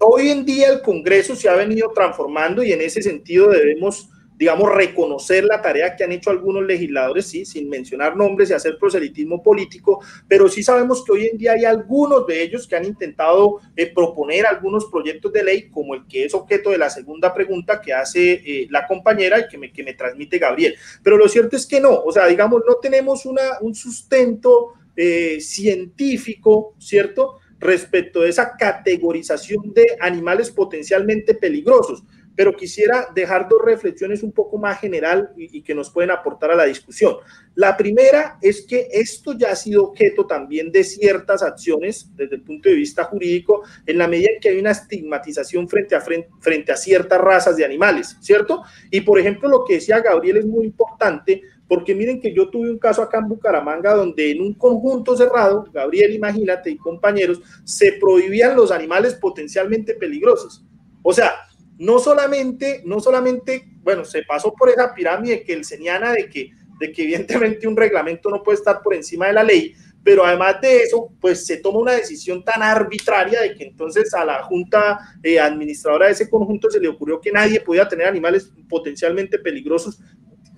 Hoy 0.00 0.28
en 0.28 0.44
día 0.44 0.68
el 0.68 0.82
Congreso 0.82 1.34
se 1.34 1.48
ha 1.48 1.56
venido 1.56 1.90
transformando 1.92 2.62
y 2.62 2.72
en 2.72 2.80
ese 2.80 3.02
sentido 3.02 3.48
debemos, 3.50 4.08
digamos, 4.38 4.72
reconocer 4.72 5.44
la 5.44 5.60
tarea 5.60 5.96
que 5.96 6.04
han 6.04 6.12
hecho 6.12 6.30
algunos 6.30 6.64
legisladores, 6.64 7.26
sí, 7.26 7.44
sin 7.44 7.68
mencionar 7.68 8.16
nombres 8.16 8.50
y 8.50 8.52
hacer 8.52 8.78
proselitismo 8.78 9.42
político, 9.42 10.00
pero 10.28 10.48
sí 10.48 10.62
sabemos 10.62 11.04
que 11.04 11.12
hoy 11.12 11.26
en 11.26 11.36
día 11.36 11.52
hay 11.52 11.64
algunos 11.64 12.24
de 12.26 12.40
ellos 12.40 12.68
que 12.68 12.76
han 12.76 12.84
intentado 12.84 13.60
eh, 13.74 13.92
proponer 13.92 14.46
algunos 14.46 14.86
proyectos 14.86 15.32
de 15.32 15.42
ley, 15.42 15.68
como 15.68 15.96
el 15.96 16.06
que 16.06 16.24
es 16.24 16.34
objeto 16.34 16.70
de 16.70 16.78
la 16.78 16.88
segunda 16.88 17.34
pregunta 17.34 17.80
que 17.80 17.92
hace 17.92 18.32
eh, 18.32 18.68
la 18.70 18.86
compañera 18.86 19.40
y 19.40 19.48
que 19.48 19.58
me, 19.58 19.72
que 19.72 19.82
me 19.82 19.94
transmite 19.94 20.38
Gabriel. 20.38 20.76
Pero 21.02 21.16
lo 21.16 21.28
cierto 21.28 21.56
es 21.56 21.66
que 21.66 21.80
no, 21.80 21.90
o 21.90 22.12
sea, 22.12 22.26
digamos, 22.26 22.62
no 22.66 22.76
tenemos 22.76 23.26
una, 23.26 23.58
un 23.60 23.74
sustento 23.74 24.74
eh, 24.96 25.38
científico, 25.40 26.74
¿cierto? 26.78 27.40
respecto 27.60 28.20
de 28.20 28.28
esa 28.28 28.56
categorización 28.56 29.72
de 29.74 29.96
animales 30.00 30.50
potencialmente 30.50 31.34
peligrosos, 31.34 32.04
pero 32.38 32.54
quisiera 32.54 33.08
dejar 33.12 33.48
dos 33.48 33.60
reflexiones 33.64 34.22
un 34.22 34.30
poco 34.30 34.58
más 34.58 34.78
general 34.78 35.32
y, 35.36 35.60
que 35.60 35.74
nos 35.74 35.90
pueden 35.90 36.12
aportar 36.12 36.52
a 36.52 36.54
la 36.54 36.66
discusión. 36.66 37.16
La 37.56 37.76
primera 37.76 38.38
es 38.40 38.64
que 38.64 38.86
esto 38.92 39.32
ya 39.36 39.50
ha 39.50 39.56
sido 39.56 39.86
objeto 39.86 40.24
también 40.24 40.70
de 40.70 40.84
ciertas 40.84 41.42
acciones 41.42 42.12
desde 42.14 42.36
el 42.36 42.42
punto 42.42 42.68
de 42.68 42.76
vista 42.76 43.02
jurídico, 43.02 43.64
en 43.84 43.98
la 43.98 44.06
medida 44.06 44.28
en 44.32 44.40
que 44.40 44.50
hay 44.50 44.58
una 44.60 44.70
estigmatización 44.70 45.68
frente 45.68 45.96
a, 45.96 46.00
frente, 46.00 46.28
frente 46.38 46.70
a 46.70 46.76
ciertas 46.76 47.20
razas 47.20 47.56
de 47.56 47.64
animales, 47.64 48.16
¿cierto? 48.20 48.62
Y 48.88 49.00
por 49.00 49.18
ejemplo, 49.18 49.48
lo 49.48 49.64
que 49.64 49.74
decía 49.74 49.98
Gabriel 49.98 50.36
es 50.36 50.46
muy 50.46 50.66
importante 50.66 51.42
porque 51.66 51.92
miren 51.92 52.20
que 52.20 52.32
yo 52.32 52.50
tuve 52.50 52.70
un 52.70 52.78
caso 52.78 53.02
acá 53.02 53.18
en 53.18 53.26
Bucaramanga 53.26 53.94
donde 53.94 54.30
en 54.30 54.42
un 54.42 54.54
conjunto 54.54 55.16
cerrado, 55.16 55.64
Gabriel, 55.72 56.14
imagínate, 56.14 56.70
y 56.70 56.76
compañeros, 56.76 57.40
se 57.64 57.94
prohibían 57.94 58.54
los 58.54 58.70
animales 58.70 59.16
potencialmente 59.16 59.94
peligrosos. 59.94 60.64
O 61.02 61.12
sea, 61.12 61.32
no 61.78 61.98
solamente, 61.98 62.82
no 62.84 63.00
solamente, 63.00 63.68
bueno, 63.82 64.04
se 64.04 64.22
pasó 64.22 64.52
por 64.52 64.68
esa 64.68 64.94
pirámide 64.94 65.42
que 65.42 65.52
él 65.52 65.64
señala 65.64 66.12
de 66.12 66.28
que, 66.28 66.50
de 66.78 66.92
que 66.92 67.02
evidentemente 67.02 67.66
un 67.66 67.76
reglamento 67.76 68.30
no 68.30 68.42
puede 68.42 68.58
estar 68.58 68.82
por 68.82 68.94
encima 68.94 69.28
de 69.28 69.32
la 69.32 69.44
ley, 69.44 69.74
pero 70.02 70.24
además 70.24 70.60
de 70.60 70.82
eso, 70.82 71.10
pues 71.20 71.46
se 71.46 71.58
toma 71.58 71.80
una 71.80 71.92
decisión 71.92 72.44
tan 72.44 72.62
arbitraria 72.62 73.40
de 73.40 73.54
que 73.54 73.64
entonces 73.64 74.12
a 74.14 74.24
la 74.24 74.42
junta 74.44 74.98
eh, 75.22 75.38
administradora 75.38 76.06
de 76.06 76.12
ese 76.12 76.30
conjunto 76.30 76.70
se 76.70 76.80
le 76.80 76.88
ocurrió 76.88 77.20
que 77.20 77.32
nadie 77.32 77.60
podía 77.60 77.88
tener 77.88 78.06
animales 78.06 78.50
potencialmente 78.68 79.38
peligrosos 79.38 80.00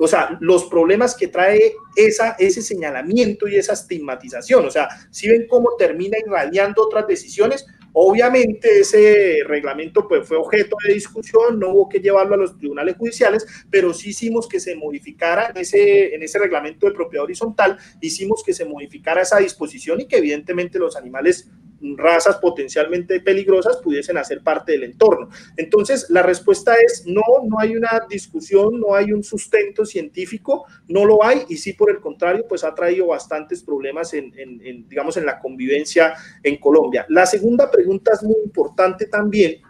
o 0.03 0.09
sea, 0.09 0.39
los 0.41 0.65
problemas 0.65 1.15
que 1.15 1.29
trae 1.29 1.75
esa, 1.95 2.35
ese 2.39 2.63
señalamiento 2.63 3.47
y 3.47 3.57
esa 3.57 3.75
estigmatización. 3.75 4.65
O 4.65 4.71
sea, 4.71 4.89
si 5.11 5.29
ven 5.29 5.47
cómo 5.47 5.77
termina 5.77 6.17
irradiando 6.19 6.83
otras 6.83 7.07
decisiones, 7.07 7.67
obviamente 7.93 8.81
ese 8.81 9.39
reglamento 9.47 10.07
pues, 10.07 10.27
fue 10.27 10.37
objeto 10.37 10.77
de 10.87 10.95
discusión, 10.95 11.59
no 11.59 11.71
hubo 11.71 11.89
que 11.89 12.01
llevarlo 12.01 12.35
a 12.35 12.39
los 12.39 12.57
tribunales 12.59 12.97
judiciales, 12.97 13.47
pero 13.71 13.93
sí 13.93 14.11
hicimos 14.11 14.49
que 14.49 14.61
se 14.61 14.77
modificara 14.77 15.51
en 15.51 15.57
ese, 15.59 16.15
en 16.15 16.23
ese 16.23 16.39
reglamento 16.39 16.87
de 16.87 16.93
propiedad 16.93 17.25
horizontal, 17.25 17.79
hicimos 18.01 18.43
que 18.45 18.55
se 18.55 18.65
modificara 18.65 19.23
esa 19.23 19.39
disposición 19.39 20.01
y 20.01 20.07
que 20.07 20.19
evidentemente 20.19 20.79
los 20.79 20.97
animales 20.97 21.51
razas 21.97 22.37
potencialmente 22.37 23.21
peligrosas 23.21 23.79
pudiesen 23.79 24.17
hacer 24.19 24.43
parte 24.43 24.73
del 24.73 24.85
entorno. 24.85 25.31
Entonces, 25.57 26.07
la 26.11 26.23
respuesta 26.23 26.75
es 26.75 27.05
no, 27.07 27.23
no 27.45 27.59
hay 27.59 27.77
una 27.77 28.07
discusión, 28.09 28.81
no 28.81 28.95
hay 28.95 29.13
un 29.13 29.23
sustento 29.23 29.85
científico, 29.85 30.67
no 30.89 31.05
lo 31.05 31.25
hay 31.25 31.45
y 31.49 31.57
sí, 31.57 31.73
por 31.73 31.91
el 31.91 32.01
contrario, 32.01 32.47
pues 32.49 32.65
ha 32.65 32.75
traído 32.75 33.09
bastantes 33.09 33.63
problemas 33.63 34.15
en, 34.15 34.33
en 34.37 34.89
digamos, 34.89 35.17
en 35.17 35.27
la 35.27 35.39
convivencia 35.39 36.15
en 36.43 36.57
Colombia. 36.57 37.07
La 37.09 37.27
segunda 37.27 37.71
pregunta 37.71 38.13
es 38.13 38.23
muy 38.23 38.37
importante 38.45 39.07
también, 39.07 39.61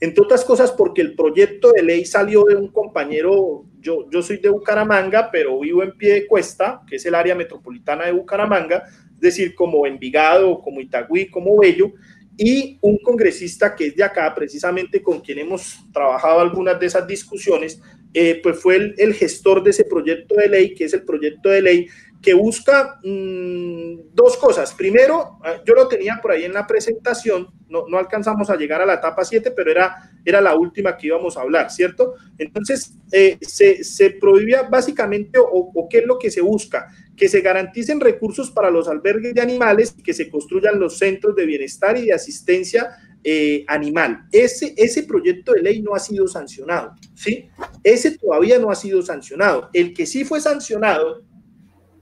entre 0.00 0.22
otras 0.22 0.44
cosas 0.44 0.72
porque 0.72 1.02
el 1.02 1.14
proyecto 1.14 1.72
de 1.72 1.82
ley 1.82 2.04
salió 2.04 2.44
de 2.44 2.56
un 2.56 2.68
compañero, 2.68 3.64
yo, 3.86 4.10
yo 4.10 4.20
soy 4.20 4.38
de 4.38 4.48
Bucaramanga, 4.48 5.30
pero 5.30 5.60
vivo 5.60 5.82
en 5.82 5.92
pie 5.92 6.14
de 6.14 6.26
cuesta, 6.26 6.82
que 6.88 6.96
es 6.96 7.06
el 7.06 7.14
área 7.14 7.36
metropolitana 7.36 8.06
de 8.06 8.12
Bucaramanga, 8.12 8.82
es 9.14 9.20
decir, 9.20 9.54
como 9.54 9.86
Envigado, 9.86 10.60
como 10.60 10.80
Itagüí, 10.80 11.28
como 11.30 11.56
Bello, 11.56 11.92
y 12.36 12.78
un 12.82 12.98
congresista 12.98 13.74
que 13.74 13.86
es 13.86 13.96
de 13.96 14.02
acá, 14.02 14.34
precisamente 14.34 15.00
con 15.00 15.20
quien 15.20 15.38
hemos 15.38 15.78
trabajado 15.92 16.40
algunas 16.40 16.78
de 16.78 16.86
esas 16.86 17.06
discusiones, 17.06 17.80
eh, 18.12 18.40
pues 18.42 18.60
fue 18.60 18.76
el, 18.76 18.94
el, 18.98 19.14
gestor 19.14 19.62
de 19.62 19.70
ese 19.70 19.84
proyecto 19.84 20.34
de 20.34 20.48
ley, 20.48 20.74
que 20.74 20.84
es 20.84 20.92
el 20.92 21.04
proyecto 21.04 21.48
de 21.48 21.62
ley 21.62 21.86
que 22.26 22.34
busca 22.34 22.98
mm, 23.04 24.12
dos 24.12 24.36
cosas. 24.36 24.74
Primero, 24.74 25.38
ah, 25.44 25.62
yo 25.64 25.74
lo 25.74 25.86
tenía 25.86 26.18
por 26.20 26.32
ahí 26.32 26.42
en 26.42 26.54
la 26.54 26.66
presentación, 26.66 27.46
no, 27.68 27.86
no 27.86 27.98
alcanzamos 27.98 28.50
a 28.50 28.56
llegar 28.56 28.82
a 28.82 28.86
la 28.86 28.94
etapa 28.94 29.24
7, 29.24 29.52
pero 29.52 29.70
era, 29.70 30.10
era 30.24 30.40
la 30.40 30.56
última 30.56 30.96
que 30.96 31.06
íbamos 31.06 31.36
a 31.36 31.42
hablar, 31.42 31.70
¿cierto? 31.70 32.14
Entonces, 32.36 32.94
eh, 33.12 33.38
se, 33.40 33.84
se, 33.84 34.10
prohibía 34.10 34.64
básicamente, 34.64 35.38
o, 35.40 35.86
qué 35.88 35.98
es 35.98 36.06
lo 36.06 36.18
que 36.18 36.32
se 36.32 36.40
busca, 36.40 36.88
que 37.16 37.28
se 37.28 37.42
garanticen 37.42 38.00
recursos 38.00 38.50
para 38.50 38.70
los 38.70 38.88
albergues 38.88 39.32
de 39.32 39.42
animales 39.42 39.94
y 39.96 40.02
que 40.02 40.12
se 40.12 40.28
construyan 40.28 40.80
los 40.80 40.98
centros 40.98 41.36
de 41.36 41.46
bienestar 41.46 41.96
y 41.96 42.06
de 42.06 42.12
asistencia 42.12 42.88
eh, 43.22 43.64
animal. 43.68 44.26
Ese, 44.32 44.74
ese 44.76 45.04
proyecto 45.04 45.52
de 45.52 45.62
ley 45.62 45.80
no 45.80 45.94
ha 45.94 46.00
sido 46.00 46.26
sancionado, 46.26 46.92
¿sí? 47.14 47.48
Ese 47.84 48.18
todavía 48.18 48.58
no 48.58 48.68
ha 48.68 48.74
sido 48.74 49.00
sancionado. 49.00 49.70
El 49.72 49.94
que 49.94 50.06
sí 50.06 50.24
fue 50.24 50.40
sancionado 50.40 51.22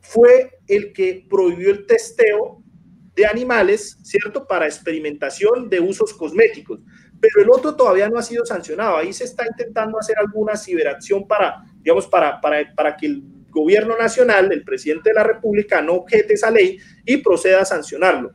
fue 0.04 0.58
el 0.68 0.92
que 0.92 1.26
prohibió 1.28 1.70
el 1.70 1.86
testeo 1.86 2.62
de 3.16 3.26
animales, 3.26 3.98
¿cierto? 4.02 4.46
Para 4.46 4.66
experimentación 4.66 5.68
de 5.68 5.80
usos 5.80 6.12
cosméticos. 6.14 6.80
pero 7.20 7.42
el 7.42 7.48
otro 7.50 7.74
todavía 7.74 8.08
no 8.08 8.18
ha 8.18 8.22
sido 8.22 8.44
sancionado. 8.44 8.98
Ahí 8.98 9.10
se 9.14 9.24
está 9.24 9.46
intentando 9.46 9.98
hacer 9.98 10.16
alguna 10.18 10.56
ciberacción 10.56 11.26
para, 11.26 11.64
digamos, 11.78 12.06
para, 12.06 12.38
para, 12.38 12.74
para 12.74 12.96
que 12.96 13.06
el 13.06 13.22
gobierno 13.48 13.96
nacional, 13.96 14.52
el 14.52 14.62
presidente 14.62 15.08
de 15.08 15.14
la 15.14 15.22
República, 15.22 15.80
no 15.80 15.94
objete 15.94 16.34
esa 16.34 16.50
ley 16.50 16.78
y 17.06 17.18
proceda 17.18 17.62
a 17.62 17.64
sancionarlo. 17.64 18.32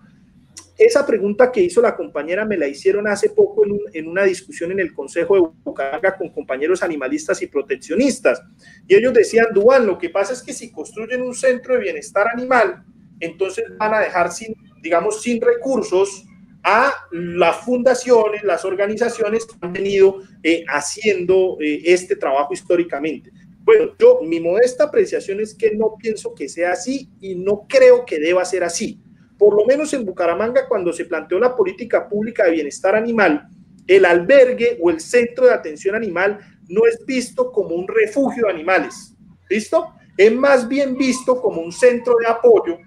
Esa 0.80 1.06
pregunta 1.06 1.52
que 1.52 1.62
hizo 1.62 1.82
la 1.82 1.94
compañera 1.94 2.46
me 2.46 2.56
la 2.56 2.66
hicieron 2.66 3.06
hace 3.06 3.32
poco 3.32 3.66
en, 3.92 4.08
una 4.08 4.24
discusión 4.24 4.72
en 4.72 4.80
el 4.80 4.94
Consejo 4.94 5.36
de 5.36 5.42
Bucaramanga 5.62 6.16
con 6.16 6.30
compañeros 6.30 6.82
animalistas 6.82 7.42
y 7.42 7.48
proteccionistas. 7.48 8.42
Y 8.88 8.96
ellos 8.96 9.14
decían, 9.14 9.48
Duan, 9.54 9.86
lo 9.86 9.98
que 9.98 10.10
pasa 10.10 10.32
es 10.32 10.42
que 10.42 10.54
si 10.54 10.72
construyen 10.72 11.22
un 11.22 11.36
centro 11.36 11.74
de 11.74 11.82
bienestar 11.82 12.28
animal, 12.34 12.82
entonces 13.20 13.66
van 13.78 13.94
a 13.94 14.00
dejar 14.00 14.32
sin, 14.32 14.56
digamos, 14.82 15.22
sin 15.22 15.42
recursos 15.42 16.26
a 16.64 16.94
las 17.12 17.58
fundaciones, 17.58 18.44
las 18.44 18.64
organizaciones 18.64 19.46
que 19.46 19.58
han 19.60 19.74
venido 19.74 20.22
eh, 20.44 20.64
haciendo 20.70 21.58
eh, 21.60 21.82
este 21.88 22.16
trabajo 22.16 22.54
históricamente. 22.54 23.32
Bueno, 23.66 23.96
yo 24.00 24.22
mi 24.24 24.40
modesta 24.40 24.86
apreciación 24.86 25.42
es 25.42 25.54
que 25.54 25.76
no 25.76 25.98
pienso 26.00 26.34
que 26.34 26.48
sea 26.48 26.72
así 26.72 27.10
y 27.20 27.36
no 27.36 27.66
creo 27.68 28.06
que 28.06 28.18
deba 28.18 28.46
ser 28.46 28.64
así. 28.64 29.02
Por 29.40 29.56
lo 29.56 29.66
menos 29.66 29.94
en 29.94 30.06
Bucaramanga, 30.06 30.68
cuando 30.68 30.94
se 30.94 31.06
planteó 31.06 31.40
la 31.40 31.56
política 31.56 32.08
pública 32.08 32.44
de 32.44 32.52
bienestar 32.52 32.94
animal, 32.96 33.48
el 33.88 34.06
albergue 34.06 34.78
o 34.82 34.92
el 34.92 35.00
centro 35.00 35.46
de 35.46 35.54
atención 35.54 35.96
animal 35.96 36.38
no 36.68 36.86
es 36.86 37.04
visto 37.06 37.52
como 37.52 37.74
un 37.74 37.88
refugio 37.88 38.46
de 38.46 38.52
animales. 38.52 39.16
¿Listo? 39.50 39.94
Es 40.18 40.36
más 40.36 40.68
bien 40.68 40.98
visto 40.98 41.42
como 41.42 41.62
un 41.62 41.72
centro 41.72 42.18
de 42.20 42.28
apoyo 42.28 42.78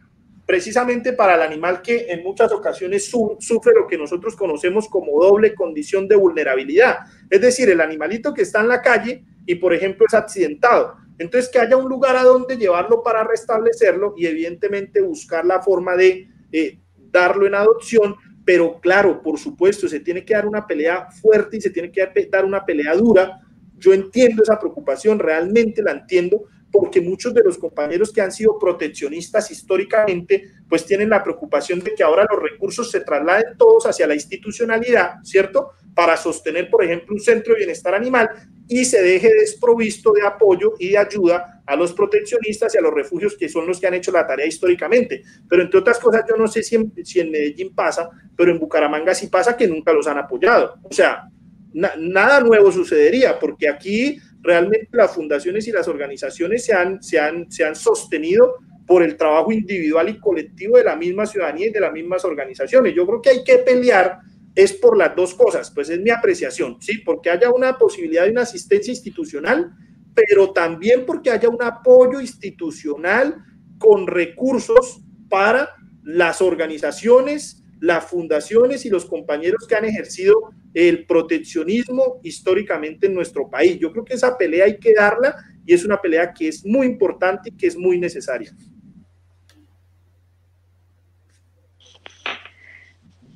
precisamente 0.44 1.14
para 1.14 1.36
el 1.36 1.40
animal 1.40 1.80
que 1.80 2.06
en 2.10 2.22
muchas 2.22 2.52
ocasiones 2.52 3.10
sufre 3.10 3.72
lo 3.74 3.86
que 3.86 3.96
nosotros 3.96 4.36
conocemos 4.36 4.86
como 4.88 5.22
doble 5.22 5.54
condición 5.54 6.06
de 6.06 6.16
vulnerabilidad. 6.16 6.98
Es 7.30 7.40
decir, 7.40 7.70
el 7.70 7.80
animalito 7.80 8.34
que 8.34 8.42
está 8.42 8.60
en 8.60 8.68
la 8.68 8.82
calle 8.82 9.24
y, 9.46 9.54
por 9.54 9.72
ejemplo, 9.72 10.04
es 10.06 10.12
accidentado. 10.12 10.96
Entonces, 11.18 11.50
que 11.50 11.58
haya 11.58 11.76
un 11.76 11.88
lugar 11.88 12.16
a 12.16 12.24
donde 12.24 12.58
llevarlo 12.58 13.02
para 13.02 13.24
restablecerlo 13.24 14.14
y, 14.16 14.26
evidentemente, 14.26 15.00
buscar 15.00 15.46
la 15.46 15.62
forma 15.62 15.96
de 15.96 16.28
eh, 16.52 16.78
darlo 17.10 17.46
en 17.46 17.54
adopción. 17.54 18.14
Pero, 18.44 18.80
claro, 18.80 19.22
por 19.22 19.38
supuesto, 19.38 19.88
se 19.88 20.00
tiene 20.00 20.24
que 20.24 20.34
dar 20.34 20.46
una 20.46 20.66
pelea 20.66 21.08
fuerte 21.10 21.56
y 21.56 21.60
se 21.60 21.70
tiene 21.70 21.90
que 21.90 22.08
dar 22.30 22.44
una 22.44 22.64
pelea 22.64 22.94
dura. 22.94 23.40
Yo 23.78 23.92
entiendo 23.92 24.42
esa 24.42 24.58
preocupación, 24.58 25.18
realmente 25.18 25.82
la 25.82 25.92
entiendo, 25.92 26.44
porque 26.70 27.00
muchos 27.00 27.34
de 27.34 27.44
los 27.44 27.58
compañeros 27.58 28.12
que 28.12 28.22
han 28.22 28.32
sido 28.32 28.58
proteccionistas 28.58 29.50
históricamente, 29.50 30.50
pues 30.68 30.86
tienen 30.86 31.10
la 31.10 31.22
preocupación 31.22 31.80
de 31.80 31.94
que 31.94 32.02
ahora 32.02 32.26
los 32.30 32.42
recursos 32.42 32.90
se 32.90 33.00
trasladen 33.00 33.56
todos 33.58 33.86
hacia 33.86 34.06
la 34.06 34.14
institucionalidad, 34.14 35.16
¿cierto? 35.22 35.72
Para 35.94 36.16
sostener, 36.16 36.70
por 36.70 36.84
ejemplo, 36.84 37.14
un 37.14 37.20
centro 37.20 37.52
de 37.52 37.60
bienestar 37.60 37.94
animal 37.94 38.30
y 38.68 38.84
se 38.84 39.02
deje 39.02 39.28
desprovisto 39.34 40.12
de 40.12 40.26
apoyo 40.26 40.74
y 40.78 40.90
de 40.90 40.98
ayuda 40.98 41.62
a 41.66 41.76
los 41.76 41.92
proteccionistas 41.92 42.74
y 42.74 42.78
a 42.78 42.80
los 42.80 42.94
refugios 42.94 43.36
que 43.36 43.48
son 43.48 43.66
los 43.66 43.78
que 43.78 43.86
han 43.86 43.94
hecho 43.94 44.12
la 44.12 44.26
tarea 44.26 44.46
históricamente. 44.46 45.22
Pero 45.48 45.62
entre 45.62 45.80
otras 45.80 45.98
cosas, 45.98 46.24
yo 46.28 46.36
no 46.36 46.46
sé 46.46 46.62
si 46.62 46.76
en, 46.76 46.92
si 47.04 47.22
Medellín 47.24 47.74
pasa, 47.74 48.08
pero 48.36 48.50
en 48.50 48.58
Bucaramanga 48.58 49.14
sí 49.14 49.26
pasa 49.26 49.56
que 49.56 49.68
nunca 49.68 49.92
los 49.92 50.06
han 50.06 50.18
apoyado. 50.18 50.76
O 50.84 50.92
sea, 50.92 51.28
nada 51.74 52.40
nuevo 52.40 52.70
sucedería, 52.72 53.38
porque 53.38 53.68
aquí 53.68 54.18
realmente 54.40 54.88
las 54.92 55.14
fundaciones 55.14 55.66
y 55.68 55.72
las 55.72 55.88
organizaciones 55.88 56.64
se 56.64 56.72
han, 56.72 57.02
se 57.02 57.18
han, 57.18 57.50
se 57.50 57.64
han 57.64 57.76
sostenido 57.76 58.56
por 58.86 59.02
el 59.02 59.16
trabajo 59.16 59.52
individual 59.52 60.08
y 60.08 60.18
colectivo 60.18 60.76
de 60.76 60.84
la 60.84 60.96
misma 60.96 61.26
ciudadanía 61.26 61.68
y 61.68 61.70
de 61.70 61.80
las 61.80 61.92
mismas 61.92 62.24
organizaciones. 62.24 62.94
Yo 62.94 63.06
creo 63.06 63.22
que 63.22 63.30
hay 63.30 63.44
que 63.44 63.58
pelear 63.58 64.18
es 64.54 64.72
por 64.74 64.96
las 64.96 65.16
dos 65.16 65.34
cosas, 65.34 65.70
pues 65.70 65.88
es 65.88 66.00
mi 66.00 66.10
apreciación, 66.10 66.76
¿sí? 66.80 66.98
Porque 66.98 67.30
haya 67.30 67.50
una 67.50 67.78
posibilidad 67.78 68.24
de 68.24 68.32
una 68.32 68.42
asistencia 68.42 68.90
institucional, 68.90 69.72
pero 70.14 70.52
también 70.52 71.06
porque 71.06 71.30
haya 71.30 71.48
un 71.48 71.62
apoyo 71.62 72.20
institucional 72.20 73.42
con 73.78 74.06
recursos 74.06 75.00
para 75.28 75.70
las 76.02 76.42
organizaciones, 76.42 77.64
las 77.80 78.04
fundaciones 78.04 78.84
y 78.84 78.90
los 78.90 79.06
compañeros 79.06 79.66
que 79.66 79.74
han 79.74 79.84
ejercido 79.84 80.34
el 80.74 81.06
proteccionismo 81.06 82.20
históricamente 82.22 83.06
en 83.06 83.14
nuestro 83.14 83.48
país. 83.50 83.78
Yo 83.78 83.90
creo 83.90 84.04
que 84.04 84.14
esa 84.14 84.36
pelea 84.36 84.66
hay 84.66 84.78
que 84.78 84.94
darla 84.94 85.34
y 85.64 85.74
es 85.74 85.84
una 85.84 86.00
pelea 86.00 86.32
que 86.32 86.48
es 86.48 86.64
muy 86.64 86.86
importante 86.86 87.50
y 87.50 87.56
que 87.56 87.66
es 87.66 87.76
muy 87.76 87.98
necesaria. 87.98 88.54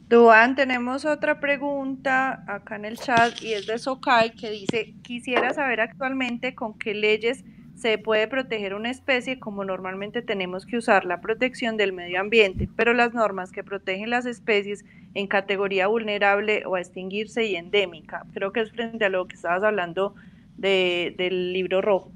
Duan, 0.09 0.55
tenemos 0.55 1.05
otra 1.05 1.41
pregunta 1.41 2.45
acá 2.47 2.77
en 2.77 2.85
el 2.85 2.97
chat 2.97 3.43
y 3.43 3.55
es 3.55 3.67
de 3.67 3.77
Sokai 3.77 4.37
que 4.37 4.51
dice, 4.51 4.95
quisiera 5.03 5.53
saber 5.53 5.81
actualmente 5.81 6.55
con 6.55 6.79
qué 6.79 6.95
leyes 6.95 7.43
se 7.75 7.99
puede 7.99 8.29
proteger 8.29 8.75
una 8.75 8.91
especie 8.91 9.41
como 9.41 9.65
normalmente 9.65 10.23
tenemos 10.23 10.65
que 10.65 10.77
usar 10.77 11.05
la 11.05 11.21
protección 11.21 11.77
del 11.77 11.93
medio 11.93 12.21
ambiente, 12.21 12.69
pero 12.77 12.95
las 12.95 13.15
normas 13.15 13.51
que 13.51 13.65
protegen 13.65 14.09
las 14.09 14.27
especies 14.27 14.85
en 15.15 15.27
categoría 15.27 15.89
vulnerable 15.89 16.63
o 16.67 16.77
a 16.77 16.81
extinguirse 16.81 17.45
y 17.45 17.57
endémica. 17.57 18.25
Creo 18.33 18.53
que 18.53 18.61
es 18.61 18.71
frente 18.71 19.05
a 19.05 19.09
lo 19.09 19.27
que 19.27 19.35
estabas 19.35 19.65
hablando 19.65 20.15
del 20.57 21.53
libro 21.53 21.83
rojo. 21.83 22.13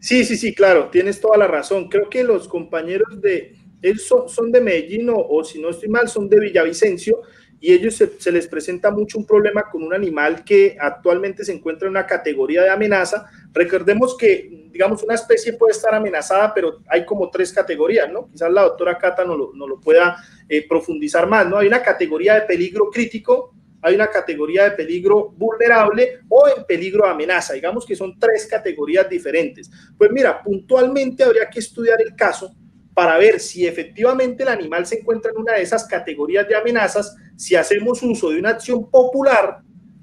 Sí, 0.00 0.24
sí, 0.24 0.36
sí, 0.36 0.52
claro, 0.52 0.88
tienes 0.90 1.20
toda 1.20 1.38
la 1.38 1.46
razón. 1.46 1.88
Creo 1.88 2.10
que 2.10 2.24
los 2.24 2.48
compañeros 2.48 3.22
de, 3.22 3.54
ellos 3.82 4.06
son, 4.28 4.52
de 4.52 4.60
Medellín 4.60 5.10
o, 5.12 5.42
si 5.44 5.60
no 5.60 5.70
estoy 5.70 5.88
mal, 5.88 6.08
son 6.08 6.28
de 6.28 6.38
Villavicencio 6.38 7.20
y 7.60 7.72
ellos 7.72 7.94
se, 7.94 8.32
les 8.32 8.46
presenta 8.48 8.90
mucho 8.90 9.18
un 9.18 9.26
problema 9.26 9.70
con 9.70 9.82
un 9.82 9.94
animal 9.94 10.44
que 10.44 10.76
actualmente 10.80 11.44
se 11.44 11.52
encuentra 11.52 11.86
en 11.86 11.92
una 11.92 12.06
categoría 12.06 12.62
de 12.62 12.70
amenaza. 12.70 13.26
Recordemos 13.52 14.16
que, 14.16 14.68
digamos, 14.72 15.02
una 15.02 15.14
especie 15.14 15.52
puede 15.52 15.72
estar 15.72 15.94
amenazada, 15.94 16.52
pero 16.54 16.78
hay 16.88 17.04
como 17.04 17.30
tres 17.30 17.52
categorías, 17.52 18.10
¿no? 18.10 18.28
Quizás 18.30 18.50
la 18.50 18.62
doctora 18.62 18.98
Cata 18.98 19.24
no 19.24 19.36
lo, 19.36 19.52
no 19.54 19.68
lo 19.68 19.80
pueda 19.80 20.16
eh, 20.48 20.66
profundizar 20.66 21.28
más, 21.28 21.48
¿no? 21.48 21.58
Hay 21.58 21.68
una 21.68 21.82
categoría 21.82 22.34
de 22.34 22.42
peligro 22.42 22.90
crítico, 22.90 23.54
hay 23.80 23.94
una 23.94 24.08
categoría 24.08 24.64
de 24.64 24.72
peligro 24.72 25.30
vulnerable 25.30 26.20
o 26.28 26.48
en 26.48 26.64
peligro 26.64 27.04
de 27.04 27.10
amenaza. 27.10 27.54
Digamos 27.54 27.84
que 27.84 27.96
son 27.96 28.18
tres 28.18 28.46
categorías 28.46 29.08
diferentes. 29.08 29.70
Pues 29.96 30.10
mira, 30.10 30.42
puntualmente 30.42 31.24
habría 31.24 31.48
que 31.48 31.60
estudiar 31.60 32.00
el 32.00 32.14
caso 32.16 32.54
para 32.94 33.16
ver 33.18 33.40
si 33.40 33.66
efectivamente 33.66 34.42
el 34.42 34.50
animal 34.50 34.86
se 34.86 34.98
encuentra 34.98 35.30
en 35.30 35.38
una 35.38 35.54
de 35.54 35.62
esas 35.62 35.86
categorías 35.86 36.46
de 36.46 36.56
amenazas, 36.56 37.16
si 37.36 37.54
hacemos 37.54 38.02
uso 38.02 38.30
de 38.30 38.38
una 38.38 38.50
acción 38.50 38.90
popular 38.90 39.62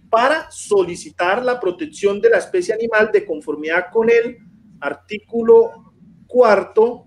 para 0.10 0.50
solicitar 0.50 1.44
la 1.44 1.60
protección 1.60 2.20
de 2.20 2.32
la 2.32 2.40
especie 2.40 2.74
animal 2.74 3.12
de 3.14 3.26
conformidad 3.26 3.86
con 3.92 4.10
el 4.10 4.38
artículo 4.80 5.94
cuarto, 6.28 7.06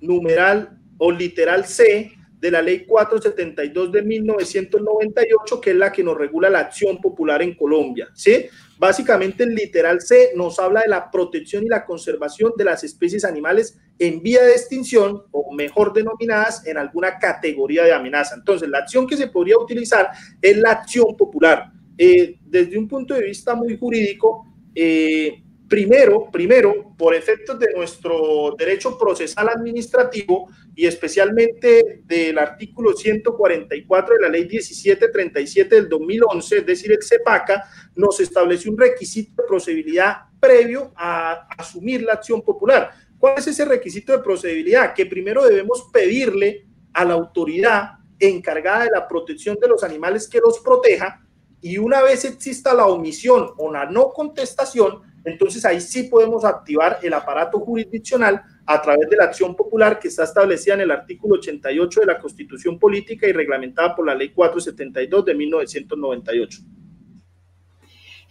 numeral 0.00 0.78
o 0.98 1.10
literal 1.10 1.64
C 1.64 2.12
de 2.38 2.50
la 2.50 2.60
ley 2.60 2.84
472 2.84 3.92
de 3.92 4.02
1998, 4.02 5.60
que 5.60 5.70
es 5.70 5.76
la 5.76 5.92
que 5.92 6.02
nos 6.02 6.18
regula 6.18 6.50
la 6.50 6.58
acción 6.58 7.00
popular 7.00 7.40
en 7.40 7.54
Colombia. 7.54 8.08
¿sí? 8.14 8.46
Básicamente 8.82 9.44
el 9.44 9.54
literal 9.54 10.00
C 10.00 10.32
nos 10.34 10.58
habla 10.58 10.80
de 10.80 10.88
la 10.88 11.08
protección 11.08 11.62
y 11.62 11.68
la 11.68 11.84
conservación 11.84 12.50
de 12.56 12.64
las 12.64 12.82
especies 12.82 13.24
animales 13.24 13.78
en 13.96 14.20
vía 14.20 14.42
de 14.42 14.54
extinción 14.54 15.22
o 15.30 15.54
mejor 15.54 15.92
denominadas 15.92 16.66
en 16.66 16.76
alguna 16.76 17.16
categoría 17.20 17.84
de 17.84 17.92
amenaza. 17.92 18.34
Entonces, 18.34 18.68
la 18.68 18.78
acción 18.78 19.06
que 19.06 19.16
se 19.16 19.28
podría 19.28 19.56
utilizar 19.56 20.08
es 20.40 20.56
la 20.56 20.72
acción 20.72 21.16
popular. 21.16 21.70
Eh, 21.96 22.40
desde 22.44 22.76
un 22.76 22.88
punto 22.88 23.14
de 23.14 23.22
vista 23.22 23.54
muy 23.54 23.78
jurídico, 23.78 24.48
eh, 24.74 25.44
Primero, 25.72 26.28
primero, 26.30 26.94
por 26.98 27.14
efectos 27.14 27.58
de 27.58 27.72
nuestro 27.74 28.54
derecho 28.58 28.98
procesal 28.98 29.48
administrativo 29.48 30.50
y 30.74 30.84
especialmente 30.84 32.02
del 32.04 32.36
artículo 32.36 32.92
144 32.92 34.16
de 34.16 34.20
la 34.20 34.28
ley 34.28 34.42
1737 34.42 35.74
del 35.74 35.88
2011, 35.88 36.58
es 36.58 36.66
decir, 36.66 36.92
el 36.92 37.02
CEPACA, 37.02 37.64
nos 37.94 38.20
estableció 38.20 38.70
un 38.70 38.76
requisito 38.76 39.40
de 39.40 39.48
procedibilidad 39.48 40.16
previo 40.38 40.92
a 40.94 41.48
asumir 41.56 42.02
la 42.02 42.12
acción 42.12 42.42
popular. 42.42 42.90
¿Cuál 43.18 43.38
es 43.38 43.46
ese 43.46 43.64
requisito 43.64 44.12
de 44.12 44.18
procedibilidad? 44.18 44.92
Que 44.92 45.06
primero 45.06 45.42
debemos 45.42 45.88
pedirle 45.90 46.66
a 46.92 47.02
la 47.06 47.14
autoridad 47.14 47.92
encargada 48.18 48.84
de 48.84 48.90
la 48.90 49.08
protección 49.08 49.56
de 49.58 49.68
los 49.68 49.82
animales 49.82 50.28
que 50.28 50.38
los 50.38 50.60
proteja 50.60 51.26
y 51.62 51.78
una 51.78 52.02
vez 52.02 52.26
exista 52.26 52.74
la 52.74 52.88
omisión 52.88 53.52
o 53.56 53.72
la 53.72 53.86
no 53.86 54.10
contestación, 54.10 55.00
entonces 55.24 55.64
ahí 55.64 55.80
sí 55.80 56.04
podemos 56.04 56.44
activar 56.44 56.98
el 57.02 57.12
aparato 57.14 57.60
jurisdiccional 57.60 58.42
a 58.66 58.82
través 58.82 59.08
de 59.08 59.16
la 59.16 59.24
acción 59.24 59.54
popular 59.54 59.98
que 59.98 60.08
está 60.08 60.24
establecida 60.24 60.74
en 60.74 60.82
el 60.82 60.90
artículo 60.90 61.34
88 61.36 62.00
de 62.00 62.06
la 62.06 62.18
Constitución 62.18 62.78
Política 62.78 63.26
y 63.26 63.32
reglamentada 63.32 63.94
por 63.94 64.06
la 64.06 64.14
Ley 64.14 64.30
472 64.30 65.24
de 65.24 65.34
1998. 65.34 66.58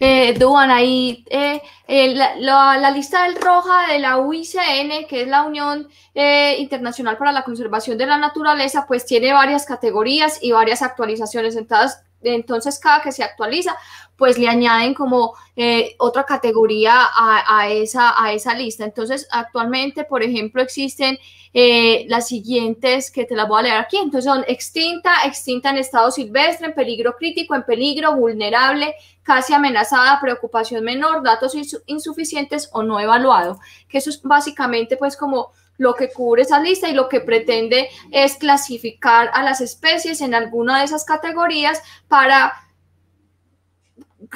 Eh, 0.04 0.34
Duan, 0.36 0.68
ahí 0.72 1.24
eh, 1.30 1.62
eh, 1.86 2.12
la, 2.12 2.90
lista 2.90 3.22
del 3.22 3.40
roja 3.40 3.92
de 3.92 4.00
la 4.00 4.18
UICN, 4.18 5.06
que 5.08 5.22
es 5.22 5.28
la 5.28 5.44
Unión 5.44 5.86
eh, 6.12 6.56
Internacional 6.58 7.16
para 7.16 7.30
la 7.30 7.44
Conservación 7.44 7.96
de 7.96 8.06
la 8.06 8.18
Naturaleza, 8.18 8.84
pues 8.88 9.06
tiene 9.06 9.32
varias 9.32 9.64
categorías 9.64 10.42
y 10.42 10.50
varias 10.50 10.82
actualizaciones. 10.82 11.54
Entonces, 11.54 12.02
entonces 12.22 12.78
cada 12.78 13.02
que 13.02 13.12
se 13.12 13.22
actualiza, 13.22 13.76
pues 14.16 14.38
le 14.38 14.48
añaden 14.48 14.94
como 14.94 15.34
eh, 15.56 15.96
otra 15.98 16.24
categoría 16.24 17.08
a, 17.12 17.68
esa, 17.68 18.14
a 18.22 18.32
esa 18.32 18.54
lista. 18.54 18.84
Entonces, 18.84 19.26
actualmente, 19.30 20.04
por 20.04 20.22
ejemplo, 20.22 20.62
existen 20.62 21.18
eh, 21.52 22.04
las 22.08 22.28
siguientes 22.28 23.10
que 23.10 23.24
te 23.24 23.34
las 23.34 23.48
voy 23.48 23.60
a 23.60 23.62
leer 23.62 23.76
aquí. 23.78 23.96
Entonces, 23.96 24.30
son 24.32 24.44
extinta, 24.46 25.24
extinta 25.24 25.70
en 25.70 25.78
estado 25.78 26.10
silvestre, 26.10 26.68
en 26.68 26.74
peligro 26.74 27.16
crítico, 27.16 27.54
en 27.54 27.64
peligro, 27.64 28.14
vulnerable, 28.14 28.94
casi 29.22 29.54
amenazada, 29.54 30.20
preocupación 30.20 30.84
menor, 30.84 31.22
datos 31.22 31.54
insuficientes 31.86 32.70
o 32.72 32.82
no 32.82 33.00
evaluado. 33.00 33.58
Que 33.88 33.98
eso 33.98 34.10
es 34.10 34.22
básicamente, 34.22 34.96
pues, 34.96 35.16
como 35.16 35.50
lo 35.82 35.94
que 35.94 36.10
cubre 36.10 36.42
esa 36.42 36.60
lista 36.60 36.88
y 36.88 36.94
lo 36.94 37.08
que 37.08 37.20
pretende 37.20 37.88
es 38.12 38.36
clasificar 38.36 39.30
a 39.34 39.42
las 39.42 39.60
especies 39.60 40.20
en 40.20 40.32
alguna 40.32 40.78
de 40.78 40.84
esas 40.84 41.04
categorías 41.04 41.82
para 42.08 42.54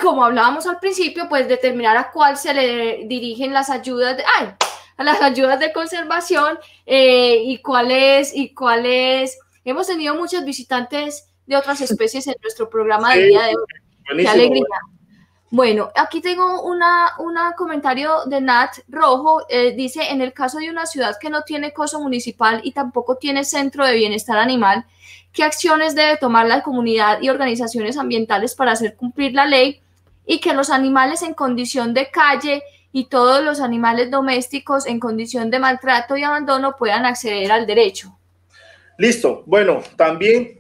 como 0.03 0.25
hablábamos 0.25 0.67
al 0.67 0.79
principio, 0.79 1.29
pues 1.29 1.49
determinar 1.49 1.97
a 1.97 2.11
cuál 2.11 2.37
se 2.37 2.53
le 2.53 3.07
dirigen 3.07 3.53
las 3.53 3.71
ayudas 3.71 4.17
de, 4.17 4.25
a 4.25 5.05
las 5.05 5.23
ayudas 5.23 5.61
de 5.61 5.73
conservación 5.73 6.59
eh, 6.85 7.41
y 7.45 7.63
cuáles 7.63 8.35
y 8.35 8.53
cuáles 8.53 9.39
hemos 9.65 9.87
tenido 9.87 10.15
muchos 10.17 10.45
visitantes 10.45 11.29
de 11.47 11.57
otras 11.57 11.81
especies 11.81 12.27
en 12.27 12.35
nuestro 12.43 12.69
programa 12.69 13.15
de 13.15 13.27
día 13.27 13.43
de 13.45 13.55
hoy. 13.57 14.17
Qué 14.19 14.29
alegría. 14.29 14.65
Bueno, 15.51 15.91
aquí 15.95 16.21
tengo 16.21 16.63
una, 16.63 17.13
comentario 17.57 18.25
de 18.27 18.41
Nat 18.41 18.79
Rojo. 18.89 19.47
Eh, 19.49 19.75
dice, 19.77 20.11
en 20.11 20.21
el 20.21 20.33
caso 20.33 20.59
de 20.59 20.71
una 20.71 20.87
ciudad 20.87 21.17
que 21.21 21.31
no 21.31 21.43
tiene 21.43 21.73
coso 21.73 22.01
municipal 22.01 22.61
y 22.65 22.73
tampoco 22.73 23.17
tiene 23.17 23.45
centro 23.45 23.87
de 23.87 23.95
bienestar 23.95 24.39
animal, 24.39 24.85
¿qué 25.33 25.45
acciones 25.45 25.95
debe 25.95 26.17
tomar 26.17 26.47
la 26.47 26.63
comunidad 26.63 27.23
y 27.23 27.29
organizaciones 27.29 27.97
ambientales 27.97 28.55
para 28.55 28.73
hacer 28.73 28.97
cumplir 28.97 29.35
la 29.35 29.47
ley 29.47 29.81
y 30.27 30.41
que 30.41 30.53
los 30.53 30.71
animales 30.71 31.23
en 31.23 31.35
condición 31.35 31.95
de 31.95 32.11
calle 32.11 32.63
y 32.91 33.05
todos 33.05 33.45
los 33.45 33.61
animales 33.61 34.11
domésticos 34.11 34.87
en 34.87 34.99
condición 34.99 35.51
de 35.51 35.61
maltrato 35.61 36.17
y 36.17 36.25
abandono 36.25 36.75
puedan 36.77 37.07
acceder 37.07 37.53
al 37.53 37.67
derecho? 37.67 38.19
Listo. 38.99 39.45
Bueno, 39.47 39.83
también 39.97 40.59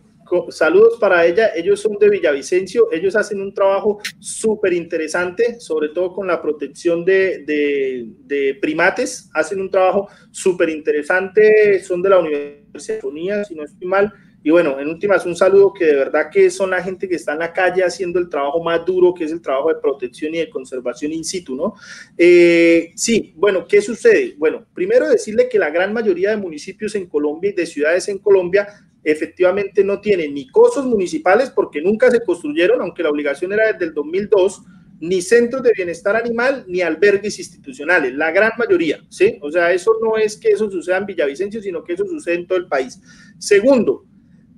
saludos 0.51 0.98
para 1.01 1.24
ella. 1.24 1.53
Ellos 1.55 1.81
son 1.81 1.98
de 1.98 2.09
Villavicencio. 2.09 2.89
Ellos 2.93 3.16
hacen 3.16 3.40
un 3.40 3.53
trabajo 3.53 3.98
súper 4.19 4.73
interesante, 4.73 5.61
sobre 5.61 5.90
todo 5.90 6.12
con 6.12 6.27
la 6.27 6.40
protección 6.40 7.05
de, 7.05 8.59
primates. 8.61 9.31
Hacen 9.35 9.61
un 9.61 9.70
trabajo 9.70 10.09
súper 10.31 10.70
interesante. 10.70 11.81
Son 11.81 12.03
de 12.03 12.11
la 12.11 12.19
Universidad 12.19 13.01
de 13.01 13.07
Unía, 13.07 13.44
si 13.44 13.55
no 13.55 13.65
estoy 13.65 13.89
mal. 13.89 14.12
Y 14.47 14.51
bueno, 14.53 14.78
en 14.78 14.89
últimas, 14.89 15.27
un 15.27 15.35
saludo 15.35 15.73
que 15.73 15.86
de 15.86 15.97
verdad 15.97 16.31
que 16.31 16.51
son 16.51 16.70
la 16.70 16.81
gente 16.81 17.09
que 17.09 17.16
está 17.16 17.32
en 17.32 17.40
la 17.40 17.53
calle 17.53 17.82
haciendo 17.82 18.20
el 18.20 18.28
trabajo 18.28 18.62
más 18.62 18.86
duro, 18.86 19.12
que 19.12 19.24
es 19.24 19.32
el 19.32 19.43
trabajo 19.43 19.70
de 19.70 19.81
protección 19.81 20.36
y 20.36 20.39
de 20.39 20.48
conservación 20.48 21.12
in 21.12 21.24
situ, 21.24 21.57
¿no? 21.57 21.74
Eh, 22.16 22.93
sí, 22.94 23.32
bueno, 23.35 23.66
¿qué 23.66 23.82
sucede? 23.82 24.36
Bueno, 24.39 24.65
primero 24.73 25.09
decirle 25.09 25.48
que 25.48 25.59
la 25.59 25.70
gran 25.70 25.93
mayoría 25.93 26.31
de 26.31 26.36
municipios 26.36 26.94
en 26.94 27.07
Colombia 27.07 27.51
y 27.51 27.55
de 27.55 27.66
ciudades 27.66 28.07
en 28.07 28.19
Colombia 28.19 28.69
efectivamente 29.07 29.85
no 29.85 30.01
tienen 30.01 30.35
ni 30.35 30.49
cosos 30.49 30.85
municipales 30.85 31.51
porque 31.51 31.81
nunca 31.81 32.11
se 32.11 32.24
construyeron, 32.24 32.81
aunque 32.81 33.05
la 33.05 33.11
obligación 33.11 33.53
era 33.53 33.73
desde 33.73 33.87
el 33.87 33.95
2002, 33.95 34.62
ni 34.99 35.23
centros 35.23 35.62
de 35.62 35.73
bienestar 35.77 36.16
animal, 36.16 36.65
ni 36.66 36.81
albergues 36.81 37.39
institucionales, 37.39 38.15
la 38.15 38.33
gran 38.33 38.51
mayoría, 38.59 38.99
¿sí? 39.09 39.39
O 39.43 39.53
sea, 39.53 39.73
eso 39.73 39.93
no 40.03 40.16
es 40.16 40.37
que 40.37 40.49
eso 40.49 40.69
suceda 40.69 40.97
en 40.97 41.07
Villavicencio, 41.07 41.62
sino 41.62 41.85
que 41.85 41.93
eso 41.93 42.05
sucede 42.05 42.35
en 42.35 42.47
todo 42.49 42.59
el 42.59 42.66
país. 42.66 43.01
Segundo, 43.39 44.07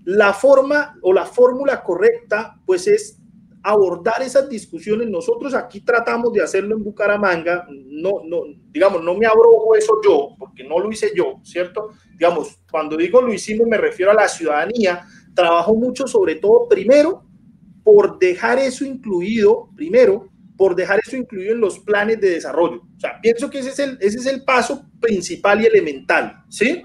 la 0.05 0.33
forma 0.33 0.99
o 1.03 1.13
la 1.13 1.27
fórmula 1.27 1.83
correcta, 1.83 2.59
pues 2.65 2.89
es 2.89 3.18
abordar 3.71 4.23
esas 4.23 4.49
discusiones. 4.49 5.09
Nosotros 5.09 5.55
aquí 5.55 5.81
tratamos 5.81 6.33
de 6.33 6.43
hacerlo 6.43 6.77
en 6.77 6.85
Bucaramanga, 6.85 7.67
no, 7.69 8.23
no, 8.25 8.45
digamos, 8.71 9.03
no 9.03 9.15
me 9.15 9.27
abrogo 9.27 9.75
eso 9.77 10.01
yo, 10.05 10.35
porque 10.39 10.65
no 10.65 10.79
lo 10.79 10.91
hice 10.91 11.13
yo, 11.15 11.41
¿cierto? 11.43 11.91
Digamos, 12.13 12.59
cuando 12.71 12.97
digo 12.97 13.21
lo 13.21 13.33
hicimos 13.33 13.67
me 13.67 13.77
refiero 13.77 14.11
a 14.11 14.15
la 14.15 14.29
ciudadanía, 14.29 15.05
trabajo 15.35 15.75
mucho 15.75 16.07
sobre 16.07 16.37
todo 16.37 16.69
primero 16.69 17.25
por 17.85 18.19
dejar 18.19 18.59
eso 18.59 18.85
incluido, 18.85 19.71
primero, 19.75 20.29
por 20.57 20.75
dejar 20.75 21.01
eso 21.07 21.17
incluido 21.17 21.55
en 21.55 21.61
los 21.61 21.79
planes 21.79 22.21
de 22.21 22.31
desarrollo. 22.31 22.83
O 22.97 23.01
sea, 23.01 23.21
pienso 23.21 23.49
que 23.49 23.61
ese 23.61 23.71
es 23.71 23.79
el, 23.79 23.99
ese 24.01 24.19
es 24.19 24.27
el 24.27 24.45
paso 24.45 24.85
principal 25.01 25.63
y 25.63 25.67
elemental, 25.67 26.45
¿sí? 26.49 26.83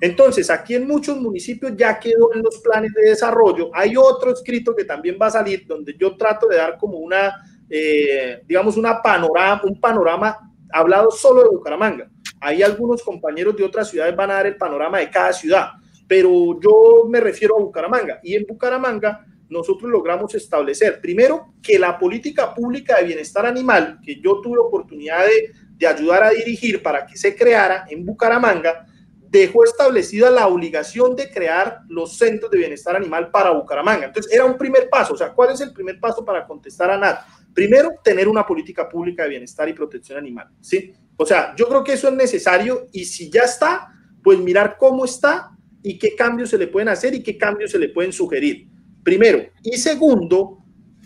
Entonces, 0.00 0.48
aquí 0.48 0.74
en 0.74 0.86
muchos 0.86 1.18
municipios 1.18 1.72
ya 1.76 1.98
quedó 1.98 2.32
en 2.34 2.42
los 2.42 2.58
planes 2.58 2.92
de 2.94 3.10
desarrollo. 3.10 3.70
Hay 3.74 3.96
otro 3.96 4.32
escrito 4.32 4.74
que 4.74 4.84
también 4.84 5.18
va 5.20 5.26
a 5.26 5.32
salir 5.32 5.66
donde 5.66 5.94
yo 5.98 6.16
trato 6.16 6.48
de 6.48 6.56
dar 6.56 6.78
como 6.78 6.96
una, 6.98 7.34
eh, 7.68 8.42
digamos, 8.46 8.78
un 8.78 9.80
panorama 9.80 10.38
hablado 10.72 11.10
solo 11.10 11.42
de 11.42 11.50
Bucaramanga. 11.50 12.08
Hay 12.40 12.62
algunos 12.62 13.02
compañeros 13.02 13.54
de 13.56 13.64
otras 13.64 13.90
ciudades 13.90 14.16
van 14.16 14.30
a 14.30 14.34
dar 14.34 14.46
el 14.46 14.56
panorama 14.56 14.98
de 14.98 15.10
cada 15.10 15.34
ciudad, 15.34 15.72
pero 16.08 16.58
yo 16.58 17.04
me 17.06 17.20
refiero 17.20 17.56
a 17.58 17.60
Bucaramanga. 17.60 18.20
Y 18.22 18.34
en 18.34 18.46
Bucaramanga 18.48 19.26
nosotros 19.50 19.90
logramos 19.90 20.34
establecer, 20.34 21.00
primero, 21.02 21.52
que 21.62 21.78
la 21.78 21.98
política 21.98 22.54
pública 22.54 22.96
de 22.96 23.04
bienestar 23.04 23.44
animal, 23.44 23.98
que 24.02 24.18
yo 24.20 24.40
tuve 24.40 24.58
oportunidad 24.58 25.26
de, 25.26 25.52
de 25.76 25.86
ayudar 25.86 26.22
a 26.22 26.30
dirigir 26.30 26.82
para 26.82 27.04
que 27.04 27.18
se 27.18 27.36
creara 27.36 27.84
en 27.90 28.06
Bucaramanga, 28.06 28.86
dejó 29.30 29.64
establecida 29.64 30.30
la 30.30 30.48
obligación 30.48 31.14
de 31.14 31.30
crear 31.30 31.82
los 31.88 32.18
centros 32.18 32.50
de 32.50 32.58
bienestar 32.58 32.96
animal 32.96 33.30
para 33.30 33.50
Bucaramanga. 33.50 34.06
Entonces, 34.06 34.32
era 34.32 34.44
un 34.44 34.58
primer 34.58 34.90
paso. 34.90 35.14
O 35.14 35.16
sea, 35.16 35.32
¿cuál 35.32 35.52
es 35.52 35.60
el 35.60 35.72
primer 35.72 36.00
paso 36.00 36.24
para 36.24 36.44
contestar 36.46 36.90
a 36.90 36.98
Nat? 36.98 37.20
Primero, 37.54 37.90
tener 38.02 38.28
una 38.28 38.44
política 38.44 38.88
pública 38.88 39.22
de 39.22 39.30
bienestar 39.30 39.68
y 39.68 39.72
protección 39.72 40.18
animal. 40.18 40.48
¿sí? 40.60 40.92
O 41.16 41.24
sea, 41.24 41.54
yo 41.56 41.68
creo 41.68 41.84
que 41.84 41.92
eso 41.92 42.08
es 42.08 42.14
necesario 42.14 42.88
y 42.92 43.04
si 43.04 43.30
ya 43.30 43.42
está, 43.42 43.92
pues 44.22 44.38
mirar 44.40 44.76
cómo 44.76 45.04
está 45.04 45.52
y 45.82 45.96
qué 45.96 46.16
cambios 46.16 46.50
se 46.50 46.58
le 46.58 46.66
pueden 46.66 46.88
hacer 46.88 47.14
y 47.14 47.22
qué 47.22 47.38
cambios 47.38 47.70
se 47.70 47.78
le 47.78 47.88
pueden 47.88 48.12
sugerir. 48.12 48.66
Primero. 49.04 49.44
Y 49.62 49.78
segundo, 49.78 50.58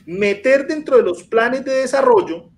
meter 0.06 0.66
dentro 0.66 0.96
de 0.96 1.02
los 1.02 1.24
planes 1.24 1.64
de 1.64 1.72
desarrollo 1.72 2.53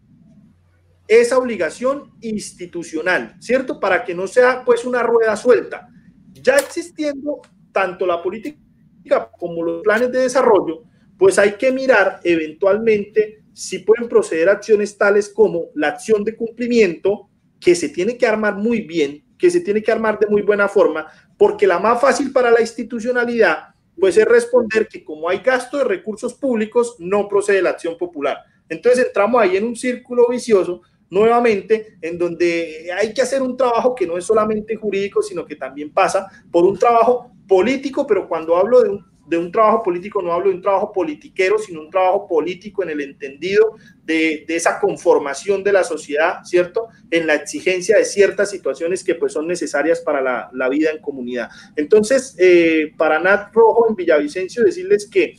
esa 1.08 1.38
obligación 1.38 2.12
institucional, 2.20 3.36
¿cierto? 3.40 3.78
Para 3.78 4.04
que 4.04 4.14
no 4.14 4.26
sea 4.26 4.64
pues 4.64 4.84
una 4.84 5.02
rueda 5.02 5.36
suelta. 5.36 5.88
Ya 6.32 6.56
existiendo 6.56 7.40
tanto 7.72 8.06
la 8.06 8.22
política 8.22 9.30
como 9.38 9.62
los 9.62 9.82
planes 9.82 10.10
de 10.10 10.20
desarrollo, 10.20 10.82
pues 11.18 11.38
hay 11.38 11.52
que 11.52 11.72
mirar 11.72 12.20
eventualmente 12.24 13.44
si 13.52 13.78
pueden 13.78 14.08
proceder 14.08 14.48
acciones 14.48 14.98
tales 14.98 15.28
como 15.28 15.66
la 15.74 15.88
acción 15.88 16.24
de 16.24 16.36
cumplimiento, 16.36 17.30
que 17.58 17.74
se 17.74 17.88
tiene 17.88 18.18
que 18.18 18.26
armar 18.26 18.56
muy 18.56 18.82
bien, 18.82 19.24
que 19.38 19.50
se 19.50 19.60
tiene 19.60 19.82
que 19.82 19.90
armar 19.90 20.18
de 20.18 20.26
muy 20.26 20.42
buena 20.42 20.68
forma, 20.68 21.06
porque 21.38 21.66
la 21.66 21.78
más 21.78 22.00
fácil 22.00 22.32
para 22.32 22.50
la 22.50 22.60
institucionalidad, 22.60 23.68
pues 23.98 24.16
es 24.18 24.26
responder 24.26 24.88
que 24.88 25.02
como 25.02 25.28
hay 25.28 25.38
gasto 25.38 25.78
de 25.78 25.84
recursos 25.84 26.34
públicos, 26.34 26.96
no 26.98 27.28
procede 27.28 27.62
la 27.62 27.70
acción 27.70 27.96
popular. 27.96 28.38
Entonces 28.68 29.06
entramos 29.06 29.40
ahí 29.40 29.56
en 29.56 29.64
un 29.64 29.76
círculo 29.76 30.28
vicioso 30.28 30.82
nuevamente, 31.10 31.98
en 32.00 32.18
donde 32.18 32.90
hay 32.98 33.12
que 33.14 33.22
hacer 33.22 33.42
un 33.42 33.56
trabajo 33.56 33.94
que 33.94 34.06
no 34.06 34.16
es 34.18 34.24
solamente 34.24 34.76
jurídico, 34.76 35.22
sino 35.22 35.44
que 35.44 35.56
también 35.56 35.92
pasa 35.92 36.26
por 36.50 36.64
un 36.64 36.78
trabajo 36.78 37.30
político, 37.46 38.06
pero 38.06 38.28
cuando 38.28 38.56
hablo 38.56 38.82
de 38.82 38.90
un, 38.90 39.04
de 39.26 39.36
un 39.36 39.50
trabajo 39.50 39.82
político 39.82 40.22
no 40.22 40.32
hablo 40.32 40.48
de 40.50 40.56
un 40.56 40.62
trabajo 40.62 40.92
politiquero, 40.92 41.58
sino 41.58 41.80
un 41.80 41.90
trabajo 41.90 42.26
político 42.26 42.82
en 42.82 42.90
el 42.90 43.00
entendido 43.00 43.76
de, 44.04 44.44
de, 44.46 44.56
esa 44.56 44.78
conformación 44.78 45.64
de 45.64 45.72
la 45.72 45.84
sociedad, 45.84 46.44
¿cierto? 46.44 46.88
En 47.10 47.26
la 47.26 47.34
exigencia 47.34 47.98
de 47.98 48.04
ciertas 48.04 48.50
situaciones 48.50 49.02
que 49.02 49.16
pues 49.16 49.32
son 49.32 49.46
necesarias 49.46 50.00
para 50.00 50.20
la, 50.20 50.50
la 50.52 50.68
vida 50.68 50.90
en 50.90 51.00
comunidad. 51.00 51.48
Entonces, 51.74 52.36
eh, 52.38 52.92
para 52.96 53.18
Nat 53.18 53.52
Rojo 53.52 53.88
en 53.88 53.96
Villavicencio, 53.96 54.64
decirles 54.64 55.08
que 55.10 55.34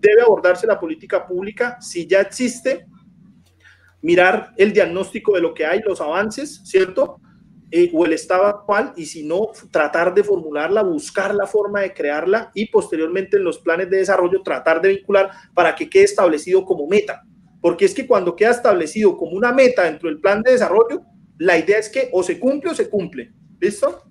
debe 0.00 0.22
abordarse 0.22 0.66
la 0.66 0.78
política 0.78 1.26
pública 1.26 1.80
si 1.80 2.06
ya 2.06 2.20
existe 2.20 2.86
mirar 4.02 4.52
el 4.56 4.72
diagnóstico 4.72 5.34
de 5.34 5.40
lo 5.40 5.54
que 5.54 5.66
hay, 5.66 5.80
los 5.80 6.00
avances, 6.00 6.60
¿cierto? 6.64 7.20
Eh, 7.70 7.90
o 7.92 8.06
el 8.06 8.14
estado 8.14 8.46
actual, 8.46 8.94
y 8.96 9.04
si 9.04 9.22
no, 9.24 9.48
tratar 9.70 10.14
de 10.14 10.24
formularla, 10.24 10.82
buscar 10.82 11.34
la 11.34 11.46
forma 11.46 11.80
de 11.80 11.92
crearla 11.92 12.50
y 12.54 12.66
posteriormente 12.66 13.36
en 13.36 13.44
los 13.44 13.58
planes 13.58 13.90
de 13.90 13.98
desarrollo 13.98 14.42
tratar 14.42 14.80
de 14.80 14.88
vincular 14.88 15.30
para 15.52 15.74
que 15.74 15.90
quede 15.90 16.04
establecido 16.04 16.64
como 16.64 16.86
meta. 16.86 17.22
Porque 17.60 17.84
es 17.84 17.92
que 17.92 18.06
cuando 18.06 18.34
queda 18.34 18.52
establecido 18.52 19.16
como 19.16 19.32
una 19.32 19.52
meta 19.52 19.82
dentro 19.82 20.08
del 20.08 20.20
plan 20.20 20.42
de 20.42 20.52
desarrollo, 20.52 21.02
la 21.36 21.58
idea 21.58 21.78
es 21.78 21.90
que 21.90 22.08
o 22.12 22.22
se 22.22 22.38
cumple 22.38 22.70
o 22.70 22.74
se 22.74 22.88
cumple. 22.88 23.32
¿Listo? 23.60 24.04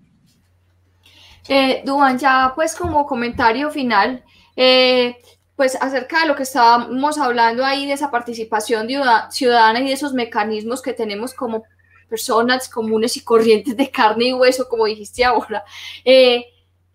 Eh, 1.47 1.81
Duan, 1.85 2.19
ya 2.19 2.51
pues 2.53 2.75
como 2.75 3.05
comentario 3.05 3.71
final, 3.71 4.23
eh, 4.55 5.15
pues 5.57 5.75
acerca 5.81 6.21
de 6.21 6.27
lo 6.27 6.35
que 6.35 6.43
estábamos 6.43 7.17
hablando 7.17 7.65
ahí, 7.65 7.87
de 7.87 7.93
esa 7.93 8.11
participación 8.11 8.87
ciudadana 9.31 9.81
y 9.81 9.87
de 9.87 9.93
esos 9.93 10.13
mecanismos 10.13 10.83
que 10.83 10.93
tenemos 10.93 11.33
como 11.33 11.63
personas 12.07 12.69
comunes 12.69 13.17
y 13.17 13.23
corrientes 13.23 13.75
de 13.75 13.89
carne 13.89 14.25
y 14.25 14.33
hueso, 14.33 14.69
como 14.69 14.85
dijiste 14.85 15.25
ahora. 15.25 15.65
Eh, 16.05 16.45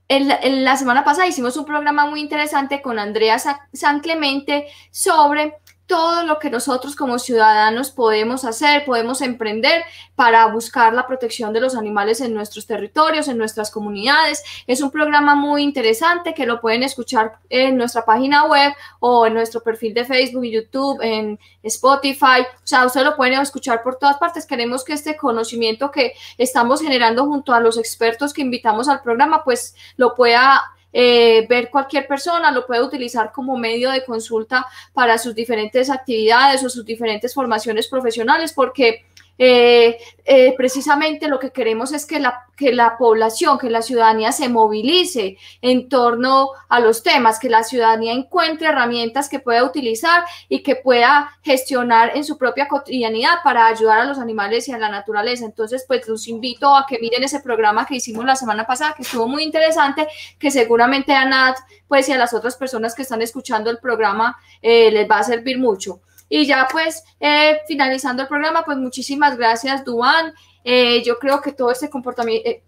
en 0.08 0.64
la 0.64 0.76
semana 0.76 1.04
pasada 1.04 1.26
hicimos 1.26 1.56
un 1.56 1.64
programa 1.64 2.06
muy 2.06 2.20
interesante 2.20 2.82
con 2.82 2.98
Andrea 2.98 3.38
San 3.38 4.00
Clemente 4.00 4.66
sobre 4.90 5.56
todo 5.86 6.22
lo 6.24 6.38
que 6.38 6.50
nosotros 6.50 6.96
como 6.96 7.18
ciudadanos 7.18 7.90
podemos 7.90 8.44
hacer, 8.44 8.84
podemos 8.84 9.20
emprender 9.20 9.82
para 10.14 10.46
buscar 10.46 10.94
la 10.94 11.06
protección 11.06 11.52
de 11.52 11.60
los 11.60 11.76
animales 11.76 12.20
en 12.20 12.34
nuestros 12.34 12.66
territorios, 12.66 13.28
en 13.28 13.38
nuestras 13.38 13.70
comunidades. 13.70 14.42
Es 14.66 14.80
un 14.80 14.90
programa 14.90 15.34
muy 15.34 15.62
interesante 15.62 16.34
que 16.34 16.46
lo 16.46 16.60
pueden 16.60 16.82
escuchar 16.82 17.38
en 17.48 17.76
nuestra 17.76 18.04
página 18.04 18.46
web 18.46 18.72
o 19.00 19.26
en 19.26 19.34
nuestro 19.34 19.62
perfil 19.62 19.92
de 19.94 20.04
Facebook 20.04 20.44
YouTube, 20.44 21.00
en 21.02 21.38
Spotify. 21.62 22.42
O 22.42 22.66
sea, 22.66 22.86
ustedes 22.86 23.06
lo 23.06 23.16
pueden 23.16 23.40
escuchar 23.40 23.82
por 23.82 23.98
todas 23.98 24.16
partes. 24.18 24.46
Queremos 24.46 24.84
que 24.84 24.94
este 24.94 25.16
conocimiento 25.16 25.90
que 25.90 26.14
estamos 26.38 26.80
generando 26.80 27.26
junto 27.26 27.52
a 27.52 27.60
los 27.60 27.76
expertos 27.76 28.32
que 28.32 28.42
invitamos 28.42 28.88
al 28.88 29.02
programa, 29.02 29.44
pues 29.44 29.74
lo 29.96 30.14
pueda 30.14 30.62
eh, 30.92 31.46
ver 31.48 31.70
cualquier 31.70 32.06
persona, 32.06 32.50
lo 32.50 32.66
puede 32.66 32.82
utilizar 32.82 33.32
como 33.32 33.56
medio 33.56 33.90
de 33.90 34.04
consulta 34.04 34.66
para 34.92 35.18
sus 35.18 35.34
diferentes 35.34 35.90
actividades 35.90 36.62
o 36.64 36.68
sus 36.68 36.84
diferentes 36.84 37.32
formaciones 37.32 37.88
profesionales, 37.88 38.52
porque 38.52 39.04
eh, 39.44 39.98
eh, 40.24 40.54
precisamente 40.56 41.26
lo 41.26 41.40
que 41.40 41.50
queremos 41.50 41.92
es 41.92 42.06
que 42.06 42.20
la, 42.20 42.46
que 42.56 42.72
la 42.72 42.96
población, 42.96 43.58
que 43.58 43.70
la 43.70 43.82
ciudadanía 43.82 44.30
se 44.30 44.48
movilice 44.48 45.36
en 45.60 45.88
torno 45.88 46.50
a 46.68 46.78
los 46.78 47.02
temas, 47.02 47.40
que 47.40 47.50
la 47.50 47.64
ciudadanía 47.64 48.12
encuentre 48.12 48.68
herramientas 48.68 49.28
que 49.28 49.40
pueda 49.40 49.64
utilizar 49.64 50.22
y 50.48 50.62
que 50.62 50.76
pueda 50.76 51.32
gestionar 51.42 52.16
en 52.16 52.22
su 52.22 52.38
propia 52.38 52.68
cotidianidad 52.68 53.38
para 53.42 53.66
ayudar 53.66 53.98
a 53.98 54.04
los 54.04 54.20
animales 54.20 54.68
y 54.68 54.72
a 54.72 54.78
la 54.78 54.88
naturaleza. 54.88 55.44
Entonces, 55.44 55.84
pues 55.88 56.06
los 56.06 56.28
invito 56.28 56.76
a 56.76 56.86
que 56.86 57.00
miren 57.00 57.24
ese 57.24 57.40
programa 57.40 57.84
que 57.84 57.96
hicimos 57.96 58.24
la 58.24 58.36
semana 58.36 58.64
pasada, 58.64 58.94
que 58.94 59.02
estuvo 59.02 59.26
muy 59.26 59.42
interesante, 59.42 60.06
que 60.38 60.52
seguramente 60.52 61.14
a 61.14 61.24
Nat, 61.24 61.56
pues 61.88 62.08
y 62.08 62.12
a 62.12 62.16
las 62.16 62.32
otras 62.32 62.54
personas 62.54 62.94
que 62.94 63.02
están 63.02 63.22
escuchando 63.22 63.70
el 63.70 63.78
programa 63.78 64.38
eh, 64.62 64.92
les 64.92 65.10
va 65.10 65.18
a 65.18 65.24
servir 65.24 65.58
mucho. 65.58 66.00
Y 66.34 66.46
ya 66.46 66.66
pues 66.72 67.04
eh, 67.20 67.60
finalizando 67.68 68.22
el 68.22 68.28
programa, 68.28 68.64
pues 68.64 68.78
muchísimas 68.78 69.36
gracias, 69.36 69.84
Duan. 69.84 70.32
Eh, 70.64 71.02
yo 71.04 71.18
creo 71.18 71.42
que 71.42 71.52
todo 71.52 71.70
este 71.70 71.90
comportamiento, 71.90 72.48
eh, 72.48 72.62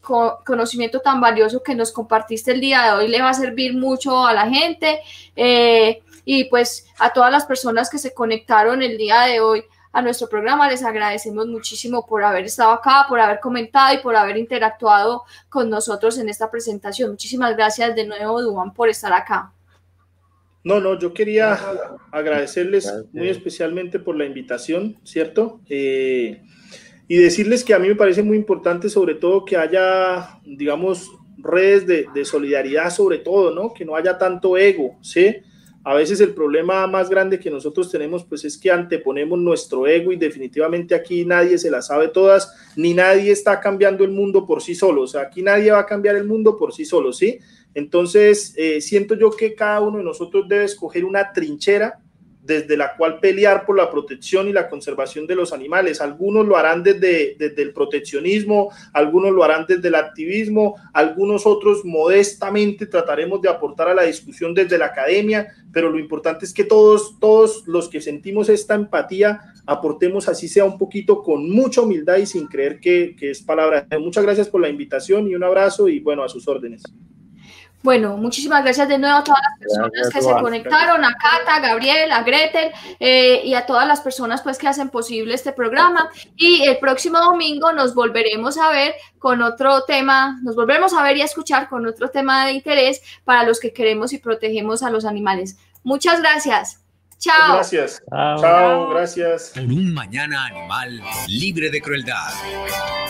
conocimiento 0.45 1.01
tan 1.01 1.19
valioso 1.19 1.63
que 1.63 1.75
nos 1.75 1.91
compartiste 1.91 2.53
el 2.53 2.61
día 2.61 2.83
de 2.83 2.91
hoy 2.91 3.09
le 3.09 3.23
va 3.23 3.31
a 3.31 3.35
servir 3.35 3.75
mucho 3.75 4.27
a 4.27 4.35
la 4.35 4.51
gente 4.51 5.01
y 6.27 6.45
pues 6.51 6.89
a 6.99 7.15
todas 7.15 7.33
las 7.33 7.47
personas 7.47 7.89
que 7.89 7.97
se 7.97 8.13
conectaron 8.13 8.83
el 8.83 8.99
día 8.99 9.23
de 9.23 9.41
hoy 9.41 9.65
a 9.95 10.03
nuestro 10.03 10.29
programa. 10.29 10.69
Les 10.69 10.85
agradecemos 10.85 11.47
muchísimo 11.47 12.05
por 12.05 12.23
haber 12.23 12.45
estado 12.45 12.71
acá, 12.71 13.07
por 13.09 13.19
haber 13.19 13.41
comentado 13.41 13.95
y 13.95 13.99
por 14.03 14.15
haber 14.15 14.37
interactuado 14.37 15.25
con 15.49 15.71
nosotros 15.71 16.19
en 16.19 16.29
esta 16.29 16.51
presentación. 16.51 17.13
Muchísimas 17.13 17.57
gracias 17.57 17.95
de 17.95 18.05
nuevo, 18.05 18.43
Duan, 18.43 18.75
por 18.75 18.91
estar 18.91 19.15
acá. 19.15 19.54
No, 20.65 20.81
no, 20.81 20.99
yo 20.99 21.13
quería 21.13 21.59
agradecerles 22.11 22.91
muy 23.13 23.29
especialmente 23.29 23.99
por 23.99 24.17
la 24.17 24.25
invitación, 24.25 24.97
¿cierto? 25.05 25.61
Eh, 25.69 26.43
y 27.07 27.17
decirles 27.19 27.63
que 27.63 27.75
a 27.75 27.79
mí 27.79 27.89
me 27.89 27.95
parece 27.95 28.23
muy 28.23 28.39
importante 28.39 28.89
sobre 28.89 29.15
todo 29.15 29.45
que 29.45 29.59
haya, 29.59 30.41
digamos, 30.47 31.11
redes 31.37 31.87
de, 31.87 32.07
de, 32.15 32.25
solidaridad 32.25 32.89
sobre 32.89 33.19
todo, 33.19 33.55
¿no? 33.55 33.75
Que 33.75 33.85
no 33.85 33.95
haya 33.95 34.17
tanto 34.17 34.57
ego, 34.57 34.97
¿sí? 35.03 35.37
A 35.87 35.93
veces 35.93 36.19
el 36.23 36.33
problema 36.33 36.87
más 36.87 37.11
grande 37.11 37.39
que 37.39 37.51
nosotros 37.51 37.91
tenemos 37.91 38.25
pues 38.25 38.43
es 38.47 38.57
que 38.57 38.71
anteponemos 38.71 39.39
nuestro 39.39 39.87
ego 39.87 40.13
y 40.13 40.17
definitivamente 40.17 40.95
aquí 40.95 41.27
nadie 41.27 41.59
se 41.59 41.71
la 41.71 41.83
sabe 41.83 42.09
todas, 42.09 42.55
ni 42.75 42.95
nadie 42.95 43.31
está 43.31 43.61
cambiando 43.61 44.03
el 44.03 44.11
mundo 44.11 44.47
por 44.47 44.63
sí 44.63 44.75
solo, 44.75 45.03
o 45.03 45.07
sea, 45.07 45.21
aquí 45.23 45.43
nadie 45.43 45.71
va 45.71 45.81
a 45.81 45.87
cambiar 45.87 46.17
el 46.17 46.25
mundo 46.25 46.57
por 46.57 46.73
sí 46.73 46.87
solo, 46.87 47.13
¿sí? 47.13 47.39
Entonces, 47.75 48.55
eh, 48.57 48.81
siento 48.81 49.15
yo 49.15 49.31
que 49.31 49.55
cada 49.55 49.81
uno 49.81 49.99
de 49.99 50.05
nosotros 50.05 50.49
debe 50.49 50.65
escoger 50.65 51.05
una 51.05 51.33
trinchera 51.33 52.01
desde 52.45 52.77
la 52.77 52.95
cual 52.97 53.21
pelear 53.21 53.65
por 53.65 53.77
la 53.77 53.91
protección 53.91 54.49
y 54.49 54.53
la 54.53 54.69
conservación 54.69 55.27
de 55.27 55.35
los 55.35 55.53
animales. 55.53 56.01
Algunos 56.01 56.47
lo 56.47 56.57
harán 56.57 56.83
desde, 56.83 57.37
desde, 57.39 57.63
el 57.63 57.73
proteccionismo, 57.73 58.71
algunos 58.93 59.33
lo 59.33 59.43
harán 59.43 59.65
desde 59.67 59.89
el 59.89 59.95
activismo, 59.95 60.77
algunos 60.93 61.47
otros 61.47 61.85
modestamente 61.85 62.87
trataremos 62.87 63.41
de 63.41 63.49
aportar 63.49 63.89
a 63.89 63.95
la 63.95 64.03
discusión 64.03 64.53
desde 64.53 64.77
la 64.77 64.87
academia, 64.87 65.55
pero 65.73 65.91
lo 65.91 65.99
importante 65.99 66.45
es 66.45 66.53
que 66.53 66.65
todos, 66.65 67.19
todos 67.19 67.67
los 67.67 67.89
que 67.89 68.03
sentimos 68.03 68.51
esta 68.51 68.75
empatía 68.75 69.41
aportemos 69.67 70.29
así 70.29 70.47
sea 70.47 70.67
un 70.67 70.77
poquito 70.77 71.23
con 71.23 71.49
mucha 71.49 71.81
humildad 71.81 72.19
y 72.19 72.27
sin 72.27 72.47
creer 72.47 72.79
que, 72.79 73.17
que 73.19 73.31
es 73.31 73.41
palabra. 73.41 73.87
Muchas 73.99 74.23
gracias 74.23 74.49
por 74.51 74.61
la 74.61 74.69
invitación 74.69 75.29
y 75.29 75.35
un 75.35 75.45
abrazo 75.45 75.89
y 75.89 76.01
bueno, 76.01 76.23
a 76.23 76.29
sus 76.29 76.47
órdenes. 76.47 76.83
Bueno, 77.85 78.17
muchísimas 78.17 78.65
gracias 78.65 78.89
de 78.89 78.97
nuevo 78.97 79.19
a 79.19 79.25
todas 79.25 79.43
las 79.43 79.59
personas 79.59 80.09
que 80.11 80.23
se 80.23 80.33
conectaron, 80.41 81.05
a 81.05 81.15
Cata, 81.17 81.57
a 81.57 81.61
Gabriel, 81.61 82.11
a 82.13 82.23
Gretel 82.23 82.73
eh, 82.99 83.43
y 83.45 83.53
a 83.53 83.67
todas 83.67 83.87
las 83.87 84.01
personas 84.01 84.41
pues 84.41 84.57
que 84.57 84.67
hacen 84.67 84.89
posible 84.89 85.35
este 85.35 85.53
programa. 85.53 86.09
Y 86.35 86.63
el 86.63 86.79
próximo 86.79 87.19
domingo 87.19 87.73
nos 87.73 87.95
volveremos 87.95 88.57
a 88.57 88.71
ver 88.71 88.95
con 89.19 89.43
otro 89.43 89.83
tema, 89.83 90.41
nos 90.43 90.57
volveremos 90.57 90.95
a 90.95 91.03
ver 91.03 91.19
y 91.19 91.21
a 91.21 91.27
escuchar 91.27 91.69
con 91.69 91.87
otro 91.87 92.09
tema 92.09 92.47
de 92.47 92.53
interés 92.53 93.03
para 93.23 93.45
los 93.45 93.61
que 93.61 93.75
queremos 93.75 94.15
y 94.15 94.19
protegemos 94.19 94.83
a 94.83 94.89
los 94.89 95.05
animales. 95.05 95.59
Muchas 95.83 96.23
gracias. 96.23 96.81
Chao. 97.19 97.57
Gracias. 97.57 98.03
Chao, 98.11 98.89
gracias. 98.89 99.53
Por 99.55 99.65
un 99.65 99.93
mañana 99.93 100.47
animal 100.47 101.03
libre 101.29 101.69
de 101.69 101.83
crueldad. 101.83 102.33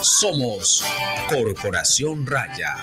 Somos 0.01 0.85
Corporación 1.29 2.27
Raya. 2.27 2.75